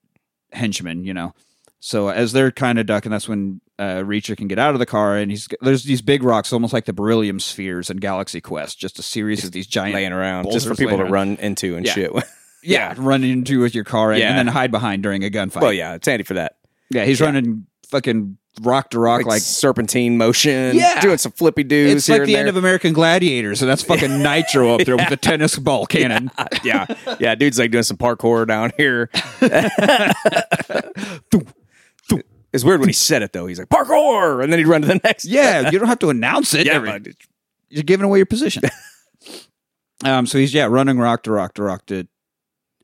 henchmen, 0.53 1.05
you 1.05 1.15
know. 1.15 1.35
So 1.83 2.09
as 2.09 2.33
they're 2.33 2.51
kind 2.51 2.79
of 2.79 2.85
ducking, 2.87 3.11
that's 3.11 3.29
when 3.29 3.63
uh, 3.79 4.03
Reacher 4.03 4.37
can 4.37 4.49
get 4.49 4.59
out 4.59 4.75
of 4.75 4.81
the 4.81 4.85
car, 4.87 5.17
and 5.17 5.31
he's 5.31 5.49
there's 5.63 5.85
these 5.85 6.03
big 6.03 6.23
rocks, 6.23 6.53
almost 6.53 6.75
like 6.75 6.85
the 6.85 6.93
beryllium 6.93 7.41
spheres 7.41 7.89
in 7.89 7.97
Galaxy 7.97 8.41
Quest, 8.43 8.79
just 8.79 8.99
a 8.99 9.03
series 9.03 9.45
of 9.45 9.53
these 9.53 9.67
giant 9.67 9.95
Laying 9.95 10.13
around. 10.13 10.51
Just 10.53 10.69
for 10.69 10.75
people 10.75 10.99
to 10.99 11.05
laying 11.05 11.13
run 11.13 11.37
into 11.37 11.77
and 11.77 11.87
Yeah. 11.87 11.93
shit. 11.95 12.13
yeah, 12.63 12.95
run 12.99 13.25
into 13.25 13.61
with 13.61 13.75
your 13.75 13.85
car 13.85 14.11
and, 14.13 14.21
Yeah. 14.21 14.29
and 14.29 14.37
then 14.39 14.47
hide 14.49 14.71
behind 14.71 15.03
during 15.03 15.25
a 15.25 15.31
gunfight. 15.31 15.63
well, 15.63 15.73
yeah, 15.73 15.95
it's 15.95 16.07
handy 16.07 16.25
for 16.25 16.35
that. 16.35 16.57
yeah, 16.91 17.07
he's 17.07 17.23
running 17.23 17.67
fucking 17.91 18.37
rock 18.63 18.91
to 18.91 18.99
rock 18.99 19.19
Like, 19.19 19.27
like. 19.27 19.43
serpentine 19.43 20.17
motion. 20.19 20.77
Yeah. 20.77 21.01
Doing 21.01 21.19
some 21.19 21.33
flippy 21.33 21.65
doos. 21.65 21.95
it's 21.97 22.09
like 22.09 22.25
the 22.25 22.37
end 22.37 22.49
of 22.49 22.57
American 22.57 22.93
Gladiator, 22.93 23.55
so 23.55 23.67
that's 23.67 23.83
fucking 23.83 24.19
Nitro 24.23 24.75
up 24.75 24.85
there 24.87 24.97
with 24.97 25.09
the 25.09 25.17
tennis 25.17 25.59
ball 25.59 25.87
cannon. 25.87 26.31
there. 26.37 26.49
yeah. 26.65 26.87
Yeah. 27.21 27.35
Dude's 27.35 27.59
like 27.59 27.71
doing 27.71 27.85
some 27.85 27.97
parkour 27.97 28.47
down 28.47 28.73
here. 28.77 29.11
it's 32.53 32.65
weird 32.65 32.81
when 32.81 32.89
he 32.89 32.93
said 32.93 33.23
it, 33.23 33.33
though. 33.33 33.47
He's 33.47 33.59
like, 33.59 33.69
parkour. 33.69 34.43
And 34.43 34.53
then 34.53 34.59
he'd 34.59 34.67
run 34.67 34.83
to 34.83 34.89
the 34.89 35.01
next. 35.05 35.25
Yeah, 35.25 35.71
you 35.71 35.79
don't 35.79 35.89
have 35.89 35.99
to 36.01 36.11
announce 36.11 36.55
it. 36.55 36.67
Yeah. 36.67 36.99
You're 37.69 37.83
giving 37.85 38.05
away 38.05 38.19
your 38.19 38.27
position. 38.27 38.63
um, 40.05 40.27
so 40.27 40.39
he's 40.39 40.53
yeah 40.53 40.67
running 40.67 40.99
rock 40.99 41.23
to 41.25 41.31
rock 41.31 41.55
to 41.55 41.63
rock 41.63 41.87
to, 41.87 42.09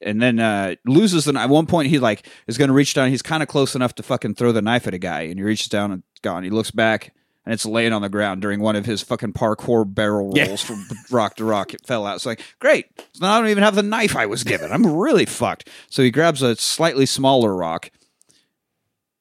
and 0.02 0.20
then 0.20 0.38
uh, 0.38 0.74
loses 0.84 1.24
the. 1.24 1.38
At 1.38 1.48
one 1.48 1.66
point, 1.66 1.88
he 1.88 1.98
like 1.98 2.26
is 2.46 2.58
going 2.58 2.68
to 2.68 2.74
reach 2.74 2.94
down. 2.94 3.08
He's 3.10 3.22
kind 3.22 3.42
of 3.42 3.48
close 3.48 3.74
enough 3.74 3.94
to 3.96 4.02
fucking 4.02 4.34
throw 4.34 4.52
the 4.52 4.62
knife 4.62 4.86
at 4.86 4.94
a 4.94 4.98
guy, 4.98 5.22
and 5.22 5.38
he 5.38 5.42
reaches 5.42 5.68
down 5.68 5.92
and 5.92 6.02
it's 6.12 6.20
gone. 6.20 6.44
He 6.44 6.50
looks 6.50 6.70
back. 6.70 7.12
And 7.44 7.52
it's 7.52 7.64
laying 7.64 7.92
on 7.92 8.02
the 8.02 8.08
ground 8.08 8.42
during 8.42 8.58
one 8.58 8.74
of 8.74 8.86
his 8.86 9.02
fucking 9.02 9.32
parkour 9.34 9.84
barrel 9.94 10.32
Yeah. 10.34 10.48
rolls 10.48 10.62
from 10.62 10.84
rock 11.12 11.36
to 11.36 11.44
rock. 11.44 11.74
It 11.74 11.86
fell 11.86 12.04
out. 12.04 12.16
It's 12.16 12.26
like, 12.26 12.42
great. 12.58 12.86
So 13.12 13.24
now 13.24 13.34
I 13.34 13.40
don't 13.40 13.50
even 13.50 13.62
have 13.62 13.76
the 13.76 13.84
knife 13.84 14.16
I 14.16 14.26
was 14.26 14.42
given. 14.42 14.72
I'm 14.72 14.84
really 14.84 15.26
fucked. 15.26 15.68
So 15.88 16.02
he 16.02 16.10
grabs 16.10 16.42
a 16.42 16.56
slightly 16.56 17.06
smaller 17.06 17.54
rock 17.54 17.92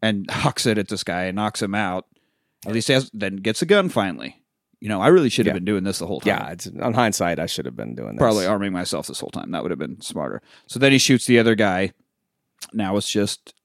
and 0.01 0.27
hucks 0.31 0.65
it 0.65 0.79
at 0.79 0.87
this 0.87 1.03
guy 1.03 1.25
and 1.25 1.35
knocks 1.35 1.61
him 1.61 1.75
out. 1.75 2.07
At 2.65 2.73
least 2.73 2.87
he 2.87 2.93
has, 2.95 3.11
then 3.13 3.35
gets 3.35 3.61
a 3.61 3.65
gun 3.67 3.89
finally. 3.89 4.41
You 4.85 4.89
know, 4.89 5.01
I 5.01 5.07
really 5.07 5.29
should 5.29 5.47
have 5.47 5.55
Yeah. 5.55 5.57
been 5.61 5.65
doing 5.65 5.83
this 5.83 5.97
the 5.97 6.05
whole 6.05 6.19
time. 6.19 6.27
yeah. 6.45 6.51
It's, 6.51 6.67
on 6.79 6.93
hindsight, 6.93 7.39
I 7.39 7.47
should 7.47 7.65
have 7.65 7.75
been 7.75 7.95
doing 7.95 8.11
this. 8.11 8.19
Probably 8.19 8.45
arming 8.45 8.71
myself 8.71 9.07
this 9.07 9.19
whole 9.19 9.31
time. 9.31 9.49
That 9.49 9.63
would 9.63 9.71
have 9.71 9.79
been 9.79 9.99
smarter. 9.99 10.43
So 10.67 10.77
then 10.77 10.91
he 10.91 10.99
shoots 10.99 11.25
the 11.25 11.39
other 11.39 11.55
guy. 11.55 11.93
Now 12.71 12.95
it's 12.95 13.09
just 13.09 13.55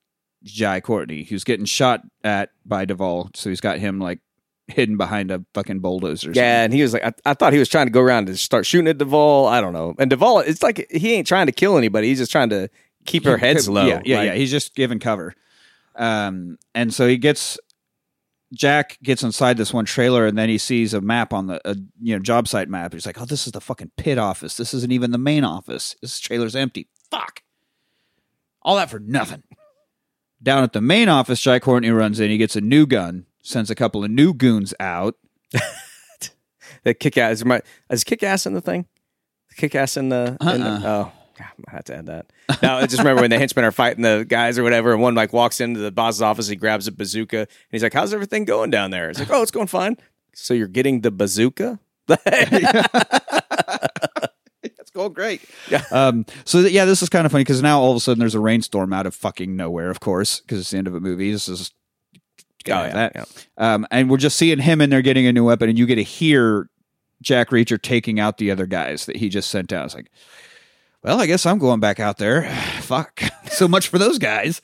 Jai 0.44 0.80
Courtney, 0.80 1.24
who's 1.24 1.44
getting 1.44 1.66
shot 1.66 2.00
at 2.24 2.52
by 2.64 2.86
Duvall. 2.86 3.28
So 3.34 3.50
he's 3.50 3.60
got 3.60 3.78
him 3.80 3.98
like 3.98 4.20
hidden 4.68 4.96
behind 4.96 5.30
a 5.30 5.44
fucking 5.52 5.80
bulldozer. 5.80 6.32
Yeah, 6.34 6.62
and 6.64 6.72
he 6.72 6.80
was 6.80 6.94
like, 6.94 7.04
I, 7.04 7.12
I 7.26 7.34
thought 7.34 7.52
he 7.52 7.58
was 7.58 7.68
trying 7.68 7.84
to 7.88 7.92
go 7.92 8.00
around 8.00 8.30
and 8.30 8.38
start 8.38 8.64
shooting 8.64 8.88
at 8.88 8.96
Duvall. 8.96 9.46
I 9.46 9.60
don't 9.60 9.74
know. 9.74 9.94
And 9.98 10.08
Duvall, 10.08 10.38
it's 10.38 10.62
like 10.62 10.86
he 10.90 11.12
ain't 11.12 11.26
trying 11.26 11.44
to 11.48 11.52
kill 11.52 11.76
anybody. 11.76 12.08
He's 12.08 12.18
just 12.20 12.32
trying 12.32 12.48
to 12.48 12.70
keep 13.04 13.24
their 13.24 13.36
heads 13.36 13.68
low. 13.68 13.84
Yeah, 13.84 14.00
yeah, 14.06 14.16
Like, 14.20 14.26
yeah. 14.28 14.34
He's 14.36 14.50
just 14.50 14.74
giving 14.74 15.00
cover. 15.00 15.34
Um, 15.96 16.56
and 16.74 16.94
so 16.94 17.06
he 17.06 17.18
gets 17.18 17.58
Jack 18.52 18.98
gets 19.02 19.22
inside 19.22 19.56
this 19.56 19.72
one 19.72 19.84
trailer, 19.84 20.26
and 20.26 20.36
then 20.36 20.48
he 20.48 20.58
sees 20.58 20.92
a 20.92 21.00
map 21.00 21.32
on 21.32 21.46
the 21.46 21.60
a, 21.68 21.76
you 22.00 22.16
know 22.16 22.18
job 22.22 22.48
site 22.48 22.68
map. 22.68 22.92
He's 22.92 23.06
like, 23.06 23.20
"Oh, 23.20 23.24
this 23.24 23.46
is 23.46 23.52
the 23.52 23.60
fucking 23.60 23.92
pit 23.96 24.18
office. 24.18 24.56
This 24.56 24.74
isn't 24.74 24.92
even 24.92 25.12
the 25.12 25.18
main 25.18 25.44
office. 25.44 25.94
This 26.00 26.18
trailer's 26.18 26.56
empty. 26.56 26.88
Fuck, 27.10 27.42
all 28.62 28.76
that 28.76 28.90
for 28.90 28.98
nothing." 28.98 29.42
Down 30.42 30.64
at 30.64 30.72
the 30.72 30.80
main 30.80 31.08
office, 31.08 31.40
Jai 31.40 31.58
Courtney 31.58 31.90
runs 31.90 32.18
in. 32.18 32.30
He 32.30 32.38
gets 32.38 32.56
a 32.56 32.60
new 32.62 32.86
gun, 32.86 33.26
sends 33.42 33.70
a 33.70 33.74
couple 33.74 34.02
of 34.02 34.10
new 34.10 34.32
goons 34.34 34.72
out. 34.80 35.16
The 36.82 36.94
kick 36.94 37.18
ass 37.18 37.32
is, 37.32 37.44
my, 37.44 37.60
is 37.90 38.04
kick 38.04 38.22
ass 38.22 38.46
in 38.46 38.54
the 38.54 38.60
thing? 38.60 38.86
Kick 39.56 39.74
ass 39.74 39.96
in 39.96 40.08
the, 40.08 40.36
in 40.40 40.60
the 40.60 40.66
Uh-uh. 40.66 41.10
oh. 41.10 41.12
God, 41.40 41.64
I 41.68 41.70
had 41.72 41.84
to 41.86 41.96
add 41.96 42.06
that. 42.06 42.26
No, 42.62 42.74
I 42.76 42.86
just 42.86 42.98
remember 42.98 43.22
when 43.22 43.30
the 43.30 43.38
henchmen 43.42 43.64
are 43.64 43.72
fighting 43.72 44.02
the 44.02 44.26
guys 44.28 44.58
or 44.58 44.62
whatever, 44.62 44.92
and 44.92 45.00
one 45.00 45.14
like 45.14 45.32
walks 45.32 45.60
into 45.60 45.80
the 45.80 45.90
boss's 45.90 46.22
office, 46.22 46.48
he 46.48 46.56
grabs 46.56 46.86
a 46.86 46.92
bazooka, 46.92 47.38
and 47.38 47.48
he's 47.70 47.82
like, 47.82 47.94
"How's 47.94 48.12
everything 48.12 48.44
going 48.44 48.70
down 48.70 48.90
there?" 48.90 49.08
It's 49.10 49.18
like, 49.18 49.30
"Oh, 49.30 49.42
it's 49.42 49.50
going 49.50 49.66
fine." 49.68 49.96
So 50.34 50.54
you're 50.54 50.68
getting 50.68 51.00
the 51.00 51.10
bazooka? 51.10 51.80
It's 54.62 54.90
going 54.90 55.12
great. 55.12 55.40
Yeah. 55.70 55.82
Um, 55.90 56.26
so 56.44 56.60
th- 56.62 56.72
yeah, 56.72 56.84
this 56.84 57.00
is 57.00 57.08
kind 57.08 57.24
of 57.24 57.32
funny 57.32 57.44
because 57.44 57.62
now 57.62 57.80
all 57.80 57.92
of 57.92 57.96
a 57.96 58.00
sudden 58.00 58.18
there's 58.18 58.34
a 58.34 58.40
rainstorm 58.40 58.92
out 58.92 59.06
of 59.06 59.14
fucking 59.14 59.54
nowhere, 59.56 59.88
of 59.88 60.00
course, 60.00 60.40
because 60.40 60.58
it's 60.60 60.70
the 60.70 60.78
end 60.78 60.86
of 60.88 60.94
a 60.94 61.00
movie. 61.00 61.30
This 61.30 61.48
is 61.48 61.72
gotta 62.64 62.88
have 62.88 62.94
that. 62.94 63.12
yeah. 63.14 63.24
Um, 63.74 63.86
and 63.90 64.10
we're 64.10 64.16
just 64.16 64.36
seeing 64.36 64.58
him 64.58 64.80
in 64.80 64.90
there 64.90 65.00
getting 65.00 65.26
a 65.26 65.32
new 65.32 65.44
weapon, 65.44 65.68
and 65.68 65.78
you 65.78 65.86
get 65.86 65.94
to 65.96 66.02
hear 66.02 66.68
Jack 67.22 67.50
Reacher 67.50 67.80
taking 67.80 68.18
out 68.18 68.38
the 68.38 68.50
other 68.50 68.66
guys 68.66 69.06
that 69.06 69.16
he 69.16 69.28
just 69.28 69.48
sent 69.48 69.72
out. 69.72 69.84
It's 69.86 69.94
like, 69.94 70.10
well, 71.02 71.20
I 71.20 71.26
guess 71.26 71.46
I'm 71.46 71.58
going 71.58 71.80
back 71.80 72.00
out 72.00 72.18
there. 72.18 72.48
Fuck. 72.80 73.22
so 73.50 73.66
much 73.68 73.88
for 73.88 73.98
those 73.98 74.18
guys. 74.18 74.60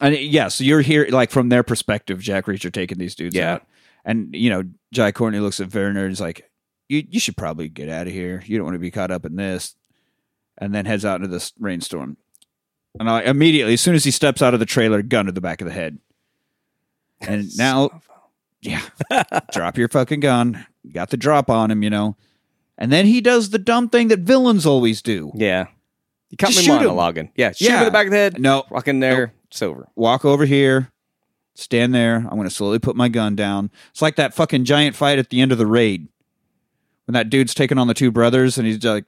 And 0.00 0.14
yes, 0.14 0.22
yeah, 0.24 0.48
so 0.48 0.64
you're 0.64 0.80
here, 0.80 1.06
like 1.10 1.30
from 1.30 1.48
their 1.48 1.62
perspective, 1.62 2.20
Jack 2.20 2.46
Reacher 2.46 2.72
taking 2.72 2.98
these 2.98 3.14
dudes 3.14 3.36
Yeah. 3.36 3.54
out. 3.54 3.66
And, 4.04 4.34
you 4.34 4.50
know, 4.50 4.64
Jai 4.92 5.12
Courtney 5.12 5.40
looks 5.40 5.60
at 5.60 5.72
Werner 5.72 6.04
and 6.04 6.12
is 6.12 6.20
like, 6.20 6.48
you, 6.88 7.04
you 7.08 7.18
should 7.20 7.36
probably 7.36 7.68
get 7.68 7.88
out 7.88 8.06
of 8.06 8.12
here. 8.12 8.42
You 8.46 8.56
don't 8.56 8.64
want 8.64 8.74
to 8.76 8.80
be 8.80 8.90
caught 8.90 9.10
up 9.10 9.24
in 9.24 9.36
this. 9.36 9.74
And 10.58 10.74
then 10.74 10.86
heads 10.86 11.04
out 11.04 11.16
into 11.16 11.28
this 11.28 11.52
rainstorm. 11.58 12.16
And 12.98 13.10
I 13.10 13.22
immediately, 13.22 13.74
as 13.74 13.80
soon 13.80 13.94
as 13.94 14.04
he 14.04 14.10
steps 14.10 14.40
out 14.42 14.54
of 14.54 14.60
the 14.60 14.66
trailer, 14.66 15.02
gun 15.02 15.26
to 15.26 15.32
the 15.32 15.40
back 15.40 15.60
of 15.60 15.66
the 15.66 15.72
head. 15.74 15.98
And 17.20 17.48
now, 17.56 18.00
yeah, 18.60 18.82
drop 19.52 19.76
your 19.76 19.88
fucking 19.88 20.20
gun. 20.20 20.66
You 20.82 20.92
got 20.92 21.10
the 21.10 21.16
drop 21.16 21.50
on 21.50 21.70
him, 21.70 21.82
you 21.82 21.90
know. 21.90 22.16
And 22.78 22.92
then 22.92 23.06
he 23.06 23.20
does 23.20 23.50
the 23.50 23.58
dumb 23.58 23.88
thing 23.88 24.08
that 24.08 24.20
villains 24.20 24.66
always 24.66 25.00
do. 25.02 25.32
Yeah. 25.34 25.66
You 26.30 26.36
caught 26.36 26.50
Just 26.50 26.58
me 26.60 26.64
shoot 26.74 26.82
him. 26.82 26.90
monologuing. 26.90 27.30
Yeah. 27.36 27.52
Shoot 27.52 27.68
him 27.68 27.72
Yeah. 27.74 27.78
in 27.80 27.84
the 27.86 27.90
back 27.90 28.06
of 28.06 28.10
the 28.12 28.16
head. 28.18 28.40
No, 28.40 28.64
Walk 28.70 28.88
in 28.88 29.00
there. 29.00 29.32
It's 29.48 29.62
over. 29.62 29.88
walk 29.94 30.24
over 30.24 30.44
here, 30.44 30.90
stand 31.54 31.94
there. 31.94 32.16
I'm 32.16 32.30
going 32.36 32.44
to 32.48 32.50
slowly 32.50 32.78
put 32.80 32.96
my 32.96 33.08
gun 33.08 33.36
down. 33.36 33.70
It's 33.92 34.02
like 34.02 34.16
that 34.16 34.34
fucking 34.34 34.64
giant 34.64 34.96
fight 34.96 35.18
at 35.18 35.30
the 35.30 35.40
end 35.40 35.52
of 35.52 35.58
the 35.58 35.66
raid 35.66 36.08
when 37.06 37.12
that 37.14 37.30
dude's 37.30 37.54
taking 37.54 37.78
on 37.78 37.86
the 37.86 37.94
two 37.94 38.10
brothers 38.10 38.58
and 38.58 38.66
he's 38.66 38.82
like 38.84 39.04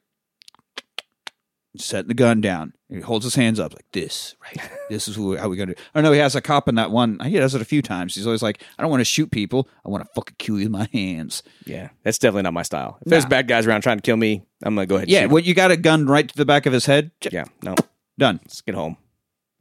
setting 1.78 2.08
the 2.08 2.14
gun 2.14 2.40
down. 2.40 2.72
He 2.88 3.00
holds 3.00 3.24
his 3.24 3.34
hands 3.34 3.60
up 3.60 3.74
like 3.74 3.86
this, 3.92 4.34
right? 4.42 4.70
This 4.88 5.08
is 5.08 5.16
who, 5.16 5.36
how 5.36 5.48
we're 5.48 5.56
going 5.56 5.68
to 5.68 5.74
do. 5.74 5.80
I 5.94 6.00
know 6.00 6.08
oh, 6.10 6.12
he 6.12 6.18
has 6.20 6.34
a 6.34 6.40
cop 6.40 6.68
in 6.68 6.76
that 6.76 6.90
one. 6.90 7.18
He 7.20 7.36
does 7.38 7.54
it 7.54 7.60
a 7.60 7.64
few 7.66 7.82
times. 7.82 8.14
He's 8.14 8.26
always 8.26 8.42
like, 8.42 8.62
I 8.78 8.82
don't 8.82 8.90
want 8.90 9.00
to 9.02 9.04
shoot 9.04 9.30
people. 9.30 9.68
I 9.84 9.90
want 9.90 10.04
to 10.04 10.10
fucking 10.14 10.36
kill 10.38 10.58
you 10.58 10.64
with 10.64 10.72
my 10.72 10.88
hands. 10.92 11.42
Yeah. 11.66 11.90
That's 12.02 12.18
definitely 12.18 12.42
not 12.42 12.54
my 12.54 12.62
style. 12.62 12.98
If 13.02 13.08
there's 13.10 13.24
Nah. 13.24 13.28
bad 13.30 13.48
guys 13.48 13.66
around 13.66 13.82
trying 13.82 13.98
to 13.98 14.02
kill 14.02 14.16
me, 14.16 14.42
I'm 14.62 14.74
going 14.74 14.86
to 14.86 14.88
go 14.88 14.96
ahead 14.96 15.08
and 15.08 15.12
Yeah, 15.12 15.22
shoot 15.22 15.30
when 15.32 15.44
you 15.44 15.54
got 15.54 15.70
a 15.70 15.76
gun 15.76 16.06
right 16.06 16.26
to 16.28 16.36
the 16.36 16.46
back 16.46 16.64
of 16.66 16.72
his 16.72 16.86
head, 16.86 17.10
j- 17.20 17.30
Yeah. 17.32 17.44
No. 17.62 17.74
done. 18.16 18.40
Let's 18.44 18.62
get 18.62 18.74
home. 18.74 18.96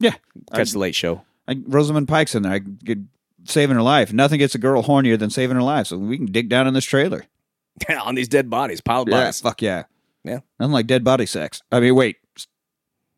Yeah. 0.00 0.14
Catch 0.54 0.72
the 0.72 0.78
late 0.78 0.94
show. 0.94 1.22
I, 1.46 1.56
Rosamund 1.66 2.08
Pike's 2.08 2.34
in 2.34 2.42
there. 2.44 2.52
I 2.52 2.58
get 2.60 2.98
saving 3.44 3.76
her 3.76 3.82
life. 3.82 4.12
Nothing 4.12 4.38
gets 4.38 4.54
a 4.54 4.58
girl 4.58 4.82
hornier 4.82 5.18
than 5.18 5.28
saving 5.30 5.56
her 5.56 5.62
life. 5.62 5.86
So 5.88 5.98
we 5.98 6.16
can 6.16 6.26
dig 6.26 6.48
down 6.48 6.66
in 6.66 6.72
this 6.74 6.84
trailer. 6.84 7.26
on 8.02 8.14
these 8.14 8.28
dead 8.28 8.48
bodies, 8.50 8.80
piled 8.80 9.08
Yeah, 9.08 9.20
bodies. 9.20 9.40
fuck 9.40 9.60
yeah. 9.62 9.84
Yeah. 10.28 10.40
Nothing 10.60 10.72
like 10.72 10.86
dead 10.86 11.04
body 11.04 11.26
sex. 11.26 11.62
I 11.72 11.80
mean, 11.80 11.94
wait. 11.94 12.16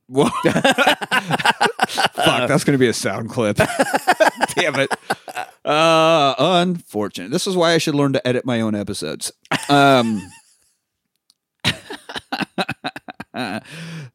Whoa. 0.07 0.29
fuck, 0.51 2.49
that's 2.49 2.65
going 2.65 2.75
to 2.75 2.79
be 2.79 2.89
a 2.89 2.93
sound 2.93 3.31
clip. 3.31 3.57
Damn 4.55 4.81
it. 4.81 4.91
Uh, 5.65 6.35
unfortunate. 6.39 7.31
This 7.31 7.47
is 7.47 7.57
why 7.57 7.73
I 7.73 7.79
should 7.79 7.95
learn 7.95 8.13
to 8.15 8.27
edit 8.27 8.45
my 8.45 8.61
own 8.61 8.75
episodes. 8.75 9.33
Um, 9.69 10.21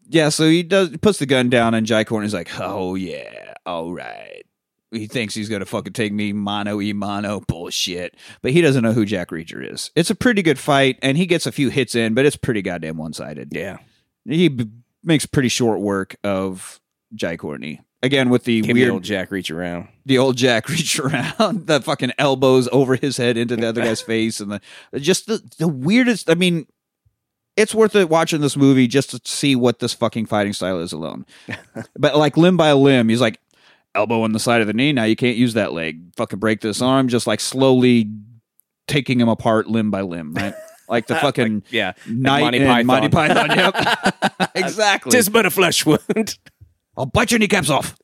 yeah, 0.08 0.30
so 0.30 0.50
he 0.50 0.64
does 0.64 0.96
puts 0.98 1.20
the 1.20 1.26
gun 1.26 1.50
down, 1.50 1.74
and 1.74 1.86
Jai 1.86 2.04
Courtney's 2.04 2.34
like, 2.34 2.50
"Oh 2.60 2.96
yeah, 2.96 3.54
all 3.66 3.94
right." 3.94 4.44
He 4.96 5.08
thinks 5.08 5.34
he's 5.36 5.50
gonna 5.50 5.66
fucking 5.66 5.94
take 5.94 6.14
me 6.14 6.34
mano 6.34 6.82
e 6.82 6.94
mano 6.94 7.42
bullshit, 7.42 8.16
but 8.42 8.52
he 8.52 8.62
doesn't 8.62 8.84
know 8.84 8.94
who 8.94 9.06
Jack 9.06 9.30
Reacher 9.30 9.72
is. 9.74 9.92
It's 9.96 10.10
a 10.10 10.16
pretty 10.16 10.42
good 10.42 10.60
fight, 10.60 10.98
and 11.02 11.18
he 11.18 11.26
gets 11.26 11.46
a 11.46 11.52
few 11.52 11.70
hits 11.70 11.96
in, 11.96 12.14
but 12.14 12.26
it's 12.26 12.36
pretty 12.36 12.62
goddamn 12.62 12.98
one 12.98 13.14
sided. 13.14 13.50
Yeah. 13.52 13.78
He 14.26 14.48
b- 14.48 14.70
makes 15.04 15.26
pretty 15.26 15.50
short 15.50 15.80
work 15.82 16.16
of 16.24 16.80
Jai 17.14 17.38
Courtney 17.38 17.82
again 18.02 18.30
with 18.30 18.44
the 18.46 18.62
Give 18.62 18.74
weird, 18.76 18.90
old 18.92 19.04
Jack 19.04 19.32
reach 19.32 19.52
around. 19.52 19.88
the 20.06 20.18
old 20.18 20.38
Jack 20.38 20.70
reach 20.70 21.00
around, 21.00 21.68
the 21.68 21.82
fucking 21.82 22.14
elbows 22.18 22.68
over 22.72 22.96
his 22.96 23.18
head 23.18 23.38
into 23.38 23.56
the 23.56 23.68
other 23.68 23.82
guy's 23.84 24.02
face, 24.14 24.40
and 24.40 24.52
the 24.52 25.00
just 25.00 25.28
the 25.28 25.42
the 25.58 25.68
weirdest. 25.68 26.30
I 26.30 26.36
mean, 26.36 26.68
it's 27.56 27.74
worth 27.74 27.96
it 27.96 28.10
watching 28.10 28.42
this 28.42 28.58
movie 28.58 28.88
just 28.88 29.12
to 29.12 29.22
see 29.24 29.56
what 29.56 29.80
this 29.80 29.94
fucking 29.94 30.26
fighting 30.26 30.54
style 30.54 30.80
is 30.80 30.92
alone. 30.92 31.26
but 31.98 32.18
like 32.18 32.36
limb 32.38 32.58
by 32.58 32.72
limb, 32.74 33.10
he's 33.10 33.22
like 33.22 33.40
elbow 33.96 34.22
on 34.22 34.32
the 34.34 34.40
side 34.40 34.62
of 34.62 34.68
the 34.68 34.74
knee. 34.74 34.92
Now 34.94 35.06
you 35.06 35.16
can't 35.16 35.38
use 35.38 35.54
that 35.56 35.74
leg. 35.74 36.14
Fucking 36.18 36.40
break 36.40 36.62
this 36.62 36.82
arm. 36.82 37.08
Just 37.08 37.26
like 37.28 37.40
slowly 37.40 38.12
taking 38.88 39.20
him 39.20 39.30
apart 39.30 39.68
limb 39.68 39.90
by 39.92 40.02
limb, 40.02 40.34
right? 40.34 40.54
Like 40.88 41.08
the 41.08 41.16
fucking 41.16 41.64
Yeah. 41.72 41.94
knight 42.08 42.42
Monty 42.42 42.60
Python. 42.60 42.86
Monty 42.86 43.10
Python. 43.10 43.50
Yep, 43.58 44.52
exactly. 44.56 45.12
Tis 45.12 45.30
but 45.30 45.48
a 45.48 45.50
flesh 45.50 45.84
wound. 45.84 46.38
I'll 46.96 47.08
bite 47.08 47.32
your 47.32 47.40
kneecaps 47.40 47.72
off. 47.72 47.96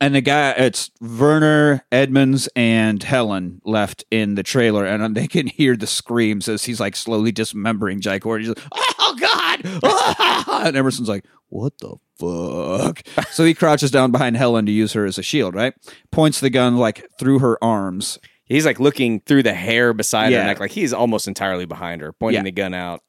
And 0.00 0.14
the 0.14 0.20
guy, 0.20 0.50
it's 0.52 0.90
Werner, 1.00 1.84
Edmonds, 1.92 2.48
and 2.56 3.02
Helen 3.02 3.60
left 3.64 4.04
in 4.10 4.34
the 4.34 4.42
trailer, 4.42 4.84
and 4.84 5.16
they 5.16 5.26
can 5.28 5.46
hear 5.46 5.76
the 5.76 5.86
screams 5.86 6.48
as 6.48 6.64
he's 6.64 6.80
like 6.80 6.96
slowly 6.96 7.32
dismembering 7.32 8.00
Jai 8.00 8.18
Courtney. 8.18 8.48
He's 8.48 8.56
like, 8.56 8.66
"Oh 8.98 9.16
God!" 9.18 9.80
Ah!" 9.84 10.62
And 10.66 10.76
Emerson's 10.76 11.08
like, 11.08 11.24
"What 11.48 11.72
the 11.78 11.94
fuck?" 12.18 13.02
so 13.30 13.44
he 13.44 13.54
crouches 13.54 13.90
down 13.90 14.10
behind 14.10 14.36
Helen 14.36 14.66
to 14.66 14.72
use 14.72 14.92
her 14.92 15.06
as 15.06 15.18
a 15.18 15.22
shield. 15.22 15.54
Right? 15.54 15.72
Points 16.10 16.40
the 16.40 16.50
gun 16.50 16.76
like 16.76 17.08
through 17.18 17.38
her 17.38 17.62
arms. 17.64 18.18
He's 18.44 18.66
like 18.66 18.78
looking 18.78 19.20
through 19.20 19.44
the 19.44 19.54
hair 19.54 19.92
beside 19.92 20.30
Yeah. 20.30 20.40
her 20.42 20.44
neck, 20.46 20.60
like 20.60 20.70
he's 20.72 20.92
almost 20.92 21.26
entirely 21.26 21.64
behind 21.64 22.00
her, 22.02 22.12
pointing 22.12 22.40
Yeah. 22.40 22.44
the 22.44 22.52
gun 22.52 22.74
out. 22.74 23.02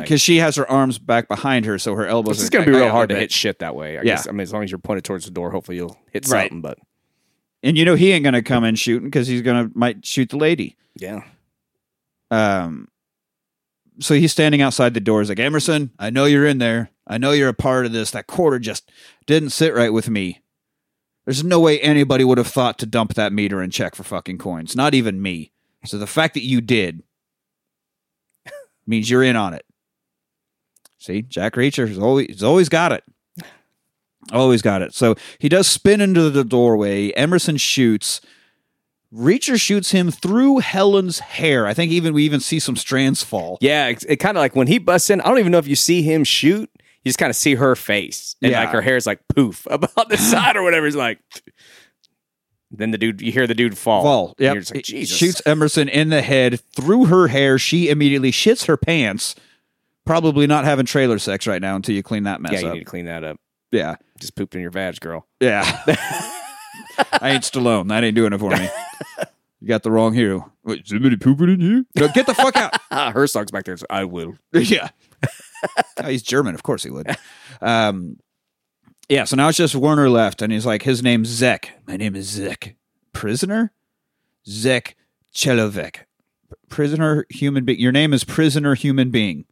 Because 0.00 0.20
she 0.20 0.38
has 0.38 0.56
her 0.56 0.68
arms 0.70 0.98
back 0.98 1.28
behind 1.28 1.64
her, 1.66 1.78
so 1.78 1.94
her 1.94 2.06
elbows. 2.06 2.38
It's 2.40 2.48
are 2.48 2.50
going 2.50 2.64
to 2.66 2.70
be 2.72 2.76
real 2.76 2.90
hard 2.90 3.10
to 3.10 3.16
hit 3.16 3.30
shit 3.32 3.58
that 3.58 3.74
way. 3.74 3.98
I 3.98 4.02
Yeah. 4.02 4.16
guess. 4.16 4.26
I 4.26 4.30
mean, 4.32 4.40
as 4.40 4.52
long 4.52 4.62
as 4.64 4.70
you're 4.70 4.78
pointed 4.78 5.04
towards 5.04 5.24
the 5.24 5.30
door, 5.30 5.50
hopefully 5.50 5.76
you'll 5.76 5.98
hit 6.10 6.26
Right. 6.28 6.50
something. 6.50 6.60
But 6.60 6.78
And 7.62 7.76
you 7.76 7.84
know 7.84 7.94
he 7.94 8.12
ain't 8.12 8.24
gonna 8.24 8.42
come 8.42 8.64
in 8.64 8.74
shooting 8.74 9.08
because 9.08 9.26
he's 9.28 9.42
gonna 9.42 9.70
might 9.74 10.04
shoot 10.06 10.30
the 10.30 10.36
lady. 10.36 10.76
yeah, 10.96 11.22
um 12.30 12.88
so 14.00 14.14
he's 14.14 14.32
standing 14.32 14.62
outside 14.62 14.94
the 14.94 15.00
door 15.00 15.20
he's 15.20 15.28
like 15.28 15.38
emerson 15.38 15.90
i 15.98 16.08
know 16.08 16.24
you're 16.24 16.46
in 16.46 16.56
there 16.58 16.90
i 17.06 17.18
know 17.18 17.30
you're 17.32 17.48
a 17.50 17.54
part 17.54 17.84
of 17.84 17.92
this 17.92 18.10
that 18.10 18.26
quarter 18.26 18.58
just 18.58 18.90
didn't 19.26 19.50
sit 19.50 19.74
right 19.74 19.92
with 19.92 20.08
me 20.08 20.40
there's 21.26 21.44
no 21.44 21.60
way 21.60 21.78
anybody 21.80 22.24
would 22.24 22.38
have 22.38 22.46
thought 22.46 22.78
to 22.78 22.86
dump 22.86 23.12
that 23.14 23.32
meter 23.34 23.60
and 23.60 23.70
check 23.72 23.94
for 23.94 24.02
fucking 24.02 24.38
coins 24.38 24.74
not 24.74 24.94
even 24.94 25.20
me 25.20 25.52
so 25.84 25.98
the 25.98 26.06
fact 26.06 26.32
that 26.34 26.42
you 26.44 26.60
did 26.62 27.02
means 28.86 29.10
you're 29.10 29.22
in 29.22 29.36
on 29.36 29.52
it 29.54 29.64
see 31.02 31.22
jack 31.22 31.54
reacher 31.54 31.86
has 31.88 31.98
always 31.98 32.26
he's 32.28 32.42
always 32.42 32.68
got 32.68 32.92
it 32.92 33.04
always 34.32 34.62
got 34.62 34.82
it 34.82 34.94
so 34.94 35.14
he 35.38 35.48
does 35.48 35.66
spin 35.66 36.00
into 36.00 36.30
the 36.30 36.44
doorway 36.44 37.10
emerson 37.12 37.56
shoots 37.56 38.20
Reacher 39.14 39.60
shoots 39.60 39.90
him 39.90 40.10
through 40.10 40.60
Helen's 40.60 41.18
hair. 41.18 41.66
I 41.66 41.74
think 41.74 41.92
even 41.92 42.14
we 42.14 42.24
even 42.24 42.40
see 42.40 42.58
some 42.58 42.76
strands 42.76 43.22
fall. 43.22 43.58
yeah. 43.60 43.88
It, 43.88 44.02
it 44.08 44.16
kind 44.16 44.38
of 44.38 44.40
like 44.40 44.56
when 44.56 44.68
he 44.68 44.78
busts 44.78 45.10
in. 45.10 45.20
I 45.20 45.28
don't 45.28 45.38
even 45.38 45.52
know 45.52 45.58
if 45.58 45.66
you 45.68 45.76
see 45.76 46.00
him 46.00 46.24
shoot. 46.24 46.70
You 47.04 47.10
just 47.10 47.18
kind 47.18 47.28
of 47.28 47.36
see 47.36 47.54
her 47.56 47.76
face, 47.76 48.36
and 48.40 48.52
Yeah. 48.52 48.60
like 48.60 48.70
her 48.70 48.80
hair's 48.80 49.06
like 49.06 49.20
poof 49.28 49.66
about 49.70 50.08
the 50.08 50.16
side 50.16 50.56
or 50.56 50.62
whatever. 50.62 50.86
He's 50.86 50.96
like. 50.96 51.18
Then 52.70 52.90
the 52.90 52.96
dude, 52.96 53.20
you 53.20 53.32
hear 53.32 53.46
the 53.46 53.52
dude 53.54 53.76
fall. 53.76 54.02
Fall. 54.02 54.34
And 54.38 54.44
Yep. 54.46 54.54
You're 54.54 54.60
just 54.62 54.74
like, 54.76 54.84
Jesus. 54.84 55.18
Shoots 55.18 55.42
Emerson 55.44 55.90
in 55.90 56.08
the 56.08 56.22
head 56.22 56.60
through 56.74 57.04
her 57.04 57.28
hair. 57.28 57.58
She 57.58 57.90
immediately 57.90 58.32
shits 58.32 58.64
her 58.64 58.78
pants. 58.78 59.34
Probably 60.04 60.46
not 60.46 60.64
having 60.64 60.86
trailer 60.86 61.18
sex 61.18 61.46
right 61.46 61.62
now 61.62 61.76
until 61.76 61.94
you 61.94 62.02
clean 62.02 62.24
that 62.24 62.40
mess 62.40 62.52
up. 62.52 62.54
yeah, 62.54 62.60
you 62.60 62.68
up. 62.68 62.74
need 62.74 62.80
to 62.80 62.84
clean 62.84 63.04
that 63.06 63.24
up. 63.24 63.38
Yeah. 63.70 63.96
Just 64.18 64.34
pooped 64.34 64.54
in 64.54 64.60
your 64.60 64.70
vag, 64.70 65.00
girl. 65.00 65.26
Yeah. 65.40 65.62
I 67.20 67.30
ain't 67.30 67.44
Stallone. 67.44 67.88
That 67.88 68.04
ain't 68.04 68.16
doing 68.16 68.32
it 68.32 68.38
for 68.38 68.50
me. 68.50 68.68
You 69.62 69.68
got 69.68 69.84
the 69.84 69.92
wrong 69.92 70.12
hero. 70.12 70.52
Wait, 70.64 70.88
somebody 70.88 71.16
pooping 71.16 71.48
in 71.48 71.60
you? 71.60 71.86
No, 71.94 72.08
get 72.08 72.26
the 72.26 72.34
fuck 72.34 72.56
out. 72.56 72.74
Herzog's 73.14 73.52
back 73.52 73.64
there. 73.64 73.76
So 73.76 73.86
I 73.88 74.04
will. 74.04 74.36
yeah. 74.52 74.88
Oh, 75.98 76.08
he's 76.08 76.24
German. 76.24 76.56
Of 76.56 76.64
course 76.64 76.82
he 76.82 76.90
would. 76.90 77.16
Um, 77.60 78.18
yeah, 79.08 79.22
so 79.22 79.36
now 79.36 79.48
it's 79.48 79.58
just 79.58 79.76
Werner 79.76 80.10
left, 80.10 80.42
and 80.42 80.52
he's 80.52 80.66
like, 80.66 80.82
his 80.82 81.00
name's 81.00 81.28
Zek. 81.28 81.80
My 81.86 81.96
name 81.96 82.16
is 82.16 82.26
Zek. 82.26 82.74
Prisoner? 83.12 83.72
Zek 84.48 84.96
Chelovek. 85.32 86.06
Prisoner, 86.68 87.24
human 87.28 87.64
being. 87.64 87.78
Your 87.78 87.92
name 87.92 88.12
is 88.12 88.24
Prisoner, 88.24 88.74
human 88.74 89.10
being. 89.10 89.44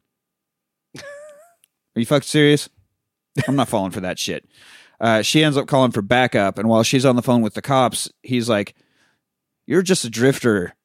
Are 1.95 1.99
you 1.99 2.05
fucking 2.05 2.27
serious? 2.27 2.69
I'm 3.47 3.55
not 3.55 3.69
falling 3.69 3.91
for 3.91 4.01
that 4.01 4.19
shit. 4.19 4.47
Uh, 4.99 5.21
she 5.21 5.43
ends 5.43 5.57
up 5.57 5.67
calling 5.67 5.91
for 5.91 6.01
backup, 6.01 6.57
and 6.57 6.69
while 6.69 6.83
she's 6.83 7.05
on 7.05 7.15
the 7.15 7.21
phone 7.21 7.41
with 7.41 7.53
the 7.55 7.61
cops, 7.61 8.11
he's 8.21 8.47
like, 8.47 8.75
You're 9.65 9.81
just 9.81 10.05
a 10.05 10.09
drifter. 10.09 10.75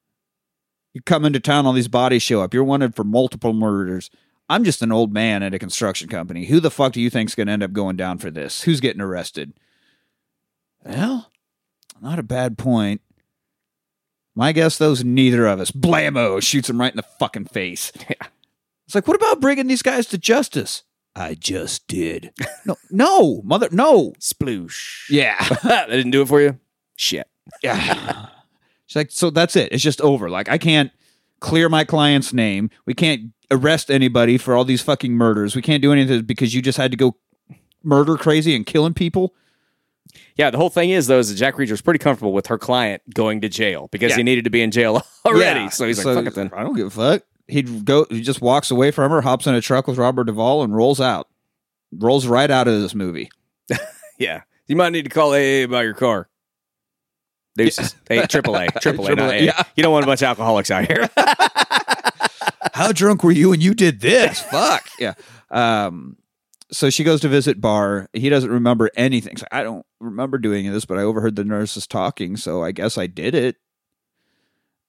You 0.93 1.01
come 1.01 1.25
into 1.25 1.39
town, 1.39 1.65
all 1.67 1.73
these 1.73 1.87
bodies 1.87 2.23
show 2.23 2.41
up. 2.41 2.53
You're 2.53 2.63
wanted 2.63 2.95
for 2.95 3.03
multiple 3.03 3.53
murders. 3.53 4.09
I'm 4.49 4.63
just 4.63 4.81
an 4.81 4.91
old 4.91 5.13
man 5.13 5.43
at 5.43 5.53
a 5.53 5.59
construction 5.59 6.07
company. 6.07 6.45
Who 6.45 6.59
the 6.59 6.71
fuck 6.71 6.93
do 6.93 7.01
you 7.01 7.09
think's 7.09 7.35
going 7.35 7.47
to 7.47 7.53
end 7.53 7.63
up 7.63 7.73
going 7.73 7.97
down 7.97 8.17
for 8.17 8.31
this? 8.31 8.63
Who's 8.63 8.79
getting 8.79 9.01
arrested? 9.01 9.53
Well, 10.83 11.29
not 12.01 12.17
a 12.17 12.23
bad 12.23 12.57
point. 12.57 13.01
My 14.33 14.53
guess, 14.53 14.77
those 14.77 15.03
neither 15.03 15.45
of 15.45 15.59
us. 15.59 15.71
Blammo 15.71 16.41
shoots 16.41 16.69
him 16.69 16.79
right 16.79 16.91
in 16.91 16.97
the 16.97 17.03
fucking 17.03 17.45
face. 17.45 17.91
Yeah. 18.09 18.27
It's 18.85 18.95
like, 18.95 19.05
what 19.05 19.17
about 19.17 19.41
bringing 19.41 19.67
these 19.67 19.81
guys 19.81 20.05
to 20.07 20.17
justice? 20.17 20.83
I 21.17 21.33
just 21.33 21.87
did. 21.87 22.31
no, 22.65 22.75
no, 22.91 23.41
mother, 23.43 23.67
no. 23.71 24.13
Sploosh. 24.19 25.09
Yeah. 25.09 25.35
that 25.63 25.89
didn't 25.89 26.11
do 26.11 26.21
it 26.21 26.27
for 26.27 26.41
you? 26.41 26.59
Shit. 26.95 27.27
Yeah. 27.63 28.27
She's 28.85 28.95
like, 28.95 29.11
so 29.11 29.29
that's 29.29 29.55
it. 29.55 29.71
It's 29.71 29.83
just 29.83 29.99
over. 30.01 30.29
Like, 30.29 30.47
I 30.47 30.57
can't 30.57 30.91
clear 31.39 31.69
my 31.69 31.83
client's 31.83 32.33
name. 32.33 32.69
We 32.85 32.93
can't 32.93 33.31
arrest 33.51 33.89
anybody 33.89 34.37
for 34.37 34.55
all 34.55 34.63
these 34.63 34.81
fucking 34.81 35.13
murders. 35.13 35.55
We 35.55 35.61
can't 35.61 35.81
do 35.81 35.91
anything 35.91 36.21
because 36.23 36.53
you 36.53 36.61
just 36.61 36.77
had 36.77 36.91
to 36.91 36.97
go 36.97 37.17
murder 37.83 38.15
crazy 38.17 38.55
and 38.55 38.65
killing 38.65 38.93
people. 38.93 39.33
Yeah, 40.35 40.51
the 40.51 40.57
whole 40.57 40.69
thing 40.69 40.89
is 40.91 41.07
though 41.07 41.19
is 41.19 41.29
that 41.29 41.35
Jack 41.35 41.55
Reacher 41.55 41.71
was 41.71 41.81
pretty 41.81 41.99
comfortable 41.99 42.31
with 42.33 42.47
her 42.47 42.57
client 42.57 43.01
going 43.13 43.41
to 43.41 43.49
jail 43.49 43.89
because 43.91 44.11
Yeah. 44.11 44.17
he 44.17 44.23
needed 44.23 44.43
to 44.45 44.49
be 44.49 44.61
in 44.61 44.71
jail 44.71 45.01
already. 45.25 45.61
Yeah. 45.61 45.69
So 45.69 45.85
he's 45.87 46.03
like, 46.03 46.15
fuck 46.15 46.25
it 46.25 46.35
then. 46.35 46.51
I 46.55 46.63
don't 46.63 46.75
give 46.75 46.87
a 46.87 46.89
fuck. 46.89 47.23
He'd 47.47 47.85
go. 47.85 48.05
He 48.09 48.21
just 48.21 48.41
walks 48.41 48.71
away 48.71 48.91
from 48.91 49.11
her, 49.11 49.21
hops 49.21 49.47
in 49.47 49.55
a 49.55 49.61
truck 49.61 49.87
with 49.87 49.97
Robert 49.97 50.25
Duvall, 50.25 50.63
and 50.63 50.75
rolls 50.75 50.99
out. 50.99 51.27
Rolls 51.91 52.27
right 52.27 52.49
out 52.51 52.67
of 52.67 52.81
this 52.81 52.93
movie. 52.95 53.29
Yeah, 54.19 54.41
you 54.65 54.75
might 54.75 54.93
need 54.93 55.03
to 55.03 55.09
call 55.11 55.31
AA 55.33 55.63
about 55.63 55.81
your 55.81 55.93
car. 55.93 56.27
Deuces. 57.55 57.95
Hey, 58.09 58.17
AAA, 58.19 58.69
AAA, 58.71 58.97
AAA, 58.97 59.19
AA. 59.19 59.33
yeah. 59.43 59.63
You 59.75 59.83
don't 59.83 59.91
want 59.91 60.05
a 60.05 60.07
bunch 60.07 60.23
of 60.23 60.27
alcoholics 60.29 60.71
out 60.71 60.87
here. 60.87 61.07
How 62.73 62.91
drunk 62.91 63.23
were 63.23 63.31
you 63.31 63.49
when 63.49 63.61
you 63.61 63.73
did 63.75 63.99
this? 64.01 64.41
Fuck. 64.41 64.87
Yeah. 64.99 65.13
Um. 65.51 66.17
So 66.71 66.89
she 66.89 67.03
goes 67.03 67.21
to 67.21 67.29
visit 67.29 67.61
Barr. 67.61 68.09
He 68.13 68.29
doesn't 68.29 68.49
remember 68.49 68.89
anything. 68.95 69.35
Like, 69.39 69.47
I 69.53 69.63
don't 69.63 69.85
remember 69.99 70.37
doing 70.37 70.71
this, 70.71 70.85
but 70.85 70.97
I 70.97 71.03
overheard 71.03 71.35
the 71.35 71.45
nurses 71.45 71.87
talking, 71.87 72.37
so 72.37 72.63
I 72.63 72.71
guess 72.71 72.97
I 72.97 73.07
did 73.07 73.35
it. 73.35 73.55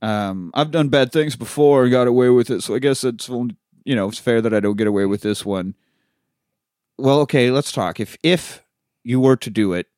Um, 0.00 0.50
I've 0.54 0.70
done 0.70 0.88
bad 0.90 1.10
things 1.12 1.34
before 1.36 1.82
and 1.82 1.90
got 1.90 2.06
away 2.06 2.28
with 2.30 2.50
it, 2.50 2.62
so 2.62 2.74
I 2.74 2.78
guess 2.78 3.02
it's 3.04 3.28
you 3.28 3.96
know 3.96 4.08
it's 4.08 4.18
fair 4.18 4.40
that 4.40 4.54
I 4.54 4.60
don't 4.60 4.76
get 4.76 4.86
away 4.86 5.06
with 5.06 5.22
this 5.22 5.44
one. 5.44 5.74
Well, 6.96 7.20
okay, 7.20 7.50
let's 7.50 7.72
talk. 7.72 7.98
If 8.00 8.16
if 8.22 8.62
you 9.02 9.18
were 9.20 9.36
to 9.36 9.50
do 9.50 9.72
it, 9.72 9.88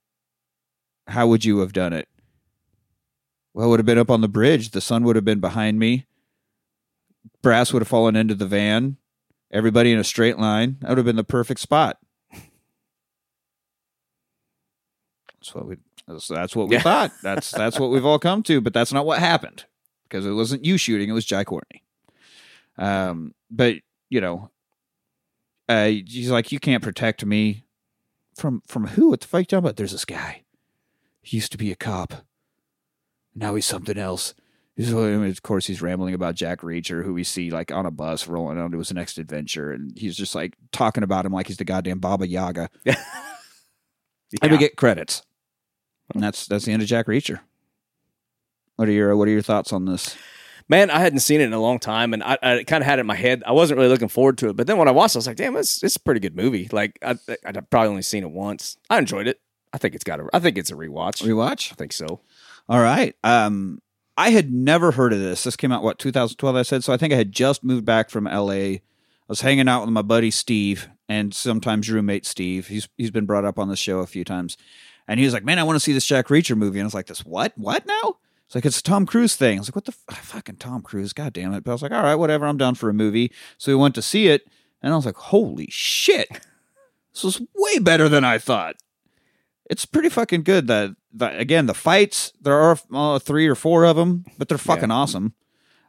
how 1.06 1.26
would 1.26 1.44
you 1.44 1.58
have 1.58 1.72
done 1.72 1.92
it? 1.92 2.08
Well, 3.52 3.66
it 3.66 3.70
would 3.70 3.78
have 3.80 3.86
been 3.86 3.98
up 3.98 4.10
on 4.10 4.20
the 4.20 4.28
bridge. 4.28 4.70
The 4.70 4.80
sun 4.80 5.04
would 5.04 5.16
have 5.16 5.24
been 5.24 5.40
behind 5.40 5.78
me. 5.78 6.06
Brass 7.42 7.72
would 7.72 7.82
have 7.82 7.88
fallen 7.88 8.16
into 8.16 8.34
the 8.34 8.46
van. 8.46 8.96
Everybody 9.50 9.92
in 9.92 9.98
a 9.98 10.04
straight 10.04 10.38
line. 10.38 10.76
That 10.80 10.90
would 10.90 10.98
have 10.98 11.04
been 11.04 11.16
the 11.16 11.24
perfect 11.24 11.60
spot. 11.60 11.98
That's 15.34 15.54
what 15.54 15.66
we. 15.66 15.76
That's, 16.06 16.28
that's 16.28 16.56
what 16.56 16.68
we 16.68 16.76
Yeah. 16.76 16.82
thought. 16.82 17.12
That's 17.22 17.50
that's 17.62 17.78
what 17.78 17.90
we've 17.90 18.04
all 18.06 18.18
come 18.18 18.42
to. 18.44 18.60
But 18.60 18.72
that's 18.72 18.92
not 18.92 19.04
what 19.06 19.18
happened 19.18 19.64
because 20.10 20.26
it 20.26 20.32
wasn't 20.32 20.64
you 20.64 20.76
shooting. 20.76 21.08
It 21.08 21.12
was 21.12 21.24
Jai 21.24 21.44
Courtney. 21.44 21.84
Um, 22.76 23.34
but 23.50 23.76
you 24.08 24.20
know, 24.20 24.50
uh, 25.68 25.86
he's 25.86 26.30
like, 26.30 26.50
you 26.50 26.58
can't 26.58 26.82
protect 26.82 27.24
me 27.24 27.64
from 28.34 28.62
from 28.66 28.88
who? 28.88 29.10
What 29.10 29.20
the 29.20 29.28
fuck 29.28 29.40
you 29.40 29.44
talking 29.44 29.64
about? 29.64 29.76
There's 29.76 29.92
this 29.92 30.04
guy. 30.04 30.42
He 31.22 31.36
used 31.36 31.52
to 31.52 31.58
be 31.58 31.70
a 31.70 31.76
cop. 31.76 32.24
Now 33.34 33.54
he's 33.54 33.66
something 33.66 33.96
else. 33.98 34.34
He's, 34.76 34.92
of 34.92 35.42
course, 35.42 35.66
he's 35.66 35.82
rambling 35.82 36.14
about 36.14 36.36
Jack 36.36 36.60
Reacher, 36.60 37.04
who 37.04 37.12
we 37.12 37.22
see 37.22 37.50
like 37.50 37.70
on 37.70 37.84
a 37.84 37.90
bus 37.90 38.26
rolling 38.26 38.58
onto 38.58 38.78
his 38.78 38.92
next 38.92 39.18
adventure, 39.18 39.72
and 39.72 39.92
he's 39.96 40.16
just 40.16 40.34
like 40.34 40.56
talking 40.72 41.02
about 41.02 41.26
him 41.26 41.32
like 41.32 41.48
he's 41.48 41.58
the 41.58 41.64
goddamn 41.64 41.98
Baba 41.98 42.26
Yaga. 42.26 42.70
And 44.42 44.52
we 44.52 44.58
get 44.58 44.76
credits, 44.76 45.22
and 46.14 46.22
that's 46.22 46.46
that's 46.46 46.64
the 46.64 46.72
end 46.72 46.82
of 46.82 46.88
Jack 46.88 47.06
Reacher. 47.06 47.40
What 48.80 48.88
are 48.88 48.92
your 48.92 49.14
What 49.14 49.28
are 49.28 49.30
your 49.30 49.42
thoughts 49.42 49.74
on 49.74 49.84
this? 49.84 50.16
Man, 50.66 50.88
I 50.88 51.00
hadn't 51.00 51.18
seen 51.18 51.42
it 51.42 51.44
in 51.44 51.52
a 51.52 51.60
long 51.60 51.78
time, 51.78 52.14
and 52.14 52.24
I, 52.24 52.38
I 52.42 52.64
kind 52.64 52.82
of 52.82 52.86
had 52.86 52.98
it 52.98 53.02
in 53.02 53.06
my 53.06 53.14
head. 53.14 53.42
I 53.44 53.52
wasn't 53.52 53.76
really 53.76 53.90
looking 53.90 54.08
forward 54.08 54.38
to 54.38 54.48
it, 54.48 54.56
but 54.56 54.66
then 54.66 54.78
when 54.78 54.88
I 54.88 54.90
watched, 54.90 55.16
it, 55.16 55.18
I 55.18 55.20
was 55.20 55.26
like, 55.26 55.36
"Damn, 55.36 55.54
it's 55.56 55.84
it's 55.84 55.96
a 55.96 56.00
pretty 56.00 56.20
good 56.20 56.34
movie." 56.34 56.66
Like 56.72 56.98
I, 57.02 57.18
I'd 57.44 57.68
probably 57.68 57.90
only 57.90 58.00
seen 58.00 58.22
it 58.22 58.30
once. 58.30 58.78
I 58.88 58.96
enjoyed 58.96 59.26
it. 59.26 59.38
I 59.70 59.76
think 59.76 59.94
it's 59.94 60.02
got 60.02 60.18
a. 60.18 60.28
I 60.32 60.38
think 60.38 60.56
it's 60.56 60.70
a 60.70 60.74
rewatch. 60.74 61.22
Rewatch. 61.22 61.72
I 61.72 61.74
think 61.74 61.92
so. 61.92 62.22
All 62.70 62.80
right. 62.80 63.14
Um, 63.22 63.82
I 64.16 64.30
had 64.30 64.50
never 64.50 64.92
heard 64.92 65.12
of 65.12 65.18
this. 65.18 65.44
This 65.44 65.56
came 65.56 65.72
out 65.72 65.82
what 65.82 65.98
2012. 65.98 66.56
I 66.56 66.62
said 66.62 66.82
so. 66.82 66.94
I 66.94 66.96
think 66.96 67.12
I 67.12 67.16
had 67.16 67.32
just 67.32 67.62
moved 67.62 67.84
back 67.84 68.08
from 68.08 68.24
LA. 68.24 68.52
I 68.54 68.80
was 69.28 69.42
hanging 69.42 69.68
out 69.68 69.82
with 69.82 69.90
my 69.90 70.00
buddy 70.00 70.30
Steve 70.30 70.88
and 71.06 71.34
sometimes 71.34 71.90
roommate 71.90 72.24
Steve. 72.24 72.68
He's 72.68 72.88
he's 72.96 73.10
been 73.10 73.26
brought 73.26 73.44
up 73.44 73.58
on 73.58 73.68
the 73.68 73.76
show 73.76 73.98
a 73.98 74.06
few 74.06 74.24
times, 74.24 74.56
and 75.06 75.20
he 75.20 75.26
was 75.26 75.34
like, 75.34 75.44
"Man, 75.44 75.58
I 75.58 75.64
want 75.64 75.76
to 75.76 75.80
see 75.80 75.92
this 75.92 76.06
Jack 76.06 76.28
Reacher 76.28 76.56
movie." 76.56 76.78
And 76.78 76.84
I 76.84 76.86
was 76.86 76.94
like, 76.94 77.08
"This 77.08 77.26
what? 77.26 77.52
What 77.58 77.84
now?" 77.84 78.16
It's 78.50 78.56
like 78.56 78.66
it's 78.66 78.80
a 78.80 78.82
Tom 78.82 79.06
Cruise 79.06 79.36
thing. 79.36 79.58
I 79.58 79.60
was 79.60 79.68
like, 79.68 79.76
"What 79.76 79.84
the 79.84 79.94
f- 80.10 80.24
fucking 80.24 80.56
Tom 80.56 80.82
Cruise? 80.82 81.12
God 81.12 81.32
damn 81.32 81.54
it!" 81.54 81.62
But 81.62 81.70
I 81.70 81.74
was 81.74 81.82
like, 81.82 81.92
"All 81.92 82.02
right, 82.02 82.16
whatever. 82.16 82.46
I'm 82.46 82.56
down 82.56 82.74
for 82.74 82.90
a 82.90 82.92
movie." 82.92 83.30
So 83.58 83.70
we 83.70 83.76
went 83.80 83.94
to 83.94 84.02
see 84.02 84.26
it, 84.26 84.48
and 84.82 84.92
I 84.92 84.96
was 84.96 85.06
like, 85.06 85.14
"Holy 85.14 85.68
shit! 85.70 86.28
This 87.12 87.22
was 87.22 87.40
way 87.54 87.78
better 87.78 88.08
than 88.08 88.24
I 88.24 88.38
thought." 88.38 88.74
It's 89.66 89.86
pretty 89.86 90.08
fucking 90.08 90.42
good. 90.42 90.66
That 90.66 90.96
again, 91.14 91.66
the 91.66 91.74
fights 91.74 92.32
there 92.40 92.56
are 92.56 92.76
uh, 92.92 93.20
three 93.20 93.46
or 93.46 93.54
four 93.54 93.84
of 93.84 93.94
them, 93.94 94.24
but 94.36 94.48
they're 94.48 94.58
fucking 94.58 94.90
awesome. 94.90 95.34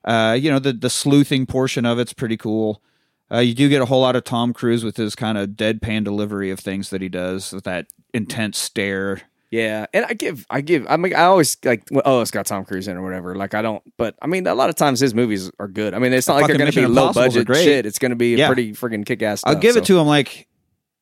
Uh, 0.06 0.38
you 0.40 0.52
know, 0.52 0.60
the 0.60 0.74
the 0.74 0.92
sleuthing 0.92 1.48
portion 1.48 1.84
of 1.84 1.98
it's 1.98 2.14
pretty 2.14 2.38
cool. 2.38 2.84
Uh, 3.32 3.40
you 3.40 3.56
do 3.56 3.70
get 3.70 3.82
a 3.82 3.86
whole 3.86 4.02
lot 4.02 4.16
of 4.16 4.24
Tom 4.24 4.54
Cruise 4.54 4.84
with 4.84 4.98
his 4.98 5.16
kind 5.16 5.40
of 5.40 5.50
deadpan 5.50 6.04
delivery 6.04 6.52
of 6.52 6.60
things 6.60 6.92
that 6.92 7.02
he 7.02 7.10
does 7.10 7.54
with 7.54 7.64
that 7.64 7.88
intense 8.14 8.60
stare. 8.60 9.24
Yeah, 9.52 9.86
and 9.94 10.06
I 10.06 10.14
give, 10.14 10.46
I 10.50 10.62
give, 10.62 10.88
I 10.90 10.96
mean, 10.96 11.14
I 11.14 11.24
always 11.24 11.58
like, 11.66 11.84
well, 11.92 12.02
oh, 12.06 12.22
it's 12.22 12.32
got 12.32 12.46
Tom 12.46 12.64
Cruise 12.64 12.88
in 12.88 12.96
or 12.96 13.04
whatever. 13.04 13.36
Like, 13.36 13.54
I 13.54 13.62
don't, 13.62 13.84
but 13.98 14.16
I 14.22 14.28
mean, 14.28 14.48
a 14.48 14.56
lot 14.56 14.70
of 14.70 14.76
times 14.76 15.02
his 15.02 15.14
movies 15.14 15.52
are 15.60 15.68
good. 15.68 15.94
I 15.94 16.00
mean, 16.00 16.14
it's 16.14 16.30
not 16.30 16.36
like 16.36 16.48
they're 16.48 16.58
going 16.58 16.72
to 16.72 16.82
be 16.82 16.88
low 16.88 17.12
budget 17.12 17.48
shit. 17.54 17.86
It's 17.86 18.00
going 18.00 18.12
to 18.12 18.16
be 18.16 18.36
Yeah. 18.38 18.48
pretty 18.48 18.72
freaking 18.72 19.06
kick 19.06 19.22
ass. 19.22 19.44
I'll 19.46 19.56
give 19.56 19.76
it 19.76 19.84
to 19.86 20.00
him 20.00 20.08
like 20.08 20.48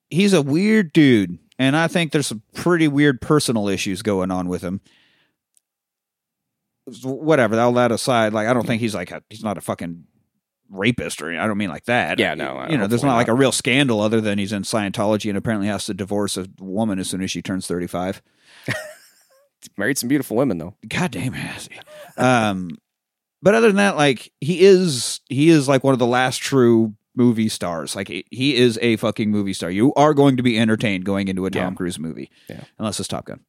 he's 0.10 0.34
a 0.34 0.42
weird 0.42 0.94
dude, 0.94 1.38
and 1.60 1.78
I 1.78 1.88
think 1.88 2.12
there's 2.12 2.26
some 2.26 2.42
pretty 2.56 2.88
weird 2.88 3.22
personal 3.22 3.68
issues 3.68 4.02
going 4.02 4.32
on 4.32 4.48
with 4.48 4.64
him. 4.64 4.82
Whatever, 7.04 7.60
all 7.60 7.74
that 7.74 7.92
aside, 7.92 8.34
like 8.34 8.48
I 8.48 8.54
don't 8.56 8.66
think 8.66 8.82
he's 8.82 8.96
like 8.96 9.12
a, 9.12 9.22
he's 9.30 9.44
not 9.44 9.60
a 9.60 9.62
fucking 9.62 10.06
rapist 10.72 11.22
or 11.22 11.28
anything. 11.28 11.44
I 11.44 11.46
don't 11.46 11.58
mean 11.58 11.70
like 11.70 11.86
that. 11.86 12.18
Yeah, 12.18 12.34
no, 12.34 12.66
you 12.68 12.78
know, 12.80 12.88
there's 12.88 13.02
hopefully 13.02 13.10
not 13.12 13.16
like 13.18 13.28
a 13.28 13.34
real 13.36 13.52
scandal 13.52 14.02
other 14.02 14.20
than 14.22 14.40
he's 14.40 14.52
in 14.54 14.64
Scientology 14.64 15.30
and 15.30 15.38
apparently 15.38 15.68
has 15.68 15.86
to 15.86 15.94
divorce 15.94 16.36
a 16.36 16.48
woman 16.60 16.98
as 16.98 17.08
soon 17.08 17.22
as 17.22 17.30
she 17.30 17.44
turns 17.44 17.68
35. 17.68 18.24
Married 19.78 19.98
some 19.98 20.10
beautiful 20.10 20.38
women 20.38 20.58
though. 20.58 20.76
God 20.88 21.12
damn 21.12 21.34
it. 21.34 21.38
has 21.38 21.68
he? 21.68 21.80
Um, 22.22 22.78
but 23.42 23.56
other 23.56 23.68
than 23.68 23.78
that, 23.78 23.96
like 23.98 24.32
he 24.42 24.62
is, 24.62 25.22
he 25.30 25.50
is 25.50 25.68
like 25.68 25.84
one 25.84 25.94
of 25.94 26.00
the 26.00 26.06
last 26.08 26.38
true 26.38 26.94
movie 27.16 27.50
stars. 27.50 27.96
Like 27.96 28.08
he- 28.08 28.26
he 28.32 28.56
is 28.56 28.78
a 28.82 28.96
fucking 28.98 29.32
movie 29.32 29.54
star. 29.54 29.70
You 29.72 29.94
are 29.96 30.14
going 30.14 30.38
to 30.38 30.44
be 30.44 30.58
entertained 30.60 31.06
going 31.06 31.28
into 31.28 31.46
a 31.46 31.50
Tom 31.50 31.74
Yeah. 31.74 31.78
Cruise 31.78 32.00
movie, 32.00 32.30
Yeah. 32.50 32.64
unless 32.78 33.00
it's 33.00 33.08
Top 33.10 33.26
Gun. 33.26 33.42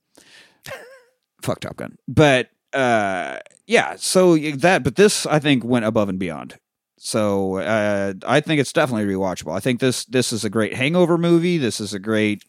Fuck 1.42 1.60
Top 1.60 1.76
Gun. 1.76 1.96
But 2.08 2.50
uh, 2.72 3.38
yeah. 3.66 3.94
So 3.96 4.36
that, 4.36 4.82
but 4.84 4.96
this 4.96 5.26
I 5.26 5.38
think 5.38 5.64
went 5.64 5.84
above 5.84 6.08
and 6.08 6.18
beyond. 6.18 6.56
So 6.98 7.56
uh, 7.56 8.12
I 8.26 8.40
think 8.40 8.60
it's 8.60 8.72
definitely 8.74 9.12
rewatchable. 9.12 9.56
I 9.56 9.60
think 9.60 9.80
this 9.80 10.04
this 10.04 10.32
is 10.32 10.44
a 10.44 10.50
great 10.50 10.74
hangover 10.74 11.16
movie. 11.16 11.56
This 11.58 11.80
is 11.80 11.94
a 11.94 11.98
great 11.98 12.44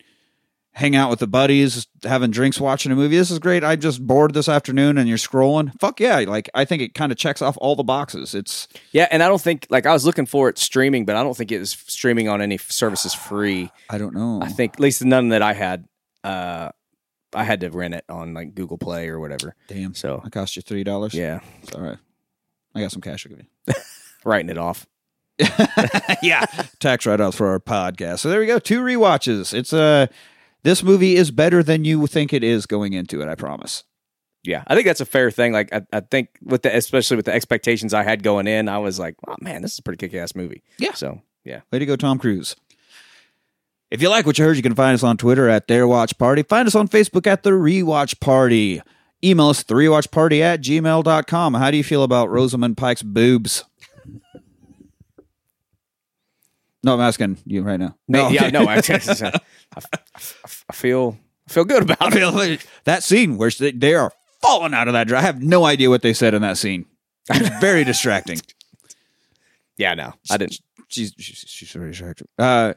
hang 0.74 0.96
out 0.96 1.10
with 1.10 1.20
the 1.20 1.28
buddies, 1.28 1.88
having 2.04 2.32
drinks, 2.32 2.60
watching 2.60 2.92
a 2.92 2.96
movie. 2.96 3.18
This 3.18 3.30
is 3.32 3.40
great. 3.40 3.64
I 3.64 3.76
just 3.76 4.06
bored 4.06 4.34
this 4.34 4.48
afternoon 4.48 4.98
and 4.98 5.08
you're 5.08 5.18
scrolling. 5.18 5.78
Fuck 5.80 6.00
yeah. 6.00 6.20
Like 6.20 6.50
I 6.54 6.66
think 6.66 6.82
it 6.82 6.94
kind 6.94 7.12
of 7.12 7.18
checks 7.18 7.42
off 7.42 7.58
all 7.60 7.76
the 7.76 7.84
boxes. 7.84 8.34
It's 8.34 8.68
Yeah, 8.92 9.08
and 9.12 9.22
I 9.22 9.28
don't 9.28 9.42
think 9.42 9.68
like 9.70 9.86
I 9.86 9.94
was 9.94 10.06
looking 10.06 10.26
for 10.26 10.50
it 10.50 10.58
streaming, 10.58 11.06
but 11.06 11.16
I 11.16 11.24
don't 11.24 11.36
think 11.36 11.52
it 11.52 11.60
was 11.60 11.72
streaming 11.88 12.28
on 12.30 12.42
any 12.42 12.58
services 12.58 13.14
free. 13.14 13.70
I 13.90 13.98
don't 13.98 14.14
know. 14.14 14.40
I 14.42 14.50
think 14.50 14.74
at 14.76 14.80
least 14.80 15.04
none 15.04 15.30
that 15.30 15.42
I 15.42 15.54
had. 15.54 15.88
Uh, 16.24 16.70
I 17.34 17.44
had 17.44 17.62
to 17.62 17.70
rent 17.70 17.94
it 17.94 18.04
on 18.10 18.34
like 18.34 18.56
Google 18.56 18.78
Play 18.78 19.08
or 19.08 19.20
whatever. 19.20 19.56
Damn. 19.68 19.94
So 19.94 20.22
It 20.26 20.32
cost 20.32 20.56
you 20.56 20.62
three 20.62 20.84
dollars. 20.84 21.14
yeah, 21.14 21.40
It's 21.64 21.74
all 21.74 21.82
right. 21.82 21.98
I 22.76 22.82
got 22.82 22.92
some 22.92 23.02
cash. 23.02 23.26
I'll 23.26 23.36
give 23.36 23.46
you. 23.68 23.74
writing 24.26 24.50
it 24.50 24.58
off. 24.58 24.86
yeah, 26.22 26.46
tax 26.80 27.06
write 27.06 27.20
offs 27.20 27.38
for 27.38 27.48
our 27.48 27.60
podcast. 27.60 28.20
So 28.20 28.30
there 28.30 28.40
we 28.40 28.46
go. 28.46 28.60
Two 28.60 28.82
rewatches. 28.82 29.54
It's 29.54 29.74
uh 29.74 30.08
this 30.64 30.84
movie 30.84 31.16
is 31.16 31.32
better 31.32 31.64
than 31.64 31.86
you 31.86 32.06
think 32.08 32.34
it 32.34 32.44
is 32.44 32.66
going 32.66 32.94
into 32.94 33.22
it. 33.22 33.28
I 33.28 33.36
promise. 33.36 33.84
Yeah, 34.44 34.64
I 34.68 34.74
think 34.74 34.88
that's 34.88 35.02
a 35.02 35.06
fair 35.06 35.30
thing. 35.30 35.54
Like 35.54 35.72
I, 35.74 35.82
I 35.94 36.00
think 36.00 36.30
with 36.44 36.64
the 36.64 36.76
especially 36.76 37.18
with 37.18 37.26
the 37.26 37.34
expectations 37.34 37.94
I 37.94 38.04
had 38.04 38.24
going 38.24 38.48
in, 38.48 38.68
I 38.68 38.80
was 38.80 39.00
like, 39.00 39.16
oh 39.28 39.36
man, 39.40 39.62
this 39.62 39.74
is 39.74 39.80
a 39.80 39.84
pretty 39.84 40.08
kick 40.08 40.20
ass 40.20 40.36
movie. 40.36 40.64
Yeah. 40.78 40.94
So 40.94 41.22
yeah. 41.44 41.62
Way 41.72 41.80
to 41.80 41.86
go, 41.86 41.96
Tom 41.96 42.18
Cruise. 42.18 42.56
If 43.92 44.02
you 44.02 44.10
like 44.10 44.26
what 44.26 44.40
you 44.40 44.46
heard, 44.46 44.56
you 44.56 44.64
can 44.64 44.76
find 44.76 44.96
us 44.96 45.04
on 45.04 45.18
Twitter 45.18 45.50
at 45.50 45.68
The 45.68 45.74
Rewatch 45.74 46.18
Party. 46.18 46.44
Find 46.44 46.66
us 46.66 46.76
on 46.76 46.88
Facebook 46.88 47.28
at 47.28 47.44
The 47.44 47.50
Rewatch 47.52 48.20
Party. 48.22 48.82
Email 49.24 49.50
us, 49.50 49.62
the 49.62 49.76
rewatch 49.76 50.10
party 50.10 50.42
at 50.42 50.62
gmail.com. 50.62 51.54
How 51.54 51.70
do 51.70 51.78
you 51.78 51.84
feel 51.84 52.04
about 52.04 52.32
Rosamund 52.32 52.76
Pike's 52.76 53.04
boobs? 53.04 53.64
No, 56.84 56.94
I'm 56.96 57.02
asking 57.02 57.38
you 57.46 57.62
right 57.62 57.80
now. 57.80 57.96
No, 58.08 58.30
yeah, 58.30 58.50
no. 58.50 58.66
I, 58.68 58.76
I, 58.90 59.32
I, 59.76 59.82
I 60.70 60.74
feel 60.74 61.18
I 61.48 61.52
feel 61.52 61.66
good 61.66 61.84
about 61.84 62.14
feel 62.14 62.32
like 62.32 62.66
that 62.86 63.04
scene 63.04 63.38
where 63.38 63.52
they, 63.52 63.72
they 63.72 63.94
are 63.94 64.12
falling 64.42 64.74
out 64.74 64.88
of 64.88 64.94
that 64.94 65.08
dry. 65.08 65.20
I 65.20 65.22
have 65.22 65.42
no 65.42 65.66
idea 65.66 65.90
what 65.90 66.02
they 66.02 66.14
said 66.14 66.34
in 66.34 66.42
that 66.42 66.58
scene. 66.58 66.86
It's 67.30 67.50
very 67.60 67.84
distracting. 67.84 68.40
Yeah, 69.78 69.96
no, 69.96 70.14
I 70.30 70.38
didn't. 70.38 70.60
She's, 70.90 71.12
she's, 71.18 71.44
she's 71.48 71.72
very 71.72 71.90
distracting. 71.90 72.28
Uh, 72.38 72.74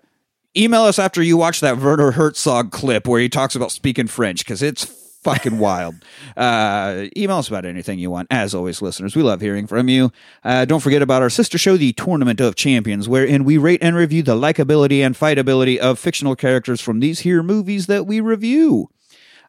email 0.57 0.85
us 0.85 0.99
after 0.99 1.23
you 1.23 1.37
watch 1.37 1.61
that 1.61 1.77
Werner 1.77 2.13
Herzog 2.13 2.71
clip 2.71 3.07
where 3.07 3.21
he 3.21 3.29
talks 3.29 3.55
about 3.55 3.73
speaking 3.73 4.07
French 4.07 4.39
because 4.39 4.63
it's 4.63 5.04
fucking 5.25 5.59
wild. 5.59 5.97
Uh, 6.37 7.07
email 7.17 7.39
us 7.39 7.49
about 7.49 7.65
anything 7.65 7.99
you 7.99 8.11
want. 8.11 8.29
As 8.31 8.55
always, 8.55 8.81
listeners, 8.81 9.17
we 9.17 9.23
love 9.23 9.41
hearing 9.41 9.67
from 9.67 9.89
you. 9.89 10.13
Uh, 10.45 10.65
don't 10.65 10.81
forget 10.81 11.03
about 11.03 11.23
our 11.23 11.31
sister 11.31 11.59
show, 11.59 11.77
The 11.77 11.93
Tournament 11.95 12.41
of 12.41 12.55
Champions, 12.55 13.09
wherein 13.09 13.45
we 13.45 13.59
rate 13.59 13.81
and 13.83 13.97
review 13.97 14.23
the 14.23 14.37
likability 14.37 14.99
and 15.05 15.17
fightability 15.17 15.79
of 15.79 15.99
fictional 15.99 16.37
characters 16.37 16.81
from 16.81 17.01
these 17.01 17.21
here 17.21 17.43
movies 17.43 17.87
that 17.87 18.07
we 18.07 18.21
review. 18.21 18.91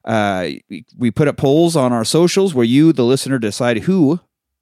Uh, 0.03 0.49
we- 0.69 0.85
we 0.97 1.11
put 1.11 1.27
up 1.27 1.37
polls 1.37 1.75
on 1.75 1.91
our 1.91 2.05
socials 2.05 2.53
where 2.53 2.65
you, 2.65 2.93
the 2.93 3.03
listener, 3.03 3.37
decide 3.39 3.79
who 3.79 4.19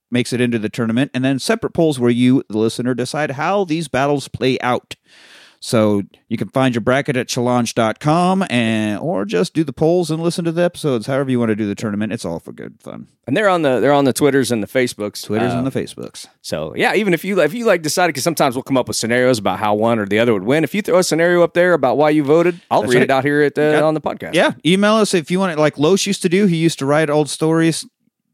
makes 0.10 0.32
it 0.32 0.40
into 0.40 0.60
the 0.60 0.70
tournament, 0.70 1.10
and 1.14 1.26
then 1.26 1.40
separate 1.40 1.74
polls 1.74 2.00
where 2.00 2.12
you, 2.12 2.44
the 2.48 2.58
listener, 2.58 2.94
decide 2.94 3.32
how 3.32 3.64
these 3.66 3.88
battles 3.88 4.28
play 4.28 4.60
out. 4.62 4.96
So 5.66 6.02
you 6.28 6.36
can 6.38 6.50
find 6.50 6.76
your 6.76 6.82
bracket 6.82 7.16
at 7.16 7.30
challonge.com 7.30 8.46
and 8.50 9.00
or 9.00 9.24
just 9.24 9.54
do 9.54 9.64
the 9.64 9.72
polls 9.72 10.12
and 10.12 10.22
listen 10.22 10.44
to 10.44 10.52
the 10.52 10.62
episodes. 10.62 11.08
However 11.08 11.32
you 11.32 11.40
want 11.40 11.52
to 11.52 11.56
do 11.56 11.66
the 11.66 11.74
tournament. 11.74 12.12
It's 12.12 12.26
all 12.26 12.42
for 12.42 12.52
good 12.52 12.82
fun. 12.82 13.08
And 13.26 13.38
they're 13.38 13.48
on 13.48 13.62
the 13.62 13.80
they're 13.80 13.94
on 13.94 14.04
the 14.04 14.12
Twitters 14.12 14.52
and 14.52 14.62
the 14.62 14.68
Facebooks. 14.68 15.24
Twitters 15.24 15.54
Uh, 15.54 15.60
and 15.60 15.66
the 15.66 15.72
Facebooks. 15.72 16.28
So 16.42 16.76
yeah, 16.76 16.94
even 16.96 17.14
if 17.14 17.24
you 17.24 17.40
if 17.40 17.54
you 17.54 17.64
like 17.64 17.82
decided 17.82 18.10
because 18.10 18.26
sometimes 18.26 18.56
we'll 18.56 18.64
come 18.64 18.76
up 18.76 18.90
with 18.90 18.98
scenarios 18.98 19.40
about 19.40 19.58
how 19.58 19.74
one 19.74 20.00
or 20.00 20.06
the 20.06 20.20
other 20.20 20.34
would 20.34 20.44
win. 20.44 20.66
If 20.66 20.76
you 20.76 20.82
throw 20.82 20.98
a 21.00 21.04
scenario 21.04 21.44
up 21.44 21.54
there 21.54 21.72
about 21.72 21.96
why 21.98 22.10
you 22.10 22.26
voted, 22.26 22.60
I'll 22.70 22.82
That's 22.82 22.94
read 22.94 23.00
right. 23.00 23.04
it 23.06 23.12
out 23.12 23.24
here 23.24 23.42
at 23.44 23.56
the, 23.56 23.72
Got- 23.80 23.84
on 23.84 23.94
the 23.94 24.02
podcast. 24.02 24.34
Yeah, 24.34 24.56
email 24.66 24.96
us 24.96 25.14
if 25.14 25.32
you 25.32 25.40
want 25.40 25.54
it 25.54 25.60
like 25.60 25.76
Loesch 25.78 26.06
used 26.06 26.24
to 26.24 26.30
do. 26.30 26.46
He 26.46 26.58
used 26.58 26.78
to 26.80 26.86
write 26.86 27.10
old 27.10 27.30
stories 27.30 27.88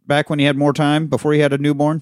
back 0.08 0.32
when 0.32 0.40
he 0.40 0.46
had 0.46 0.58
more 0.58 0.74
time 0.74 1.06
before 1.06 1.34
he 1.34 1.42
had 1.42 1.54
a 1.54 1.60
newborn. 1.60 2.02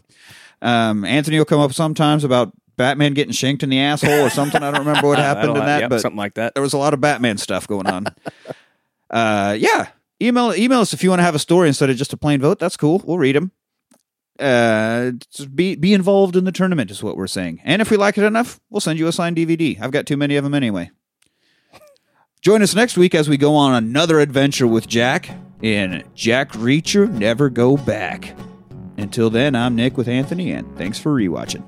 Um, 0.62 1.04
Anthony 1.04 1.38
will 1.38 1.44
come 1.46 1.60
up 1.60 1.74
sometimes 1.74 2.24
about 2.24 2.54
Batman 2.78 3.14
getting 3.14 3.34
shanked 3.34 3.64
in 3.64 3.70
the 3.70 3.80
asshole 3.80 4.26
or 4.26 4.30
something. 4.30 4.64
I 4.64 4.72
don't 4.72 4.86
remember 4.86 5.08
what 5.08 5.18
happened 5.20 5.58
in 5.58 5.66
that, 5.66 5.82
yep, 5.82 5.90
but 5.90 6.02
something 6.02 6.18
like 6.18 6.36
that. 6.36 6.54
there 6.54 6.64
was 6.64 6.74
a 6.74 6.78
lot 6.78 6.94
of 6.94 7.02
Batman 7.02 7.38
stuff 7.38 7.68
going 7.68 7.88
on. 7.88 8.08
uh, 9.10 9.56
yeah, 9.60 9.90
email 10.22 10.54
email 10.54 10.82
us 10.82 10.94
if 10.94 11.04
you 11.04 11.10
want 11.10 11.20
to 11.20 11.24
have 11.24 11.36
a 11.36 11.40
story 11.40 11.68
instead 11.68 11.90
of 11.90 11.98
just 11.98 12.14
a 12.14 12.18
plain 12.18 12.40
vote. 12.40 12.60
That's 12.60 12.78
cool. 12.78 13.02
We'll 13.04 13.18
read 13.18 13.36
them. 13.36 13.52
Uh, 14.40 15.14
be 15.54 15.76
be 15.76 15.94
involved 15.96 16.36
in 16.36 16.44
the 16.44 16.52
tournament 16.52 16.92
is 16.92 17.02
what 17.02 17.18
we're 17.18 17.28
saying. 17.28 17.60
And 17.64 17.82
if 17.82 17.90
we 17.90 17.98
like 17.98 18.18
it 18.18 18.24
enough, 18.24 18.60
we'll 18.70 18.80
send 18.80 19.00
you 19.00 19.08
a 19.08 19.12
signed 19.12 19.36
DVD. 19.36 19.82
I've 19.82 19.92
got 19.92 20.06
too 20.06 20.18
many 20.18 20.36
of 20.36 20.44
them 20.44 20.54
anyway. 20.54 20.92
Join 22.42 22.62
us 22.62 22.76
next 22.76 22.98
week 22.98 23.16
as 23.16 23.28
we 23.28 23.36
go 23.38 23.56
on 23.56 23.74
another 23.74 24.20
adventure 24.20 24.68
with 24.68 24.88
Jack 24.88 25.32
in 25.64 26.04
Jack 26.14 26.52
Reacher 26.52 27.12
Never 27.12 27.50
Go 27.50 27.76
Back. 27.76 28.38
Until 28.96 29.30
then, 29.30 29.56
I'm 29.56 29.76
Nick 29.76 29.98
with 29.98 30.08
Anthony, 30.08 30.52
and 30.52 30.78
thanks 30.78 31.00
for 31.00 31.14
rewatching. 31.14 31.64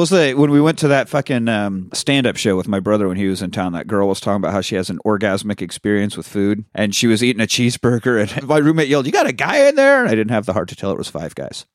What 0.00 0.10
was 0.10 0.18
the 0.18 0.32
when 0.32 0.50
we 0.50 0.62
went 0.62 0.78
to 0.78 0.88
that 0.88 1.10
fucking 1.10 1.46
um, 1.48 1.90
stand-up 1.92 2.38
show 2.38 2.56
with 2.56 2.66
my 2.66 2.80
brother 2.80 3.06
when 3.06 3.18
he 3.18 3.26
was 3.26 3.42
in 3.42 3.50
town? 3.50 3.74
That 3.74 3.86
girl 3.86 4.08
was 4.08 4.18
talking 4.18 4.36
about 4.36 4.54
how 4.54 4.62
she 4.62 4.74
has 4.76 4.88
an 4.88 4.98
orgasmic 5.04 5.60
experience 5.60 6.16
with 6.16 6.26
food, 6.26 6.64
and 6.74 6.94
she 6.94 7.06
was 7.06 7.22
eating 7.22 7.42
a 7.42 7.46
cheeseburger, 7.46 8.18
and 8.18 8.46
my 8.48 8.56
roommate 8.56 8.88
yelled, 8.88 9.04
"You 9.04 9.12
got 9.12 9.26
a 9.26 9.32
guy 9.34 9.68
in 9.68 9.74
there?" 9.74 10.00
And 10.00 10.08
I 10.08 10.14
didn't 10.14 10.30
have 10.30 10.46
the 10.46 10.54
heart 10.54 10.70
to 10.70 10.74
tell 10.74 10.90
it 10.90 10.96
was 10.96 11.10
five 11.10 11.34
guys. 11.34 11.66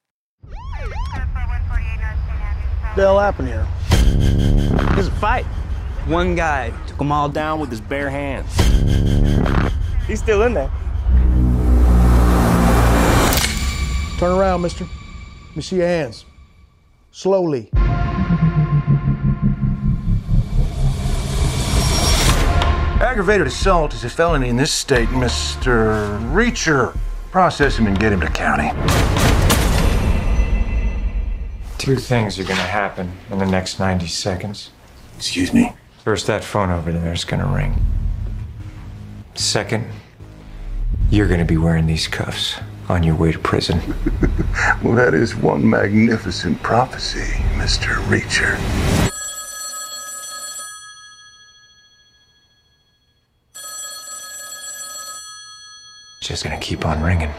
the 2.96 3.04
hell 3.04 3.20
happened 3.20 3.48
here? 3.48 3.68
There's 4.96 5.06
a 5.06 5.12
fight. 5.12 5.46
One 6.08 6.34
guy 6.34 6.74
took 6.88 6.98
them 6.98 7.12
all 7.12 7.30
down 7.30 7.60
with 7.60 7.70
his 7.70 7.80
bare 7.80 8.10
hands. 8.10 8.52
He's 10.08 10.20
still 10.20 10.42
in 10.42 10.56
there. 10.56 10.72
Turn 14.18 14.36
around, 14.36 14.64
mister. 14.64 14.86
Let 15.50 15.56
me 15.58 15.62
see 15.62 15.76
your 15.76 15.86
hands. 15.86 16.26
Slowly. 17.12 17.70
Aggravated 23.16 23.48
assault 23.48 23.94
is 23.94 24.04
a 24.04 24.10
felony 24.10 24.50
in 24.50 24.58
this 24.58 24.74
state, 24.74 25.08
Mr. 25.08 26.20
Reacher. 26.34 26.98
Process 27.32 27.78
him 27.78 27.88
and 27.88 27.98
get 27.98 28.12
him 28.12 28.20
to 28.20 28.28
county. 28.28 28.72
Two 31.78 31.96
things 31.96 32.38
are 32.38 32.44
gonna 32.44 32.60
happen 32.60 33.14
in 33.32 33.40
the 33.40 33.46
next 33.46 33.80
90 33.80 34.08
seconds. 34.08 34.72
Excuse 35.16 35.54
me. 35.54 35.72
First, 36.04 36.28
that 36.28 36.44
phone 36.44 36.70
over 36.70 36.92
there 36.92 37.14
is 37.14 37.24
gonna 37.24 37.48
ring. 37.48 37.86
Second, 39.34 39.88
you're 41.10 41.30
gonna 41.30 41.46
be 41.46 41.56
wearing 41.56 41.88
these 41.88 42.10
cuffs 42.10 42.56
on 42.90 43.02
your 43.02 43.16
way 43.16 43.32
to 43.32 43.40
prison. 43.40 43.80
Well, 44.84 44.96
that 44.96 45.14
is 45.14 45.38
one 45.38 45.70
magnificent 45.70 46.62
prophecy, 46.62 47.32
Mr. 47.56 47.96
Reacher. 48.10 49.14
It's 56.26 56.42
just 56.42 56.44
gonna 56.44 56.60
keep 56.60 56.88
on 56.88 57.04
ringing. 57.04 57.30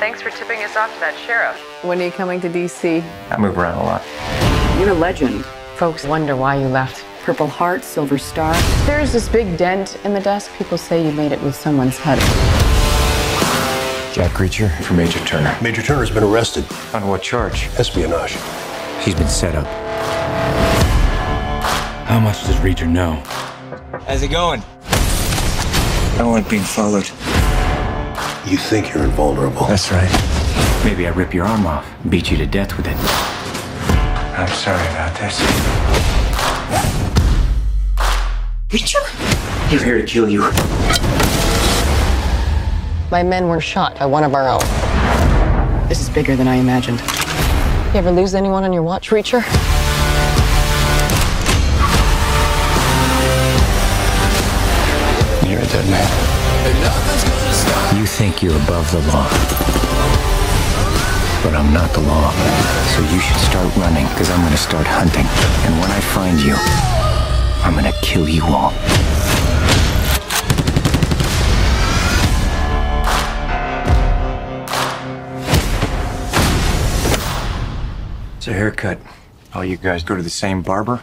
Thanks 0.00 0.22
for 0.22 0.30
tipping 0.30 0.64
us 0.64 0.74
off 0.74 0.90
to 0.94 1.00
that 1.00 1.14
sheriff. 1.26 1.60
When 1.84 2.00
are 2.00 2.06
you 2.06 2.10
coming 2.10 2.40
to 2.40 2.48
DC? 2.48 3.04
I 3.30 3.36
move 3.36 3.58
around 3.58 3.76
a 3.76 3.82
lot. 3.82 4.02
You're 4.80 4.92
a 4.92 4.94
legend. 4.94 5.44
Folks 5.76 6.06
wonder 6.06 6.34
why 6.34 6.56
you 6.56 6.66
left. 6.66 7.04
Purple 7.24 7.46
Heart, 7.46 7.84
Silver 7.84 8.16
Star. 8.16 8.54
There's 8.86 9.12
this 9.12 9.28
big 9.28 9.58
dent 9.58 9.98
in 10.02 10.14
the 10.14 10.20
desk. 10.20 10.50
People 10.56 10.78
say 10.78 11.04
you 11.04 11.12
made 11.12 11.32
it 11.32 11.42
with 11.42 11.54
someone's 11.54 11.98
head. 11.98 12.20
Jack 14.14 14.30
Reacher 14.38 14.74
for 14.82 14.94
Major 14.94 15.18
Turner. 15.26 15.54
Major 15.60 15.82
Turner's 15.82 16.10
been 16.10 16.24
arrested. 16.24 16.64
On 16.94 17.06
what 17.06 17.20
charge? 17.20 17.66
Espionage. 17.78 18.38
He's 19.04 19.14
been 19.14 19.28
set 19.28 19.54
up. 19.54 19.66
How 22.06 22.18
much 22.18 22.46
does 22.46 22.56
Reacher 22.60 22.88
know? 22.88 23.22
How's 24.06 24.22
it 24.22 24.28
going? 24.28 24.62
I 26.16 26.20
don't 26.20 26.32
like 26.32 26.48
being 26.48 26.62
followed. 26.62 27.06
You 28.50 28.56
think 28.56 28.94
you're 28.94 29.04
invulnerable. 29.04 29.66
That's 29.66 29.92
right. 29.92 30.10
Maybe 30.82 31.06
I 31.06 31.10
rip 31.10 31.34
your 31.34 31.44
arm 31.44 31.66
off, 31.66 31.86
and 32.00 32.10
beat 32.10 32.30
you 32.30 32.38
to 32.38 32.46
death 32.46 32.74
with 32.78 32.86
it. 32.86 32.96
I'm 34.38 34.48
sorry 34.48 34.80
about 34.88 35.14
this. 35.20 35.38
Reacher? 38.70 39.68
He's 39.68 39.82
here 39.82 39.98
to 40.00 40.06
kill 40.06 40.26
you. 40.26 40.40
My 43.10 43.22
men 43.22 43.48
were 43.48 43.60
shot 43.60 43.98
by 43.98 44.06
one 44.06 44.24
of 44.24 44.34
our 44.34 44.48
own. 44.48 45.88
This 45.90 46.00
is 46.00 46.08
bigger 46.08 46.34
than 46.34 46.48
I 46.48 46.54
imagined. 46.54 47.00
You 47.92 47.98
ever 47.98 48.10
lose 48.10 48.34
anyone 48.34 48.64
on 48.64 48.72
your 48.72 48.82
watch, 48.82 49.10
Reacher? 49.10 49.44
You 58.06 58.12
think 58.12 58.40
you're 58.40 58.54
above 58.54 58.88
the 58.92 59.00
law. 59.08 59.28
But 61.42 61.56
I'm 61.56 61.72
not 61.74 61.92
the 61.92 62.02
law. 62.02 62.30
So 62.94 63.00
you 63.12 63.18
should 63.18 63.36
start 63.38 63.74
running, 63.74 64.06
because 64.10 64.30
I'm 64.30 64.42
gonna 64.42 64.56
start 64.56 64.86
hunting. 64.86 65.26
And 65.66 65.74
when 65.80 65.90
I 65.90 65.98
find 66.14 66.38
you, 66.40 66.54
I'm 67.64 67.74
gonna 67.74 67.92
kill 68.02 68.28
you 68.28 68.44
all. 68.44 68.70
It's 78.36 78.46
a 78.46 78.52
haircut. 78.52 79.00
All 79.52 79.64
you 79.64 79.76
guys 79.76 80.04
go 80.04 80.14
to 80.14 80.22
the 80.22 80.30
same 80.30 80.62
barber? 80.62 81.02